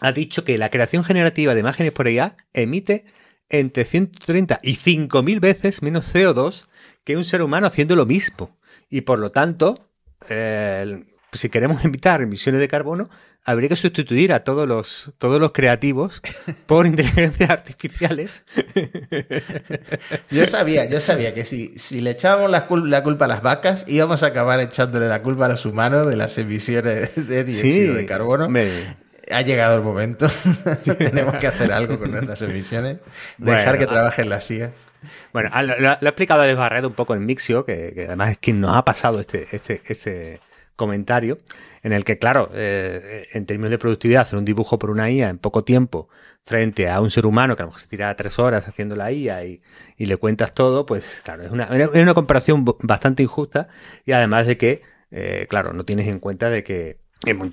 ha 0.00 0.12
dicho 0.12 0.44
que 0.44 0.58
la 0.58 0.68
creación 0.68 1.04
generativa 1.04 1.54
de 1.54 1.60
imágenes 1.60 1.92
por 1.92 2.08
IA 2.08 2.36
emite 2.52 3.06
entre 3.48 3.84
130 3.84 4.60
y 4.62 4.74
5000 4.74 5.40
veces 5.40 5.82
menos 5.82 6.14
CO2 6.14 6.66
que 7.04 7.16
un 7.16 7.24
ser 7.24 7.40
humano 7.40 7.68
haciendo 7.68 7.96
lo 7.96 8.04
mismo. 8.04 8.58
Y 8.90 9.02
por 9.02 9.18
lo 9.18 9.30
tanto, 9.30 9.91
eh, 10.28 11.02
si 11.32 11.48
queremos 11.48 11.84
evitar 11.84 12.20
emisiones 12.20 12.60
de 12.60 12.68
carbono, 12.68 13.08
habría 13.44 13.68
que 13.68 13.76
sustituir 13.76 14.32
a 14.32 14.44
todos 14.44 14.68
los, 14.68 15.12
todos 15.18 15.40
los 15.40 15.52
creativos 15.52 16.22
por 16.66 16.86
inteligencias 16.86 17.50
artificiales. 17.50 18.44
Yo 20.30 20.46
sabía, 20.46 20.84
yo 20.84 21.00
sabía 21.00 21.34
que 21.34 21.44
si, 21.44 21.78
si 21.78 22.00
le 22.00 22.10
echábamos 22.10 22.50
la, 22.50 22.66
culpa 22.66 23.24
a 23.24 23.28
las 23.28 23.42
vacas, 23.42 23.84
íbamos 23.88 24.22
a 24.22 24.26
acabar 24.26 24.60
echándole 24.60 25.08
la 25.08 25.22
culpa 25.22 25.46
a 25.46 25.48
los 25.48 25.66
humanos 25.66 26.08
de 26.08 26.16
las 26.16 26.38
emisiones 26.38 27.10
de 27.16 27.44
dióxido 27.44 27.94
de 27.94 28.06
carbono. 28.06 28.48
Ha 29.30 29.42
llegado 29.42 29.76
el 29.76 29.82
momento. 29.82 30.28
Tenemos 30.98 31.36
que 31.36 31.46
hacer 31.46 31.72
algo 31.72 31.98
con 31.98 32.10
nuestras 32.10 32.42
emisiones. 32.42 32.98
Dejar 33.38 33.78
que 33.78 33.86
trabajen 33.86 34.28
las 34.28 34.50
IAS. 34.50 34.72
Bueno, 35.32 35.50
lo, 35.78 35.90
ha 35.90 35.94
explicado 35.94 36.42
Alex 36.42 36.58
Barreto 36.58 36.88
un 36.88 36.94
poco 36.94 37.14
en 37.14 37.24
Mixio, 37.26 37.64
que, 37.64 38.04
además 38.06 38.32
es 38.32 38.38
quien 38.38 38.60
nos 38.60 38.76
ha 38.76 38.84
pasado 38.84 39.20
este, 39.20 39.46
este, 39.52 39.82
este 39.86 40.40
comentario 40.76 41.38
en 41.82 41.92
el 41.92 42.04
que, 42.04 42.18
claro, 42.18 42.50
eh, 42.54 43.26
en 43.32 43.46
términos 43.46 43.70
de 43.70 43.78
productividad, 43.78 44.22
hacer 44.22 44.38
un 44.38 44.44
dibujo 44.44 44.78
por 44.78 44.90
una 44.90 45.10
IA 45.10 45.28
en 45.28 45.38
poco 45.38 45.64
tiempo 45.64 46.08
frente 46.44 46.88
a 46.88 47.00
un 47.00 47.10
ser 47.10 47.26
humano 47.26 47.56
que 47.56 47.62
a 47.62 47.66
lo 47.66 47.68
mejor 47.68 47.80
se 47.80 47.88
tira 47.88 48.14
tres 48.16 48.38
horas 48.38 48.66
haciendo 48.66 48.96
la 48.96 49.12
IA 49.12 49.44
y, 49.44 49.60
le 49.98 50.16
cuentas 50.16 50.54
todo, 50.54 50.84
pues 50.86 51.20
claro, 51.22 51.44
es 51.44 51.52
una, 51.52 51.64
es 51.64 51.94
una 51.94 52.14
comparación 52.14 52.64
bastante 52.82 53.22
injusta 53.22 53.68
y 54.04 54.12
además 54.12 54.46
de 54.46 54.56
que, 54.56 54.82
eh, 55.10 55.46
claro, 55.48 55.72
no 55.72 55.84
tienes 55.84 56.08
en 56.08 56.18
cuenta 56.18 56.50
de 56.50 56.64
que 56.64 56.98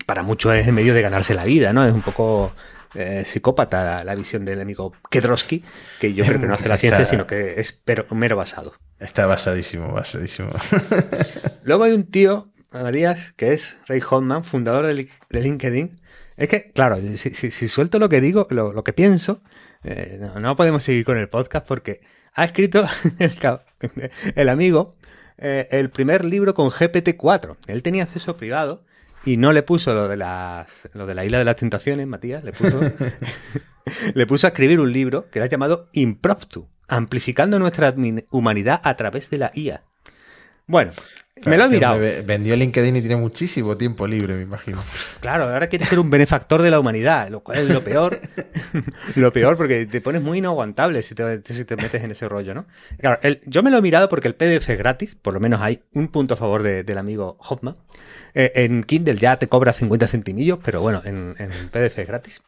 para 0.08 0.24
muchos 0.24 0.56
es 0.56 0.68
el 0.68 0.74
medio 0.74 0.96
de 0.96 1.02
ganarse 1.04 1.36
la 1.36 1.44
vida, 1.44 1.74
¿no? 1.74 1.86
Es 1.86 1.94
un 1.94 2.02
poco 2.02 2.54
eh, 2.96 3.24
psicópata 3.26 4.04
la, 4.04 4.16
visión 4.16 4.46
del 4.46 4.62
amigo 4.62 4.94
Kedrowski, 5.10 5.64
que 6.00 6.14
yo 6.14 6.26
creo 6.26 6.40
que 6.40 6.48
no 6.48 6.54
hace 6.54 6.70
la 6.70 6.78
ciencia, 6.80 7.06
sino 7.06 7.28
que 7.28 7.60
es 7.60 7.74
pero, 7.74 8.06
mero 8.12 8.36
basado. 8.36 8.74
Está 9.00 9.26
basadísimo, 9.26 9.92
basadísimo. 9.92 10.50
Luego 11.64 11.84
hay 11.84 11.94
un 11.94 12.04
tío 12.04 12.50
Marías, 12.74 13.34
que 13.34 13.54
es 13.54 13.78
Ray 13.88 14.02
Hodman, 14.08 14.44
fundador 14.44 14.86
de, 14.86 15.08
LinkedIn. 15.30 15.92
Es 16.38 16.50
que, 16.50 16.72
claro, 16.72 16.98
si, 17.16 17.52
suelto 17.68 18.00
lo 18.00 18.10
que 18.10 18.22
digo, 18.22 18.48
lo, 18.50 18.84
que 18.84 18.94
pienso, 18.94 19.42
eh, 19.84 20.20
no, 20.40 20.56
podemos 20.56 20.84
seguir 20.84 21.06
con 21.06 21.18
el 21.18 21.30
podcast 21.30 21.68
porque 21.68 22.02
ha 22.34 22.46
escrito 22.46 22.88
el, 24.36 24.50
amigo 24.50 24.96
eh, 25.38 25.68
el 25.72 25.90
primer 25.90 26.24
libro 26.24 26.54
con 26.54 26.70
GPT-4. 26.70 27.58
Él 27.68 27.84
tenía 27.84 28.04
acceso 28.04 28.38
privado 28.38 28.84
y 29.26 29.38
no 29.38 29.54
le 29.54 29.64
puso 29.64 29.94
lo 29.94 30.08
de, 30.08 30.18
las, 30.18 30.90
lo 30.94 31.06
de 31.06 31.16
la 31.16 31.26
isla 31.26 31.38
de 31.38 31.46
las 31.46 31.56
tentaciones, 31.56 32.08
Matías, 32.08 32.44
le 32.44 32.54
puso, 32.54 32.80
le 34.14 34.28
puso 34.28 34.48
a 34.48 34.50
escribir 34.50 34.80
un 34.80 34.92
libro 34.92 35.30
que 35.30 35.40
era 35.40 35.48
llamado 35.48 35.90
Impromptu, 35.94 36.68
amplificando 36.88 37.60
nuestra 37.60 37.94
humanidad 38.32 38.82
a 38.84 38.96
través 38.96 39.30
de 39.30 39.38
la 39.38 39.52
IA. 39.54 39.84
Bueno, 40.68 40.92
me 41.46 41.58
lo 41.58 41.66
he 41.66 41.70
mirado. 41.70 42.00
Vendió 42.26 42.56
LinkedIn 42.56 42.96
y 42.96 43.02
tiene 43.02 43.16
muchísimo 43.16 43.78
tiempo 43.78 44.08
libre, 44.08 44.36
me 44.36 44.44
imagino. 44.44 44.84
Claro, 45.20 45.46
ahora 45.46 45.68
quiere 45.68 45.86
ser 45.86 46.00
un 46.00 46.10
benefactor 46.10 46.62
de 46.62 46.70
la 46.70 46.80
humanidad, 46.80 47.30
lo 47.30 47.42
cual 47.42 47.60
es 47.60 47.74
lo 47.74 47.84
peor. 47.84 48.20
lo 49.16 49.32
peor, 49.32 49.58
porque 49.58 49.86
te 49.86 50.02
pones 50.02 50.22
muy 50.22 50.40
inaguantable 50.40 51.02
si 51.02 51.16
te, 51.16 51.24
metes 51.78 52.04
en 52.04 52.12
ese 52.12 52.28
rollo, 52.28 52.54
¿no? 52.54 52.66
Claro, 53.00 53.20
yo 53.46 53.64
me 53.64 53.72
lo 53.72 53.78
he 53.78 53.82
mirado 53.82 54.10
porque 54.10 54.28
el 54.28 54.36
PDF 54.36 54.70
es 54.70 54.78
gratis, 54.78 55.16
por 55.16 55.34
lo 55.34 55.40
menos 55.40 55.62
hay 55.62 55.84
un 55.94 56.10
punto 56.10 56.34
a 56.34 56.38
favor 56.38 56.64
del 56.64 56.98
amigo 56.98 57.38
Hoffman. 57.40 57.76
Eh, 58.34 58.52
en 58.56 58.84
Kindle 58.84 59.18
ya 59.18 59.38
te 59.38 59.48
cobra 59.48 59.74
50 59.74 60.08
centimillos, 60.08 60.60
pero 60.64 60.82
bueno, 60.82 61.02
en, 61.06 61.36
en 61.38 61.70
PDF 61.70 62.00
es 62.00 62.08
gratis. 62.08 62.42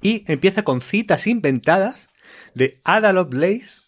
Y 0.00 0.24
empieza 0.30 0.62
con 0.62 0.80
citas 0.80 1.26
inventadas 1.26 2.08
de 2.54 2.80
Ada 2.84 3.12
Lovelace 3.12 3.82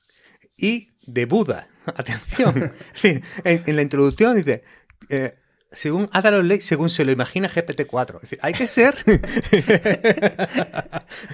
y 0.57 0.91
de 1.07 1.27
Buda. 1.27 1.69
Atención. 1.87 2.73
en, 3.45 3.77
la 3.77 3.83
introducción 3.83 4.37
dice, 4.37 4.63
eh, 5.09 5.35
según 5.73 6.11
Ada 6.13 6.33
Ley, 6.43 6.61
según 6.61 6.91
se 6.91 7.05
lo 7.05 7.13
imagina 7.13 7.49
GPT-4. 7.49 8.17
Es 8.17 8.23
decir, 8.23 8.41
hay 8.43 8.53
que 8.53 8.67
ser. 8.67 8.97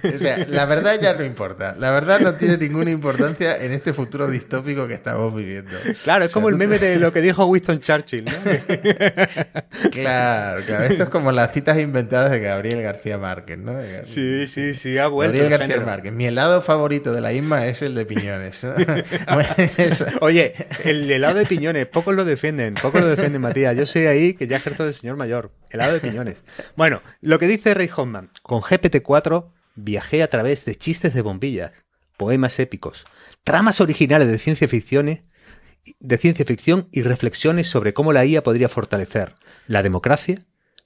o 0.05 0.19
sea, 0.19 0.47
la 0.49 0.67
verdad 0.67 1.01
ya 1.01 1.15
no 1.15 1.25
importa. 1.25 1.75
La 1.79 1.91
verdad 1.91 2.21
no 2.21 2.35
tiene 2.35 2.59
ninguna 2.59 2.91
importancia 2.91 3.57
en 3.57 3.73
este 3.73 3.95
futuro 3.95 4.29
distópico 4.29 4.87
que 4.87 4.93
estamos 4.95 5.35
viviendo. 5.35 5.73
Claro, 6.05 6.27
es 6.27 6.33
como 6.33 6.51
el 6.51 6.57
meme 6.57 6.79
de 6.79 6.99
lo 6.99 7.15
que 7.15 7.23
dijo 7.23 7.47
Winston 7.47 7.81
Churchill, 7.81 8.27
¿no? 8.27 8.33
claro, 9.91 10.63
claro. 10.67 10.85
Esto 10.85 11.05
es 11.05 11.09
como 11.09 11.33
las 11.33 11.55
citas 11.55 11.79
inventadas 11.79 12.31
de 12.31 12.41
Gabriel 12.41 12.83
García 12.83 13.17
Márquez, 13.17 13.57
¿no? 13.57 13.73
Sí, 14.05 14.47
sí, 14.49 14.75
sí, 14.75 14.99
ha 14.99 15.07
vuelto. 15.07 15.39
Gabriel 15.39 15.59
García 15.59 15.81
Márquez. 15.81 16.13
Mi 16.13 16.27
helado 16.27 16.61
favorito 16.61 17.15
de 17.15 17.23
la 17.23 17.33
Isma 17.33 17.67
es 17.67 17.81
el 17.81 17.95
de 17.95 18.05
piñones. 18.05 18.67
Oye, 20.21 20.55
el 20.85 21.11
helado 21.11 21.39
de 21.39 21.47
piñones, 21.47 21.87
pocos 21.87 22.15
lo 22.15 22.27
defienden, 22.27 22.75
pocos 22.75 23.01
lo 23.01 23.09
defienden, 23.09 23.41
Matías. 23.41 23.75
Yo 23.75 23.87
soy 23.87 24.05
ahí 24.05 24.26
que 24.35 24.47
ya 24.47 24.57
ejerzo 24.57 24.85
de 24.85 24.93
señor 24.93 25.17
mayor. 25.17 25.53
Helado 25.71 25.93
de 25.93 26.01
piñones. 26.01 26.45
Bueno, 26.77 27.03
lo 27.21 27.39
que 27.39 27.47
dice 27.47 27.75
Ray 27.75 27.91
Hoffman. 27.95 28.31
Con 28.43 28.61
GPT-4 28.61 29.53
viajé 29.75 30.23
a 30.23 30.31
través 30.31 30.65
de 30.65 30.75
chistes 30.75 31.15
de 31.15 31.23
bombillas, 31.23 31.73
poemas 32.17 32.59
épicos, 32.59 33.07
tramas 33.45 33.81
originales 33.81 34.29
de 34.29 34.39
ciencia 34.39 34.69
ficción, 34.69 35.21
de 36.01 36.19
ciencia 36.19 36.45
ficción 36.45 36.89
y 36.93 37.03
reflexiones 37.03 37.69
sobre 37.69 37.95
cómo 37.95 38.13
la 38.13 38.25
IA 38.25 38.43
podría 38.43 38.69
fortalecer 38.69 39.35
la 39.67 39.83
democracia, 39.83 40.37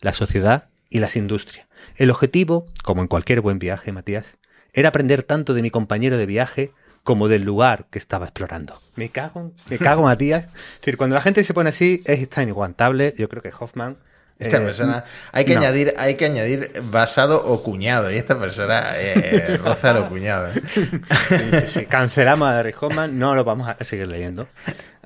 la 0.01 0.13
sociedad 0.13 0.71
y 0.91 0.99
las 0.99 1.17
industrias. 1.17 1.69
El 1.97 2.11
objetivo, 2.11 2.67
como 2.83 3.03
en 3.03 3.09
cualquier 3.09 3.41
buen 3.41 3.59
viaje, 3.59 3.93
Matías, 3.93 4.39
era 4.73 4.91
aprender 4.91 5.23
tanto 5.23 5.55
de 5.55 5.63
mi 5.63 5.71
compañero 5.71 6.17
de 6.17 6.27
viaje 6.27 6.73
como 7.05 7.29
del 7.29 7.43
lugar 7.43 7.87
que 7.91 7.99
estaba 7.99 8.27
explorando. 8.27 8.81
Me 8.97 9.11
cago, 9.11 9.53
me 9.69 9.79
cago, 9.79 10.03
Matías. 10.03 10.45
Es 10.75 10.81
decir, 10.81 10.97
cuando 10.97 11.15
la 11.15 11.23
gente 11.23 11.45
se 11.45 11.55
pone 11.55 11.71
así, 11.71 12.03
es 12.05 12.29
tan 12.29 12.45
inaguantable. 12.45 13.15
Yo 13.19 13.29
creo 13.29 13.43
que 13.43 13.53
Hoffman. 13.59 13.97
Esta 14.39 14.57
eh, 14.57 14.61
persona, 14.61 15.05
hay 15.33 15.45
que, 15.45 15.55
añadir, 15.55 15.93
hay 15.99 16.15
que 16.15 16.25
añadir 16.25 16.73
basado 16.91 17.45
o 17.45 17.63
cuñado, 17.63 18.11
y 18.11 18.17
esta 18.17 18.41
persona 18.41 18.93
eh, 18.97 19.59
roza 19.63 19.93
lo 19.93 20.09
cuñado. 20.09 20.49
¿eh? 20.49 21.87
Cancelamos 21.91 22.49
a 22.49 22.65
Hoffman, 22.81 23.19
no 23.19 23.35
lo 23.35 23.45
vamos 23.45 23.69
a 23.69 23.85
seguir 23.85 24.09
leyendo. 24.09 24.49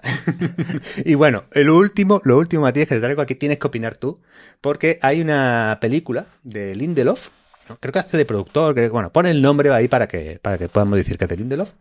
y 1.04 1.14
bueno, 1.14 1.44
lo 1.52 1.76
último, 1.76 2.20
lo 2.24 2.38
último, 2.38 2.62
Matías, 2.62 2.86
que 2.86 2.94
te 2.94 3.00
traigo 3.00 3.22
aquí, 3.22 3.34
tienes 3.34 3.58
que 3.58 3.66
opinar 3.66 3.96
tú, 3.96 4.20
porque 4.60 4.98
hay 5.02 5.20
una 5.20 5.78
película 5.80 6.26
de 6.42 6.74
Lindelof, 6.76 7.30
creo 7.80 7.92
que 7.92 7.98
hace 7.98 8.16
de 8.16 8.24
productor, 8.24 8.90
bueno, 8.90 9.12
pone 9.12 9.30
el 9.30 9.42
nombre 9.42 9.72
ahí 9.72 9.88
para 9.88 10.08
que, 10.08 10.38
para 10.40 10.58
que 10.58 10.68
podamos 10.68 10.96
decir 10.96 11.18
que 11.18 11.24
es 11.24 11.30
de 11.30 11.36
Lindelof, 11.36 11.72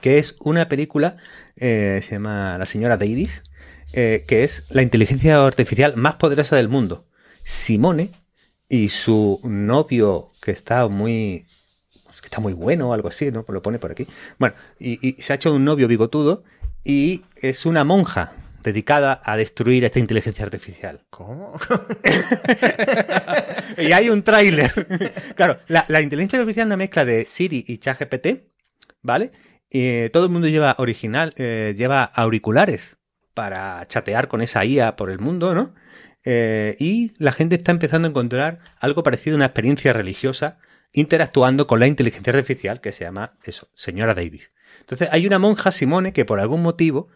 que 0.00 0.18
es 0.18 0.36
una 0.40 0.68
película, 0.68 1.16
eh, 1.56 2.00
se 2.02 2.12
llama 2.12 2.56
La 2.58 2.66
señora 2.66 2.96
Davis, 2.96 3.42
eh, 3.92 4.24
que 4.26 4.44
es 4.44 4.64
la 4.70 4.82
inteligencia 4.82 5.44
artificial 5.44 5.96
más 5.96 6.14
poderosa 6.14 6.56
del 6.56 6.68
mundo. 6.68 7.06
Simone 7.42 8.12
y 8.68 8.88
su 8.90 9.40
novio, 9.42 10.28
que 10.40 10.52
está 10.52 10.86
muy 10.88 11.46
que 12.20 12.26
está 12.26 12.40
muy 12.40 12.52
bueno 12.52 12.90
o 12.90 12.92
algo 12.92 13.08
así, 13.08 13.30
¿no? 13.30 13.44
Lo 13.48 13.62
pone 13.62 13.78
por 13.78 13.90
aquí. 13.90 14.06
Bueno, 14.38 14.54
y, 14.78 15.16
se 15.22 15.32
ha 15.32 15.36
hecho 15.36 15.54
un 15.54 15.64
novio 15.64 15.88
bigotudo 15.88 16.44
y 16.84 17.24
es 17.36 17.64
una 17.64 17.82
monja 17.82 18.32
dedicada 18.62 19.20
a 19.24 19.36
destruir 19.36 19.84
esta 19.84 19.98
inteligencia 19.98 20.44
artificial. 20.44 21.04
¿Cómo? 21.10 21.54
y 23.78 23.92
hay 23.92 24.10
un 24.10 24.22
tráiler. 24.22 24.72
claro, 25.34 25.58
la, 25.68 26.00
inteligencia 26.00 26.38
artificial 26.38 26.66
es 26.66 26.68
una 26.68 26.76
mezcla 26.76 27.04
de 27.04 27.24
Siri 27.24 27.64
y 27.66 27.78
ChatGPT, 27.78 28.26
¿vale? 29.02 29.30
Y 29.70 30.08
todo 30.10 30.24
el 30.24 30.30
mundo 30.30 30.48
lleva 30.48 30.76
original, 30.78 31.32
eh, 31.36 31.74
lleva 31.76 32.04
auriculares 32.04 32.98
para 33.34 33.86
chatear 33.86 34.28
con 34.28 34.42
esa 34.42 34.64
IA 34.64 34.96
por 34.96 35.10
el 35.10 35.18
mundo, 35.18 35.54
¿no? 35.54 35.74
Eh, 36.24 36.76
y 36.78 37.12
la 37.22 37.32
gente 37.32 37.56
está 37.56 37.72
empezando 37.72 38.06
a 38.06 38.10
encontrar 38.10 38.58
algo 38.78 39.02
parecido 39.02 39.36
a 39.36 39.38
una 39.38 39.46
experiencia 39.46 39.92
religiosa 39.92 40.58
interactuando 40.92 41.66
con 41.66 41.80
la 41.80 41.86
inteligencia 41.86 42.32
artificial 42.32 42.80
que 42.80 42.92
se 42.92 43.04
llama 43.04 43.38
eso, 43.44 43.68
señora 43.74 44.14
Davis. 44.14 44.52
Entonces 44.80 45.08
hay 45.12 45.26
una 45.26 45.38
monja 45.38 45.72
Simone 45.72 46.12
que 46.12 46.24
por 46.24 46.40
algún 46.40 46.62
motivo 46.62 47.08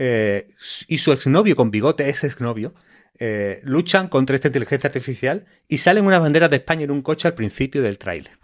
eh, 0.00 0.46
y 0.86 0.98
su 0.98 1.10
exnovio 1.12 1.56
con 1.56 1.72
bigote, 1.72 2.08
ese 2.08 2.28
exnovio, 2.28 2.72
eh, 3.18 3.60
luchan 3.64 4.06
contra 4.06 4.36
esta 4.36 4.46
inteligencia 4.46 4.86
artificial 4.86 5.44
y 5.66 5.78
salen 5.78 6.06
unas 6.06 6.20
banderas 6.20 6.50
de 6.50 6.56
España 6.56 6.84
en 6.84 6.92
un 6.92 7.02
coche 7.02 7.26
al 7.26 7.34
principio 7.34 7.82
del 7.82 7.98
tráiler. 7.98 8.38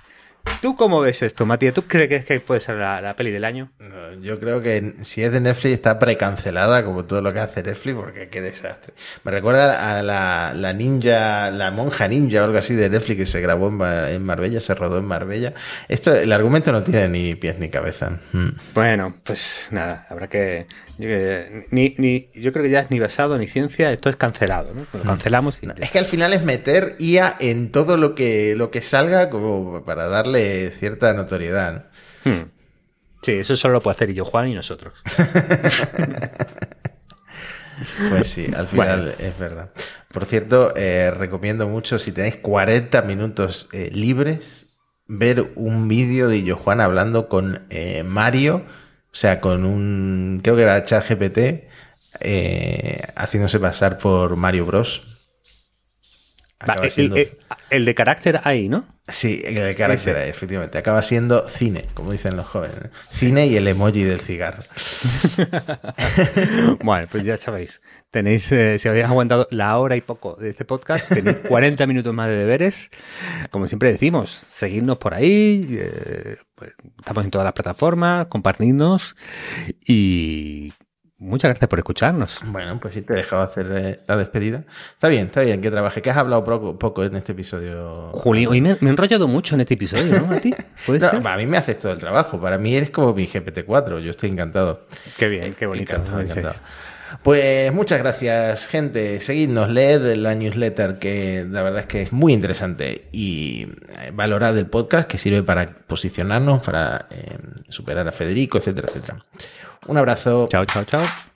¿Tú 0.65 0.77
cómo 0.77 1.03
ves 1.03 1.23
esto, 1.23 1.45
Matías? 1.45 1.75
¿Tú 1.75 1.83
crees 1.83 2.25
que 2.25 2.41
puede 2.41 2.59
ser 2.59 2.77
la, 2.77 3.15
peli 3.17 3.31
del 3.31 3.45
año? 3.45 3.71
yo 4.23 4.41
creo 4.41 4.63
que 4.63 4.95
si 5.03 5.23
es 5.23 5.31
de 5.31 5.41
Netflix 5.41 5.75
está 5.75 5.99
precancelada, 5.99 6.85
como 6.85 7.05
todo 7.05 7.21
lo 7.21 7.35
que 7.35 7.41
hace 7.41 7.63
Netflix, 7.63 7.97
porque 7.97 8.29
qué 8.29 8.41
desastre. 8.41 8.95
Me 9.25 9.31
recuerda 9.31 9.99
a 9.99 10.03
la, 10.03 10.73
ninja, 10.73 11.51
la 11.51 11.71
monja 11.71 12.09
ninja 12.09 12.41
o 12.41 12.45
algo 12.45 12.57
así 12.57 12.75
de 12.75 12.89
Netflix 12.89 13.19
que 13.19 13.27
se 13.27 13.41
grabó 13.43 13.69
en, 13.69 14.25
Marbella, 14.25 14.61
se 14.61 14.75
rodó 14.75 14.99
en 14.99 15.05
Marbella. 15.05 15.53
Esto, 15.89 16.15
el 16.15 16.33
argumento 16.33 16.73
no 16.73 16.83
tiene 16.83 17.09
ni 17.09 17.35
pies 17.35 17.59
ni 17.59 17.69
cabeza. 17.69 18.21
Mm. 18.33 18.49
Bueno, 18.73 19.17
pues 19.23 19.69
nada, 19.71 20.07
habrá 20.09 20.29
que. 20.29 20.67
ni, 20.99 21.95
ni, 21.99 22.31
yo 22.35 22.53
creo 22.53 22.65
que 22.65 22.71
ya 22.71 22.81
es 22.81 22.91
ni 22.91 23.01
basado 23.01 23.37
ni 23.37 23.47
ciencia, 23.47 23.93
esto 23.93 24.09
es 24.09 24.17
cancelado, 24.17 24.73
¿no? 24.73 24.87
Lo 24.93 25.05
mm. 25.05 25.07
cancelamos 25.07 25.63
y. 25.63 25.69
Es 25.79 25.91
que 25.91 25.99
al 25.99 26.07
final 26.07 26.33
es 26.33 26.43
meter 26.43 26.97
IA 26.99 27.37
en 27.41 27.71
todo 27.71 27.97
lo 27.99 28.15
que, 28.15 28.55
lo 28.57 28.71
que 28.71 28.81
salga 28.81 29.29
como 29.29 29.85
para 29.85 30.09
darle 30.09 30.34
cierta 30.79 31.13
notoriedad. 31.13 31.91
Hmm. 32.25 32.55
Sí, 33.25 33.33
eso 33.33 33.57
solo 33.57 33.75
lo 33.75 33.83
puede 33.83 33.95
hacer 33.95 34.13
yo, 34.13 34.27
Juan 34.27 34.49
y 34.49 34.55
nosotros. 34.55 34.93
pues 38.11 38.29
sí, 38.29 38.47
al 38.55 38.67
final 38.67 39.15
es 39.19 39.39
verdad. 39.39 39.71
Por 40.13 40.27
cierto, 40.27 40.75
eh, 40.77 41.11
recomiendo 41.11 41.67
mucho, 41.67 41.99
si 41.99 42.13
tenéis 42.13 42.37
40 42.37 43.01
minutos 43.03 43.69
eh, 43.73 43.91
libres, 43.93 44.77
ver 45.07 45.53
un 45.57 45.89
vídeo 45.89 46.29
de 46.29 46.43
yo, 46.43 46.57
Juan, 46.57 46.83
hablando 46.83 47.31
con 47.31 47.65
eh, 47.71 48.03
Mario, 48.05 48.67
o 48.67 49.17
sea, 49.17 49.41
con 49.41 49.65
un, 49.65 50.41
creo 50.43 50.57
que 50.57 50.63
era 50.63 50.85
ChatGPT, 50.85 51.65
haciéndose 53.17 53.59
pasar 53.59 53.97
por 53.99 54.37
Mario 54.37 54.67
Bros. 54.67 55.14
El, 57.71 57.85
de 57.85 57.95
carácter 57.95 58.41
ahí, 58.45 58.69
¿no? 58.69 58.87
Sí, 59.07 59.43
el 59.45 59.75
carácter, 59.75 60.17
efectivamente. 60.29 60.79
Acaba 60.79 61.03
siendo 61.03 61.47
cine, 61.47 61.85
como 61.93 62.13
dicen 62.13 62.37
los 62.37 62.47
jóvenes. 62.47 62.91
Cine 63.11 63.47
y 63.47 63.57
el 63.57 63.69
emoji 63.69 64.03
del 64.03 64.21
cigarro. 64.21 64.63
bueno, 66.83 67.07
pues 67.11 67.25
ya 67.25 67.37
sabéis. 67.37 67.83
Tenéis, 68.11 68.51
eh, 68.53 68.79
si 68.79 68.89
habéis 68.89 69.05
aguantado 69.05 69.47
la 69.51 69.77
hora 69.79 69.97
y 69.97 70.01
poco 70.01 70.37
de 70.37 70.49
este 70.49 70.65
podcast, 70.65 71.09
tenéis 71.09 71.37
40 71.49 71.87
minutos 71.87 72.15
más 72.15 72.29
de 72.29 72.37
deberes. 72.37 72.91
Como 73.51 73.67
siempre 73.67 73.93
decimos, 73.93 74.31
seguidnos 74.31 74.97
por 74.97 75.13
ahí. 75.13 75.67
Eh, 75.71 76.37
pues, 76.55 76.73
estamos 76.99 77.25
en 77.25 77.31
todas 77.31 77.45
las 77.45 77.53
plataformas, 77.53 78.27
compartidnos 78.27 79.17
y 79.87 80.73
muchas 81.25 81.51
gracias 81.51 81.69
por 81.69 81.79
escucharnos. 81.79 82.41
Bueno, 82.45 82.79
pues 82.81 82.95
sí, 82.95 83.03
te 83.03 83.15
he 83.15 83.17
dejado 83.17 83.43
hacer 83.43 83.67
eh, 83.73 84.01
la 84.07 84.17
despedida. 84.17 84.65
Está 84.93 85.09
bien, 85.09 85.27
está 85.27 85.41
bien 85.41 85.61
que 85.61 85.71
trabaje. 85.71 86.03
Que 86.03 86.11
has 86.11 86.17
hablado 86.17 86.45
poco, 86.45 87.05
en 87.05 87.17
este 87.17 87.33
episodio. 87.33 88.11
Juli, 88.13 88.47
hoy 88.47 88.61
me, 88.61 88.71
he 88.71 88.79
enrollado 88.81 89.27
mucho 89.27 89.55
en 89.55 89.63
este 89.63 89.75
episodio, 89.75 90.21
¿no? 90.21 90.35
¿A 90.35 90.41
ti? 90.41 90.55
¿Puede 90.87 91.01
ser? 91.09 91.27
A 91.27 91.37
mí 91.37 91.47
me 91.47 91.57
haces 91.57 91.79
todo 91.79 91.93
el 91.93 91.99
trabajo. 91.99 92.41
Para 92.41 92.59
mí 92.59 92.77
eres 92.77 92.91
como 92.91 93.15
mi 93.15 93.27
GPT-4. 93.27 94.01
Yo 94.01 94.11
estoy 94.11 94.31
encantado. 94.31 94.87
Qué 95.19 95.29
bien, 95.29 95.55
qué 95.55 95.67
bonito. 95.67 95.95
Pues 97.23 97.73
muchas 97.73 98.01
gracias, 98.01 98.67
gente. 98.67 99.21
Seguidnos, 99.21 99.71
leed 99.71 100.17
la 100.17 100.35
newsletter, 100.35 100.99
que 100.99 101.47
la 101.49 101.63
verdad 101.63 101.81
es 101.81 101.87
que 101.87 102.03
es 102.03 102.13
muy 102.13 102.33
interesante. 102.33 103.09
Y 103.13 103.69
eh, 104.01 104.11
valorad 104.13 104.57
el 104.59 104.67
podcast, 104.67 105.09
que 105.09 105.19
sirve 105.19 105.43
para 105.43 105.75
posicionarnos, 105.87 106.63
para 106.63 107.07
eh, 107.11 107.39
superar 107.69 108.07
a 108.09 108.13
Federico, 108.13 108.59
etcétera, 108.59 108.89
etcétera. 108.89 109.25
Un 109.87 109.97
abrazo. 109.97 110.47
Chao, 110.49 110.65
chao, 110.65 110.85
chao. 110.85 111.34